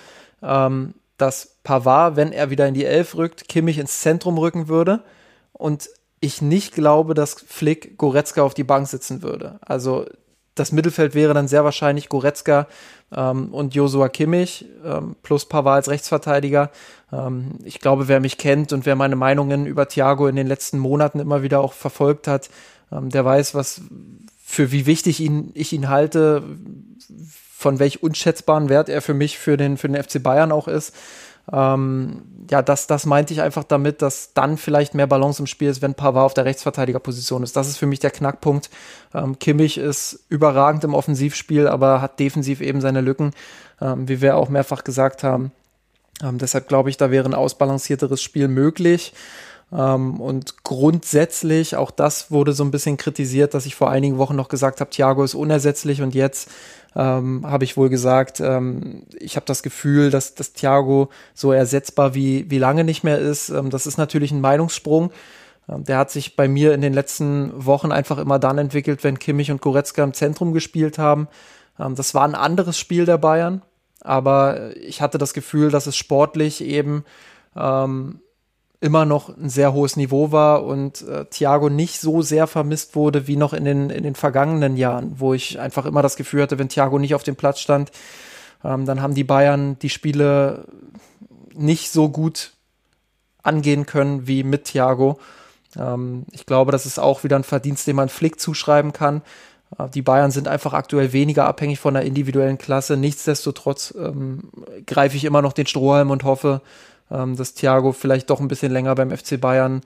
ähm, 0.43 0.95
dass 1.17 1.57
Pavard, 1.65 2.17
wenn 2.17 2.33
er 2.33 2.51
wieder 2.51 2.69
in 2.69 2.75
die 2.75 2.85
Elf 2.85 3.15
rückt, 3.17 3.49
Kimmich 3.49 3.79
ins 3.79 4.01
Zentrum 4.01 4.37
rücken 4.37 4.69
würde 4.69 5.03
und 5.53 5.89
ich 6.21 6.43
nicht 6.43 6.75
glaube, 6.75 7.15
dass 7.15 7.35
Flick 7.35 7.97
Goretzka 7.97 8.43
auf 8.43 8.53
die 8.53 8.65
Bank 8.65 8.87
sitzen 8.87 9.23
würde. 9.23 9.59
Also 9.63 10.05
das 10.55 10.73
Mittelfeld 10.73 11.15
wäre 11.15 11.33
dann 11.33 11.49
sehr 11.49 11.65
wahrscheinlich 11.65 12.11
Goretzka 12.11 12.67
und 13.11 13.75
Josua 13.75 14.09
Kimmich 14.09 14.67
ähm, 14.85 15.17
plus 15.23 15.47
Pavard 15.47 15.77
als 15.77 15.89
Rechtsverteidiger. 15.89 16.71
Ähm, 17.13 17.59
ich 17.65 17.81
glaube, 17.81 18.09
wer 18.09 18.21
mich 18.21 18.39
kennt 18.39 18.73
und 18.73 18.87
wer 18.87 18.95
meine 18.97 19.17
Meinungen 19.17 19.67
über 19.67 19.89
Thiago 19.89 20.29
in 20.29 20.37
den 20.37 20.47
letzten 20.47 20.79
Monaten 20.79 21.19
immer 21.19 21.43
wieder 21.43 21.61
auch 21.61 21.73
verfolgt 21.73 22.29
hat, 22.29 22.51
ähm, 22.93 23.11
der 23.11 23.25
weiß, 23.25 23.55
was 23.55 23.83
für 24.45 24.73
wie 24.73 24.87
wichtig 24.87 25.21
ihn, 25.21 25.51
ich 25.55 25.73
ihn 25.73 25.89
halte, 25.89 26.43
von 27.57 27.79
welch 27.79 28.03
unschätzbaren 28.03 28.69
Wert 28.69 28.89
er 28.89 29.03
für 29.03 29.15
mich 29.15 29.39
für 29.39 29.57
den, 29.57 29.77
für 29.77 29.89
den 29.89 30.03
FC 30.03 30.23
Bayern 30.23 30.53
auch 30.53 30.67
ist. 30.67 30.95
Ähm, 31.53 32.23
ja, 32.51 32.63
das, 32.63 32.87
das 32.87 33.07
meinte 33.07 33.33
ich 33.33 33.43
einfach 33.43 33.65
damit, 33.65 34.03
dass 34.03 34.35
dann 34.35 34.57
vielleicht 34.57 34.95
mehr 34.95 35.07
Balance 35.07 35.43
im 35.43 35.47
Spiel 35.47 35.69
ist, 35.69 35.83
wenn 35.83 35.95
Pavard 35.95 36.27
auf 36.27 36.35
der 36.35 36.45
Rechtsverteidigerposition 36.45 37.43
ist. 37.43 37.57
Das 37.57 37.69
ist 37.69 37.77
für 37.77 37.87
mich 37.87 38.01
der 38.01 38.11
Knackpunkt. 38.11 38.71
Ähm, 39.15 39.39
Kimmich 39.39 39.79
ist 39.79 40.25
überragend 40.29 40.85
im 40.85 40.95
Offensivspiel, 40.95 41.69
aber 41.69 42.01
hat 42.01 42.19
defensiv 42.19 42.61
eben 42.61 42.81
seine 42.81 43.01
Lücken, 43.01 43.33
ähm, 43.81 44.09
wie 44.09 44.21
wir 44.21 44.37
auch 44.37 44.49
mehrfach 44.49 44.85
gesagt 44.85 45.23
haben. 45.23 45.53
Ähm, 46.23 46.39
deshalb 46.39 46.69
glaube 46.69 46.91
ich, 46.91 46.97
da 46.97 47.11
wäre 47.11 47.29
ein 47.29 47.35
ausbalancierteres 47.35 48.23
Spiel 48.23 48.49
möglich. 48.49 49.13
Ähm, 49.73 50.21
und 50.21 50.65
grundsätzlich, 50.65 51.77
auch 51.77 51.91
das 51.91 52.31
wurde 52.31 52.53
so 52.53 52.65
ein 52.65 52.71
bisschen 52.71 52.97
kritisiert, 52.97 53.55
dass 53.55 53.67
ich 53.67 53.75
vor 53.75 53.91
einigen 53.91 54.19
Wochen 54.19 54.37
noch 54.37 54.49
gesagt 54.49 54.81
habe, 54.81 54.91
Thiago 54.91 55.23
ist 55.23 55.35
unersetzlich 55.35 56.03
und 56.03 56.15
jetzt 56.15 56.51
ähm, 56.97 57.47
habe 57.47 57.65
ich 57.65 57.77
wohl 57.77 57.89
gesagt, 57.89 58.41
ähm, 58.41 59.05
ich 59.19 59.37
habe 59.37 59.47
das 59.47 59.63
Gefühl, 59.63 60.11
dass, 60.11 60.35
dass 60.35 60.53
Thiago 60.53 61.11
so 61.35 61.53
ersetzbar 61.53 62.15
wie, 62.15 62.51
wie 62.51 62.59
lange 62.59 62.83
nicht 62.85 63.05
mehr 63.05 63.19
ist. 63.19 63.49
Ähm, 63.51 63.71
das 63.71 63.87
ist 63.87 63.97
natürlich 63.97 64.33
ein 64.33 64.41
Meinungssprung. 64.41 65.13
Ähm, 65.69 65.85
der 65.85 65.99
hat 65.99 66.11
sich 66.11 66.35
bei 66.35 66.49
mir 66.49 66.75
in 66.75 66.81
den 66.81 66.93
letzten 66.93 67.53
Wochen 67.65 67.93
einfach 67.93 68.19
immer 68.19 68.41
dann 68.41 68.59
entwickelt, 68.59 69.05
wenn 69.05 69.21
Kimmich 69.21 69.53
und 69.53 69.63
Goretzka 69.63 70.03
im 70.03 70.15
Zentrum 70.15 70.53
gespielt 70.53 70.99
haben. 70.99 71.29
Ähm, 71.79 71.95
das 71.95 72.13
war 72.15 72.25
ein 72.25 72.35
anderes 72.35 72.77
Spiel 72.77 73.05
der 73.05 73.19
Bayern, 73.19 73.63
aber 74.01 74.77
ich 74.77 75.01
hatte 75.01 75.19
das 75.19 75.33
Gefühl, 75.33 75.71
dass 75.71 75.87
es 75.87 75.97
sportlich 75.97 76.61
eben 76.61 77.05
ähm, 77.57 78.21
immer 78.81 79.05
noch 79.05 79.37
ein 79.37 79.51
sehr 79.51 79.73
hohes 79.75 79.97
Niveau 79.97 80.33
war 80.33 80.65
und 80.65 81.03
äh, 81.03 81.27
Thiago 81.27 81.69
nicht 81.69 82.01
so 82.01 82.23
sehr 82.23 82.47
vermisst 82.47 82.97
wurde 82.97 83.27
wie 83.27 83.37
noch 83.37 83.53
in 83.53 83.65
den, 83.65 83.91
in 83.91 84.03
den 84.03 84.15
vergangenen 84.15 84.77
Jahren, 84.77 85.17
wo 85.19 85.35
ich 85.35 85.61
einfach 85.61 85.85
immer 85.85 86.01
das 86.01 86.17
Gefühl 86.17 86.43
hatte, 86.43 86.59
wenn 86.59 86.71
Thiago 86.71 86.99
nicht 86.99 87.15
auf 87.15 87.23
dem 87.23 87.37
Platz 87.37 87.61
stand, 87.61 87.91
ähm, 88.65 88.87
dann 88.87 89.03
haben 89.03 89.15
die 89.15 89.25
Bayern 89.25 89.79
die 89.81 89.91
Spiele 89.91 90.65
nicht 91.55 91.91
so 91.91 92.09
gut 92.09 92.53
angehen 93.43 93.85
können 93.85 94.27
wie 94.27 94.45
mit 94.45 94.65
Thiago. 94.65 95.19
Ähm, 95.79 96.25
ich 96.33 96.47
glaube, 96.47 96.73
das 96.73 96.87
ist 96.87 96.99
auch 96.99 97.23
wieder 97.23 97.37
ein 97.37 97.45
Verdienst, 97.45 97.87
den 97.87 97.97
man 97.97 98.09
Flick 98.09 98.41
zuschreiben 98.41 98.95
kann. 98.95 99.21
Äh, 99.79 99.91
die 99.91 100.03
Bayern 100.03 100.31
sind 100.31 100.49
einfach 100.49 100.73
aktuell 100.73 101.13
weniger 101.13 101.47
abhängig 101.47 101.79
von 101.81 101.95
der 101.95 102.05
individuellen 102.05 102.59
Klasse. 102.59 102.97
Nichtsdestotrotz 102.97 103.95
ähm, 103.99 104.51
greife 104.87 105.17
ich 105.17 105.25
immer 105.25 105.43
noch 105.43 105.53
den 105.53 105.67
Strohhalm 105.67 106.11
und 106.11 106.25
hoffe, 106.25 106.63
ähm, 107.11 107.37
dass 107.37 107.55
Thiago 107.55 107.93
vielleicht 107.93 108.31
doch 108.31 108.41
ein 108.41 108.49
bisschen 108.49 108.73
länger 108.73 108.95
beim 108.95 109.11
FC 109.11 109.41
Bayern 109.41 109.83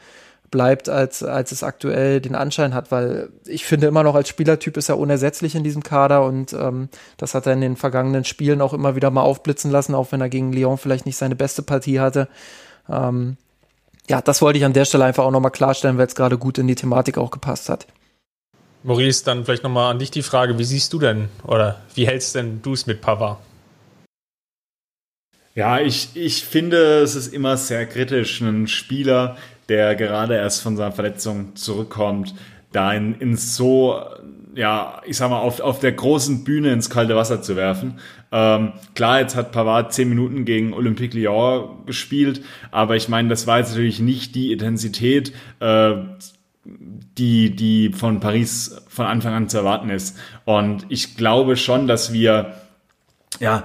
bleibt, 0.50 0.88
als, 0.88 1.22
als 1.22 1.50
es 1.50 1.64
aktuell 1.64 2.20
den 2.20 2.36
Anschein 2.36 2.74
hat, 2.74 2.92
weil 2.92 3.30
ich 3.46 3.64
finde 3.64 3.88
immer 3.88 4.04
noch 4.04 4.14
als 4.14 4.28
Spielertyp 4.28 4.76
ist 4.76 4.88
er 4.88 4.98
unersetzlich 4.98 5.56
in 5.56 5.64
diesem 5.64 5.82
Kader 5.82 6.24
und 6.24 6.52
ähm, 6.52 6.88
das 7.16 7.34
hat 7.34 7.46
er 7.46 7.54
in 7.54 7.60
den 7.60 7.76
vergangenen 7.76 8.24
Spielen 8.24 8.60
auch 8.60 8.72
immer 8.72 8.94
wieder 8.94 9.10
mal 9.10 9.22
aufblitzen 9.22 9.70
lassen, 9.70 9.94
auch 9.96 10.12
wenn 10.12 10.20
er 10.20 10.28
gegen 10.28 10.52
Lyon 10.52 10.78
vielleicht 10.78 11.06
nicht 11.06 11.16
seine 11.16 11.34
beste 11.34 11.62
Partie 11.62 11.98
hatte. 11.98 12.28
Ähm, 12.88 13.36
ja, 14.08 14.20
das 14.20 14.42
wollte 14.42 14.58
ich 14.58 14.64
an 14.64 14.74
der 14.74 14.84
Stelle 14.84 15.04
einfach 15.04 15.24
auch 15.24 15.30
nochmal 15.30 15.50
klarstellen, 15.50 15.98
weil 15.98 16.06
es 16.06 16.14
gerade 16.14 16.38
gut 16.38 16.58
in 16.58 16.68
die 16.68 16.74
Thematik 16.74 17.18
auch 17.18 17.30
gepasst 17.30 17.68
hat. 17.68 17.86
Maurice, 18.84 19.24
dann 19.24 19.44
vielleicht 19.44 19.64
nochmal 19.64 19.90
an 19.90 19.98
dich 19.98 20.10
die 20.10 20.22
Frage, 20.22 20.58
wie 20.58 20.64
siehst 20.64 20.92
du 20.92 20.98
denn 20.98 21.30
oder 21.42 21.80
wie 21.94 22.06
hältst 22.06 22.34
denn 22.34 22.60
du 22.62 22.74
es 22.74 22.86
mit 22.86 23.00
Pavard? 23.00 23.38
Ja, 25.56 25.78
ich, 25.78 26.08
ich 26.14 26.44
finde, 26.44 27.00
es 27.02 27.14
ist 27.14 27.32
immer 27.32 27.56
sehr 27.56 27.86
kritisch, 27.86 28.42
einen 28.42 28.66
Spieler, 28.66 29.36
der 29.68 29.94
gerade 29.94 30.34
erst 30.34 30.62
von 30.62 30.76
seiner 30.76 30.90
Verletzung 30.90 31.54
zurückkommt, 31.54 32.34
da 32.72 32.92
in, 32.92 33.14
in 33.20 33.36
so, 33.36 34.02
ja, 34.56 35.00
ich 35.06 35.16
sag 35.16 35.30
mal, 35.30 35.38
auf, 35.38 35.60
auf 35.60 35.78
der 35.78 35.92
großen 35.92 36.42
Bühne 36.42 36.72
ins 36.72 36.90
kalte 36.90 37.14
Wasser 37.14 37.40
zu 37.40 37.54
werfen. 37.54 38.00
Ähm, 38.32 38.72
klar, 38.96 39.20
jetzt 39.20 39.36
hat 39.36 39.52
Pavard 39.52 39.92
zehn 39.92 40.08
Minuten 40.08 40.44
gegen 40.44 40.74
Olympique 40.74 41.16
Lyon 41.16 41.86
gespielt, 41.86 42.42
aber 42.72 42.96
ich 42.96 43.08
meine, 43.08 43.28
das 43.28 43.46
war 43.46 43.58
jetzt 43.58 43.70
natürlich 43.70 44.00
nicht 44.00 44.34
die 44.34 44.50
Intensität, 44.50 45.32
äh, 45.60 45.94
die, 46.64 47.54
die 47.54 47.92
von 47.92 48.18
Paris 48.18 48.82
von 48.88 49.06
Anfang 49.06 49.34
an 49.34 49.48
zu 49.48 49.58
erwarten 49.58 49.90
ist. 49.90 50.18
Und 50.46 50.86
ich 50.88 51.16
glaube 51.16 51.56
schon, 51.56 51.86
dass 51.86 52.12
wir, 52.12 52.54
ja, 53.38 53.62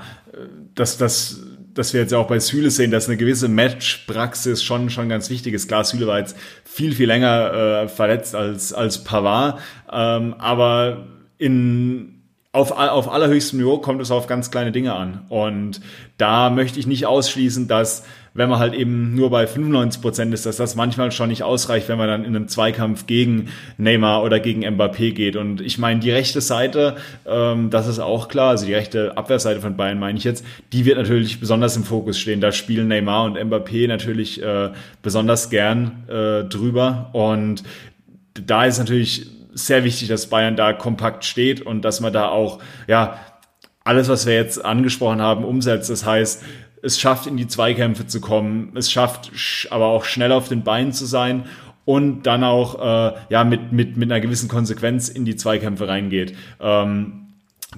dass 0.76 0.98
das 0.98 1.49
dass 1.80 1.94
wir 1.94 2.02
jetzt 2.02 2.14
auch 2.14 2.28
bei 2.28 2.40
Süle 2.40 2.72
sehen, 2.72 2.92
dass 2.92 3.08
eine 3.08 3.16
gewisse 3.16 3.48
Matchpraxis 3.48 4.62
schon, 4.62 4.90
schon 4.90 5.08
ganz 5.08 5.30
wichtig 5.30 5.54
ist. 5.54 5.70
Klar, 5.70 5.86
Süle 5.86 6.08
war 6.08 6.20
jetzt 6.20 6.36
viel, 6.66 6.94
viel 6.94 7.08
länger 7.08 7.54
äh, 7.54 7.88
verletzt 7.88 8.36
als, 8.36 8.74
als 8.74 9.06
Pavard, 9.06 9.62
ähm, 9.90 10.36
aber 10.38 11.08
in 11.38 12.20
auf, 12.52 12.72
auf 12.72 13.10
allerhöchstem 13.10 13.60
Niveau 13.60 13.78
kommt 13.78 14.02
es 14.02 14.12
auf 14.12 14.28
ganz 14.28 14.52
kleine 14.52 14.74
Dinge 14.74 14.94
an. 14.94 15.26
Und 15.30 15.80
da 16.18 16.50
möchte 16.50 16.80
ich 16.80 16.88
nicht 16.88 17.06
ausschließen, 17.06 17.70
dass 17.70 18.04
wenn 18.34 18.50
man 18.50 18.60
halt 18.60 18.74
eben 18.74 19.16
nur 19.16 19.30
bei 19.30 19.48
95 19.48 20.02
Prozent 20.02 20.34
ist, 20.34 20.46
dass 20.46 20.58
das 20.58 20.76
manchmal 20.76 21.12
schon 21.12 21.30
nicht 21.30 21.44
ausreicht, 21.44 21.90
wenn 21.90 21.98
man 21.98 22.08
dann 22.08 22.24
in 22.24 22.36
einem 22.36 22.48
Zweikampf 22.48 23.06
gegen 23.08 23.50
Neymar 23.78 24.24
oder 24.24 24.40
gegen 24.40 24.66
Mbappé 24.66 25.14
geht. 25.14 25.36
Und 25.36 25.62
ich 25.62 25.78
meine, 25.78 26.00
die 26.00 26.12
rechte 26.12 26.42
Seite, 26.42 26.96
ähm, 27.26 27.70
das 27.70 27.88
ist 27.88 28.00
auch 28.00 28.28
klar, 28.28 28.52
also 28.52 28.66
die 28.66 28.74
rechte 28.74 29.18
Abwehrseite 29.18 29.62
von 29.62 29.78
Bayern 29.78 30.00
meine 30.00 30.18
ich 30.18 30.24
jetzt, 30.24 30.46
die 30.74 30.86
wird 30.86 30.98
natürlich 30.98 31.40
besonders 31.40 31.76
im 31.76 31.84
Fokus 31.84 32.20
stehen. 32.20 32.42
Da 32.42 32.52
spielen 32.52 32.88
Neymar 32.88 33.26
und 33.26 33.38
Mbappé 33.38 33.88
natürlich 33.88 34.42
äh, 34.42 34.70
besonders 35.02 35.50
gern 35.50 36.04
äh, 36.08 36.44
drüber. 36.44 37.10
Und 37.14 37.64
da 38.34 38.66
ist 38.66 38.78
natürlich 38.80 39.28
sehr 39.54 39.84
wichtig, 39.84 40.08
dass 40.08 40.28
Bayern 40.28 40.56
da 40.56 40.74
kompakt 40.74 41.26
steht 41.26 41.62
und 41.62 41.84
dass 41.84 42.00
man 42.00 42.14
da 42.14 42.30
auch, 42.30 42.60
ja, 42.88 43.20
alles, 43.84 44.08
was 44.08 44.26
wir 44.26 44.36
jetzt 44.36 44.64
angesprochen 44.64 45.22
haben, 45.22 45.44
umsetzt. 45.44 45.90
Das 45.90 46.06
heißt, 46.06 46.44
es 46.82 47.00
schafft, 47.00 47.28
in 47.28 47.38
die 47.38 47.48
Zweikämpfe 47.48 48.08
zu 48.08 48.22
kommen, 48.22 48.72
es 48.76 48.92
schafft 48.92 49.32
aber 49.70 49.88
auch 49.88 50.06
schnell 50.06 50.32
auf 50.32 50.48
den 50.48 50.64
Beinen 50.64 50.94
zu 50.94 51.06
sein 51.06 51.46
und 51.86 52.24
dann 52.24 52.44
auch 52.44 52.80
äh, 52.80 53.18
ja, 53.30 53.44
mit, 53.44 53.72
mit, 53.72 53.98
mit 53.98 54.12
einer 54.12 54.22
gewissen 54.22 54.48
Konsequenz 54.48 55.10
in 55.10 55.26
die 55.26 55.36
Zweikämpfe 55.36 55.88
reingeht. 55.88 56.36
Ähm, 56.60 57.28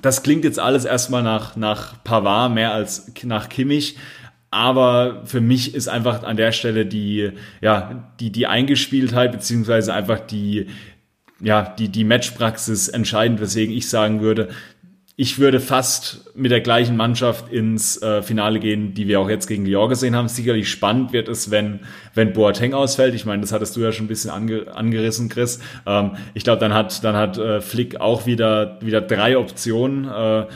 das 0.02 0.24
klingt 0.24 0.44
jetzt 0.44 0.60
alles 0.60 0.86
erstmal 0.86 1.24
nach, 1.24 1.56
nach 1.56 2.02
Pavard 2.04 2.54
mehr 2.54 2.74
als 2.74 3.12
nach 3.24 3.50
Kimmich. 3.50 3.98
Aber 4.50 5.22
für 5.24 5.40
mich 5.40 5.74
ist 5.76 5.88
einfach 5.88 6.24
an 6.24 6.36
der 6.36 6.52
Stelle 6.52 6.86
die, 6.86 7.32
ja, 7.62 8.12
die, 8.20 8.32
die 8.32 8.48
Eingespieltheit, 8.48 9.32
beziehungsweise 9.32 9.94
einfach 9.94 10.20
die, 10.20 10.68
ja, 11.40 11.64
die, 11.64 11.88
die 11.88 12.04
Matchpraxis 12.04 12.90
entscheidend, 12.90 13.40
weswegen 13.40 13.74
ich 13.74 13.90
sagen 13.90 14.20
würde, 14.20 14.50
ich 15.22 15.38
würde 15.38 15.60
fast 15.60 16.32
mit 16.34 16.50
der 16.50 16.62
gleichen 16.62 16.98
Mannschaft 16.98 17.54
ins 17.54 18.02
äh, 18.02 18.24
Finale 18.24 18.60
gehen, 18.60 18.96
die 18.96 19.08
wir 19.08 19.20
auch 19.20 19.30
jetzt 19.30 19.46
gegen 19.46 19.68
Lyon 19.68 19.88
gesehen 19.88 20.16
haben. 20.16 20.28
Sicherlich 20.28 20.68
spannend 20.68 21.14
wird 21.14 21.28
es, 21.28 21.52
wenn, 21.52 21.82
wenn 22.16 22.34
Boateng 22.34 22.74
ausfällt. 22.74 23.14
Ich 23.14 23.24
meine, 23.24 23.42
das 23.42 23.52
hattest 23.52 23.76
du 23.76 23.82
ja 23.82 23.92
schon 23.92 24.06
ein 24.06 24.08
bisschen 24.08 24.32
ange, 24.32 24.76
angerissen, 24.76 25.30
Chris. 25.30 25.60
Ähm, 25.86 26.14
ich 26.34 26.44
glaube, 26.44 26.60
dann 26.60 26.74
hat, 26.74 27.04
dann 27.04 27.16
hat 27.16 27.38
äh, 27.38 27.62
Flick 27.62 28.02
auch 28.02 28.26
wieder, 28.26 28.80
wieder 28.82 29.00
drei 29.00 29.38
Optionen. 29.38 30.10
Äh, 30.10 30.48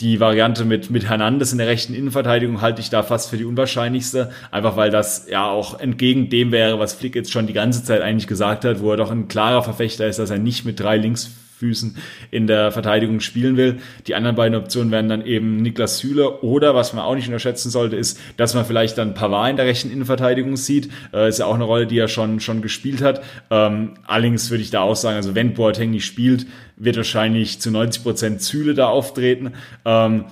die 0.00 0.20
Variante 0.20 0.64
mit, 0.64 0.88
mit 0.88 1.06
Hernandez 1.06 1.52
in 1.52 1.58
der 1.58 1.66
rechten 1.66 1.92
Innenverteidigung 1.92 2.62
halte 2.62 2.80
ich 2.80 2.88
da 2.88 3.02
fast 3.02 3.28
für 3.28 3.36
die 3.36 3.44
unwahrscheinlichste, 3.44 4.30
einfach 4.50 4.78
weil 4.78 4.88
das 4.90 5.28
ja 5.28 5.50
auch 5.50 5.80
entgegen 5.80 6.30
dem 6.30 6.50
wäre, 6.50 6.78
was 6.78 6.94
Flick 6.94 7.14
jetzt 7.14 7.30
schon 7.30 7.46
die 7.46 7.52
ganze 7.52 7.84
Zeit 7.84 8.00
eigentlich 8.00 8.26
gesagt 8.26 8.64
hat, 8.64 8.80
wo 8.80 8.90
er 8.90 8.96
doch 8.96 9.10
ein 9.10 9.28
klarer 9.28 9.62
Verfechter 9.62 10.06
ist, 10.06 10.18
dass 10.18 10.30
er 10.30 10.38
nicht 10.38 10.64
mit 10.64 10.80
drei 10.80 10.96
Links 10.96 11.30
Füßen 11.58 11.96
in 12.30 12.46
der 12.46 12.70
Verteidigung 12.70 13.20
spielen 13.20 13.56
will. 13.56 13.78
Die 14.06 14.14
anderen 14.14 14.36
beiden 14.36 14.56
Optionen 14.56 14.90
wären 14.92 15.08
dann 15.08 15.24
eben 15.24 15.56
Niklas 15.56 15.98
Süle 15.98 16.40
oder, 16.42 16.74
was 16.74 16.92
man 16.92 17.04
auch 17.04 17.14
nicht 17.14 17.26
unterschätzen 17.26 17.70
sollte, 17.70 17.96
ist, 17.96 18.20
dass 18.36 18.54
man 18.54 18.64
vielleicht 18.64 18.96
dann 18.96 19.14
Pavard 19.14 19.50
in 19.50 19.56
der 19.56 19.66
rechten 19.66 19.90
Innenverteidigung 19.90 20.56
sieht. 20.56 20.90
Äh, 21.12 21.28
ist 21.28 21.38
ja 21.38 21.46
auch 21.46 21.54
eine 21.54 21.64
Rolle, 21.64 21.86
die 21.86 21.98
er 21.98 22.08
schon, 22.08 22.40
schon 22.40 22.62
gespielt 22.62 23.02
hat. 23.02 23.22
Ähm, 23.50 23.94
allerdings 24.06 24.50
würde 24.50 24.62
ich 24.62 24.70
da 24.70 24.80
auch 24.80 24.96
sagen, 24.96 25.16
also 25.16 25.34
wenn 25.34 25.54
Boateng 25.54 25.90
nicht 25.90 26.06
spielt, 26.06 26.46
wird 26.76 26.96
wahrscheinlich 26.96 27.60
zu 27.60 27.70
90 27.70 28.02
Prozent 28.02 28.42
Süle 28.42 28.74
da 28.74 28.86
auftreten. 28.86 29.54
Ähm, 29.84 30.26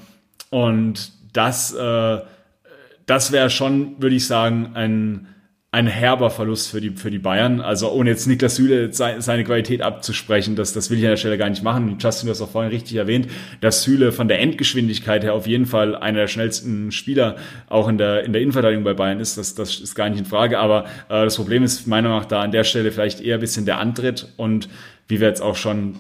und 0.51 1.11
das, 1.33 1.74
äh, 1.74 2.18
das 3.07 3.33
wäre 3.33 3.51
schon, 3.51 4.01
würde 4.01 4.16
ich 4.16 4.27
sagen, 4.27 4.70
ein, 4.74 5.29
ein 5.77 5.89
herber 5.89 6.31
Verlust 6.31 6.70
für 6.70 6.81
die, 6.81 6.93
für 6.93 7.11
die 7.11 7.18
Bayern. 7.18 7.61
Also 7.61 7.93
ohne 7.93 8.09
jetzt 8.09 8.27
Niklas 8.27 8.57
Süle 8.57 8.95
seine 8.95 9.45
Qualität 9.45 9.83
abzusprechen, 9.83 10.57
das, 10.57 10.72
das 10.72 10.89
will 10.89 10.97
ich 10.97 11.05
an 11.05 11.11
der 11.11 11.16
Stelle 11.18 11.37
gar 11.37 11.51
nicht 11.51 11.62
machen. 11.62 11.99
Justin, 12.01 12.29
du 12.29 12.31
hast 12.31 12.41
auch 12.41 12.49
vorhin 12.49 12.72
richtig 12.72 12.97
erwähnt, 12.97 13.29
dass 13.61 13.83
Süle 13.83 14.11
von 14.11 14.27
der 14.27 14.41
Endgeschwindigkeit 14.41 15.22
her 15.22 15.35
auf 15.35 15.47
jeden 15.47 15.66
Fall 15.66 15.95
einer 15.95 16.20
der 16.20 16.29
schnellsten 16.29 16.93
Spieler 16.93 17.37
auch 17.68 17.89
in 17.89 17.99
der, 17.99 18.24
in 18.24 18.33
der 18.33 18.41
Innenverteidigung 18.41 18.85
bei 18.85 18.95
Bayern 18.95 19.20
ist. 19.20 19.37
Das, 19.37 19.55
das 19.55 19.79
ist 19.79 19.95
gar 19.95 20.09
nicht 20.09 20.18
in 20.18 20.24
Frage. 20.24 20.59
Aber 20.61 20.87
äh, 21.11 21.24
das 21.24 21.37
Problem 21.37 21.62
ist 21.62 21.87
meiner 21.87 22.09
Meinung 22.09 22.22
nach 22.22 22.29
da 22.29 22.41
an 22.41 22.53
der 22.53 22.64
Stelle 22.64 22.91
vielleicht 22.91 23.20
eher 23.20 23.35
ein 23.35 23.41
bisschen 23.41 23.66
der 23.66 23.79
Antritt 23.79 24.33
und 24.39 24.70
wie 25.09 25.20
wir 25.20 25.29
jetzt 25.29 25.43
auch 25.43 25.57
schon 25.57 25.97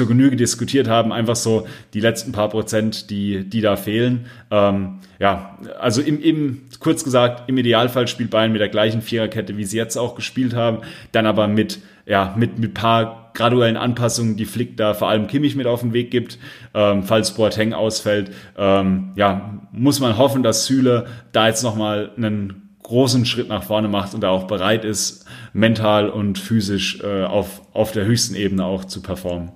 zur 0.00 0.08
Genüge 0.08 0.34
diskutiert 0.34 0.88
haben, 0.88 1.12
einfach 1.12 1.36
so 1.36 1.66
die 1.92 2.00
letzten 2.00 2.32
paar 2.32 2.48
Prozent, 2.48 3.10
die, 3.10 3.44
die 3.44 3.60
da 3.60 3.76
fehlen. 3.76 4.24
Ähm, 4.50 5.00
ja, 5.18 5.58
also 5.78 6.00
im, 6.00 6.22
im, 6.22 6.62
kurz 6.78 7.04
gesagt, 7.04 7.50
im 7.50 7.58
Idealfall 7.58 8.08
spielt 8.08 8.30
Bayern 8.30 8.50
mit 8.50 8.62
der 8.62 8.70
gleichen 8.70 9.02
Viererkette, 9.02 9.58
wie 9.58 9.66
sie 9.66 9.76
jetzt 9.76 9.98
auch 9.98 10.14
gespielt 10.14 10.54
haben, 10.54 10.78
dann 11.12 11.26
aber 11.26 11.48
mit, 11.48 11.80
ja, 12.06 12.34
mit, 12.34 12.58
mit 12.58 12.72
paar 12.72 13.32
graduellen 13.34 13.76
Anpassungen, 13.76 14.38
die 14.38 14.46
Flick 14.46 14.78
da 14.78 14.94
vor 14.94 15.10
allem 15.10 15.26
Kimmich 15.26 15.54
mit 15.54 15.66
auf 15.66 15.82
den 15.82 15.92
Weg 15.92 16.10
gibt, 16.10 16.38
ähm, 16.72 17.02
falls 17.02 17.34
Boateng 17.34 17.74
ausfällt. 17.74 18.32
Ähm, 18.56 19.10
ja, 19.16 19.60
muss 19.70 20.00
man 20.00 20.16
hoffen, 20.16 20.42
dass 20.42 20.64
Süle 20.64 21.08
da 21.32 21.46
jetzt 21.46 21.62
nochmal 21.62 22.10
einen 22.16 22.70
großen 22.84 23.26
Schritt 23.26 23.50
nach 23.50 23.64
vorne 23.64 23.88
macht 23.88 24.14
und 24.14 24.22
da 24.22 24.30
auch 24.30 24.44
bereit 24.44 24.86
ist, 24.86 25.26
mental 25.52 26.08
und 26.08 26.38
physisch 26.38 27.02
äh, 27.02 27.24
auf, 27.24 27.60
auf 27.74 27.92
der 27.92 28.06
höchsten 28.06 28.34
Ebene 28.34 28.64
auch 28.64 28.86
zu 28.86 29.02
performen. 29.02 29.52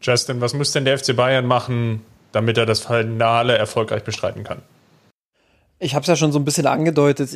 Justin, 0.00 0.40
was 0.40 0.54
muss 0.54 0.72
denn 0.72 0.84
der 0.84 0.98
FC 0.98 1.16
Bayern 1.16 1.46
machen, 1.46 2.02
damit 2.32 2.58
er 2.58 2.66
das 2.66 2.80
Finale 2.80 3.56
erfolgreich 3.56 4.04
bestreiten 4.04 4.44
kann? 4.44 4.62
Ich 5.78 5.94
habe 5.94 6.02
es 6.02 6.08
ja 6.08 6.16
schon 6.16 6.32
so 6.32 6.38
ein 6.38 6.44
bisschen 6.44 6.66
angedeutet. 6.66 7.30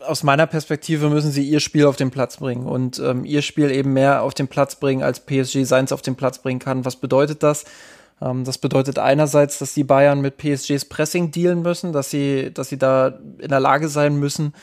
Aus 0.00 0.24
meiner 0.24 0.46
Perspektive 0.48 1.08
müssen 1.10 1.30
sie 1.30 1.48
ihr 1.48 1.60
Spiel 1.60 1.86
auf 1.86 1.94
den 1.94 2.10
Platz 2.10 2.38
bringen 2.38 2.66
und 2.66 2.98
ähm, 2.98 3.24
ihr 3.24 3.40
Spiel 3.40 3.70
eben 3.70 3.92
mehr 3.92 4.22
auf 4.22 4.34
den 4.34 4.48
Platz 4.48 4.76
bringen, 4.76 5.02
als 5.02 5.20
PSG 5.20 5.62
seins 5.64 5.92
auf 5.92 6.02
den 6.02 6.16
Platz 6.16 6.40
bringen 6.40 6.58
kann. 6.58 6.84
Was 6.84 6.96
bedeutet 6.96 7.44
das? 7.44 7.64
Ähm, 8.20 8.42
das 8.44 8.58
bedeutet 8.58 8.98
einerseits, 8.98 9.58
dass 9.60 9.74
die 9.74 9.84
Bayern 9.84 10.20
mit 10.20 10.38
PSGs 10.38 10.86
Pressing 10.86 11.30
dealen 11.30 11.62
müssen, 11.62 11.92
dass 11.92 12.10
sie, 12.10 12.50
dass 12.52 12.68
sie 12.68 12.78
da 12.78 13.18
in 13.38 13.48
der 13.48 13.60
Lage 13.60 13.88
sein 13.88 14.16
müssen, 14.16 14.54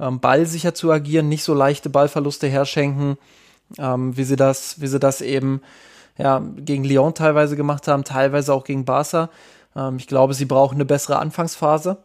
ähm, 0.00 0.18
ballsicher 0.18 0.74
zu 0.74 0.90
agieren, 0.90 1.28
nicht 1.28 1.44
so 1.44 1.54
leichte 1.54 1.90
Ballverluste 1.90 2.48
herschenken, 2.48 3.18
ähm, 3.78 4.16
wie 4.16 4.24
sie 4.24 4.36
das, 4.36 4.80
wie 4.80 4.88
sie 4.88 4.98
das 4.98 5.20
eben 5.20 5.60
ja, 6.20 6.42
gegen 6.56 6.84
Lyon 6.84 7.14
teilweise 7.14 7.56
gemacht 7.56 7.88
haben, 7.88 8.04
teilweise 8.04 8.52
auch 8.52 8.64
gegen 8.64 8.84
Barca. 8.84 9.30
Ähm, 9.74 9.96
ich 9.96 10.06
glaube, 10.06 10.34
sie 10.34 10.44
brauchen 10.44 10.76
eine 10.76 10.84
bessere 10.84 11.18
Anfangsphase. 11.18 11.98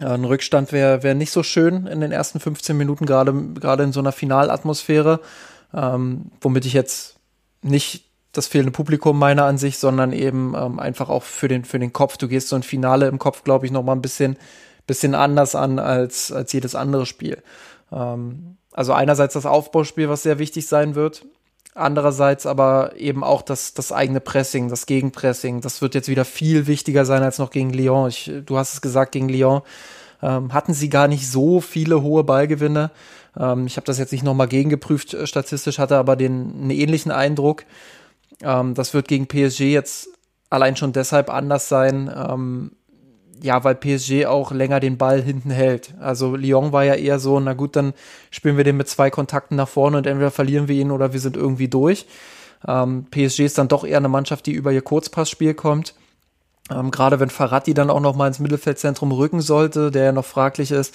Äh, 0.00 0.06
ein 0.06 0.24
Rückstand 0.24 0.72
wäre 0.72 1.02
wär 1.02 1.14
nicht 1.14 1.30
so 1.30 1.42
schön 1.42 1.86
in 1.86 2.00
den 2.00 2.12
ersten 2.12 2.40
15 2.40 2.76
Minuten, 2.76 3.06
gerade 3.06 3.32
gerade 3.54 3.84
in 3.84 3.92
so 3.92 4.00
einer 4.00 4.12
Finalatmosphäre, 4.12 5.20
ähm, 5.74 6.30
womit 6.40 6.64
ich 6.66 6.72
jetzt 6.72 7.16
nicht 7.62 8.04
das 8.32 8.46
fehlende 8.46 8.72
Publikum 8.72 9.18
meiner 9.18 9.44
Ansicht, 9.44 9.78
sondern 9.78 10.12
eben 10.12 10.54
ähm, 10.56 10.78
einfach 10.78 11.08
auch 11.08 11.22
für 11.22 11.48
den 11.48 11.64
für 11.64 11.78
den 11.78 11.92
Kopf. 11.92 12.16
Du 12.16 12.28
gehst 12.28 12.48
so 12.48 12.56
ein 12.56 12.62
Finale 12.62 13.08
im 13.08 13.18
Kopf, 13.18 13.44
glaube 13.44 13.66
ich, 13.66 13.72
noch 13.72 13.82
mal 13.82 13.92
ein 13.92 14.02
bisschen 14.02 14.36
bisschen 14.86 15.14
anders 15.14 15.54
an 15.54 15.78
als 15.78 16.32
als 16.32 16.52
jedes 16.52 16.74
andere 16.74 17.06
Spiel. 17.06 17.42
Ähm, 17.92 18.56
also 18.72 18.92
einerseits 18.92 19.34
das 19.34 19.46
Aufbauspiel, 19.46 20.08
was 20.10 20.22
sehr 20.22 20.38
wichtig 20.38 20.66
sein 20.66 20.94
wird, 20.94 21.24
Andererseits 21.76 22.46
aber 22.46 22.92
eben 22.96 23.22
auch 23.22 23.42
das, 23.42 23.74
das 23.74 23.92
eigene 23.92 24.20
Pressing, 24.20 24.70
das 24.70 24.86
Gegenpressing. 24.86 25.60
Das 25.60 25.82
wird 25.82 25.94
jetzt 25.94 26.08
wieder 26.08 26.24
viel 26.24 26.66
wichtiger 26.66 27.04
sein 27.04 27.22
als 27.22 27.38
noch 27.38 27.50
gegen 27.50 27.70
Lyon. 27.70 28.08
Ich, 28.08 28.32
du 28.46 28.56
hast 28.56 28.72
es 28.72 28.80
gesagt, 28.80 29.12
gegen 29.12 29.28
Lyon 29.28 29.60
ähm, 30.22 30.54
hatten 30.54 30.72
sie 30.72 30.88
gar 30.88 31.06
nicht 31.06 31.30
so 31.30 31.60
viele 31.60 32.00
hohe 32.00 32.24
Ballgewinne. 32.24 32.90
Ähm, 33.38 33.66
ich 33.66 33.76
habe 33.76 33.84
das 33.84 33.98
jetzt 33.98 34.12
nicht 34.12 34.24
nochmal 34.24 34.48
gegengeprüft, 34.48 35.12
äh, 35.12 35.26
statistisch 35.26 35.78
hatte 35.78 35.98
aber 35.98 36.16
den 36.16 36.54
einen 36.54 36.70
ähnlichen 36.70 37.12
Eindruck. 37.12 37.64
Ähm, 38.42 38.72
das 38.72 38.94
wird 38.94 39.06
gegen 39.06 39.26
PSG 39.26 39.60
jetzt 39.72 40.08
allein 40.48 40.76
schon 40.76 40.94
deshalb 40.94 41.28
anders 41.28 41.68
sein, 41.68 42.10
ähm, 42.14 42.72
ja, 43.42 43.64
weil 43.64 43.74
PSG 43.74 44.26
auch 44.26 44.52
länger 44.52 44.80
den 44.80 44.98
Ball 44.98 45.22
hinten 45.22 45.50
hält. 45.50 45.94
Also 46.00 46.36
Lyon 46.36 46.72
war 46.72 46.84
ja 46.84 46.94
eher 46.94 47.18
so, 47.18 47.38
na 47.40 47.54
gut, 47.54 47.76
dann 47.76 47.94
spielen 48.30 48.56
wir 48.56 48.64
den 48.64 48.76
mit 48.76 48.88
zwei 48.88 49.10
Kontakten 49.10 49.56
nach 49.56 49.68
vorne 49.68 49.98
und 49.98 50.06
entweder 50.06 50.30
verlieren 50.30 50.68
wir 50.68 50.76
ihn 50.76 50.90
oder 50.90 51.12
wir 51.12 51.20
sind 51.20 51.36
irgendwie 51.36 51.68
durch. 51.68 52.06
Ähm, 52.66 53.06
PSG 53.10 53.40
ist 53.40 53.58
dann 53.58 53.68
doch 53.68 53.84
eher 53.84 53.98
eine 53.98 54.08
Mannschaft, 54.08 54.46
die 54.46 54.52
über 54.52 54.72
ihr 54.72 54.82
Kurzpassspiel 54.82 55.54
kommt. 55.54 55.94
Ähm, 56.70 56.90
Gerade 56.90 57.20
wenn 57.20 57.30
Farati 57.30 57.74
dann 57.74 57.90
auch 57.90 58.00
noch 58.00 58.16
mal 58.16 58.28
ins 58.28 58.38
Mittelfeldzentrum 58.38 59.12
rücken 59.12 59.40
sollte, 59.40 59.90
der 59.90 60.04
ja 60.04 60.12
noch 60.12 60.24
fraglich 60.24 60.70
ist, 60.70 60.94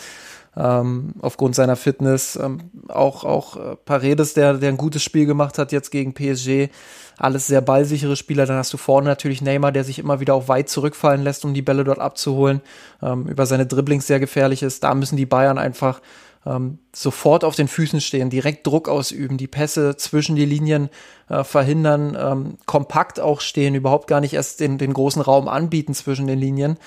ähm, 0.58 1.14
aufgrund 1.22 1.56
seiner 1.56 1.76
Fitness. 1.76 2.36
Ähm, 2.36 2.72
auch 2.90 3.24
auch 3.24 3.56
äh, 3.56 3.76
Paredes, 3.78 4.34
der, 4.34 4.56
der 4.56 4.70
ein 4.70 4.78
gutes 4.78 5.04
Spiel 5.04 5.26
gemacht 5.26 5.58
hat 5.58 5.72
jetzt 5.72 5.92
gegen 5.92 6.14
PSG 6.14 6.70
alles 7.18 7.48
sehr 7.48 7.62
ballsichere 7.62 8.16
Spieler. 8.16 8.46
Dann 8.46 8.58
hast 8.58 8.74
du 8.74 8.78
vorne 8.78 9.08
natürlich 9.08 9.42
Neymar, 9.42 9.72
der 9.72 9.84
sich 9.84 10.00
immer 10.00 10.20
wieder 10.20 10.34
auch 10.34 10.48
weit 10.48 10.70
zurückfallen 10.70 11.24
lässt, 11.24 11.46
um 11.46 11.54
die 11.54 11.62
Bälle 11.62 11.84
dort 11.84 12.00
abzuholen, 12.00 12.62
ähm, 13.02 13.28
über 13.28 13.46
seine 13.46 13.66
Dribblings 13.66 14.08
sehr 14.08 14.20
gefährlich 14.20 14.64
ist. 14.64 14.84
Da 14.84 14.96
müssen 14.96 15.18
die 15.18 15.26
Bayern 15.26 15.58
einfach 15.58 16.02
ähm, 16.46 16.80
sofort 16.94 17.44
auf 17.44 17.56
den 17.56 17.68
Füßen 17.68 18.02
stehen, 18.02 18.30
direkt 18.30 18.66
Druck 18.66 18.90
ausüben, 18.90 19.38
die 19.38 19.48
Pässe 19.48 19.96
zwischen 19.98 20.36
die 20.36 20.46
Linien 20.46 20.90
äh, 21.30 21.44
verhindern, 21.44 22.18
ähm, 22.20 22.58
kompakt 22.66 23.20
auch 23.20 23.42
stehen, 23.42 23.76
überhaupt 23.76 24.08
gar 24.08 24.22
nicht 24.22 24.34
erst 24.34 24.60
den, 24.60 24.78
den 24.78 24.94
großen 24.94 25.22
Raum 25.22 25.48
anbieten 25.48 25.94
zwischen 25.94 26.26
den 26.26 26.40
Linien 26.40 26.78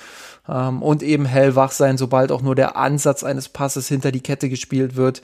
ähm, 0.49 0.81
und 0.81 1.03
eben 1.03 1.25
hellwach 1.25 1.71
sein, 1.71 1.97
sobald 1.97 2.31
auch 2.31 2.41
nur 2.41 2.55
der 2.55 2.75
Ansatz 2.75 3.23
eines 3.23 3.47
Passes 3.49 3.87
hinter 3.87 4.11
die 4.11 4.21
Kette 4.21 4.49
gespielt 4.49 4.95
wird. 4.95 5.21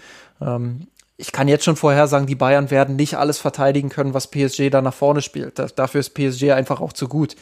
Ich 1.21 1.31
kann 1.31 1.47
jetzt 1.47 1.65
schon 1.65 1.75
vorher 1.75 2.07
sagen, 2.07 2.25
die 2.25 2.35
Bayern 2.35 2.71
werden 2.71 2.95
nicht 2.95 3.15
alles 3.15 3.37
verteidigen 3.37 3.89
können, 3.89 4.15
was 4.15 4.27
PSG 4.27 4.71
da 4.71 4.81
nach 4.81 4.93
vorne 4.93 5.21
spielt. 5.21 5.59
Das, 5.59 5.75
dafür 5.75 5.99
ist 5.99 6.15
PSG 6.15 6.51
einfach 6.51 6.81
auch 6.81 6.93
zu 6.93 7.07
gut. 7.07 7.35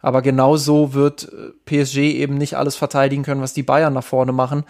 Aber 0.00 0.22
genauso 0.22 0.94
wird 0.94 1.30
äh, 1.32 1.52
PSG 1.66 1.98
eben 1.98 2.38
nicht 2.38 2.54
alles 2.56 2.76
verteidigen 2.76 3.22
können, 3.22 3.42
was 3.42 3.52
die 3.52 3.62
Bayern 3.62 3.92
nach 3.92 4.04
vorne 4.04 4.32
machen. 4.32 4.64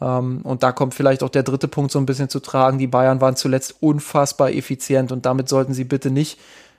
Ähm, 0.00 0.40
und 0.44 0.62
da 0.62 0.70
kommt 0.70 0.94
vielleicht 0.94 1.22
auch 1.22 1.30
der 1.30 1.42
dritte 1.42 1.68
Punkt 1.68 1.90
so 1.90 1.98
ein 1.98 2.06
bisschen 2.06 2.28
zu 2.28 2.40
tragen. 2.40 2.78
Die 2.78 2.86
Bayern 2.86 3.20
waren 3.20 3.36
zuletzt 3.36 3.76
unfassbar 3.80 4.52
effizient 4.52 5.10
und 5.10 5.26
damit 5.26 5.48
sollten 5.48 5.74
sie 5.74 5.84
bitte 5.84 6.10
nicht 6.10 6.38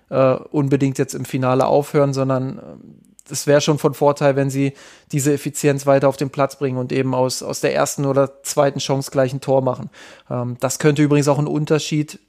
äh, 0.09 0.35
unbedingt 0.51 0.97
jetzt 0.97 1.13
im 1.13 1.25
Finale 1.25 1.65
aufhören, 1.65 2.13
sondern 2.13 2.59
ähm, 2.59 3.12
es 3.29 3.47
wäre 3.47 3.61
schon 3.61 3.79
von 3.79 3.93
Vorteil, 3.93 4.35
wenn 4.35 4.49
sie 4.49 4.73
diese 5.11 5.33
Effizienz 5.33 5.85
weiter 5.85 6.09
auf 6.09 6.17
den 6.17 6.29
Platz 6.29 6.57
bringen 6.57 6.77
und 6.77 6.91
eben 6.91 7.15
aus, 7.15 7.41
aus 7.41 7.61
der 7.61 7.73
ersten 7.73 8.05
oder 8.05 8.43
zweiten 8.43 8.79
Chance 8.79 9.11
gleich 9.11 9.33
ein 9.33 9.41
Tor 9.41 9.61
machen. 9.61 9.89
Ähm, 10.29 10.57
das 10.59 10.79
könnte 10.79 11.01
übrigens 11.01 11.27
auch 11.27 11.39
ein 11.39 11.47
Unterschied 11.47 12.19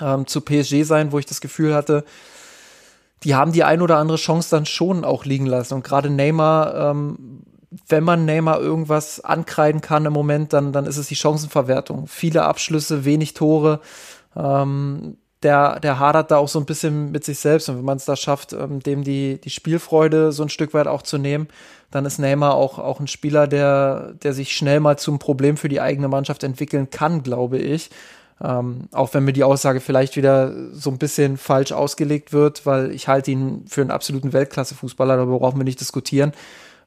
ähm, 0.00 0.26
zu 0.26 0.40
PSG 0.40 0.82
sein, 0.82 1.12
wo 1.12 1.18
ich 1.18 1.26
das 1.26 1.40
Gefühl 1.40 1.74
hatte, 1.74 2.04
die 3.22 3.34
haben 3.34 3.52
die 3.52 3.64
ein 3.64 3.80
oder 3.80 3.98
andere 3.98 4.18
Chance 4.18 4.50
dann 4.50 4.66
schon 4.66 5.04
auch 5.04 5.24
liegen 5.24 5.46
lassen. 5.46 5.74
Und 5.74 5.84
gerade 5.84 6.10
Neymar, 6.10 6.90
ähm, 6.90 7.42
wenn 7.88 8.04
man 8.04 8.24
Neymar 8.24 8.60
irgendwas 8.60 9.20
ankreiden 9.20 9.80
kann 9.80 10.04
im 10.06 10.12
Moment, 10.12 10.52
dann, 10.52 10.72
dann 10.72 10.86
ist 10.86 10.96
es 10.96 11.08
die 11.08 11.16
Chancenverwertung. 11.16 12.06
Viele 12.08 12.42
Abschlüsse, 12.42 13.04
wenig 13.04 13.34
Tore. 13.34 13.80
Ähm, 14.36 15.16
der, 15.46 15.78
der 15.78 16.00
hadert 16.00 16.32
da 16.32 16.38
auch 16.38 16.48
so 16.48 16.58
ein 16.58 16.66
bisschen 16.66 17.12
mit 17.12 17.24
sich 17.24 17.38
selbst. 17.38 17.68
Und 17.68 17.78
wenn 17.78 17.84
man 17.84 17.98
es 17.98 18.04
da 18.04 18.16
schafft, 18.16 18.52
ähm, 18.52 18.80
dem 18.80 19.04
die, 19.04 19.40
die 19.40 19.50
Spielfreude 19.50 20.32
so 20.32 20.42
ein 20.42 20.48
Stück 20.48 20.74
weit 20.74 20.88
auch 20.88 21.02
zu 21.02 21.18
nehmen, 21.18 21.46
dann 21.92 22.04
ist 22.04 22.18
Neymar 22.18 22.54
auch, 22.54 22.80
auch 22.80 22.98
ein 22.98 23.06
Spieler, 23.06 23.46
der, 23.46 24.14
der 24.22 24.32
sich 24.32 24.56
schnell 24.56 24.80
mal 24.80 24.98
zum 24.98 25.20
Problem 25.20 25.56
für 25.56 25.68
die 25.68 25.80
eigene 25.80 26.08
Mannschaft 26.08 26.42
entwickeln 26.42 26.90
kann, 26.90 27.22
glaube 27.22 27.58
ich. 27.58 27.90
Ähm, 28.42 28.88
auch 28.90 29.14
wenn 29.14 29.24
mir 29.24 29.32
die 29.32 29.44
Aussage 29.44 29.80
vielleicht 29.80 30.16
wieder 30.16 30.52
so 30.72 30.90
ein 30.90 30.98
bisschen 30.98 31.36
falsch 31.36 31.70
ausgelegt 31.70 32.32
wird, 32.32 32.66
weil 32.66 32.90
ich 32.90 33.06
halte 33.06 33.30
ihn 33.30 33.64
für 33.68 33.82
einen 33.82 33.92
absoluten 33.92 34.32
Weltklasse-Fußballer, 34.32 35.16
darüber 35.16 35.38
brauchen 35.38 35.60
wir 35.60 35.64
nicht 35.64 35.80
diskutieren. 35.80 36.32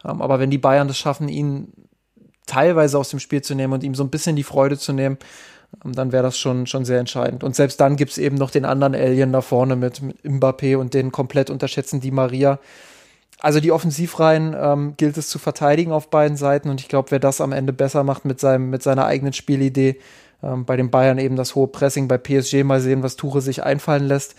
Ähm, 0.04 0.22
aber 0.22 0.40
wenn 0.40 0.52
die 0.52 0.58
Bayern 0.58 0.90
das 0.90 0.98
schaffen, 0.98 1.30
ihn 1.30 1.72
teilweise 2.46 3.00
aus 3.00 3.10
dem 3.10 3.20
Spiel 3.20 3.42
zu 3.42 3.56
nehmen 3.56 3.72
und 3.72 3.84
ihm 3.84 3.96
so 3.96 4.04
ein 4.04 4.10
bisschen 4.10 4.36
die 4.36 4.44
Freude 4.44 4.78
zu 4.78 4.92
nehmen, 4.92 5.18
dann 5.84 6.12
wäre 6.12 6.24
das 6.24 6.38
schon, 6.38 6.68
schon 6.68 6.86
sehr 6.86 7.00
entscheidend. 7.00 7.44
Und 7.44 7.56
selbst 7.56 7.80
dann 7.80 7.96
gibt 7.96 8.12
es 8.12 8.18
eben 8.18 8.36
noch 8.36 8.52
den 8.52 8.66
anderen 8.66 8.96
Alien 8.96 9.32
da 9.32 9.42
vorne 9.42 9.76
mit, 9.76 10.02
mit 10.02 10.22
Mbappé 10.24 10.76
und 10.76 10.94
den 10.94 11.12
komplett 11.12 11.50
unterschätzen 11.50 12.02
die 12.02 12.12
Maria. 12.12 12.60
Also 13.40 13.62
die 13.62 13.72
Offensivreihen 13.72 14.56
ähm, 14.60 14.94
gilt 14.98 15.18
es 15.18 15.30
zu 15.30 15.40
verteidigen 15.40 15.94
auf 15.94 16.10
beiden 16.10 16.36
Seiten 16.36 16.70
und 16.70 16.82
ich 16.82 16.90
glaube, 16.90 17.12
wer 17.12 17.20
das 17.20 17.40
am 17.40 17.54
Ende 17.54 17.72
besser 17.72 18.04
macht 18.04 18.26
mit, 18.26 18.40
seinem, 18.40 18.70
mit 18.70 18.84
seiner 18.84 19.06
eigenen 19.06 19.32
Spielidee, 19.32 19.98
ähm, 20.44 20.66
bei 20.66 20.76
den 20.76 20.90
Bayern 20.90 21.18
eben 21.18 21.38
das 21.38 21.56
hohe 21.56 21.68
Pressing, 21.68 22.10
bei 22.10 22.18
PSG 22.18 22.64
mal 22.64 22.82
sehen, 22.82 23.02
was 23.02 23.16
Tuche 23.16 23.40
sich 23.40 23.64
einfallen 23.64 24.08
lässt. 24.08 24.36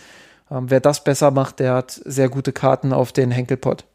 Ähm, 0.51 0.69
wer 0.69 0.79
das 0.79 1.03
besser 1.03 1.31
macht, 1.31 1.59
der 1.59 1.73
hat 1.73 1.99
sehr 2.05 2.29
gute 2.29 2.53
Karten 2.53 2.93
auf 2.93 3.11
den 3.11 3.31
Henkelpott. 3.31 3.85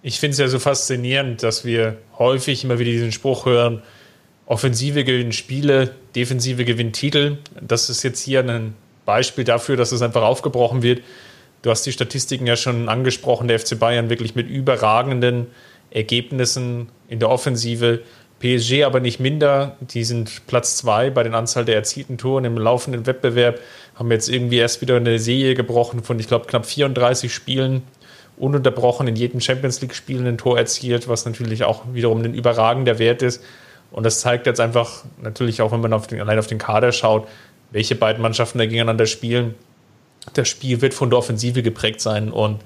Ich 0.00 0.20
finde 0.20 0.32
es 0.32 0.38
ja 0.38 0.48
so 0.48 0.58
faszinierend, 0.58 1.42
dass 1.42 1.64
wir 1.64 1.98
häufig 2.18 2.64
immer 2.64 2.78
wieder 2.78 2.92
diesen 2.92 3.12
Spruch 3.12 3.44
hören, 3.44 3.82
Offensive 4.46 5.02
gewinnt 5.04 5.34
Spiele, 5.34 5.96
Defensive 6.16 6.64
gewinnt 6.64 6.96
Titel. 6.96 7.38
Das 7.60 7.90
ist 7.90 8.02
jetzt 8.02 8.20
hier 8.20 8.40
ein 8.40 8.74
Beispiel 9.04 9.44
dafür, 9.44 9.76
dass 9.76 9.92
es 9.92 10.02
einfach 10.02 10.22
aufgebrochen 10.22 10.82
wird. 10.82 11.02
Du 11.62 11.70
hast 11.70 11.84
die 11.86 11.92
Statistiken 11.92 12.46
ja 12.46 12.56
schon 12.56 12.88
angesprochen, 12.88 13.48
der 13.48 13.58
FC 13.58 13.78
Bayern 13.78 14.10
wirklich 14.10 14.34
mit 14.34 14.48
überragenden 14.48 15.46
Ergebnissen 15.90 16.88
in 17.08 17.18
der 17.20 17.30
Offensive. 17.30 18.00
PSG 18.38 18.84
aber 18.84 19.00
nicht 19.00 19.18
minder. 19.18 19.76
Die 19.80 20.04
sind 20.04 20.46
Platz 20.46 20.76
zwei 20.76 21.10
bei 21.10 21.22
den 21.22 21.34
Anzahl 21.34 21.64
der 21.64 21.76
erzielten 21.76 22.18
Toren 22.18 22.44
im 22.44 22.58
laufenden 22.58 23.06
Wettbewerb. 23.06 23.60
Haben 23.94 24.10
jetzt 24.10 24.28
irgendwie 24.28 24.58
erst 24.58 24.82
wieder 24.82 24.96
eine 24.96 25.18
Serie 25.18 25.54
gebrochen 25.54 26.02
von, 26.02 26.18
ich 26.18 26.28
glaube, 26.28 26.46
knapp 26.46 26.66
34 26.66 27.32
Spielen. 27.32 27.82
Ununterbrochen 28.36 29.08
in 29.08 29.16
jedem 29.16 29.40
Champions 29.40 29.80
League-Spiel 29.80 30.26
ein 30.26 30.36
Tor 30.36 30.58
erzielt, 30.58 31.08
was 31.08 31.24
natürlich 31.24 31.64
auch 31.64 31.84
wiederum 31.94 32.22
ein 32.22 32.34
überragender 32.34 32.98
Wert 32.98 33.22
ist. 33.22 33.42
Und 33.96 34.04
das 34.04 34.20
zeigt 34.20 34.46
jetzt 34.46 34.60
einfach 34.60 35.04
natürlich 35.22 35.62
auch, 35.62 35.72
wenn 35.72 35.80
man 35.80 35.94
auf 35.94 36.06
den, 36.06 36.20
allein 36.20 36.38
auf 36.38 36.46
den 36.46 36.58
Kader 36.58 36.92
schaut, 36.92 37.26
welche 37.70 37.94
beiden 37.94 38.20
Mannschaften 38.20 38.58
da 38.58 38.66
gegeneinander 38.66 39.06
spielen. 39.06 39.54
Das 40.34 40.48
Spiel 40.48 40.82
wird 40.82 40.92
von 40.92 41.08
der 41.08 41.18
Offensive 41.18 41.62
geprägt 41.62 42.02
sein. 42.02 42.30
Und 42.30 42.60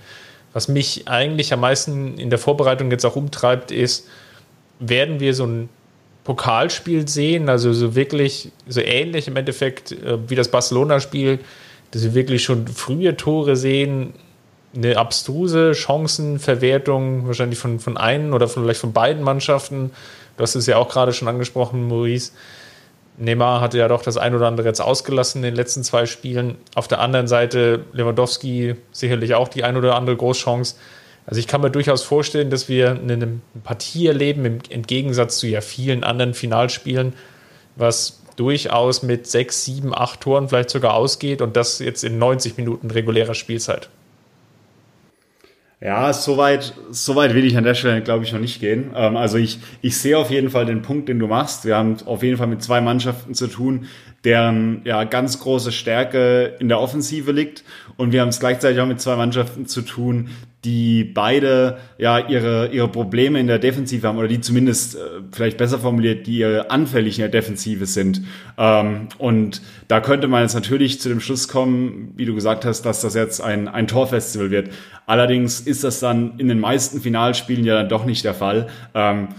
was 0.52 0.66
mich 0.66 1.06
eigentlich 1.06 1.52
am 1.52 1.60
meisten 1.60 2.18
in 2.18 2.30
der 2.30 2.40
Vorbereitung 2.40 2.90
jetzt 2.90 3.06
auch 3.06 3.14
umtreibt, 3.14 3.70
ist, 3.70 4.08
werden 4.80 5.20
wir 5.20 5.32
so 5.32 5.46
ein 5.46 5.68
Pokalspiel 6.24 7.06
sehen, 7.06 7.48
also 7.48 7.72
so 7.72 7.94
wirklich 7.94 8.50
so 8.66 8.80
ähnlich 8.80 9.28
im 9.28 9.36
Endeffekt 9.36 9.92
äh, 9.92 10.28
wie 10.28 10.34
das 10.34 10.48
Barcelona-Spiel, 10.48 11.38
dass 11.92 12.02
wir 12.02 12.14
wirklich 12.14 12.42
schon 12.42 12.66
frühe 12.66 13.16
Tore 13.16 13.54
sehen, 13.54 14.14
eine 14.74 14.96
abstruse 14.96 15.76
Chancenverwertung, 15.76 17.28
wahrscheinlich 17.28 17.60
von, 17.60 17.78
von 17.78 17.96
einen 17.96 18.32
oder 18.32 18.48
vielleicht 18.48 18.80
von 18.80 18.92
beiden 18.92 19.22
Mannschaften 19.22 19.92
Du 20.40 20.44
hast 20.44 20.54
es 20.54 20.64
ja 20.64 20.78
auch 20.78 20.88
gerade 20.88 21.12
schon 21.12 21.28
angesprochen, 21.28 21.86
Maurice. 21.86 22.32
Neymar 23.18 23.60
hatte 23.60 23.76
ja 23.76 23.88
doch 23.88 24.00
das 24.00 24.16
ein 24.16 24.34
oder 24.34 24.46
andere 24.46 24.66
jetzt 24.66 24.80
ausgelassen 24.80 25.40
in 25.40 25.50
den 25.50 25.54
letzten 25.54 25.84
zwei 25.84 26.06
Spielen. 26.06 26.56
Auf 26.74 26.88
der 26.88 27.00
anderen 27.00 27.28
Seite 27.28 27.84
Lewandowski 27.92 28.76
sicherlich 28.90 29.34
auch 29.34 29.48
die 29.48 29.64
ein 29.64 29.76
oder 29.76 29.96
andere 29.96 30.16
Großchance. 30.16 30.76
Also 31.26 31.40
ich 31.40 31.46
kann 31.46 31.60
mir 31.60 31.70
durchaus 31.70 32.02
vorstellen, 32.04 32.48
dass 32.48 32.70
wir 32.70 32.92
eine 32.92 33.40
Partie 33.64 34.06
erleben, 34.06 34.62
im, 34.70 34.82
Gegensatz 34.84 35.36
zu 35.36 35.46
ja 35.46 35.60
vielen 35.60 36.04
anderen 36.04 36.32
Finalspielen, 36.32 37.12
was 37.76 38.22
durchaus 38.36 39.02
mit 39.02 39.26
sechs, 39.26 39.66
sieben, 39.66 39.94
acht 39.94 40.22
Toren 40.22 40.48
vielleicht 40.48 40.70
sogar 40.70 40.94
ausgeht 40.94 41.42
und 41.42 41.54
das 41.54 41.80
jetzt 41.80 42.02
in 42.02 42.16
90 42.16 42.56
Minuten 42.56 42.90
regulärer 42.90 43.34
Spielzeit. 43.34 43.90
Ja, 45.82 46.12
soweit 46.12 46.74
so 46.90 47.16
weit 47.16 47.34
will 47.34 47.46
ich 47.46 47.56
an 47.56 47.64
der 47.64 47.74
Stelle, 47.74 48.02
glaube 48.02 48.24
ich, 48.24 48.32
noch 48.34 48.40
nicht 48.40 48.60
gehen. 48.60 48.90
Ähm, 48.94 49.16
also 49.16 49.38
ich, 49.38 49.60
ich 49.80 49.96
sehe 49.96 50.18
auf 50.18 50.30
jeden 50.30 50.50
Fall 50.50 50.66
den 50.66 50.82
Punkt, 50.82 51.08
den 51.08 51.18
du 51.18 51.26
machst. 51.26 51.64
Wir 51.64 51.76
haben 51.76 51.96
auf 52.04 52.22
jeden 52.22 52.36
Fall 52.36 52.48
mit 52.48 52.62
zwei 52.62 52.82
Mannschaften 52.82 53.34
zu 53.34 53.46
tun, 53.46 53.86
deren 54.24 54.82
ja 54.84 55.04
ganz 55.04 55.40
große 55.40 55.72
Stärke 55.72 56.56
in 56.60 56.68
der 56.68 56.80
Offensive 56.80 57.32
liegt. 57.32 57.64
Und 57.96 58.12
wir 58.12 58.20
haben 58.20 58.28
es 58.28 58.40
gleichzeitig 58.40 58.78
auch 58.80 58.86
mit 58.86 59.00
zwei 59.00 59.16
Mannschaften 59.16 59.64
zu 59.64 59.80
tun, 59.80 60.28
die 60.64 61.04
beide 61.04 61.78
ja 61.96 62.18
ihre, 62.18 62.68
ihre 62.68 62.88
Probleme 62.88 63.40
in 63.40 63.46
der 63.46 63.58
Defensive 63.58 64.06
haben 64.06 64.18
oder 64.18 64.28
die 64.28 64.42
zumindest 64.42 64.96
äh, 64.96 64.98
vielleicht 65.32 65.56
besser 65.56 65.78
formuliert, 65.78 66.26
die 66.26 66.44
anfällig 66.44 67.18
in 67.18 67.22
der 67.22 67.30
Defensive 67.30 67.86
sind. 67.86 68.22
Ähm, 68.58 69.08
und 69.16 69.62
da 69.88 70.00
könnte 70.00 70.28
man 70.28 70.42
jetzt 70.42 70.54
natürlich 70.54 71.00
zu 71.00 71.08
dem 71.08 71.20
Schluss 71.20 71.48
kommen, 71.48 72.12
wie 72.16 72.26
du 72.26 72.34
gesagt 72.34 72.66
hast, 72.66 72.82
dass 72.82 73.00
das 73.00 73.14
jetzt 73.14 73.40
ein, 73.40 73.68
ein 73.68 73.86
Torfestival 73.86 74.50
wird. 74.50 74.68
Allerdings 75.10 75.58
ist 75.58 75.82
das 75.82 75.98
dann 75.98 76.38
in 76.38 76.46
den 76.46 76.60
meisten 76.60 77.00
Finalspielen 77.00 77.64
ja 77.64 77.74
dann 77.74 77.88
doch 77.88 78.04
nicht 78.04 78.24
der 78.24 78.32
Fall. 78.32 78.68
Ähm, 78.94 79.30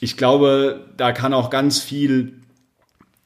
ich 0.00 0.16
glaube, 0.16 0.86
da 0.96 1.12
kann 1.12 1.34
auch 1.34 1.50
ganz 1.50 1.82
viel 1.82 2.40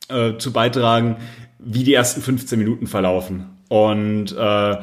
äh, 0.08 0.36
zu 0.36 0.52
beitragen, 0.52 1.18
wie 1.60 1.84
die 1.84 1.94
ersten 1.94 2.20
15 2.20 2.58
Minuten 2.58 2.88
verlaufen. 2.88 3.50
Und 3.68 4.36
äh, 4.36 4.76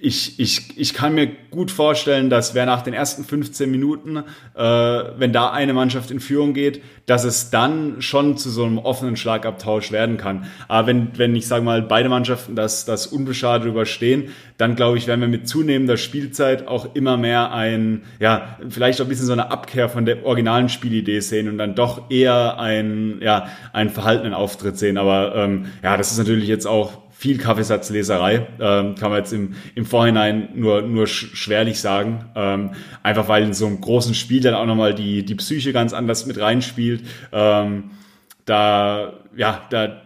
ich, 0.00 0.38
ich, 0.38 0.78
ich 0.78 0.94
kann 0.94 1.16
mir 1.16 1.26
gut 1.50 1.72
vorstellen, 1.72 2.30
dass 2.30 2.54
wer 2.54 2.66
nach 2.66 2.82
den 2.82 2.94
ersten 2.94 3.24
15 3.24 3.68
Minuten, 3.68 4.18
äh, 4.54 4.62
wenn 4.62 5.32
da 5.32 5.50
eine 5.50 5.74
Mannschaft 5.74 6.12
in 6.12 6.20
Führung 6.20 6.54
geht, 6.54 6.82
dass 7.06 7.24
es 7.24 7.50
dann 7.50 8.00
schon 8.00 8.36
zu 8.36 8.48
so 8.48 8.64
einem 8.64 8.78
offenen 8.78 9.16
Schlagabtausch 9.16 9.90
werden 9.90 10.16
kann. 10.16 10.46
Aber 10.68 10.86
wenn, 10.86 11.18
wenn 11.18 11.34
ich 11.34 11.48
sage 11.48 11.64
mal, 11.64 11.82
beide 11.82 12.08
Mannschaften 12.08 12.54
das, 12.54 12.84
das 12.84 13.08
unbeschadet 13.08 13.66
überstehen, 13.66 14.28
dann 14.56 14.76
glaube 14.76 14.98
ich, 14.98 15.08
werden 15.08 15.20
wir 15.20 15.28
mit 15.28 15.48
zunehmender 15.48 15.96
Spielzeit 15.96 16.68
auch 16.68 16.94
immer 16.94 17.16
mehr 17.16 17.52
ein, 17.52 18.04
ja, 18.20 18.56
vielleicht 18.68 19.00
auch 19.00 19.06
ein 19.06 19.08
bisschen 19.08 19.26
so 19.26 19.32
eine 19.32 19.50
Abkehr 19.50 19.88
von 19.88 20.04
der 20.04 20.24
originalen 20.24 20.68
Spielidee 20.68 21.18
sehen 21.18 21.48
und 21.48 21.58
dann 21.58 21.74
doch 21.74 22.08
eher 22.08 22.60
ein, 22.60 23.18
ja, 23.20 23.48
einen 23.72 23.90
verhaltenen 23.90 24.34
Auftritt 24.34 24.78
sehen. 24.78 24.96
Aber 24.96 25.34
ähm, 25.34 25.66
ja, 25.82 25.96
das 25.96 26.12
ist 26.12 26.18
natürlich 26.18 26.46
jetzt 26.46 26.66
auch 26.66 27.07
viel 27.18 27.36
Kaffeesatzleserei, 27.36 28.46
ähm, 28.60 28.94
kann 28.94 29.10
man 29.10 29.18
jetzt 29.18 29.32
im, 29.32 29.56
im 29.74 29.84
Vorhinein 29.84 30.50
nur, 30.54 30.82
nur 30.82 31.08
schwerlich 31.08 31.80
sagen. 31.80 32.26
Ähm, 32.36 32.70
einfach 33.02 33.26
weil 33.26 33.42
in 33.42 33.54
so 33.54 33.66
einem 33.66 33.80
großen 33.80 34.14
Spiel 34.14 34.40
dann 34.40 34.54
auch 34.54 34.66
nochmal 34.66 34.94
die, 34.94 35.24
die 35.24 35.34
Psyche 35.34 35.72
ganz 35.72 35.92
anders 35.92 36.26
mit 36.26 36.38
reinspielt. 36.38 37.02
Ähm, 37.32 37.90
da, 38.44 39.14
ja, 39.36 39.62
da, 39.70 40.00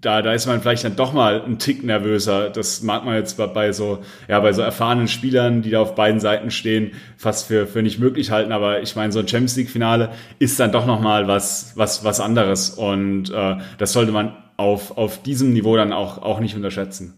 da, 0.00 0.22
da 0.22 0.32
ist 0.32 0.46
man 0.46 0.62
vielleicht 0.62 0.84
dann 0.84 0.96
doch 0.96 1.12
mal 1.12 1.42
ein 1.42 1.58
Tick 1.58 1.84
nervöser. 1.84 2.48
Das 2.48 2.82
mag 2.82 3.04
man 3.04 3.16
jetzt 3.16 3.36
bei, 3.36 3.46
bei 3.46 3.72
so, 3.72 3.98
ja, 4.26 4.40
bei 4.40 4.54
so 4.54 4.62
erfahrenen 4.62 5.08
Spielern, 5.08 5.60
die 5.60 5.68
da 5.68 5.80
auf 5.80 5.96
beiden 5.96 6.18
Seiten 6.18 6.50
stehen, 6.50 6.92
fast 7.18 7.46
für, 7.46 7.66
für 7.66 7.82
nicht 7.82 7.98
möglich 7.98 8.30
halten. 8.30 8.52
Aber 8.52 8.80
ich 8.80 8.96
meine, 8.96 9.12
so 9.12 9.18
ein 9.18 9.28
Champions 9.28 9.56
League 9.56 9.68
Finale 9.68 10.12
ist 10.38 10.58
dann 10.58 10.72
doch 10.72 10.86
nochmal 10.86 11.28
was, 11.28 11.72
was, 11.74 12.04
was 12.04 12.20
anderes. 12.20 12.70
Und 12.70 13.30
äh, 13.30 13.56
das 13.76 13.92
sollte 13.92 14.12
man 14.12 14.32
auf, 14.58 14.98
auf 14.98 15.22
diesem 15.22 15.54
Niveau 15.54 15.76
dann 15.76 15.94
auch, 15.94 16.18
auch 16.18 16.40
nicht 16.40 16.54
unterschätzen. 16.54 17.14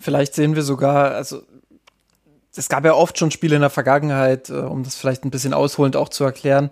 Vielleicht 0.00 0.34
sehen 0.34 0.56
wir 0.56 0.62
sogar, 0.62 1.12
also 1.12 1.42
es 2.56 2.68
gab 2.68 2.84
ja 2.84 2.94
oft 2.94 3.18
schon 3.18 3.30
Spiele 3.30 3.54
in 3.54 3.60
der 3.60 3.70
Vergangenheit, 3.70 4.50
äh, 4.50 4.54
um 4.54 4.82
das 4.82 4.96
vielleicht 4.96 5.24
ein 5.24 5.30
bisschen 5.30 5.54
ausholend 5.54 5.94
auch 5.94 6.08
zu 6.08 6.24
erklären, 6.24 6.70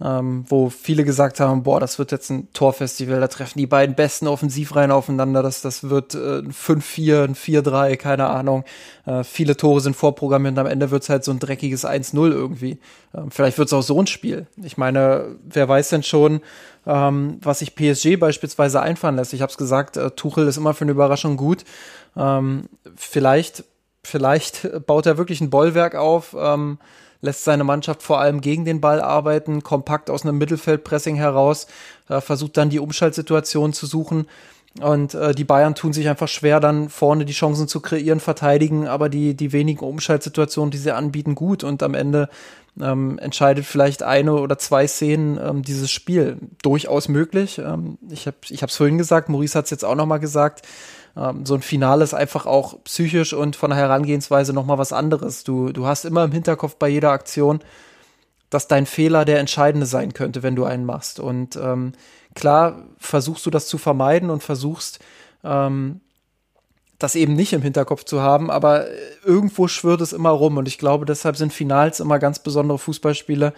ähm, 0.00 0.44
wo 0.48 0.70
viele 0.70 1.04
gesagt 1.04 1.40
haben, 1.40 1.62
boah, 1.62 1.80
das 1.80 1.98
wird 1.98 2.12
jetzt 2.12 2.30
ein 2.30 2.52
Torfestival, 2.52 3.20
da 3.20 3.28
treffen 3.28 3.58
die 3.58 3.66
beiden 3.66 3.94
besten 3.94 4.26
Offensivreihen 4.26 4.90
aufeinander, 4.90 5.42
das, 5.42 5.62
das 5.62 5.88
wird 5.88 6.14
äh, 6.14 6.38
ein 6.38 6.52
5-4, 6.52 7.24
ein 7.24 7.34
4-3, 7.34 7.96
keine 7.96 8.28
Ahnung. 8.28 8.64
Äh, 9.06 9.24
viele 9.24 9.56
Tore 9.56 9.80
sind 9.80 9.96
vorprogrammiert 9.96 10.52
und 10.52 10.58
am 10.58 10.66
Ende 10.66 10.90
wird's 10.90 11.08
halt 11.08 11.24
so 11.24 11.30
ein 11.30 11.38
dreckiges 11.38 11.86
1-0 11.86 12.30
irgendwie. 12.30 12.78
Ähm, 13.14 13.30
vielleicht 13.30 13.58
wird's 13.58 13.72
auch 13.72 13.82
so 13.82 14.00
ein 14.00 14.06
Spiel. 14.06 14.46
Ich 14.62 14.76
meine, 14.76 15.36
wer 15.44 15.68
weiß 15.68 15.90
denn 15.90 16.02
schon, 16.02 16.40
ähm, 16.86 17.38
was 17.42 17.58
sich 17.58 17.74
PSG 17.74 18.16
beispielsweise 18.16 18.80
einfahren 18.80 19.16
lässt. 19.16 19.32
Ich 19.32 19.42
habe 19.42 19.50
es 19.50 19.58
gesagt, 19.58 19.96
äh, 19.96 20.10
Tuchel 20.12 20.46
ist 20.46 20.56
immer 20.56 20.74
für 20.74 20.82
eine 20.82 20.92
Überraschung 20.92 21.36
gut. 21.36 21.64
Ähm, 22.16 22.68
vielleicht, 22.94 23.64
vielleicht 24.04 24.86
baut 24.86 25.06
er 25.06 25.18
wirklich 25.18 25.40
ein 25.40 25.50
Bollwerk 25.50 25.96
auf, 25.96 26.34
ähm, 26.38 26.78
lässt 27.20 27.44
seine 27.44 27.64
Mannschaft 27.64 28.02
vor 28.02 28.20
allem 28.20 28.40
gegen 28.40 28.64
den 28.64 28.80
Ball 28.80 29.00
arbeiten, 29.00 29.62
kompakt 29.62 30.10
aus 30.10 30.22
einem 30.22 30.38
Mittelfeldpressing 30.38 31.16
heraus, 31.16 31.66
äh, 32.08 32.20
versucht 32.20 32.56
dann 32.56 32.70
die 32.70 32.78
Umschaltsituation 32.78 33.72
zu 33.72 33.86
suchen. 33.86 34.26
Und 34.80 35.14
äh, 35.14 35.34
die 35.34 35.44
Bayern 35.44 35.74
tun 35.74 35.92
sich 35.92 36.08
einfach 36.08 36.28
schwer, 36.28 36.60
dann 36.60 36.88
vorne 36.88 37.24
die 37.24 37.32
Chancen 37.32 37.68
zu 37.68 37.80
kreieren, 37.80 38.20
verteidigen, 38.20 38.86
aber 38.86 39.08
die, 39.08 39.34
die 39.34 39.52
wenigen 39.52 39.84
Umschaltsituationen, 39.84 40.70
die 40.70 40.78
sie 40.78 40.94
anbieten, 40.94 41.34
gut. 41.34 41.64
Und 41.64 41.82
am 41.82 41.94
Ende 41.94 42.28
ähm, 42.80 43.18
entscheidet 43.18 43.64
vielleicht 43.64 44.02
eine 44.02 44.34
oder 44.34 44.58
zwei 44.58 44.86
Szenen 44.86 45.38
ähm, 45.42 45.62
dieses 45.62 45.90
Spiel. 45.90 46.36
Durchaus 46.62 47.08
möglich. 47.08 47.58
Ähm, 47.58 47.98
ich 48.10 48.26
habe 48.26 48.36
ich 48.48 48.62
es 48.62 48.76
vorhin 48.76 48.98
gesagt, 48.98 49.28
Maurice 49.28 49.56
hat 49.56 49.64
es 49.64 49.70
jetzt 49.70 49.84
auch 49.84 49.94
nochmal 49.94 50.20
gesagt. 50.20 50.66
Ähm, 51.16 51.46
so 51.46 51.54
ein 51.54 51.62
Finale 51.62 52.04
ist 52.04 52.14
einfach 52.14 52.46
auch 52.46 52.82
psychisch 52.84 53.32
und 53.32 53.56
von 53.56 53.70
der 53.70 53.78
Herangehensweise 53.78 54.52
nochmal 54.52 54.78
was 54.78 54.92
anderes. 54.92 55.44
Du, 55.44 55.72
du 55.72 55.86
hast 55.86 56.04
immer 56.04 56.24
im 56.24 56.32
Hinterkopf 56.32 56.76
bei 56.76 56.88
jeder 56.88 57.10
Aktion, 57.12 57.60
dass 58.50 58.68
dein 58.68 58.86
Fehler 58.86 59.24
der 59.24 59.40
entscheidende 59.40 59.86
sein 59.86 60.12
könnte, 60.12 60.42
wenn 60.42 60.56
du 60.56 60.64
einen 60.64 60.84
machst. 60.84 61.18
Und 61.18 61.56
ähm, 61.56 61.92
klar 62.36 62.84
versuchst 62.98 63.44
du 63.44 63.50
das 63.50 63.66
zu 63.66 63.78
vermeiden 63.78 64.30
und 64.30 64.44
versuchst 64.44 65.00
ähm, 65.42 66.00
das 66.98 67.16
eben 67.16 67.34
nicht 67.34 67.52
im 67.52 67.62
Hinterkopf 67.62 68.04
zu 68.04 68.20
haben, 68.20 68.50
aber 68.50 68.86
irgendwo 69.24 69.66
schwirrt 69.66 70.00
es 70.00 70.12
immer 70.12 70.30
rum 70.30 70.56
und 70.56 70.68
ich 70.68 70.78
glaube, 70.78 71.04
deshalb 71.04 71.36
sind 71.36 71.52
Finals 71.52 71.98
immer 71.98 72.18
ganz 72.20 72.38
besondere 72.38 72.78
Fußballspiele, 72.78 73.52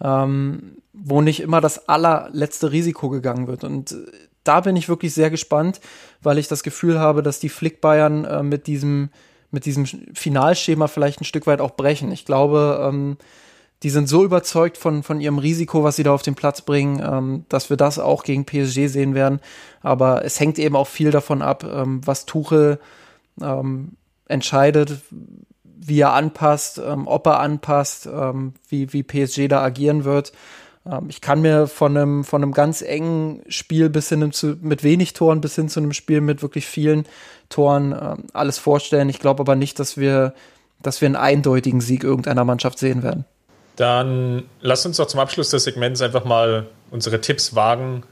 ähm, 0.00 0.78
wo 0.94 1.20
nicht 1.20 1.40
immer 1.40 1.60
das 1.60 1.88
allerletzte 1.88 2.72
Risiko 2.72 3.10
gegangen 3.10 3.46
wird 3.46 3.64
und 3.64 3.92
äh, 3.92 3.96
da 4.42 4.60
bin 4.60 4.74
ich 4.74 4.88
wirklich 4.88 5.12
sehr 5.12 5.28
gespannt, 5.28 5.80
weil 6.22 6.38
ich 6.38 6.48
das 6.48 6.62
Gefühl 6.62 6.98
habe, 6.98 7.22
dass 7.22 7.40
die 7.40 7.50
Flick 7.50 7.82
Bayern 7.82 8.24
äh, 8.24 8.42
mit 8.42 8.66
diesem 8.66 9.10
mit 9.50 9.64
diesem 9.64 9.84
Finalschema 10.14 10.86
vielleicht 10.86 11.20
ein 11.20 11.24
Stück 11.24 11.48
weit 11.48 11.60
auch 11.60 11.72
brechen. 11.72 12.12
Ich 12.12 12.24
glaube, 12.24 12.86
ähm, 12.88 13.16
die 13.82 13.90
sind 13.90 14.08
so 14.08 14.24
überzeugt 14.24 14.76
von, 14.76 15.02
von 15.02 15.20
ihrem 15.20 15.38
Risiko, 15.38 15.82
was 15.84 15.96
sie 15.96 16.02
da 16.02 16.12
auf 16.12 16.22
den 16.22 16.34
Platz 16.34 16.60
bringen, 16.60 17.02
ähm, 17.04 17.44
dass 17.48 17.70
wir 17.70 17.76
das 17.76 17.98
auch 17.98 18.24
gegen 18.24 18.44
PSG 18.44 18.88
sehen 18.88 19.14
werden. 19.14 19.40
Aber 19.80 20.24
es 20.24 20.38
hängt 20.38 20.58
eben 20.58 20.76
auch 20.76 20.86
viel 20.86 21.10
davon 21.10 21.40
ab, 21.40 21.64
ähm, 21.64 22.00
was 22.04 22.26
Tuchel 22.26 22.78
ähm, 23.40 23.92
entscheidet, 24.28 25.00
wie 25.62 26.00
er 26.00 26.12
anpasst, 26.12 26.78
ähm, 26.78 27.06
ob 27.06 27.26
er 27.26 27.40
anpasst, 27.40 28.06
ähm, 28.06 28.52
wie, 28.68 28.92
wie 28.92 29.02
PSG 29.02 29.48
da 29.48 29.62
agieren 29.62 30.04
wird. 30.04 30.32
Ähm, 30.84 31.06
ich 31.08 31.22
kann 31.22 31.40
mir 31.40 31.66
von 31.66 31.96
einem, 31.96 32.24
von 32.24 32.42
einem 32.42 32.52
ganz 32.52 32.82
engen 32.82 33.40
Spiel 33.48 33.88
bis 33.88 34.10
hin 34.10 34.30
zu, 34.30 34.58
mit 34.60 34.84
wenig 34.84 35.14
Toren 35.14 35.40
bis 35.40 35.54
hin 35.54 35.70
zu 35.70 35.80
einem 35.80 35.94
Spiel 35.94 36.20
mit 36.20 36.42
wirklich 36.42 36.66
vielen 36.66 37.06
Toren 37.48 37.92
alles 38.32 38.58
vorstellen. 38.58 39.08
Ich 39.08 39.18
glaube 39.18 39.40
aber 39.40 39.56
nicht, 39.56 39.80
dass 39.80 39.96
wir, 39.96 40.34
dass 40.80 41.00
wir 41.00 41.06
einen 41.06 41.16
eindeutigen 41.16 41.80
Sieg 41.80 42.04
irgendeiner 42.04 42.44
Mannschaft 42.44 42.78
sehen 42.78 43.02
werden. 43.02 43.24
Dann 43.80 44.44
lass 44.60 44.84
uns 44.84 44.98
doch 44.98 45.06
zum 45.06 45.20
Abschluss 45.20 45.48
des 45.48 45.64
Segments 45.64 46.02
einfach 46.02 46.26
mal 46.26 46.66
unsere 46.90 47.22
Tipps 47.22 47.54
wagen. 47.54 48.02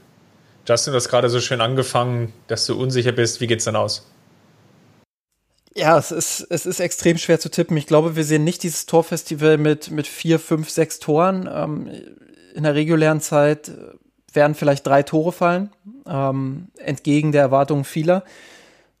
Justin, 0.67 0.93
du 0.93 0.97
hast 0.97 1.09
gerade 1.09 1.29
so 1.29 1.39
schön 1.39 1.61
angefangen, 1.61 2.33
dass 2.47 2.65
du 2.65 2.75
unsicher 2.75 3.11
bist. 3.11 3.39
Wie 3.39 3.45
geht's 3.45 3.65
denn 3.65 3.75
aus? 3.75 4.07
Ja, 5.75 5.95
es 5.99 6.09
ist, 6.09 6.47
es 6.49 6.65
ist 6.65 6.79
extrem 6.79 7.19
schwer 7.19 7.39
zu 7.39 7.51
tippen. 7.51 7.77
Ich 7.77 7.85
glaube, 7.85 8.15
wir 8.15 8.23
sehen 8.23 8.43
nicht 8.43 8.63
dieses 8.63 8.87
Torfestival 8.87 9.59
mit, 9.59 9.91
mit 9.91 10.07
vier, 10.07 10.39
fünf, 10.39 10.71
sechs 10.71 10.97
Toren. 10.97 11.47
Ähm, 11.53 11.87
in 12.55 12.63
der 12.63 12.73
regulären 12.73 13.21
Zeit 13.21 13.71
werden 14.33 14.55
vielleicht 14.55 14.87
drei 14.87 15.03
Tore 15.03 15.31
fallen, 15.31 15.69
ähm, 16.07 16.69
entgegen 16.77 17.31
der 17.31 17.43
Erwartungen 17.43 17.83
vieler. 17.83 18.23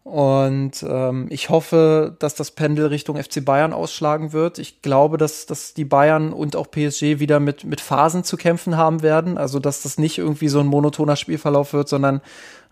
Und 0.09 0.83
ähm, 0.89 1.27
ich 1.29 1.51
hoffe, 1.51 2.15
dass 2.17 2.33
das 2.33 2.49
Pendel 2.49 2.87
Richtung 2.87 3.15
FC 3.15 3.45
Bayern 3.45 3.73
ausschlagen 3.73 4.33
wird. 4.33 4.57
Ich 4.57 4.81
glaube, 4.81 5.17
dass, 5.17 5.45
dass 5.45 5.75
die 5.75 5.85
Bayern 5.85 6.33
und 6.33 6.55
auch 6.55 6.71
PSG 6.71 7.19
wieder 7.19 7.39
mit, 7.39 7.63
mit 7.63 7.79
Phasen 7.79 8.23
zu 8.23 8.35
kämpfen 8.35 8.75
haben 8.75 9.03
werden. 9.03 9.37
Also, 9.37 9.59
dass 9.59 9.83
das 9.83 9.99
nicht 9.99 10.17
irgendwie 10.17 10.47
so 10.47 10.61
ein 10.61 10.65
monotoner 10.65 11.15
Spielverlauf 11.15 11.73
wird, 11.73 11.89
sondern 11.89 12.21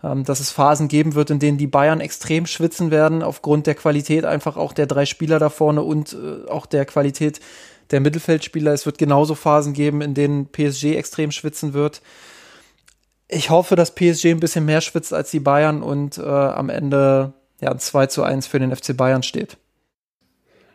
ähm, 0.02 0.24
dass 0.24 0.40
es 0.40 0.50
Phasen 0.50 0.88
geben 0.88 1.14
wird, 1.14 1.30
in 1.30 1.38
denen 1.38 1.58
die 1.58 1.68
Bayern 1.68 2.00
extrem 2.00 2.44
schwitzen 2.44 2.90
werden, 2.90 3.22
aufgrund 3.22 3.68
der 3.68 3.76
Qualität 3.76 4.24
einfach 4.24 4.56
auch 4.56 4.72
der 4.72 4.86
drei 4.86 5.06
Spieler 5.06 5.38
da 5.38 5.48
vorne 5.48 5.82
und 5.82 6.14
äh, 6.14 6.50
auch 6.50 6.66
der 6.66 6.86
Qualität 6.86 7.38
der 7.92 8.00
Mittelfeldspieler. 8.00 8.72
Es 8.72 8.84
wird 8.84 8.98
genauso 8.98 9.36
Phasen 9.36 9.74
geben, 9.74 10.00
in 10.00 10.14
denen 10.14 10.46
PSG 10.46 10.96
extrem 10.96 11.30
schwitzen 11.30 11.72
wird 11.72 12.02
ich 13.28 13.50
hoffe, 13.50 13.76
dass 13.76 13.94
PSG 13.94 14.26
ein 14.26 14.40
bisschen 14.40 14.64
mehr 14.64 14.80
schwitzt 14.80 15.12
als 15.12 15.30
die 15.30 15.40
Bayern 15.40 15.82
und 15.82 16.18
äh, 16.18 16.22
am 16.22 16.70
Ende 16.70 17.34
ja 17.60 17.76
2 17.76 18.06
zu 18.06 18.22
1 18.22 18.46
für 18.46 18.58
den 18.58 18.74
FC 18.74 18.96
Bayern 18.96 19.22
steht. 19.22 19.58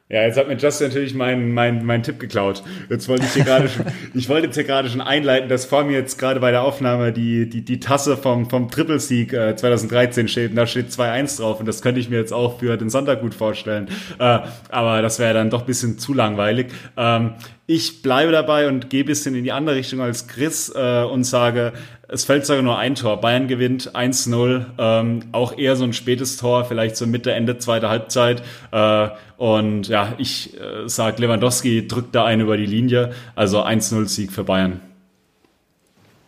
Ja, 0.10 0.22
jetzt 0.22 0.38
hat 0.38 0.48
mir 0.48 0.58
Justin 0.58 0.90
natürlich 0.90 1.16
meinen 1.16 1.54
mein, 1.54 1.86
mein 1.86 2.04
Tipp 2.04 2.20
geklaut. 2.20 2.62
Jetzt 2.90 3.08
wollte 3.10 3.26
ich 3.26 3.34
hier 3.34 3.46
gerade 3.46 3.68
schon, 3.68 3.86
ich 4.14 4.30
wollte 4.30 4.48
jetzt 4.48 4.56
hier 4.56 4.66
gerade 4.66 4.88
schon 4.90 5.02
einleiten, 5.02 5.50
dass 5.50 5.66
vor 5.66 5.86
mir 5.86 5.94
jetzt 5.94 6.20
gerade 6.20 6.40
bei 6.40 6.52
der 6.52 6.62
Aufnahme 6.62 7.12
die, 7.12 7.50
die, 7.50 7.66
die 7.66 7.80
Tasse 7.80 8.16
vom, 8.16 8.48
vom 8.48 8.70
Triple-Sieg 8.70 9.34
äh, 9.34 9.56
2013 9.56 10.28
steht 10.28 10.52
und 10.52 10.58
da 10.58 10.68
steht 10.68 10.90
2-1 10.90 11.40
drauf 11.40 11.60
und 11.60 11.66
das 11.66 11.82
könnte 11.82 12.00
ich 12.00 12.10
mir 12.10 12.20
jetzt 12.20 12.34
auch 12.34 12.60
für 12.60 12.78
den 12.78 12.92
Sonntag 12.92 13.22
gut 13.22 13.34
vorstellen. 13.34 13.88
Äh, 14.20 14.42
aber 14.70 15.02
das 15.02 15.18
wäre 15.18 15.34
dann 15.34 15.50
doch 15.50 15.62
ein 15.62 15.66
bisschen 15.66 15.98
zu 15.98 16.14
langweilig. 16.14 16.68
Ähm, 16.96 17.34
ich 17.66 18.02
bleibe 18.02 18.32
dabei 18.32 18.68
und 18.68 18.90
gehe 18.90 19.06
bisschen 19.06 19.36
in 19.36 19.44
die 19.44 19.54
andere 19.54 19.78
Richtung 19.78 20.02
als 20.02 20.28
Chris 20.28 20.72
äh, 20.76 21.04
und 21.04 21.24
sage, 21.24 21.72
es 22.10 22.26
fällt 22.26 22.46
sogar 22.46 22.62
nur 22.62 22.78
ein 22.78 22.96
Tor. 22.96 23.22
Bayern 23.22 23.48
gewinnt 23.48 23.96
1-0. 23.96 24.66
Ähm, 24.78 25.24
auch 25.32 25.58
eher 25.58 25.78
so 25.78 25.86
ein 25.86 25.94
spätes 25.94 26.36
Tor, 26.36 26.66
vielleicht 26.66 26.98
so 26.98 27.08
Mitte, 27.08 27.32
Ende 27.32 27.58
zweiter 27.60 27.90
Halbzeit. 27.90 28.44
Äh, 28.72 29.10
und 29.38 29.88
ja, 29.88 30.14
ich 30.18 30.60
äh, 30.60 30.88
sage, 30.88 31.22
Lewandowski 31.22 31.88
drückt 31.88 32.14
da 32.14 32.26
einen 32.26 32.42
über 32.42 32.58
die 32.58 32.66
Linie. 32.66 33.14
Also 33.36 33.64
1-0-Sieg 33.64 34.34
für 34.34 34.44
Bayern. 34.44 34.82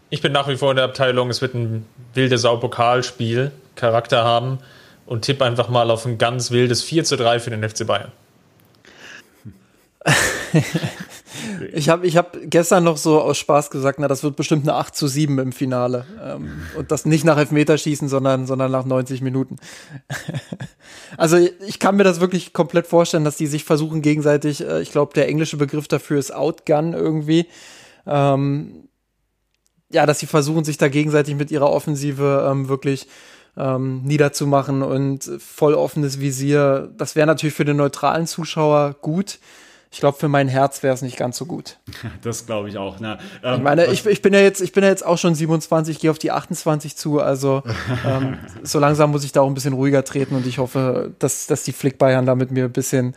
Ich 0.10 0.22
bin 0.22 0.32
nach 0.32 0.48
wie 0.48 0.56
vor 0.56 0.72
in 0.72 0.78
der 0.78 0.86
Abteilung, 0.86 1.30
es 1.30 1.42
wird 1.42 1.56
ein 1.56 1.86
wildes 2.14 2.44
Sau-Pokalspiel, 2.44 3.52
Charakter 3.76 4.24
haben 4.24 4.60
und 5.06 5.24
tippe 5.24 5.44
einfach 5.44 5.68
mal 5.68 5.92
auf 5.92 6.06
ein 6.06 6.18
ganz 6.18 6.52
wildes 6.52 6.82
4 6.84 7.04
3 7.04 7.40
für 7.40 7.50
den 7.50 7.68
FC 7.68 7.86
Bayern. 7.86 8.12
Ich 11.74 11.90
habe 11.90 12.06
ich 12.08 12.18
hab 12.18 12.38
gestern 12.44 12.84
noch 12.84 12.98
so 12.98 13.22
aus 13.22 13.38
Spaß 13.38 13.70
gesagt, 13.70 14.00
na, 14.00 14.08
das 14.08 14.24
wird 14.24 14.36
bestimmt 14.36 14.64
eine 14.64 14.78
8 14.78 14.96
zu 14.96 15.08
7 15.08 15.40
im 15.40 15.52
Finale. 15.52 16.06
Ähm, 16.24 16.50
und 16.78 16.92
das 16.92 17.06
nicht 17.06 17.26
nach 17.26 17.38
Elfmeterschießen, 17.38 18.08
sondern, 18.08 18.48
sondern 18.48 18.72
nach 18.72 18.86
90 18.86 19.22
Minuten. 19.22 19.58
also 21.18 21.38
ich 21.38 21.80
kann 21.80 21.96
mir 21.96 22.04
das 22.04 22.20
wirklich 22.20 22.54
komplett 22.54 22.88
vorstellen, 22.88 23.24
dass 23.24 23.38
die 23.38 23.48
sich 23.48 23.64
versuchen 23.64 24.02
gegenseitig, 24.02 24.62
äh, 24.62 24.82
ich 24.82 24.92
glaube, 24.92 25.14
der 25.14 25.28
englische 25.28 25.58
Begriff 25.58 25.88
dafür 25.88 26.20
ist 26.20 26.34
Outgun 26.34 26.94
irgendwie. 26.94 27.48
Ähm, 28.06 28.88
ja, 29.92 30.06
dass 30.06 30.20
sie 30.20 30.28
versuchen, 30.28 30.64
sich 30.64 30.78
da 30.78 30.88
gegenseitig 30.88 31.36
mit 31.36 31.52
ihrer 31.52 31.70
Offensive 31.70 32.48
ähm, 32.50 32.68
wirklich 32.70 33.08
ähm, 33.58 34.02
niederzumachen 34.04 34.82
und 34.82 35.30
voll 35.40 35.74
offenes 35.74 36.20
Visier. 36.20 36.92
Das 36.98 37.16
wäre 37.16 37.28
natürlich 37.28 37.56
für 37.56 37.66
den 37.66 37.78
neutralen 37.78 38.28
Zuschauer 38.28 38.96
gut 39.02 39.40
ich 39.96 40.02
glaube, 40.02 40.18
für 40.18 40.28
mein 40.28 40.50
Herz 40.50 40.84
wäre 40.84 40.94
es 40.94 41.02
nicht 41.02 41.16
ganz 41.16 41.38
so 41.38 41.46
gut. 41.46 41.78
Das 42.22 42.46
glaube 42.46 42.68
ich 42.68 42.78
auch. 42.78 43.00
Ne? 43.00 43.18
Ähm, 43.44 43.56
ich 43.56 43.62
meine, 43.62 43.86
ich, 43.86 44.06
ich, 44.06 44.22
bin 44.22 44.34
ja 44.34 44.42
jetzt, 44.42 44.60
ich 44.60 44.74
bin 44.74 44.84
ja 44.84 44.90
jetzt 44.90 45.06
auch 45.06 45.18
schon 45.18 45.36
27, 45.36 46.00
gehe 46.00 46.12
auf 46.12 46.20
die 46.20 46.32
28 46.32 46.98
zu, 46.98 47.22
also 47.22 47.64
ähm, 48.06 48.38
so 48.62 48.80
langsam 48.80 49.12
muss 49.12 49.24
ich 49.24 49.32
da 49.32 49.40
auch 49.40 49.48
ein 49.48 49.54
bisschen 49.54 49.74
ruhiger 49.74 50.04
treten 50.04 50.36
und 50.36 50.46
ich 50.48 50.58
hoffe, 50.58 51.14
dass, 51.20 51.48
dass 51.48 51.64
die 51.64 51.72
Flick 51.72 51.98
Bayern 51.98 52.26
da 52.26 52.36
mit 52.36 52.52
mir 52.52 52.66
ein 52.66 52.74
bisschen 52.74 53.16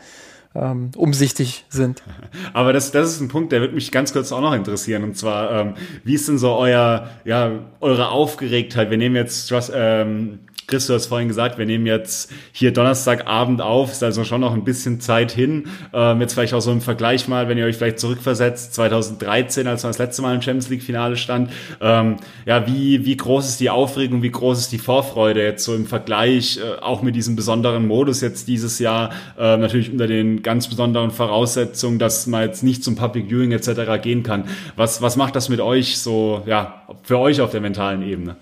ähm, 0.54 0.92
umsichtig 0.96 1.64
sind. 1.68 2.04
Aber 2.52 2.72
das, 2.72 2.92
das 2.92 3.10
ist 3.10 3.20
ein 3.20 3.28
Punkt, 3.28 3.50
der 3.50 3.60
wird 3.60 3.74
mich 3.74 3.90
ganz 3.90 4.12
kurz 4.12 4.30
auch 4.30 4.40
noch 4.40 4.54
interessieren. 4.54 5.02
Und 5.02 5.16
zwar, 5.16 5.50
ähm, 5.50 5.74
wie 6.04 6.14
ist 6.14 6.28
denn 6.28 6.38
so 6.38 6.52
euer, 6.52 7.08
ja, 7.24 7.50
eure 7.80 8.10
Aufgeregtheit? 8.10 8.90
Wir 8.90 8.98
nehmen 8.98 9.16
jetzt 9.16 9.52
ähm, 9.74 10.40
Chris, 10.70 10.86
du 10.86 10.92
hast 10.92 11.06
vorhin 11.06 11.28
gesagt, 11.28 11.56
wir 11.56 11.64
nehmen 11.64 11.86
jetzt 11.86 12.30
hier 12.52 12.74
Donnerstagabend 12.74 13.62
auf, 13.62 13.90
ist 13.90 14.02
also 14.02 14.22
schon 14.24 14.42
noch 14.42 14.52
ein 14.52 14.64
bisschen 14.64 15.00
Zeit 15.00 15.32
hin. 15.32 15.64
Ähm, 15.94 16.20
jetzt 16.20 16.34
vielleicht 16.34 16.52
auch 16.52 16.60
so 16.60 16.70
im 16.70 16.82
Vergleich 16.82 17.26
mal, 17.26 17.48
wenn 17.48 17.56
ihr 17.56 17.64
euch 17.64 17.76
vielleicht 17.76 17.98
zurückversetzt, 17.98 18.74
2013, 18.74 19.66
als 19.66 19.82
man 19.82 19.88
das 19.92 19.98
letzte 19.98 20.20
Mal 20.20 20.34
im 20.34 20.42
Champions 20.42 20.68
League 20.68 20.82
Finale 20.82 21.16
stand. 21.16 21.50
Ähm, 21.80 22.16
ja, 22.44 22.66
wie, 22.66 23.06
wie 23.06 23.16
groß 23.16 23.48
ist 23.48 23.60
die 23.60 23.70
Aufregung, 23.70 24.20
wie 24.20 24.30
groß 24.30 24.58
ist 24.58 24.70
die 24.70 24.78
Vorfreude 24.78 25.42
jetzt 25.42 25.64
so 25.64 25.74
im 25.74 25.86
Vergleich, 25.86 26.58
äh, 26.58 26.82
auch 26.82 27.00
mit 27.00 27.16
diesem 27.16 27.34
besonderen 27.34 27.86
Modus 27.86 28.20
jetzt 28.20 28.46
dieses 28.46 28.78
Jahr, 28.78 29.08
äh, 29.38 29.56
natürlich 29.56 29.90
unter 29.90 30.06
den 30.06 30.42
ganz 30.42 30.68
besonderen 30.68 31.12
Voraussetzungen, 31.12 31.98
dass 31.98 32.26
man 32.26 32.42
jetzt 32.42 32.62
nicht 32.62 32.84
zum 32.84 32.94
Public 32.94 33.30
Viewing 33.30 33.52
etc. 33.52 34.02
gehen 34.02 34.22
kann. 34.22 34.44
Was, 34.76 35.00
was 35.00 35.16
macht 35.16 35.34
das 35.34 35.48
mit 35.48 35.62
euch 35.62 35.96
so, 35.96 36.42
ja, 36.44 36.82
für 37.04 37.18
euch 37.18 37.40
auf 37.40 37.52
der 37.52 37.62
mentalen 37.62 38.02
Ebene? 38.02 38.36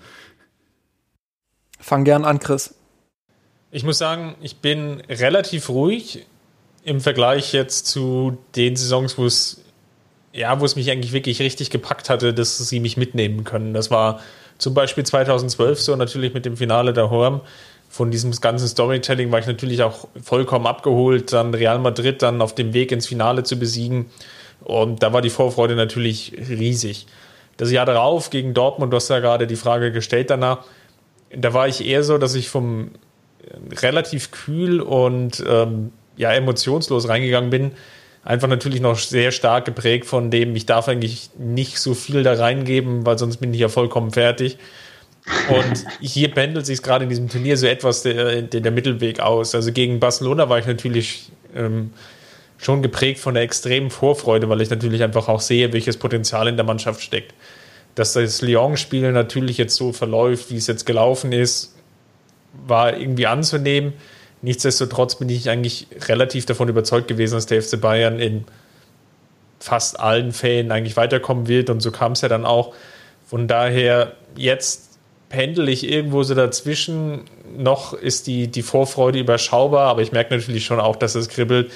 Fang 1.87 2.03
gern 2.03 2.25
an, 2.25 2.39
Chris. 2.39 2.75
Ich 3.71 3.85
muss 3.85 3.97
sagen, 3.97 4.35
ich 4.41 4.57
bin 4.57 5.01
relativ 5.07 5.69
ruhig 5.69 6.25
im 6.83 6.99
Vergleich 6.99 7.53
jetzt 7.53 7.87
zu 7.87 8.37
den 8.57 8.75
Saisons, 8.75 9.17
wo 9.17 9.25
es 9.25 9.63
ja, 10.33 10.59
wo 10.59 10.65
es 10.65 10.75
mich 10.75 10.91
eigentlich 10.91 11.13
wirklich 11.13 11.39
richtig 11.39 11.69
gepackt 11.69 12.09
hatte, 12.09 12.33
dass 12.33 12.57
sie 12.57 12.81
mich 12.81 12.97
mitnehmen 12.97 13.45
können. 13.45 13.73
Das 13.73 13.89
war 13.89 14.19
zum 14.57 14.73
Beispiel 14.73 15.05
2012 15.05 15.79
so, 15.79 15.95
natürlich 15.95 16.33
mit 16.33 16.43
dem 16.43 16.57
Finale 16.57 16.91
der 16.91 17.09
Horm. 17.09 17.39
Von 17.87 18.11
diesem 18.11 18.31
ganzen 18.31 18.67
Storytelling 18.67 19.31
war 19.31 19.39
ich 19.39 19.47
natürlich 19.47 19.81
auch 19.81 20.09
vollkommen 20.21 20.67
abgeholt, 20.67 21.31
dann 21.31 21.53
Real 21.53 21.79
Madrid 21.79 22.21
dann 22.21 22.41
auf 22.41 22.53
dem 22.53 22.73
Weg 22.73 22.91
ins 22.91 23.07
Finale 23.07 23.43
zu 23.43 23.57
besiegen. 23.57 24.07
Und 24.59 25.03
da 25.03 25.13
war 25.13 25.21
die 25.21 25.29
Vorfreude 25.29 25.77
natürlich 25.77 26.33
riesig. 26.49 27.07
Das 27.55 27.71
Jahr 27.71 27.85
darauf 27.85 28.29
gegen 28.29 28.53
Dortmund, 28.53 28.91
du 28.91 28.97
hast 28.97 29.07
ja 29.07 29.19
gerade 29.19 29.47
die 29.47 29.55
Frage 29.55 29.93
gestellt 29.93 30.29
danach, 30.29 30.65
da 31.35 31.53
war 31.53 31.67
ich 31.67 31.85
eher 31.85 32.03
so, 32.03 32.17
dass 32.17 32.35
ich 32.35 32.49
vom 32.49 32.91
äh, 33.43 33.75
relativ 33.75 34.31
kühl 34.31 34.81
und 34.81 35.43
ähm, 35.47 35.91
ja, 36.15 36.33
emotionslos 36.33 37.07
reingegangen 37.07 37.49
bin. 37.49 37.71
Einfach 38.23 38.47
natürlich 38.47 38.81
noch 38.81 38.97
sehr 38.97 39.31
stark 39.31 39.65
geprägt 39.65 40.05
von 40.05 40.31
dem, 40.31 40.55
ich 40.55 40.65
darf 40.65 40.89
eigentlich 40.89 41.29
nicht 41.37 41.79
so 41.79 41.93
viel 41.93 42.23
da 42.23 42.33
reingeben, 42.33 43.05
weil 43.05 43.17
sonst 43.17 43.37
bin 43.37 43.53
ich 43.53 43.59
ja 43.59 43.69
vollkommen 43.69 44.11
fertig. 44.11 44.57
Und 45.49 45.85
hier 46.01 46.29
pendelt 46.31 46.65
sich 46.65 46.81
gerade 46.81 47.03
in 47.03 47.09
diesem 47.09 47.29
Turnier 47.29 47.57
so 47.57 47.67
etwas 47.67 48.01
der, 48.03 48.41
der, 48.41 48.61
der, 48.61 48.71
Mittelweg 48.71 49.19
aus. 49.19 49.55
Also 49.55 49.71
gegen 49.73 49.99
Barcelona 49.99 50.47
war 50.47 50.59
ich 50.59 50.65
natürlich 50.65 51.31
ähm, 51.53 51.91
schon 52.57 52.81
geprägt 52.81 53.19
von 53.19 53.33
der 53.33 53.43
extremen 53.43 53.89
Vorfreude, 53.89 54.47
weil 54.47 54.61
ich 54.61 54.69
natürlich 54.69 55.03
einfach 55.03 55.27
auch 55.27 55.41
sehe, 55.41 55.71
welches 55.73 55.97
Potenzial 55.97 56.47
in 56.47 56.55
der 56.55 56.65
Mannschaft 56.65 57.01
steckt 57.01 57.33
dass 57.97 58.13
das 58.13 58.43
Lyon-Spiel 58.43 59.11
natürlich 59.11 59.57
jetzt 59.57 59.75
so 59.75 59.91
verläuft, 59.91 60.51
wie 60.51 60.57
es 60.57 60.67
jetzt 60.67 60.85
gelaufen 60.85 61.31
ist, 61.31 61.75
war 62.67 62.95
irgendwie 62.95 63.25
anzunehmen. 63.25 63.93
Nichtsdestotrotz 64.43 65.15
bin 65.15 65.29
ich 65.29 65.49
eigentlich 65.49 65.87
relativ 66.07 66.45
davon 66.45 66.69
überzeugt 66.69 67.07
gewesen, 67.07 67.33
dass 67.33 67.47
der 67.47 67.59
FC 67.59 67.81
Bayern 67.81 68.19
in 68.19 68.45
fast 69.59 69.99
allen 69.99 70.31
Fällen 70.31 70.71
eigentlich 70.71 70.95
weiterkommen 70.95 71.47
wird 71.47 71.71
und 71.71 71.81
so 71.81 71.89
kam 71.89 72.11
es 72.11 72.21
ja 72.21 72.29
dann 72.29 72.45
auch. 72.45 72.75
Von 73.25 73.47
daher 73.47 74.13
jetzt 74.35 74.99
pendel 75.29 75.67
ich 75.67 75.89
irgendwo 75.89 76.21
so 76.21 76.35
dazwischen. 76.35 77.21
Noch 77.57 77.93
ist 77.93 78.27
die, 78.27 78.47
die 78.47 78.61
Vorfreude 78.61 79.17
überschaubar, 79.17 79.87
aber 79.89 80.03
ich 80.03 80.11
merke 80.11 80.37
natürlich 80.37 80.65
schon 80.65 80.79
auch, 80.79 80.97
dass 80.97 81.15
es 81.15 81.29
kribbelt. 81.29 81.71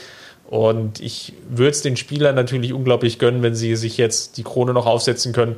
Und 0.47 0.99
ich 0.99 1.33
würde 1.49 1.71
es 1.71 1.81
den 1.81 1.97
Spielern 1.97 2.35
natürlich 2.35 2.73
unglaublich 2.73 3.17
gönnen, 3.17 3.41
wenn 3.41 3.55
sie 3.55 3.75
sich 3.75 3.97
jetzt 3.97 4.37
die 4.37 4.43
Krone 4.43 4.73
noch 4.73 4.85
aufsetzen 4.85 5.33
können 5.33 5.55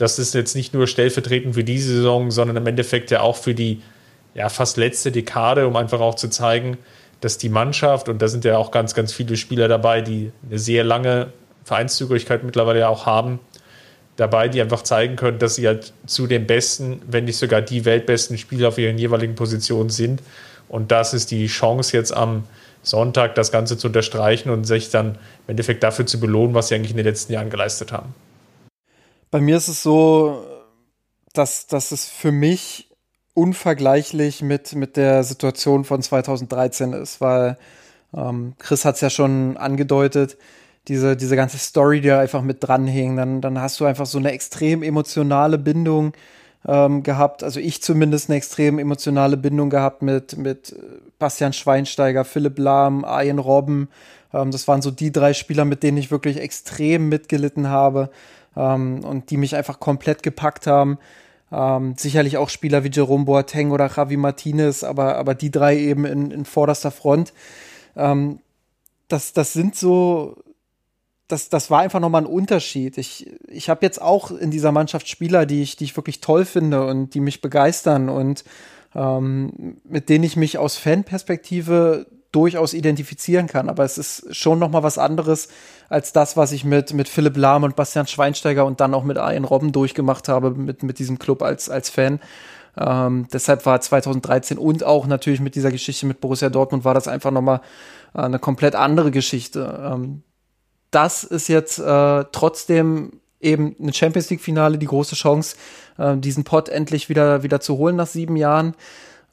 das 0.00 0.18
ist 0.18 0.34
jetzt 0.34 0.56
nicht 0.56 0.72
nur 0.72 0.86
stellvertretend 0.86 1.54
für 1.54 1.64
diese 1.64 1.94
Saison, 1.96 2.30
sondern 2.30 2.56
im 2.56 2.66
Endeffekt 2.66 3.10
ja 3.10 3.20
auch 3.20 3.36
für 3.36 3.54
die 3.54 3.82
ja, 4.34 4.48
fast 4.48 4.78
letzte 4.78 5.12
Dekade, 5.12 5.66
um 5.66 5.76
einfach 5.76 6.00
auch 6.00 6.14
zu 6.14 6.28
zeigen, 6.28 6.78
dass 7.20 7.36
die 7.36 7.50
Mannschaft, 7.50 8.08
und 8.08 8.22
da 8.22 8.28
sind 8.28 8.46
ja 8.46 8.56
auch 8.56 8.70
ganz, 8.70 8.94
ganz 8.94 9.12
viele 9.12 9.36
Spieler 9.36 9.68
dabei, 9.68 10.00
die 10.00 10.32
eine 10.48 10.58
sehr 10.58 10.84
lange 10.84 11.34
Vereinszugehörigkeit 11.64 12.44
mittlerweile 12.44 12.80
ja 12.80 12.88
auch 12.88 13.04
haben, 13.04 13.40
dabei, 14.16 14.48
die 14.48 14.62
einfach 14.62 14.82
zeigen 14.82 15.16
können, 15.16 15.38
dass 15.38 15.56
sie 15.56 15.66
halt 15.66 15.92
zu 16.06 16.26
den 16.26 16.46
besten, 16.46 17.02
wenn 17.06 17.24
nicht 17.24 17.36
sogar 17.36 17.60
die 17.60 17.84
weltbesten 17.84 18.38
Spieler 18.38 18.68
auf 18.68 18.78
ihren 18.78 18.96
jeweiligen 18.96 19.34
Positionen 19.34 19.90
sind. 19.90 20.22
Und 20.70 20.92
das 20.92 21.12
ist 21.12 21.30
die 21.30 21.46
Chance 21.46 21.94
jetzt 21.94 22.16
am 22.16 22.44
Sonntag, 22.82 23.34
das 23.34 23.52
Ganze 23.52 23.76
zu 23.76 23.88
unterstreichen 23.88 24.48
und 24.48 24.64
sich 24.64 24.88
dann 24.88 25.16
im 25.46 25.48
Endeffekt 25.48 25.82
dafür 25.82 26.06
zu 26.06 26.18
belohnen, 26.18 26.54
was 26.54 26.68
sie 26.68 26.74
eigentlich 26.74 26.92
in 26.92 26.96
den 26.96 27.06
letzten 27.06 27.34
Jahren 27.34 27.50
geleistet 27.50 27.92
haben. 27.92 28.14
Bei 29.30 29.40
mir 29.40 29.56
ist 29.56 29.68
es 29.68 29.82
so, 29.82 30.44
dass, 31.32 31.66
dass 31.68 31.92
es 31.92 32.06
für 32.06 32.32
mich 32.32 32.90
unvergleichlich 33.34 34.42
mit, 34.42 34.74
mit 34.74 34.96
der 34.96 35.22
Situation 35.22 35.84
von 35.84 36.02
2013 36.02 36.92
ist, 36.92 37.20
weil 37.20 37.56
ähm, 38.12 38.54
Chris 38.58 38.84
hat 38.84 38.96
es 38.96 39.00
ja 39.00 39.10
schon 39.10 39.56
angedeutet, 39.56 40.36
diese, 40.88 41.16
diese 41.16 41.36
ganze 41.36 41.58
Story, 41.58 42.00
die 42.00 42.08
da 42.08 42.18
einfach 42.18 42.42
mit 42.42 42.58
dranhing, 42.60 43.16
dann, 43.16 43.40
dann 43.40 43.60
hast 43.60 43.78
du 43.78 43.84
einfach 43.84 44.06
so 44.06 44.18
eine 44.18 44.32
extrem 44.32 44.82
emotionale 44.82 45.58
Bindung 45.58 46.12
ähm, 46.66 47.04
gehabt, 47.04 47.44
also 47.44 47.60
ich 47.60 47.82
zumindest 47.82 48.28
eine 48.28 48.36
extrem 48.36 48.78
emotionale 48.80 49.36
Bindung 49.36 49.70
gehabt 49.70 50.02
mit, 50.02 50.36
mit 50.36 50.74
Bastian 51.20 51.52
Schweinsteiger, 51.52 52.24
Philipp 52.24 52.58
Lahm, 52.58 53.04
Arjen 53.04 53.38
Robben. 53.38 53.88
Ähm, 54.34 54.50
das 54.50 54.66
waren 54.66 54.82
so 54.82 54.90
die 54.90 55.12
drei 55.12 55.32
Spieler, 55.34 55.64
mit 55.64 55.84
denen 55.84 55.98
ich 55.98 56.10
wirklich 56.10 56.38
extrem 56.38 57.08
mitgelitten 57.08 57.68
habe 57.68 58.10
ähm, 58.56 59.04
und 59.04 59.30
die 59.30 59.36
mich 59.36 59.56
einfach 59.56 59.80
komplett 59.80 60.22
gepackt 60.22 60.66
haben. 60.66 60.98
Ähm, 61.52 61.94
sicherlich 61.96 62.36
auch 62.36 62.48
Spieler 62.48 62.84
wie 62.84 62.90
Jerome 62.90 63.24
Boateng 63.24 63.72
oder 63.72 63.90
Javi 63.94 64.16
Martinez, 64.16 64.84
aber, 64.84 65.16
aber 65.16 65.34
die 65.34 65.50
drei 65.50 65.76
eben 65.78 66.04
in, 66.04 66.30
in 66.30 66.44
vorderster 66.44 66.90
Front. 66.90 67.32
Ähm, 67.96 68.40
das, 69.08 69.32
das 69.32 69.52
sind 69.52 69.74
so, 69.74 70.36
das, 71.26 71.48
das 71.48 71.70
war 71.70 71.80
einfach 71.80 72.00
nochmal 72.00 72.22
ein 72.22 72.26
Unterschied. 72.26 72.98
Ich, 72.98 73.30
ich 73.48 73.68
habe 73.68 73.84
jetzt 73.84 74.00
auch 74.00 74.30
in 74.30 74.50
dieser 74.50 74.72
Mannschaft 74.72 75.08
Spieler, 75.08 75.46
die 75.46 75.62
ich, 75.62 75.76
die 75.76 75.84
ich 75.84 75.96
wirklich 75.96 76.20
toll 76.20 76.44
finde 76.44 76.86
und 76.86 77.14
die 77.14 77.20
mich 77.20 77.40
begeistern 77.40 78.08
und 78.08 78.44
ähm, 78.94 79.76
mit 79.84 80.08
denen 80.08 80.24
ich 80.24 80.36
mich 80.36 80.58
aus 80.58 80.76
Fanperspektive 80.76 82.06
durchaus 82.32 82.74
identifizieren 82.74 83.46
kann. 83.46 83.68
Aber 83.68 83.84
es 83.84 83.98
ist 83.98 84.34
schon 84.34 84.58
noch 84.58 84.70
mal 84.70 84.82
was 84.82 84.98
anderes 84.98 85.48
als 85.88 86.12
das, 86.12 86.36
was 86.36 86.52
ich 86.52 86.64
mit, 86.64 86.92
mit 86.92 87.08
Philipp 87.08 87.36
Lahm 87.36 87.64
und 87.64 87.76
Bastian 87.76 88.06
Schweinsteiger 88.06 88.64
und 88.64 88.80
dann 88.80 88.94
auch 88.94 89.04
mit 89.04 89.16
Ian 89.16 89.44
Robben 89.44 89.72
durchgemacht 89.72 90.28
habe, 90.28 90.50
mit, 90.50 90.82
mit 90.82 90.98
diesem 90.98 91.18
Club 91.18 91.42
als, 91.42 91.68
als 91.68 91.90
Fan. 91.90 92.20
Ähm, 92.76 93.26
deshalb 93.32 93.66
war 93.66 93.80
2013 93.80 94.56
und 94.56 94.84
auch 94.84 95.06
natürlich 95.06 95.40
mit 95.40 95.54
dieser 95.54 95.72
Geschichte 95.72 96.06
mit 96.06 96.20
Borussia 96.20 96.48
Dortmund 96.50 96.84
war 96.84 96.94
das 96.94 97.08
einfach 97.08 97.32
noch 97.32 97.42
mal 97.42 97.60
äh, 98.14 98.20
eine 98.20 98.38
komplett 98.38 98.76
andere 98.76 99.10
Geschichte. 99.10 99.80
Ähm, 99.84 100.22
das 100.92 101.24
ist 101.24 101.48
jetzt 101.48 101.78
äh, 101.78 102.24
trotzdem 102.32 103.20
eben 103.40 103.74
eine 103.80 103.92
Champions 103.92 104.30
League 104.30 104.40
Finale, 104.40 104.78
die 104.78 104.86
große 104.86 105.16
Chance, 105.16 105.56
äh, 105.98 106.16
diesen 106.16 106.44
Pot 106.44 106.68
endlich 106.68 107.08
wieder, 107.08 107.42
wieder 107.42 107.60
zu 107.60 107.76
holen 107.78 107.96
nach 107.96 108.06
sieben 108.06 108.36
Jahren. 108.36 108.74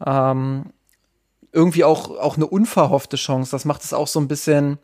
Ähm, 0.06 0.68
irgendwie 1.58 1.84
auch, 1.84 2.12
auch 2.12 2.36
eine 2.36 2.46
unverhoffte 2.46 3.18
Chance. 3.18 3.50
Das 3.50 3.66
macht 3.66 3.84
es 3.84 3.92
auch 3.92 4.08
so 4.08 4.20
ein 4.20 4.28
bisschen, 4.28 4.78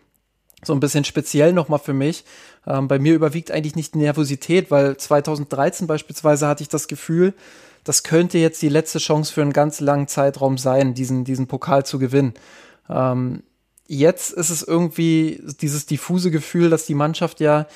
so 0.64 0.74
ein 0.74 0.80
bisschen 0.80 1.06
speziell 1.06 1.54
nochmal 1.54 1.78
für 1.78 1.94
mich. 1.94 2.26
Ähm, 2.66 2.88
bei 2.88 2.98
mir 2.98 3.14
überwiegt 3.14 3.52
eigentlich 3.52 3.76
nicht 3.76 3.96
Nervosität, 3.96 4.72
weil 4.72 4.98
2013 4.98 5.86
beispielsweise 5.86 6.48
hatte 6.48 6.64
ich 6.64 6.70
das 6.70 6.88
Gefühl, 6.88 7.36
das 7.84 8.02
könnte 8.02 8.40
jetzt 8.40 8.62
die 8.64 8.70
letzte 8.70 8.98
Chance 8.98 9.32
für 9.32 9.44
einen 9.44 9.54
ganz 9.54 9.82
langen 9.82 10.08
Zeitraum 10.08 10.58
sein, 10.58 10.96
diesen, 10.96 11.26
diesen 11.26 11.46
Pokal 11.46 11.86
zu 11.86 12.00
gewinnen. 12.00 12.34
Ähm, 12.90 13.44
jetzt 13.88 14.34
ist 14.34 14.50
es 14.50 14.64
irgendwie 14.64 15.44
dieses 15.62 15.86
diffuse 15.86 16.32
Gefühl, 16.32 16.72
dass 16.72 16.88
die 16.88 16.96
Mannschaft 16.96 17.40
ja 17.40 17.68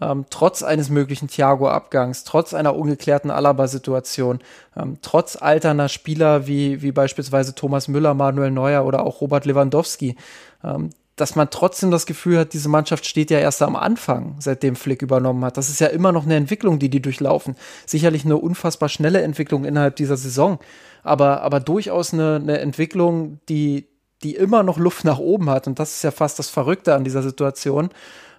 ähm, 0.00 0.26
trotz 0.30 0.62
eines 0.62 0.90
möglichen 0.90 1.28
Thiago-Abgangs, 1.28 2.24
trotz 2.24 2.54
einer 2.54 2.76
ungeklärten 2.76 3.30
Alaba-Situation, 3.30 4.40
ähm, 4.76 4.98
trotz 5.02 5.36
alterner 5.36 5.88
Spieler 5.88 6.46
wie, 6.46 6.82
wie 6.82 6.92
beispielsweise 6.92 7.54
Thomas 7.54 7.88
Müller, 7.88 8.14
Manuel 8.14 8.50
Neuer 8.50 8.84
oder 8.84 9.04
auch 9.04 9.20
Robert 9.20 9.46
Lewandowski, 9.46 10.16
ähm, 10.62 10.90
dass 11.16 11.34
man 11.34 11.48
trotzdem 11.48 11.90
das 11.90 12.04
Gefühl 12.04 12.38
hat, 12.38 12.52
diese 12.52 12.68
Mannschaft 12.68 13.06
steht 13.06 13.30
ja 13.30 13.38
erst 13.38 13.62
am 13.62 13.74
Anfang, 13.74 14.36
seitdem 14.38 14.76
Flick 14.76 15.00
übernommen 15.00 15.42
hat. 15.46 15.56
Das 15.56 15.70
ist 15.70 15.80
ja 15.80 15.86
immer 15.86 16.12
noch 16.12 16.24
eine 16.24 16.36
Entwicklung, 16.36 16.78
die 16.78 16.90
die 16.90 17.00
durchlaufen. 17.00 17.56
Sicherlich 17.86 18.26
eine 18.26 18.36
unfassbar 18.36 18.90
schnelle 18.90 19.22
Entwicklung 19.22 19.64
innerhalb 19.64 19.96
dieser 19.96 20.18
Saison, 20.18 20.58
aber, 21.02 21.40
aber 21.40 21.60
durchaus 21.60 22.12
eine, 22.12 22.36
eine 22.36 22.58
Entwicklung, 22.58 23.40
die, 23.48 23.88
die 24.22 24.34
immer 24.34 24.62
noch 24.62 24.76
Luft 24.76 25.06
nach 25.06 25.18
oben 25.18 25.48
hat. 25.48 25.66
Und 25.66 25.78
das 25.78 25.94
ist 25.94 26.04
ja 26.04 26.10
fast 26.10 26.38
das 26.38 26.50
Verrückte 26.50 26.94
an 26.94 27.04
dieser 27.04 27.22
Situation. 27.22 27.88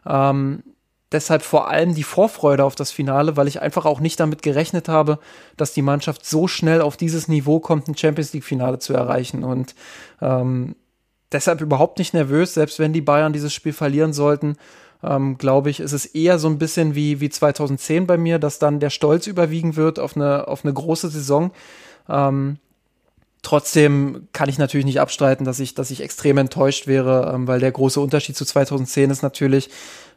Ähm, 0.06 0.62
deshalb 1.12 1.42
vor 1.42 1.70
allem 1.70 1.96
die 1.96 2.04
Vorfreude 2.04 2.64
auf 2.64 2.76
das 2.76 2.92
Finale, 2.92 3.38
weil 3.38 3.48
ich 3.48 3.62
einfach 3.62 3.86
auch 3.86 4.00
nicht 4.00 4.20
damit 4.20 4.42
gerechnet 4.42 4.90
habe, 4.90 5.20
dass 5.56 5.74
die 5.74 5.82
Mannschaft 5.82 6.26
so 6.26 6.48
schnell 6.48 6.82
auf 6.82 6.98
dieses 6.98 7.28
Niveau 7.28 7.60
kommt, 7.60 7.88
ein 7.88 7.98
Champions 7.98 8.34
League-Finale 8.34 8.80
zu 8.80 8.94
erreichen. 8.94 9.44
Und 9.44 9.76
ähm, 10.22 10.76
deshalb 11.32 11.62
überhaupt 11.62 12.00
nicht 12.00 12.14
nervös, 12.14 12.54
selbst 12.54 12.80
wenn 12.80 12.94
die 12.94 13.02
Bayern 13.02 13.34
dieses 13.34 13.54
Spiel 13.54 13.74
verlieren 13.74 14.14
sollten. 14.14 14.58
Ähm, 15.04 15.38
glaube 15.38 15.70
ich, 15.70 15.80
ist 15.80 15.94
es 15.94 16.06
eher 16.06 16.40
so 16.40 16.48
ein 16.48 16.58
bisschen 16.58 16.96
wie, 16.96 17.20
wie 17.22 17.30
2010 17.30 18.08
bei 18.08 18.18
mir, 18.18 18.40
dass 18.40 18.60
dann 18.60 18.80
der 18.80 18.90
Stolz 18.90 19.28
überwiegen 19.28 19.76
wird 19.76 20.00
auf 20.00 20.16
eine, 20.16 20.48
auf 20.48 20.66
eine 20.66 20.74
große 20.74 21.10
Saison. 21.10 21.52
Ähm, 22.10 22.58
trotzdem 23.42 24.28
kann 24.34 24.50
ich 24.50 24.58
natürlich 24.58 24.86
nicht 24.86 25.00
abstreiten, 25.00 25.46
dass 25.46 25.60
ich, 25.60 25.76
dass 25.76 25.92
ich 25.92 26.02
extrem 26.02 26.38
enttäuscht 26.38 26.88
wäre, 26.88 27.32
ähm, 27.34 27.48
weil 27.48 27.60
der 27.60 27.72
große 27.72 28.00
Unterschied 28.00 28.36
zu 28.36 28.46
2010 28.46 29.10
ist 29.10 29.22
natürlich, 29.22 29.70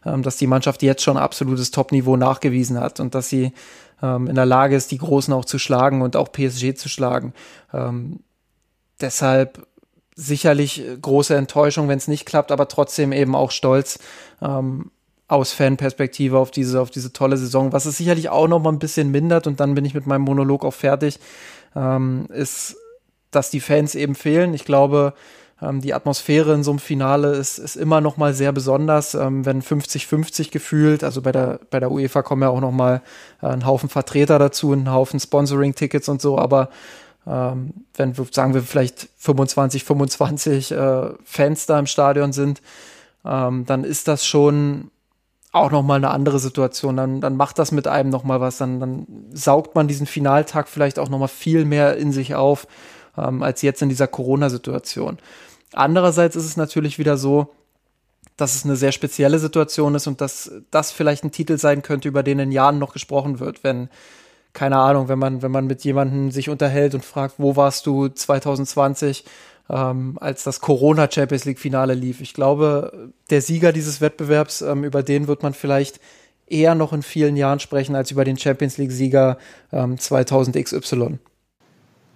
ähm, 0.04 0.22
dass 0.22 0.36
die 0.36 0.46
Mannschaft 0.46 0.82
jetzt 0.82 1.02
schon 1.02 1.16
absolutes 1.16 1.70
Top-Niveau 1.70 2.16
nachgewiesen 2.16 2.80
hat 2.80 3.00
und 3.00 3.14
dass 3.14 3.28
sie 3.28 3.52
ähm, 4.02 4.26
in 4.26 4.34
der 4.34 4.46
Lage 4.46 4.76
ist, 4.76 4.90
die 4.90 4.98
Großen 4.98 5.32
auch 5.32 5.44
zu 5.44 5.58
schlagen 5.58 6.02
und 6.02 6.16
auch 6.16 6.32
PSG 6.32 6.74
zu 6.74 6.88
schlagen. 6.88 7.34
Ähm, 7.72 8.20
deshalb 9.00 9.66
sicherlich 10.16 10.82
große 11.00 11.34
Enttäuschung, 11.34 11.88
wenn 11.88 11.98
es 11.98 12.08
nicht 12.08 12.26
klappt, 12.26 12.52
aber 12.52 12.68
trotzdem 12.68 13.12
eben 13.12 13.34
auch 13.34 13.50
stolz 13.50 13.98
ähm, 14.42 14.90
aus 15.28 15.52
Fanperspektive 15.52 16.38
auf 16.38 16.50
diese, 16.50 16.80
auf 16.80 16.90
diese 16.90 17.12
tolle 17.12 17.36
Saison. 17.36 17.72
Was 17.72 17.86
es 17.86 17.96
sicherlich 17.96 18.28
auch 18.28 18.48
noch 18.48 18.58
mal 18.58 18.72
ein 18.72 18.78
bisschen 18.78 19.10
mindert 19.10 19.46
und 19.46 19.60
dann 19.60 19.74
bin 19.74 19.84
ich 19.84 19.94
mit 19.94 20.06
meinem 20.06 20.22
Monolog 20.22 20.64
auch 20.64 20.74
fertig, 20.74 21.20
ähm, 21.76 22.26
ist, 22.30 22.76
dass 23.30 23.50
die 23.50 23.60
Fans 23.60 23.94
eben 23.94 24.14
fehlen. 24.14 24.54
Ich 24.54 24.64
glaube, 24.64 25.14
ähm, 25.62 25.80
die 25.80 25.94
Atmosphäre 25.94 26.54
in 26.54 26.62
so 26.62 26.70
einem 26.70 26.78
Finale 26.78 27.32
ist, 27.32 27.58
ist 27.58 27.76
immer 27.76 28.00
noch 28.00 28.16
mal 28.16 28.34
sehr 28.34 28.52
besonders, 28.52 29.14
ähm, 29.14 29.44
wenn 29.44 29.62
50-50 29.62 30.50
gefühlt, 30.50 31.04
also 31.04 31.22
bei 31.22 31.32
der, 31.32 31.60
bei 31.70 31.80
der 31.80 31.90
UEFA 31.90 32.22
kommen 32.22 32.42
ja 32.42 32.48
auch 32.48 32.60
noch 32.60 32.72
mal 32.72 33.02
äh, 33.42 33.46
ein 33.46 33.66
Haufen 33.66 33.88
Vertreter 33.88 34.38
dazu, 34.38 34.72
ein 34.72 34.90
Haufen 34.90 35.20
Sponsoring-Tickets 35.20 36.08
und 36.08 36.22
so, 36.22 36.38
aber 36.38 36.70
ähm, 37.26 37.74
wenn 37.94 38.16
wir, 38.16 38.26
sagen 38.30 38.54
wir, 38.54 38.62
vielleicht 38.62 39.08
25, 39.18 39.84
25 39.84 40.72
äh, 40.72 41.10
Fans 41.24 41.66
da 41.66 41.78
im 41.78 41.86
Stadion 41.86 42.32
sind, 42.32 42.62
ähm, 43.24 43.66
dann 43.66 43.84
ist 43.84 44.08
das 44.08 44.24
schon 44.24 44.90
auch 45.52 45.70
noch 45.70 45.82
mal 45.82 45.96
eine 45.96 46.10
andere 46.10 46.38
Situation. 46.38 46.96
Dann, 46.96 47.20
dann 47.20 47.36
macht 47.36 47.58
das 47.58 47.72
mit 47.72 47.88
einem 47.88 48.08
noch 48.08 48.24
mal 48.24 48.40
was. 48.40 48.58
Dann, 48.58 48.80
dann 48.80 49.06
saugt 49.32 49.74
man 49.74 49.88
diesen 49.88 50.06
Finaltag 50.06 50.68
vielleicht 50.68 50.98
auch 50.98 51.08
noch 51.08 51.18
mal 51.18 51.28
viel 51.28 51.64
mehr 51.64 51.96
in 51.96 52.12
sich 52.12 52.34
auf 52.34 52.66
ähm, 53.16 53.42
als 53.42 53.62
jetzt 53.62 53.82
in 53.82 53.88
dieser 53.88 54.06
Corona-Situation. 54.06 55.18
Andererseits 55.72 56.36
ist 56.36 56.44
es 56.44 56.56
natürlich 56.56 56.98
wieder 56.98 57.16
so, 57.16 57.52
dass 58.36 58.54
es 58.54 58.64
eine 58.64 58.76
sehr 58.76 58.92
spezielle 58.92 59.38
Situation 59.38 59.94
ist 59.94 60.06
und 60.06 60.20
dass 60.20 60.50
das 60.70 60.92
vielleicht 60.92 61.24
ein 61.24 61.32
Titel 61.32 61.58
sein 61.58 61.82
könnte, 61.82 62.08
über 62.08 62.22
den 62.22 62.38
in 62.38 62.52
Jahren 62.52 62.78
noch 62.78 62.92
gesprochen 62.92 63.38
wird, 63.38 63.62
wenn 63.64 63.88
keine 64.52 64.78
Ahnung, 64.78 65.08
wenn 65.08 65.18
man 65.18 65.42
wenn 65.42 65.52
man 65.52 65.66
mit 65.66 65.84
jemandem 65.84 66.30
sich 66.30 66.48
unterhält 66.48 66.94
und 66.94 67.04
fragt, 67.04 67.34
wo 67.38 67.54
warst 67.54 67.86
du 67.86 68.08
2020, 68.08 69.24
ähm, 69.68 70.18
als 70.20 70.42
das 70.42 70.60
Corona 70.60 71.08
Champions 71.10 71.44
League 71.44 71.60
Finale 71.60 71.94
lief. 71.94 72.20
Ich 72.20 72.34
glaube, 72.34 73.10
der 73.30 73.42
Sieger 73.42 73.72
dieses 73.72 74.00
Wettbewerbs, 74.00 74.62
ähm, 74.62 74.84
über 74.84 75.02
den 75.02 75.28
wird 75.28 75.42
man 75.42 75.54
vielleicht 75.54 76.00
eher 76.48 76.74
noch 76.74 76.92
in 76.92 77.02
vielen 77.02 77.36
Jahren 77.36 77.60
sprechen 77.60 77.94
als 77.94 78.10
über 78.10 78.24
den 78.24 78.36
Champions 78.36 78.76
League 78.76 78.90
Sieger 78.90 79.38
ähm, 79.72 79.98
2000 79.98 80.56
XY. 80.56 81.18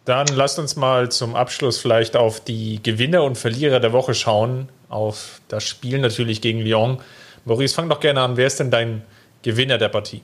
Dann 0.04 0.26
lasst 0.28 0.58
uns 0.58 0.76
mal 0.76 1.10
zum 1.10 1.34
Abschluss 1.34 1.78
vielleicht 1.78 2.16
auf 2.16 2.44
die 2.44 2.82
Gewinner 2.82 3.22
und 3.24 3.38
Verlierer 3.38 3.80
der 3.80 3.92
Woche 3.92 4.14
schauen. 4.14 4.68
Auf 4.88 5.40
das 5.48 5.64
Spiel 5.64 5.98
natürlich 5.98 6.40
gegen 6.40 6.60
Lyon. 6.60 6.98
Maurice, 7.46 7.74
fang 7.74 7.88
doch 7.88 8.00
gerne 8.00 8.20
an. 8.20 8.36
Wer 8.36 8.46
ist 8.46 8.60
denn 8.60 8.70
dein 8.70 9.02
Gewinner 9.42 9.78
der 9.78 9.88
Partie? 9.88 10.22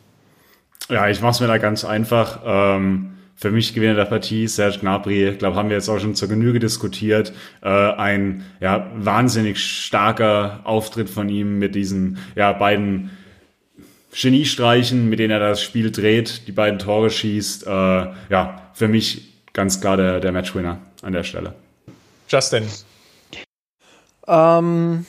Ja, 0.89 1.09
ich 1.09 1.21
mache 1.21 1.33
es 1.33 1.41
mir 1.41 1.47
da 1.47 1.59
ganz 1.59 1.85
einfach. 1.85 2.41
Ähm, 2.45 3.13
für 3.37 3.51
mich 3.51 3.73
Gewinner 3.73 3.95
der 3.95 4.05
Partie 4.05 4.47
Serge 4.49 4.81
Gnabry. 4.81 5.29
Ich 5.31 5.39
glaube, 5.39 5.57
haben 5.57 5.71
wir 5.71 5.77
jetzt 5.77 5.89
auch 5.89 5.99
schon 5.99 6.15
zur 6.15 6.29
Genüge 6.29 6.59
diskutiert. 6.59 7.33
Äh, 7.63 7.69
ein 7.69 8.45
ja, 8.61 8.91
wahnsinnig 8.97 9.65
starker 9.65 10.61
Auftritt 10.65 11.09
von 11.09 11.31
ihm 11.31 11.59
mit 11.59 11.75
diesen 11.75 12.19
ja, 12.35 12.53
beiden 12.53 13.11
Geniestreichen, 14.13 15.09
mit 15.09 15.21
denen 15.21 15.31
er 15.31 15.39
das 15.39 15.63
Spiel 15.63 15.91
dreht, 15.91 16.49
die 16.49 16.53
beiden 16.53 16.79
Tore 16.79 17.09
schießt. 17.09 17.67
Äh, 17.67 17.71
ja, 17.71 18.71
für 18.75 18.89
mich 18.89 19.30
ganz 19.61 19.79
klar 19.79 19.99
der, 19.99 20.21
der 20.21 20.33
Matchwinner 20.33 20.79
an 21.03 21.13
der 21.13 21.23
Stelle. 21.23 21.53
Justin. 22.29 22.65
Ähm, 24.27 25.05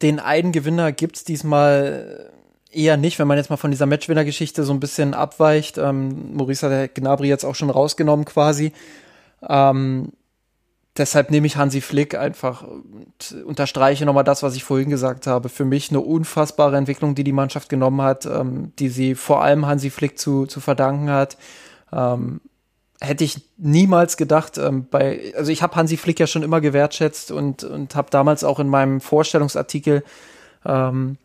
den 0.00 0.18
einen 0.18 0.52
Gewinner 0.52 0.92
gibt 0.92 1.16
es 1.16 1.24
diesmal 1.24 2.30
eher 2.72 2.96
nicht, 2.96 3.18
wenn 3.18 3.28
man 3.28 3.36
jetzt 3.36 3.50
mal 3.50 3.58
von 3.58 3.70
dieser 3.70 3.84
Matchwinner-Geschichte 3.84 4.62
so 4.64 4.72
ein 4.72 4.80
bisschen 4.80 5.12
abweicht. 5.12 5.76
Ähm, 5.76 6.34
Maurice 6.34 6.64
hat 6.64 6.72
der 6.72 6.88
Gnabry 6.88 7.28
jetzt 7.28 7.44
auch 7.44 7.54
schon 7.54 7.68
rausgenommen 7.68 8.24
quasi. 8.24 8.72
Ähm, 9.46 10.12
deshalb 10.96 11.30
nehme 11.30 11.46
ich 11.46 11.58
Hansi 11.58 11.82
Flick 11.82 12.14
einfach 12.14 12.62
und 12.62 13.44
unterstreiche 13.44 14.06
nochmal 14.06 14.24
das, 14.24 14.42
was 14.42 14.56
ich 14.56 14.64
vorhin 14.64 14.88
gesagt 14.88 15.26
habe. 15.26 15.50
Für 15.50 15.66
mich 15.66 15.90
eine 15.90 16.00
unfassbare 16.00 16.78
Entwicklung, 16.78 17.14
die 17.14 17.24
die 17.24 17.32
Mannschaft 17.32 17.68
genommen 17.68 18.00
hat, 18.00 18.24
ähm, 18.24 18.72
die 18.78 18.88
sie 18.88 19.14
vor 19.14 19.42
allem 19.42 19.66
Hansi 19.66 19.90
Flick 19.90 20.18
zu, 20.18 20.46
zu 20.46 20.60
verdanken 20.60 21.10
hat. 21.10 21.36
Ähm, 21.92 22.40
hätte 23.00 23.24
ich 23.24 23.42
niemals 23.56 24.16
gedacht, 24.16 24.58
ähm, 24.58 24.86
bei, 24.90 25.32
also 25.36 25.52
ich 25.52 25.62
habe 25.62 25.76
Hansi 25.76 25.96
Flick 25.96 26.18
ja 26.20 26.26
schon 26.26 26.42
immer 26.42 26.60
gewertschätzt 26.60 27.30
und, 27.30 27.64
und 27.64 27.94
habe 27.94 28.10
damals 28.10 28.44
auch 28.44 28.58
in 28.58 28.68
meinem 28.68 29.00
Vorstellungsartikel, 29.00 30.02
ähm, 30.64 31.18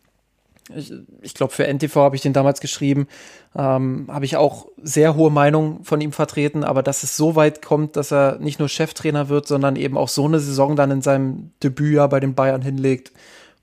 ich, 0.76 0.94
ich 1.22 1.34
glaube 1.34 1.54
für 1.54 1.68
NTV 1.68 1.96
habe 1.96 2.16
ich 2.16 2.22
den 2.22 2.34
damals 2.34 2.60
geschrieben, 2.62 3.08
ähm, 3.56 4.08
habe 4.10 4.26
ich 4.26 4.38
auch 4.38 4.68
sehr 4.82 5.16
hohe 5.16 5.32
Meinungen 5.32 5.84
von 5.84 6.02
ihm 6.02 6.12
vertreten, 6.12 6.64
aber 6.64 6.84
dass 6.84 7.04
es 7.04 7.18
so 7.18 7.36
weit 7.36 7.62
kommt, 7.62 7.96
dass 7.96 8.12
er 8.12 8.38
nicht 8.40 8.60
nur 8.60 8.70
Cheftrainer 8.70 9.30
wird, 9.30 9.48
sondern 9.48 9.76
eben 9.76 9.98
auch 9.98 10.10
so 10.10 10.26
eine 10.26 10.40
Saison 10.40 10.76
dann 10.76 10.92
in 10.92 11.02
seinem 11.02 11.52
Debütjahr 11.64 12.10
bei 12.10 12.20
den 12.20 12.36
Bayern 12.36 12.62
hinlegt, 12.62 13.12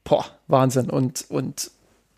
boah, 0.04 0.24
Wahnsinn. 0.46 0.90
Und, 0.90 1.26
und 1.28 1.70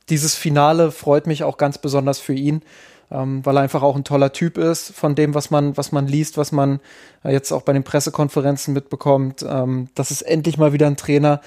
dieses 0.08 0.34
Finale 0.34 0.90
freut 0.92 1.26
mich 1.26 1.44
auch 1.44 1.56
ganz 1.56 1.78
besonders 1.78 2.18
für 2.18 2.34
ihn 2.34 2.62
ähm, 3.10 3.44
weil 3.44 3.56
er 3.56 3.62
einfach 3.62 3.82
auch 3.82 3.96
ein 3.96 4.04
toller 4.04 4.32
Typ 4.32 4.58
ist, 4.58 4.92
von 4.92 5.14
dem, 5.14 5.34
was 5.34 5.50
man, 5.50 5.76
was 5.76 5.92
man 5.92 6.06
liest, 6.06 6.36
was 6.36 6.52
man 6.52 6.80
äh, 7.24 7.32
jetzt 7.32 7.52
auch 7.52 7.62
bei 7.62 7.72
den 7.72 7.84
Pressekonferenzen 7.84 8.74
mitbekommt. 8.74 9.44
Ähm, 9.48 9.88
das 9.94 10.10
ist 10.10 10.22
endlich 10.22 10.58
mal 10.58 10.72
wieder 10.72 10.86
ein 10.86 10.96
Trainer, 10.96 11.40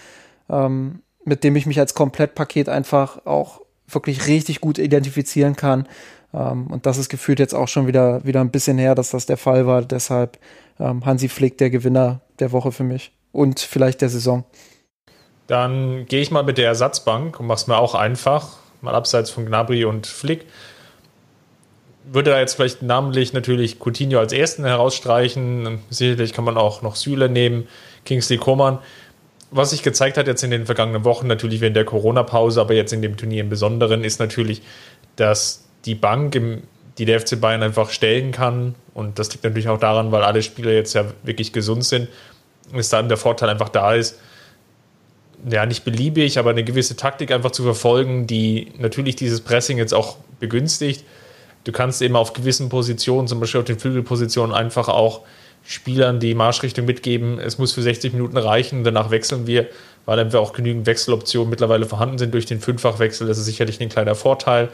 ähm, 0.49 1.02
mit 1.26 1.44
dem 1.44 1.56
ich 1.56 1.65
mich 1.65 1.80
als 1.80 1.94
Komplettpaket 1.94 2.69
einfach 2.69 3.26
auch 3.26 3.61
wirklich 3.88 4.27
richtig 4.27 4.61
gut 4.61 4.77
identifizieren 4.77 5.56
kann. 5.56 5.88
Ähm, 6.34 6.68
und 6.68 6.85
das 6.85 6.98
ist 6.98 7.10
gefühlt 7.10 7.40
jetzt 7.40 7.53
auch 7.53 7.68
schon 7.68 7.88
wieder, 7.88 8.26
wieder 8.26 8.41
ein 8.41 8.52
bisschen 8.52 8.77
her, 8.77 8.95
dass 8.95 9.11
das 9.11 9.26
der 9.26 9.38
Fall 9.38 9.65
war. 9.68 9.84
Deshalb 9.84 10.40
ähm, 10.80 11.06
Hansi 11.06 11.30
Flick 11.30 11.57
der 11.57 11.69
Gewinner 11.69 12.22
der 12.40 12.52
Woche 12.52 12.72
für 12.72 12.84
mich. 12.84 13.14
und 13.31 13.60
vielleicht 13.60 14.02
der 14.02 14.10
Saison. 14.10 14.45
Dann 15.48 16.06
gehe 16.06 16.22
ich 16.22 16.31
mal 16.31 16.44
mit 16.44 16.57
der 16.57 16.68
Ersatzbank 16.68 17.40
und 17.40 17.48
mache 17.48 17.57
es 17.57 17.68
mir 17.68 17.77
auch 17.77 17.95
einfach, 17.95 18.57
mal 18.81 18.95
abseits 18.95 19.30
von 19.30 19.45
Gnabry 19.45 19.84
und 19.84 20.07
Flick. 20.07 20.45
Würde 22.05 22.31
da 22.31 22.39
jetzt 22.39 22.55
vielleicht 22.55 22.81
namentlich 22.81 23.34
natürlich 23.34 23.80
Coutinho 23.80 24.19
als 24.19 24.34
ersten 24.34 24.65
herausstreichen. 24.65 25.80
Sicherlich 25.89 26.34
kann 26.34 26.43
man 26.43 26.57
auch 26.57 26.81
noch 26.81 26.95
Süle 26.95 27.30
nehmen, 27.30 27.67
Kingsley 28.05 28.38
Coman. 28.38 28.80
Was 29.51 29.69
sich 29.69 29.84
gezeigt 29.84 30.17
hat 30.17 30.27
jetzt 30.27 30.43
in 30.43 30.51
den 30.51 30.65
vergangenen 30.65 31.05
Wochen, 31.05 31.27
natürlich 31.27 31.61
während 31.61 31.75
der 31.75 31.85
Corona-Pause, 31.85 32.59
aber 32.59 32.73
jetzt 32.73 32.91
in 32.91 33.01
dem 33.01 33.17
Turnier 33.17 33.41
im 33.41 33.49
Besonderen, 33.49 34.03
ist 34.03 34.19
natürlich, 34.19 34.63
dass 35.15 35.63
die 35.85 35.95
Bank, 35.95 36.34
im, 36.35 36.63
die 36.97 37.05
der 37.05 37.19
FC 37.19 37.39
Bayern 37.39 37.61
einfach 37.61 37.91
stellen 37.91 38.31
kann, 38.31 38.75
und 38.93 39.19
das 39.19 39.31
liegt 39.31 39.43
natürlich 39.43 39.69
auch 39.69 39.80
daran, 39.80 40.11
weil 40.11 40.23
alle 40.23 40.41
Spieler 40.41 40.71
jetzt 40.71 40.93
ja 40.93 41.05
wirklich 41.23 41.53
gesund 41.53 41.85
sind, 41.85 42.09
ist 42.73 42.91
dann 42.93 43.09
der 43.09 43.17
Vorteil 43.17 43.49
einfach 43.49 43.69
da 43.69 43.93
ist, 43.93 44.19
ja, 45.49 45.65
nicht 45.65 45.84
beliebig, 45.84 46.39
aber 46.39 46.51
eine 46.51 46.63
gewisse 46.63 46.95
Taktik 46.95 47.31
einfach 47.31 47.51
zu 47.51 47.63
verfolgen, 47.63 48.27
die 48.27 48.71
natürlich 48.77 49.15
dieses 49.15 49.41
Pressing 49.41 49.77
jetzt 49.77 49.93
auch 49.93 50.17
begünstigt. 50.39 51.03
Du 51.64 51.72
kannst 51.72 52.02
eben 52.02 52.15
auf 52.15 52.34
gewissen 52.34 52.69
Positionen, 52.69 53.27
zum 53.27 53.40
Beispiel 53.40 53.61
auf 53.61 53.65
den 53.65 53.80
Flügelpositionen, 53.80 54.53
einfach 54.53 54.90
auch 54.90 55.22
Spielern 55.65 56.19
die 56.19 56.35
Marschrichtung 56.35 56.85
mitgeben. 56.85 57.40
Es 57.40 57.57
muss 57.57 57.72
für 57.72 57.81
60 57.81 58.14
Minuten 58.14 58.38
reichen, 58.38 58.84
danach 58.84 59.11
wechseln 59.11 59.48
wir, 59.48 59.68
weil 60.06 60.19
einfach 60.19 60.40
auch 60.40 60.52
genügend 60.52 60.85
Wechseloptionen 60.85 61.49
mittlerweile 61.49 61.85
vorhanden 61.85 62.18
sind 62.18 62.34
durch 62.34 62.45
den 62.45 62.60
Fünffachwechsel. 62.60 63.27
Das 63.27 63.38
ist 63.38 63.45
sicherlich 63.45 63.80
ein 63.80 63.90
kleiner 63.90 64.15
Vorteil. 64.15 64.69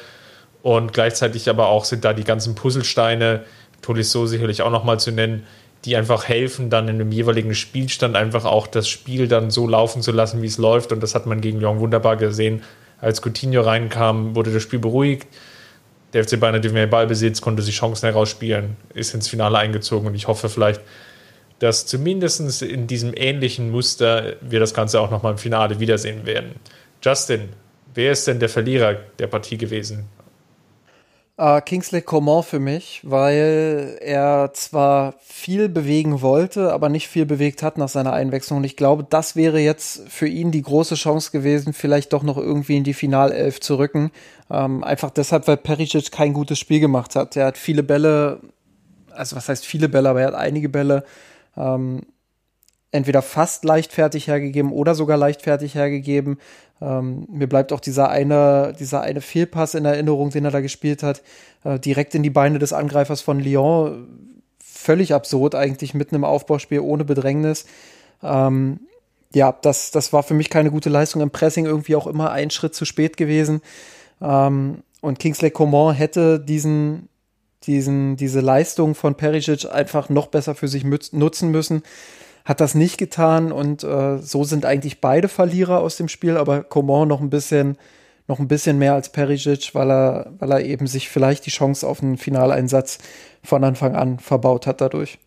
Und 0.63 0.91
gleichzeitig 0.91 1.47
aber 1.49 1.67
auch 1.67 1.85
sind 1.85 2.03
da 2.03 2.13
die 2.13 2.23
ganzen 2.23 2.55
Puzzlesteine, 2.55 3.43
Tolisso 3.81 4.25
sicherlich 4.25 4.61
auch 4.61 4.71
nochmal 4.71 4.99
zu 4.99 5.11
nennen, 5.11 5.45
die 5.85 5.95
einfach 5.95 6.27
helfen, 6.27 6.69
dann 6.69 6.89
in 6.89 6.95
einem 6.95 7.11
jeweiligen 7.11 7.55
Spielstand 7.55 8.15
einfach 8.15 8.43
auch 8.43 8.67
das 8.67 8.89
Spiel 8.89 9.27
dann 9.27 9.51
so 9.51 9.67
laufen 9.67 10.01
zu 10.01 10.11
lassen, 10.11 10.41
wie 10.41 10.47
es 10.47 10.57
läuft. 10.57 10.91
Und 10.91 11.01
das 11.01 11.15
hat 11.15 11.25
man 11.25 11.39
gegen 11.39 11.59
Lyon 11.59 11.79
wunderbar 11.79 12.17
gesehen. 12.17 12.63
Als 12.99 13.21
Coutinho 13.21 13.61
reinkam, 13.61 14.35
wurde 14.35 14.51
das 14.51 14.63
Spiel 14.63 14.79
beruhigt. 14.79 15.27
Der 16.13 16.23
FC 16.23 16.39
Bayern 16.39 16.55
hatte 16.55 16.69
mehr 16.69 16.87
Ballbesitz, 16.87 17.41
konnte 17.41 17.61
sich 17.61 17.75
Chancen 17.75 18.07
herausspielen, 18.07 18.77
ist 18.93 19.13
ins 19.13 19.27
Finale 19.27 19.57
eingezogen. 19.57 20.07
Und 20.07 20.15
ich 20.15 20.27
hoffe 20.27 20.49
vielleicht, 20.49 20.81
dass 21.59 21.85
zumindest 21.85 22.61
in 22.61 22.87
diesem 22.87 23.13
ähnlichen 23.15 23.69
Muster 23.69 24.37
wir 24.41 24.59
das 24.59 24.73
Ganze 24.73 24.99
auch 25.01 25.11
nochmal 25.11 25.33
im 25.33 25.37
Finale 25.37 25.79
wiedersehen 25.79 26.25
werden. 26.25 26.55
Justin, 27.03 27.49
wer 27.93 28.13
ist 28.13 28.27
denn 28.27 28.39
der 28.39 28.49
Verlierer 28.49 28.95
der 29.19 29.27
Partie 29.27 29.57
gewesen? 29.57 30.05
Uh, 31.41 31.61
Kingsley 31.61 32.01
Coman 32.01 32.43
für 32.43 32.59
mich, 32.59 32.99
weil 33.03 33.97
er 34.01 34.51
zwar 34.53 35.13
viel 35.21 35.69
bewegen 35.69 36.21
wollte, 36.21 36.73
aber 36.73 36.89
nicht 36.89 37.07
viel 37.07 37.25
bewegt 37.25 37.63
hat 37.63 37.77
nach 37.77 37.87
seiner 37.87 38.11
Einwechslung. 38.11 38.57
Und 38.57 38.65
ich 38.65 38.75
glaube, 38.75 39.05
das 39.09 39.37
wäre 39.37 39.57
jetzt 39.57 40.01
für 40.09 40.27
ihn 40.27 40.51
die 40.51 40.61
große 40.61 40.95
Chance 40.95 41.31
gewesen, 41.31 41.71
vielleicht 41.71 42.11
doch 42.11 42.23
noch 42.23 42.35
irgendwie 42.35 42.75
in 42.75 42.83
die 42.83 42.93
Finalelf 42.93 43.61
zu 43.61 43.77
rücken. 43.77 44.11
Ähm, 44.49 44.83
einfach 44.83 45.11
deshalb, 45.11 45.47
weil 45.47 45.55
Perisic 45.55 46.11
kein 46.11 46.33
gutes 46.33 46.59
Spiel 46.59 46.81
gemacht 46.81 47.15
hat. 47.15 47.37
Er 47.37 47.45
hat 47.45 47.57
viele 47.57 47.83
Bälle, 47.83 48.41
also 49.11 49.37
was 49.37 49.47
heißt 49.47 49.65
viele 49.65 49.87
Bälle, 49.87 50.09
aber 50.09 50.19
er 50.19 50.27
hat 50.27 50.35
einige 50.35 50.67
Bälle 50.67 51.05
ähm, 51.55 52.01
entweder 52.91 53.21
fast 53.21 53.63
leichtfertig 53.63 54.27
hergegeben 54.27 54.73
oder 54.73 54.93
sogar 54.95 55.17
leichtfertig 55.17 55.75
hergegeben. 55.75 56.37
Ähm, 56.81 57.25
mir 57.29 57.47
bleibt 57.47 57.73
auch 57.73 57.79
dieser 57.79 58.09
eine, 58.09 58.73
dieser 58.79 59.01
eine 59.01 59.21
Fehlpass 59.21 59.75
in 59.75 59.85
Erinnerung, 59.85 60.29
den 60.29 60.45
er 60.45 60.51
da 60.51 60.61
gespielt 60.61 61.03
hat, 61.03 61.21
äh, 61.63 61.79
direkt 61.79 62.15
in 62.15 62.23
die 62.23 62.29
Beine 62.29 62.59
des 62.59 62.73
Angreifers 62.73 63.21
von 63.21 63.39
Lyon. 63.39 64.07
Völlig 64.63 65.13
absurd 65.13 65.55
eigentlich 65.55 65.93
mitten 65.93 66.15
im 66.15 66.23
Aufbauspiel 66.23 66.79
ohne 66.79 67.03
Bedrängnis. 67.03 67.65
Ähm, 68.23 68.79
ja, 69.33 69.55
das, 69.61 69.91
das 69.91 70.13
war 70.13 70.23
für 70.23 70.33
mich 70.33 70.49
keine 70.49 70.71
gute 70.71 70.89
Leistung 70.89 71.21
im 71.21 71.31
Pressing, 71.31 71.65
irgendwie 71.65 71.95
auch 71.95 72.07
immer 72.07 72.31
ein 72.31 72.49
Schritt 72.49 72.73
zu 72.73 72.85
spät 72.85 73.17
gewesen. 73.17 73.61
Ähm, 74.21 74.83
und 75.01 75.19
Kingsley 75.19 75.51
Coman 75.51 75.93
hätte 75.93 76.39
diesen, 76.39 77.09
diesen, 77.63 78.15
diese 78.15 78.39
Leistung 78.39 78.95
von 78.95 79.15
Perisic 79.15 79.71
einfach 79.71 80.09
noch 80.09 80.27
besser 80.27 80.55
für 80.55 80.67
sich 80.67 80.83
nutzen 80.83 81.51
müssen 81.51 81.83
hat 82.49 82.61
das 82.61 82.73
nicht 82.73 82.97
getan 82.97 83.51
und 83.51 83.83
äh, 83.83 84.17
so 84.17 84.43
sind 84.43 84.65
eigentlich 84.65 85.01
beide 85.01 85.27
Verlierer 85.27 85.81
aus 85.81 85.97
dem 85.97 86.07
Spiel, 86.07 86.35
aber 86.35 86.63
Coman 86.63 87.07
noch 87.07 87.21
ein 87.21 87.29
bisschen 87.29 87.77
noch 88.27 88.39
ein 88.39 88.47
bisschen 88.47 88.79
mehr 88.79 88.95
als 88.95 89.11
Perisic, 89.11 89.75
weil 89.75 89.91
er, 89.91 90.33
weil 90.39 90.51
er 90.51 90.65
eben 90.65 90.87
sich 90.87 91.09
vielleicht 91.09 91.45
die 91.45 91.51
Chance 91.51 91.87
auf 91.87 92.01
einen 92.01 92.17
Finaleinsatz 92.17 92.97
von 93.43 93.63
Anfang 93.63 93.95
an 93.95 94.17
verbaut 94.17 94.65
hat 94.65 94.81
dadurch. 94.81 95.19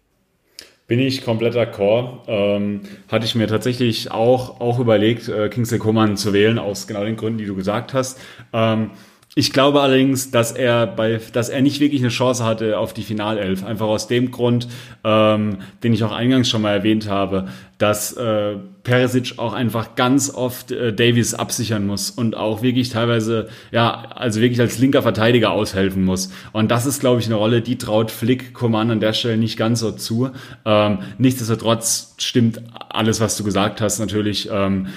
Bin 0.88 0.98
ich 0.98 1.24
komplett 1.24 1.54
d'accord. 1.54 2.22
Ähm, 2.26 2.80
hatte 3.06 3.24
ich 3.24 3.36
mir 3.36 3.46
tatsächlich 3.46 4.10
auch, 4.10 4.60
auch 4.60 4.80
überlegt, 4.80 5.28
äh, 5.28 5.48
Kingsley 5.48 5.78
Coman 5.78 6.16
zu 6.16 6.32
wählen, 6.32 6.58
aus 6.58 6.88
genau 6.88 7.04
den 7.04 7.16
Gründen, 7.16 7.38
die 7.38 7.46
du 7.46 7.54
gesagt 7.54 7.94
hast. 7.94 8.20
Ähm, 8.52 8.90
ich 9.34 9.52
glaube 9.52 9.80
allerdings, 9.80 10.30
dass 10.30 10.52
er 10.52 10.86
bei, 10.86 11.18
dass 11.32 11.48
er 11.48 11.62
nicht 11.62 11.80
wirklich 11.80 12.02
eine 12.02 12.10
Chance 12.10 12.44
hatte 12.44 12.78
auf 12.78 12.92
die 12.92 13.02
Finalelf. 13.02 13.64
Einfach 13.64 13.86
aus 13.86 14.06
dem 14.06 14.30
Grund, 14.30 14.68
ähm, 15.04 15.59
den 15.82 15.94
ich 15.94 16.04
auch 16.04 16.12
eingangs 16.12 16.50
schon 16.50 16.60
mal 16.60 16.72
erwähnt 16.72 17.09
habe, 17.09 17.48
dass 17.78 18.12
äh, 18.12 18.56
Perisic 18.84 19.34
auch 19.38 19.52
einfach 19.52 19.94
ganz 19.94 20.30
oft 20.30 20.72
äh, 20.72 20.92
Davies 20.92 21.34
absichern 21.34 21.86
muss 21.86 22.10
und 22.10 22.36
auch 22.36 22.62
wirklich 22.62 22.90
teilweise, 22.90 23.48
ja, 23.70 24.10
also 24.14 24.40
wirklich 24.40 24.60
als 24.60 24.78
linker 24.78 25.02
Verteidiger 25.02 25.52
aushelfen 25.52 26.04
muss. 26.04 26.30
Und 26.52 26.70
das 26.70 26.86
ist, 26.86 27.00
glaube 27.00 27.20
ich, 27.20 27.26
eine 27.26 27.36
Rolle, 27.36 27.62
die 27.62 27.78
traut 27.78 28.10
Flick 28.10 28.54
Command 28.54 28.90
an 28.90 29.00
der 29.00 29.12
Stelle 29.12 29.36
nicht 29.36 29.56
ganz 29.56 29.80
so 29.80 29.92
zu. 29.92 30.30
Ähm, 30.64 30.98
nichtsdestotrotz 31.18 32.14
stimmt 32.18 32.62
alles, 32.88 33.20
was 33.20 33.36
du 33.36 33.44
gesagt 33.44 33.80
hast, 33.80 33.98
natürlich. 33.98 34.48
Ähm, 34.50 34.88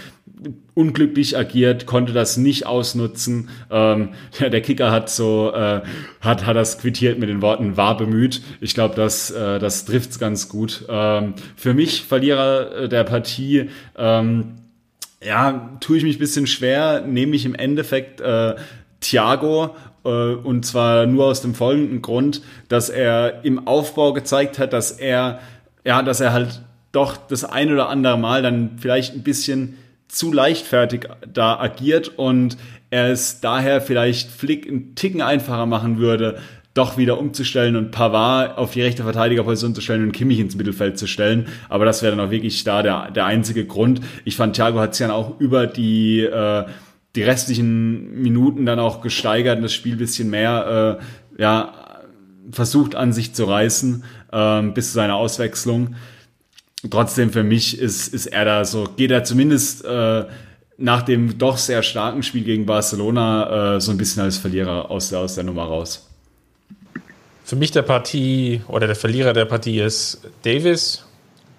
unglücklich 0.73 1.37
agiert, 1.37 1.85
konnte 1.85 2.13
das 2.13 2.37
nicht 2.37 2.65
ausnutzen. 2.65 3.49
Ähm, 3.71 4.09
ja, 4.39 4.49
der 4.49 4.61
Kicker 4.61 4.91
hat 4.91 5.09
so 5.09 5.51
äh, 5.53 5.81
hat 6.21 6.45
hat 6.45 6.55
das 6.55 6.79
quittiert 6.79 7.17
mit 7.17 7.29
den 7.29 7.41
Worten 7.41 7.77
war 7.77 7.97
bemüht. 7.97 8.41
Ich 8.61 8.73
glaube, 8.73 8.95
das 8.95 9.31
äh, 9.31 9.59
das 9.59 9.85
trifft's 9.85 10.19
ganz 10.19 10.49
gut. 10.49 10.85
Ähm, 10.89 11.33
für 11.55 11.73
mich 11.73 12.03
Verlierer 12.03 12.83
äh, 12.83 12.89
der 12.89 13.03
Partie. 13.03 13.69
Ähm, 13.97 14.55
ja, 15.23 15.77
tue 15.79 15.97
ich 15.97 16.03
mich 16.03 16.19
bisschen 16.19 16.47
schwer, 16.47 17.01
nehme 17.01 17.35
ich 17.35 17.45
im 17.45 17.55
Endeffekt 17.55 18.21
äh, 18.21 18.55
Thiago 18.99 19.75
äh, 20.03 20.09
und 20.09 20.65
zwar 20.65 21.05
nur 21.05 21.25
aus 21.25 21.41
dem 21.41 21.55
folgenden 21.55 22.01
Grund, 22.01 22.41
dass 22.69 22.89
er 22.89 23.43
im 23.43 23.67
Aufbau 23.67 24.13
gezeigt 24.13 24.59
hat, 24.59 24.73
dass 24.73 24.91
er 24.91 25.39
ja, 25.85 26.01
dass 26.01 26.19
er 26.19 26.33
halt 26.33 26.61
doch 26.91 27.15
das 27.15 27.45
ein 27.45 27.71
oder 27.71 27.89
andere 27.89 28.17
Mal 28.17 28.41
dann 28.41 28.77
vielleicht 28.79 29.13
ein 29.13 29.23
bisschen 29.23 29.77
zu 30.07 30.31
leichtfertig 30.31 31.07
da 31.31 31.59
agiert 31.59 32.09
und 32.17 32.57
er 32.89 33.09
es 33.11 33.41
daher 33.41 33.81
vielleicht 33.81 34.31
Flick 34.31 34.67
einen 34.67 34.95
Ticken 34.95 35.21
einfacher 35.21 35.65
machen 35.65 35.97
würde, 35.97 36.39
doch 36.75 36.97
wieder 36.97 37.17
umzustellen 37.17 37.75
und 37.75 37.89
Pavard 37.89 38.59
auf 38.59 38.73
die 38.73 38.83
rechte 38.83 39.01
Verteidigerposition 39.01 39.73
zu 39.73 39.81
stellen 39.81 40.03
und 40.03 40.11
Kimmich 40.11 40.39
ins 40.39 40.55
Mittelfeld 40.55 40.99
zu 40.99 41.07
stellen. 41.07 41.47
Aber 41.69 41.85
das 41.85 42.03
wäre 42.03 42.15
dann 42.15 42.25
auch 42.25 42.31
wirklich 42.31 42.63
da 42.63 42.83
der, 42.83 43.09
der 43.09 43.25
einzige 43.25 43.65
Grund. 43.65 44.01
Ich 44.25 44.35
fand, 44.35 44.55
Thiago 44.55 44.79
hat 44.79 44.93
sich 44.93 45.07
dann 45.07 45.15
auch 45.15 45.39
über 45.39 45.65
die, 45.65 46.19
äh, 46.19 46.65
die 47.15 47.23
restlichen 47.23 48.21
Minuten 48.21 48.67
dann 48.67 48.77
auch 48.77 49.01
gesteigert 49.01 49.57
und 49.57 49.63
das 49.63 49.73
Spiel 49.73 49.95
bisschen 49.95 50.29
mehr 50.29 50.99
äh, 51.37 51.41
ja, 51.41 51.73
versucht 52.51 52.93
an 52.93 53.11
sich 53.11 53.33
zu 53.33 53.45
reißen 53.45 54.03
äh, 54.31 54.61
bis 54.61 54.89
zu 54.89 54.93
seiner 54.93 55.15
Auswechslung 55.15 55.95
trotzdem 56.89 57.31
für 57.31 57.43
mich 57.43 57.79
ist, 57.79 58.13
ist 58.13 58.27
er 58.27 58.45
da 58.45 58.65
so, 58.65 58.87
geht 58.95 59.11
er 59.11 59.23
zumindest 59.23 59.85
äh, 59.85 60.25
nach 60.77 61.03
dem 61.03 61.37
doch 61.37 61.57
sehr 61.57 61.83
starken 61.83 62.23
Spiel 62.23 62.43
gegen 62.43 62.65
Barcelona 62.65 63.75
äh, 63.75 63.81
so 63.81 63.91
ein 63.91 63.97
bisschen 63.97 64.23
als 64.23 64.37
Verlierer 64.37 64.91
aus 64.91 65.09
der, 65.09 65.19
aus 65.19 65.35
der 65.35 65.43
Nummer 65.43 65.63
raus. 65.63 66.04
Für 67.45 67.55
mich 67.55 67.69
der 67.69 67.83
Partie 67.83 68.61
oder 68.67 68.87
der 68.87 68.95
Verlierer 68.95 69.31
der 69.31 69.45
Partie 69.45 69.79
ist 69.79 70.19
Davis, 70.41 71.05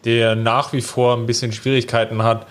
der 0.05 0.35
nach 0.35 0.73
wie 0.73 0.81
vor 0.81 1.17
ein 1.17 1.27
bisschen 1.27 1.53
Schwierigkeiten 1.53 2.25
hat, 2.25 2.49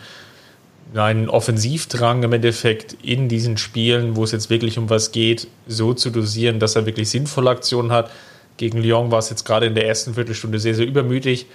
einen 0.93 1.27
Offensivdrang 1.27 2.23
im 2.23 2.31
Endeffekt 2.31 2.95
in 3.03 3.27
diesen 3.27 3.57
Spielen, 3.57 4.15
wo 4.15 4.23
es 4.23 4.31
jetzt 4.31 4.49
wirklich 4.49 4.77
um 4.77 4.89
was 4.89 5.11
geht, 5.11 5.49
so 5.67 5.93
zu 5.93 6.11
dosieren, 6.11 6.61
dass 6.61 6.77
er 6.77 6.85
wirklich 6.85 7.09
sinnvolle 7.09 7.49
Aktionen 7.49 7.91
hat. 7.91 8.09
Gegen 8.55 8.81
Lyon 8.81 9.11
war 9.11 9.19
es 9.19 9.29
jetzt 9.29 9.43
gerade 9.43 9.65
in 9.65 9.75
der 9.75 9.85
ersten 9.85 10.13
Viertelstunde 10.13 10.57
sehr, 10.57 10.73
sehr 10.73 10.87
übermütig. 10.87 11.47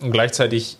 Und 0.00 0.12
gleichzeitig 0.12 0.76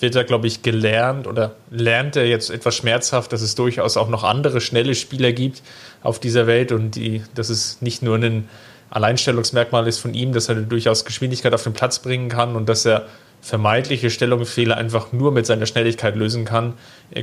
wird 0.00 0.14
er, 0.16 0.24
glaube 0.24 0.48
ich, 0.48 0.60
gelernt 0.60 1.26
oder 1.26 1.56
lernt 1.70 2.16
er 2.16 2.26
jetzt 2.26 2.50
etwas 2.50 2.76
schmerzhaft, 2.76 3.32
dass 3.32 3.40
es 3.40 3.54
durchaus 3.54 3.96
auch 3.96 4.10
noch 4.10 4.22
andere 4.22 4.60
schnelle 4.60 4.94
Spieler 4.94 5.32
gibt 5.32 5.62
auf 6.02 6.18
dieser 6.18 6.46
Welt 6.46 6.72
und 6.72 6.94
die, 6.94 7.22
dass 7.34 7.48
es 7.48 7.80
nicht 7.80 8.02
nur 8.02 8.16
ein 8.16 8.50
Alleinstellungsmerkmal 8.92 9.88
ist 9.88 9.98
von 9.98 10.14
ihm, 10.14 10.32
dass 10.32 10.48
er 10.48 10.54
durchaus 10.54 11.04
Geschwindigkeit 11.04 11.52
auf 11.54 11.64
den 11.64 11.72
Platz 11.72 11.98
bringen 11.98 12.28
kann 12.28 12.54
und 12.54 12.68
dass 12.68 12.86
er 12.86 13.06
vermeintliche 13.40 14.10
Stellungsfehler 14.10 14.76
einfach 14.76 15.12
nur 15.12 15.32
mit 15.32 15.46
seiner 15.46 15.66
Schnelligkeit 15.66 16.14
lösen 16.14 16.44
kann. 16.44 16.74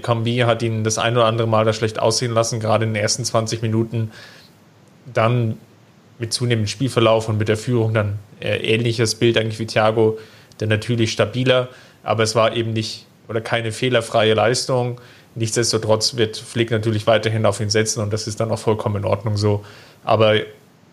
Kambi 0.02 0.40
hat 0.40 0.62
ihn 0.64 0.84
das 0.84 0.98
ein 0.98 1.16
oder 1.16 1.28
andere 1.28 1.48
Mal 1.48 1.64
da 1.64 1.72
schlecht 1.72 2.00
aussehen 2.00 2.34
lassen, 2.34 2.60
gerade 2.60 2.84
in 2.86 2.94
den 2.94 3.02
ersten 3.02 3.24
20 3.24 3.62
Minuten. 3.62 4.12
Dann 5.14 5.58
mit 6.18 6.34
zunehmendem 6.34 6.68
Spielverlauf 6.68 7.30
und 7.30 7.38
mit 7.38 7.48
der 7.48 7.56
Führung 7.56 7.94
dann 7.94 8.20
ähnliches 8.42 9.16
Bild 9.16 9.38
eigentlich 9.38 9.60
wie 9.60 9.68
Thiago 9.68 10.18
der 10.60 10.68
natürlich 10.68 11.12
stabiler, 11.12 11.70
aber 12.04 12.24
es 12.24 12.36
war 12.36 12.56
eben 12.56 12.74
nicht 12.74 13.06
oder 13.28 13.42
keine 13.42 13.72
fehlerfreie 13.72 14.34
Leistung. 14.34 15.00
Nichtsdestotrotz 15.36 16.18
wird 16.18 16.38
Flick 16.38 16.72
natürlich 16.72 17.08
weiterhin 17.08 17.46
auf 17.46 17.60
ihn 17.60 17.70
setzen 17.70 18.02
und 18.02 18.12
das 18.12 18.28
ist 18.28 18.40
dann 18.40 18.52
auch 18.52 18.60
vollkommen 18.60 18.98
in 18.98 19.06
Ordnung 19.06 19.38
so. 19.38 19.64
Aber 20.04 20.36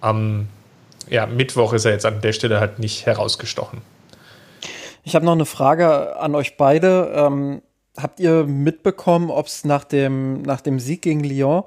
am 0.01 0.49
ja, 1.09 1.27
Mittwoch 1.27 1.73
ist 1.73 1.85
er 1.85 1.93
jetzt 1.93 2.07
an 2.07 2.21
der 2.21 2.33
Stelle 2.33 2.61
halt 2.61 2.79
nicht 2.79 3.07
herausgestochen. 3.07 3.81
Ich 5.05 5.15
habe 5.15 5.25
noch 5.25 5.33
eine 5.33 5.47
Frage 5.47 6.19
an 6.19 6.35
euch 6.35 6.57
beide. 6.57 7.13
Ähm, 7.15 7.63
habt 7.97 8.21
ihr 8.21 8.45
mitbekommen, 8.45 9.31
ob 9.31 9.47
es 9.47 9.65
nach 9.65 9.85
dem, 9.85 10.43
nach 10.43 10.61
dem 10.61 10.81
Sieg 10.81 11.03
gegen 11.03 11.23
Lyon, 11.23 11.63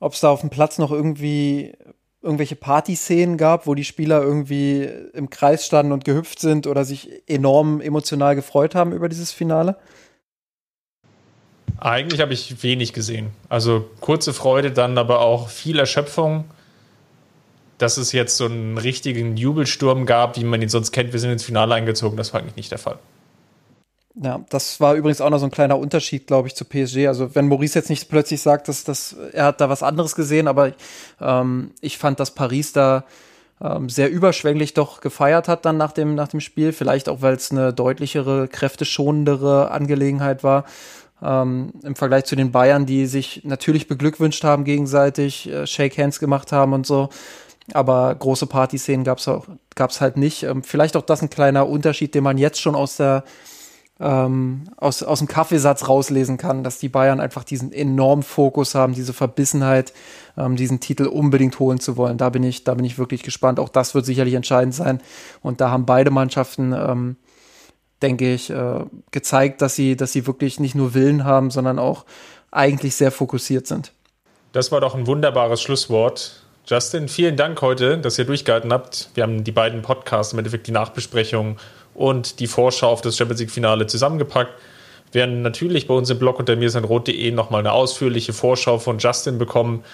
ob 0.00 0.12
es 0.12 0.20
da 0.20 0.30
auf 0.30 0.40
dem 0.40 0.50
Platz 0.50 0.78
noch 0.78 0.90
irgendwie 0.90 1.72
irgendwelche 2.20 2.56
Partyszenen 2.56 3.36
gab, 3.36 3.66
wo 3.66 3.74
die 3.74 3.84
Spieler 3.84 4.22
irgendwie 4.22 4.88
im 5.12 5.28
Kreis 5.30 5.66
standen 5.66 5.92
und 5.92 6.04
gehüpft 6.04 6.40
sind 6.40 6.66
oder 6.66 6.84
sich 6.84 7.22
enorm 7.28 7.80
emotional 7.80 8.34
gefreut 8.34 8.74
haben 8.74 8.92
über 8.92 9.08
dieses 9.08 9.30
Finale? 9.30 9.76
Eigentlich 11.78 12.20
habe 12.20 12.32
ich 12.32 12.62
wenig 12.62 12.94
gesehen. 12.94 13.30
Also 13.48 13.88
kurze 14.00 14.32
Freude, 14.32 14.72
dann 14.72 14.96
aber 14.96 15.20
auch 15.20 15.48
viel 15.48 15.78
Erschöpfung. 15.78 16.44
Dass 17.78 17.96
es 17.96 18.12
jetzt 18.12 18.36
so 18.36 18.44
einen 18.44 18.78
richtigen 18.78 19.36
Jubelsturm 19.36 20.06
gab, 20.06 20.36
wie 20.36 20.44
man 20.44 20.62
ihn 20.62 20.68
sonst 20.68 20.92
kennt, 20.92 21.12
wir 21.12 21.20
sind 21.20 21.30
ins 21.30 21.44
Finale 21.44 21.74
eingezogen, 21.74 22.16
das 22.16 22.32
war 22.32 22.40
eigentlich 22.40 22.56
nicht 22.56 22.70
der 22.70 22.78
Fall. 22.78 22.98
Ja, 24.16 24.44
das 24.48 24.78
war 24.78 24.94
übrigens 24.94 25.20
auch 25.20 25.30
noch 25.30 25.38
so 25.38 25.46
ein 25.46 25.50
kleiner 25.50 25.76
Unterschied, 25.76 26.28
glaube 26.28 26.46
ich, 26.46 26.54
zu 26.54 26.64
PSG. 26.64 27.08
Also 27.08 27.34
wenn 27.34 27.48
Maurice 27.48 27.76
jetzt 27.76 27.90
nicht 27.90 28.08
plötzlich 28.08 28.40
sagt, 28.42 28.68
dass, 28.68 28.84
dass 28.84 29.16
er 29.32 29.46
hat 29.46 29.60
da 29.60 29.68
was 29.68 29.82
anderes 29.82 30.14
gesehen, 30.14 30.46
aber 30.46 30.72
ähm, 31.20 31.72
ich 31.80 31.98
fand, 31.98 32.20
dass 32.20 32.30
Paris 32.30 32.72
da 32.72 33.04
ähm, 33.60 33.88
sehr 33.88 34.10
überschwänglich 34.10 34.74
doch 34.74 35.00
gefeiert 35.00 35.48
hat 35.48 35.64
dann 35.64 35.76
nach 35.76 35.92
dem, 35.92 36.14
nach 36.14 36.28
dem 36.28 36.40
Spiel. 36.40 36.72
Vielleicht 36.72 37.08
auch, 37.08 37.22
weil 37.22 37.34
es 37.34 37.50
eine 37.50 37.72
deutlichere, 37.72 38.46
kräfteschonendere 38.46 39.72
Angelegenheit 39.72 40.44
war. 40.44 40.64
Ähm, 41.20 41.72
Im 41.82 41.96
Vergleich 41.96 42.24
zu 42.24 42.36
den 42.36 42.52
Bayern, 42.52 42.86
die 42.86 43.06
sich 43.06 43.42
natürlich 43.44 43.88
beglückwünscht 43.88 44.44
haben 44.44 44.64
gegenseitig, 44.64 45.48
äh, 45.50 45.66
Shake 45.66 45.98
Hands 45.98 46.18
gemacht 46.20 46.52
haben 46.52 46.72
und 46.72 46.86
so. 46.86 47.08
Aber 47.72 48.14
große 48.14 48.46
Partyszenen 48.46 49.04
gab 49.04 49.18
es 49.18 49.30
gab's 49.74 50.00
halt 50.00 50.16
nicht. 50.16 50.42
Ähm, 50.42 50.62
vielleicht 50.62 50.96
auch 50.96 51.02
das 51.02 51.22
ein 51.22 51.30
kleiner 51.30 51.66
Unterschied, 51.68 52.14
den 52.14 52.24
man 52.24 52.38
jetzt 52.38 52.60
schon 52.60 52.74
aus 52.74 52.96
der 52.96 53.24
ähm, 54.00 54.64
aus, 54.76 55.02
aus 55.02 55.20
dem 55.20 55.28
Kaffeesatz 55.28 55.88
rauslesen 55.88 56.36
kann, 56.36 56.64
dass 56.64 56.78
die 56.78 56.88
Bayern 56.88 57.20
einfach 57.20 57.44
diesen 57.44 57.72
enormen 57.72 58.24
Fokus 58.24 58.74
haben, 58.74 58.92
diese 58.92 59.12
Verbissenheit, 59.12 59.92
ähm, 60.36 60.56
diesen 60.56 60.80
Titel 60.80 61.06
unbedingt 61.06 61.58
holen 61.60 61.78
zu 61.78 61.96
wollen. 61.96 62.18
Da 62.18 62.30
bin 62.30 62.42
ich, 62.42 62.64
da 62.64 62.74
bin 62.74 62.84
ich 62.84 62.98
wirklich 62.98 63.22
gespannt. 63.22 63.60
Auch 63.60 63.68
das 63.68 63.94
wird 63.94 64.04
sicherlich 64.04 64.34
entscheidend 64.34 64.74
sein. 64.74 65.00
Und 65.42 65.60
da 65.60 65.70
haben 65.70 65.86
beide 65.86 66.10
Mannschaften, 66.10 66.72
ähm, 66.72 67.16
denke 68.02 68.34
ich, 68.34 68.50
äh, 68.50 68.84
gezeigt, 69.12 69.62
dass 69.62 69.76
sie, 69.76 69.96
dass 69.96 70.12
sie 70.12 70.26
wirklich 70.26 70.58
nicht 70.58 70.74
nur 70.74 70.94
Willen 70.94 71.24
haben, 71.24 71.50
sondern 71.50 71.78
auch 71.78 72.04
eigentlich 72.50 72.96
sehr 72.96 73.12
fokussiert 73.12 73.66
sind. 73.66 73.92
Das 74.52 74.72
war 74.72 74.80
doch 74.80 74.94
ein 74.94 75.06
wunderbares 75.06 75.62
Schlusswort. 75.62 76.43
Justin, 76.66 77.08
vielen 77.08 77.36
Dank 77.36 77.60
heute, 77.60 77.98
dass 77.98 78.18
ihr 78.18 78.24
durchgehalten 78.24 78.72
habt. 78.72 79.10
Wir 79.12 79.24
haben 79.24 79.44
die 79.44 79.52
beiden 79.52 79.82
Podcasts, 79.82 80.32
im 80.32 80.38
Endeffekt 80.38 80.66
die 80.66 80.72
Nachbesprechung 80.72 81.58
und 81.92 82.40
die 82.40 82.46
Vorschau 82.46 82.88
auf 82.88 83.02
das 83.02 83.18
Champions 83.18 83.40
League-Finale 83.40 83.86
zusammengepackt. 83.86 84.54
Wir 85.12 85.20
werden 85.20 85.42
natürlich 85.42 85.86
bei 85.86 85.92
uns 85.92 86.08
im 86.08 86.18
Blog 86.18 86.38
unter 86.38 86.56
mirsanrot.de 86.56 87.30
nochmal 87.32 87.60
eine 87.60 87.72
ausführliche 87.72 88.32
Vorschau 88.32 88.78
von 88.78 88.98
Justin 88.98 89.36
bekommen, 89.36 89.84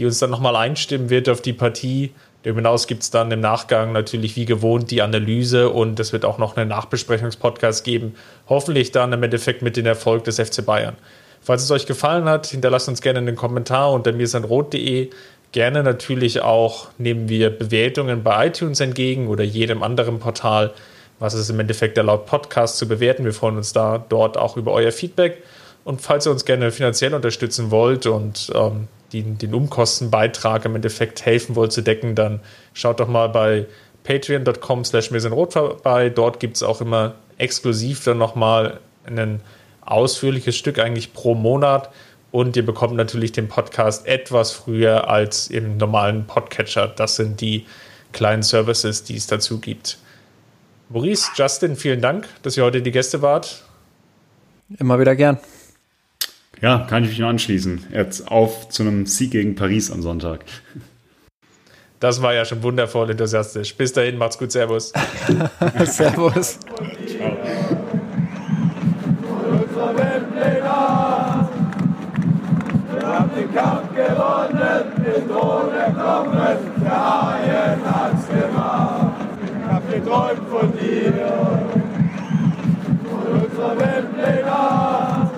die 0.00 0.04
uns 0.04 0.18
dann 0.18 0.30
nochmal 0.30 0.56
einstimmen 0.56 1.10
wird 1.10 1.28
auf 1.28 1.42
die 1.42 1.52
Partie. 1.52 2.12
Darüber 2.42 2.58
hinaus 2.58 2.88
gibt 2.88 3.04
es 3.04 3.12
dann 3.12 3.30
im 3.30 3.38
Nachgang 3.38 3.92
natürlich 3.92 4.34
wie 4.34 4.46
gewohnt 4.46 4.90
die 4.90 5.02
Analyse 5.02 5.70
und 5.70 6.00
es 6.00 6.12
wird 6.12 6.24
auch 6.24 6.38
noch 6.38 6.56
einen 6.56 6.70
Nachbesprechungspodcast 6.70 7.84
geben. 7.84 8.16
Hoffentlich 8.48 8.90
dann 8.90 9.12
im 9.12 9.22
Endeffekt 9.22 9.62
mit 9.62 9.76
dem 9.76 9.86
Erfolg 9.86 10.24
des 10.24 10.40
FC 10.40 10.66
Bayern. 10.66 10.96
Falls 11.42 11.62
es 11.62 11.70
euch 11.70 11.86
gefallen 11.86 12.24
hat, 12.24 12.48
hinterlasst 12.48 12.88
uns 12.88 13.00
gerne 13.00 13.20
einen 13.20 13.36
Kommentar 13.36 13.92
unter 13.92 14.12
mirsanrot.de. 14.12 15.10
Gerne 15.52 15.82
natürlich 15.82 16.42
auch 16.42 16.88
nehmen 16.98 17.28
wir 17.28 17.50
Bewertungen 17.50 18.22
bei 18.22 18.46
iTunes 18.46 18.80
entgegen 18.80 19.28
oder 19.28 19.42
jedem 19.44 19.82
anderen 19.82 20.20
Portal 20.20 20.72
was 21.20 21.34
es 21.34 21.50
im 21.50 21.60
Endeffekt 21.60 21.96
erlaubt, 21.98 22.26
Podcasts 22.26 22.78
zu 22.78 22.88
bewerten. 22.88 23.24
Wir 23.24 23.34
freuen 23.34 23.58
uns 23.58 23.72
da 23.72 24.04
dort 24.08 24.36
auch 24.36 24.56
über 24.56 24.72
euer 24.72 24.90
Feedback. 24.90 25.42
Und 25.84 26.00
falls 26.00 26.26
ihr 26.26 26.32
uns 26.32 26.44
gerne 26.44 26.72
finanziell 26.72 27.14
unterstützen 27.14 27.70
wollt 27.70 28.06
und 28.06 28.50
ähm, 28.54 28.88
die, 29.12 29.22
den 29.22 29.54
Umkostenbeitrag 29.54 30.64
im 30.64 30.76
Endeffekt 30.76 31.24
helfen 31.24 31.56
wollt 31.56 31.72
zu 31.72 31.82
decken, 31.82 32.14
dann 32.14 32.40
schaut 32.72 33.00
doch 33.00 33.08
mal 33.08 33.28
bei 33.28 33.66
patreon.com 34.04 34.84
slash 34.84 35.12
rot 35.30 35.52
vorbei. 35.52 36.08
Dort 36.08 36.40
gibt 36.40 36.56
es 36.56 36.62
auch 36.62 36.80
immer 36.80 37.14
exklusiv 37.36 38.02
dann 38.04 38.18
nochmal 38.18 38.80
ein 39.04 39.40
ausführliches 39.84 40.56
Stück 40.56 40.78
eigentlich 40.78 41.12
pro 41.12 41.34
Monat. 41.34 41.90
Und 42.32 42.56
ihr 42.56 42.64
bekommt 42.64 42.94
natürlich 42.94 43.32
den 43.32 43.48
Podcast 43.48 44.06
etwas 44.06 44.52
früher 44.52 45.08
als 45.08 45.48
im 45.48 45.76
normalen 45.76 46.26
Podcatcher. 46.26 46.88
Das 46.88 47.16
sind 47.16 47.40
die 47.40 47.66
kleinen 48.12 48.42
Services, 48.42 49.02
die 49.04 49.16
es 49.16 49.26
dazu 49.26 49.58
gibt. 49.58 49.98
Maurice, 50.88 51.30
Justin, 51.34 51.76
vielen 51.76 52.00
Dank, 52.00 52.28
dass 52.42 52.56
ihr 52.56 52.64
heute 52.64 52.82
die 52.82 52.90
Gäste 52.90 53.22
wart. 53.22 53.64
Immer 54.78 54.98
wieder 55.00 55.16
gern. 55.16 55.38
Ja, 56.60 56.86
kann 56.88 57.04
ich 57.04 57.10
mich 57.10 57.18
nur 57.18 57.28
anschließen. 57.28 57.86
Jetzt 57.92 58.28
auf 58.28 58.68
zu 58.68 58.82
einem 58.82 59.06
Sieg 59.06 59.30
gegen 59.32 59.54
Paris 59.54 59.90
am 59.90 60.02
Sonntag. 60.02 60.44
Das 62.00 62.22
war 62.22 62.34
ja 62.34 62.44
schon 62.44 62.62
wundervoll 62.62 63.10
enthusiastisch. 63.10 63.74
Bis 63.74 63.92
dahin, 63.92 64.16
macht's 64.18 64.38
gut, 64.38 64.52
Servus. 64.52 64.92
servus. 65.84 66.58
Thron 76.10 76.32
erkommen, 76.32 76.82
der 76.82 76.90
Haien 76.90 77.80
hat's 77.84 78.26
gemacht 78.26 79.30
geträumt 79.90 80.48
von 80.48 80.72
dir, 80.72 81.12
von 83.04 83.42
unserer 83.42 83.78
Weltpläne. 83.78 85.30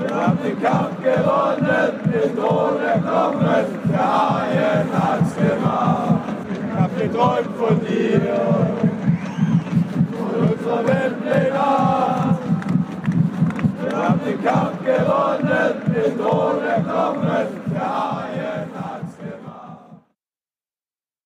Wir 0.00 0.14
haben 0.14 0.38
den 0.42 0.62
Kampf 0.62 1.02
gewonnen, 1.02 1.92
den 2.12 2.36
Thron 2.36 2.80
erkommen, 2.80 3.64
der 3.90 3.98
Haien 3.98 4.88
hat's 4.92 5.34
gemacht. 5.34 6.24
Ich 6.52 6.80
hab 6.80 6.98
geträumt 6.98 7.56
von 7.58 7.80
dir, 7.80 8.20
von 10.12 10.48
unserer 10.50 10.86
Weltpläne. 10.86 11.66
Wir 13.82 13.96
haben 13.96 14.20
den 14.26 14.44
Kampf 14.44 14.84
gewonnen, 14.84 15.72
den 15.94 16.18
Thron 16.18 16.62
erkommen, 16.62 17.46
der 17.74 18.16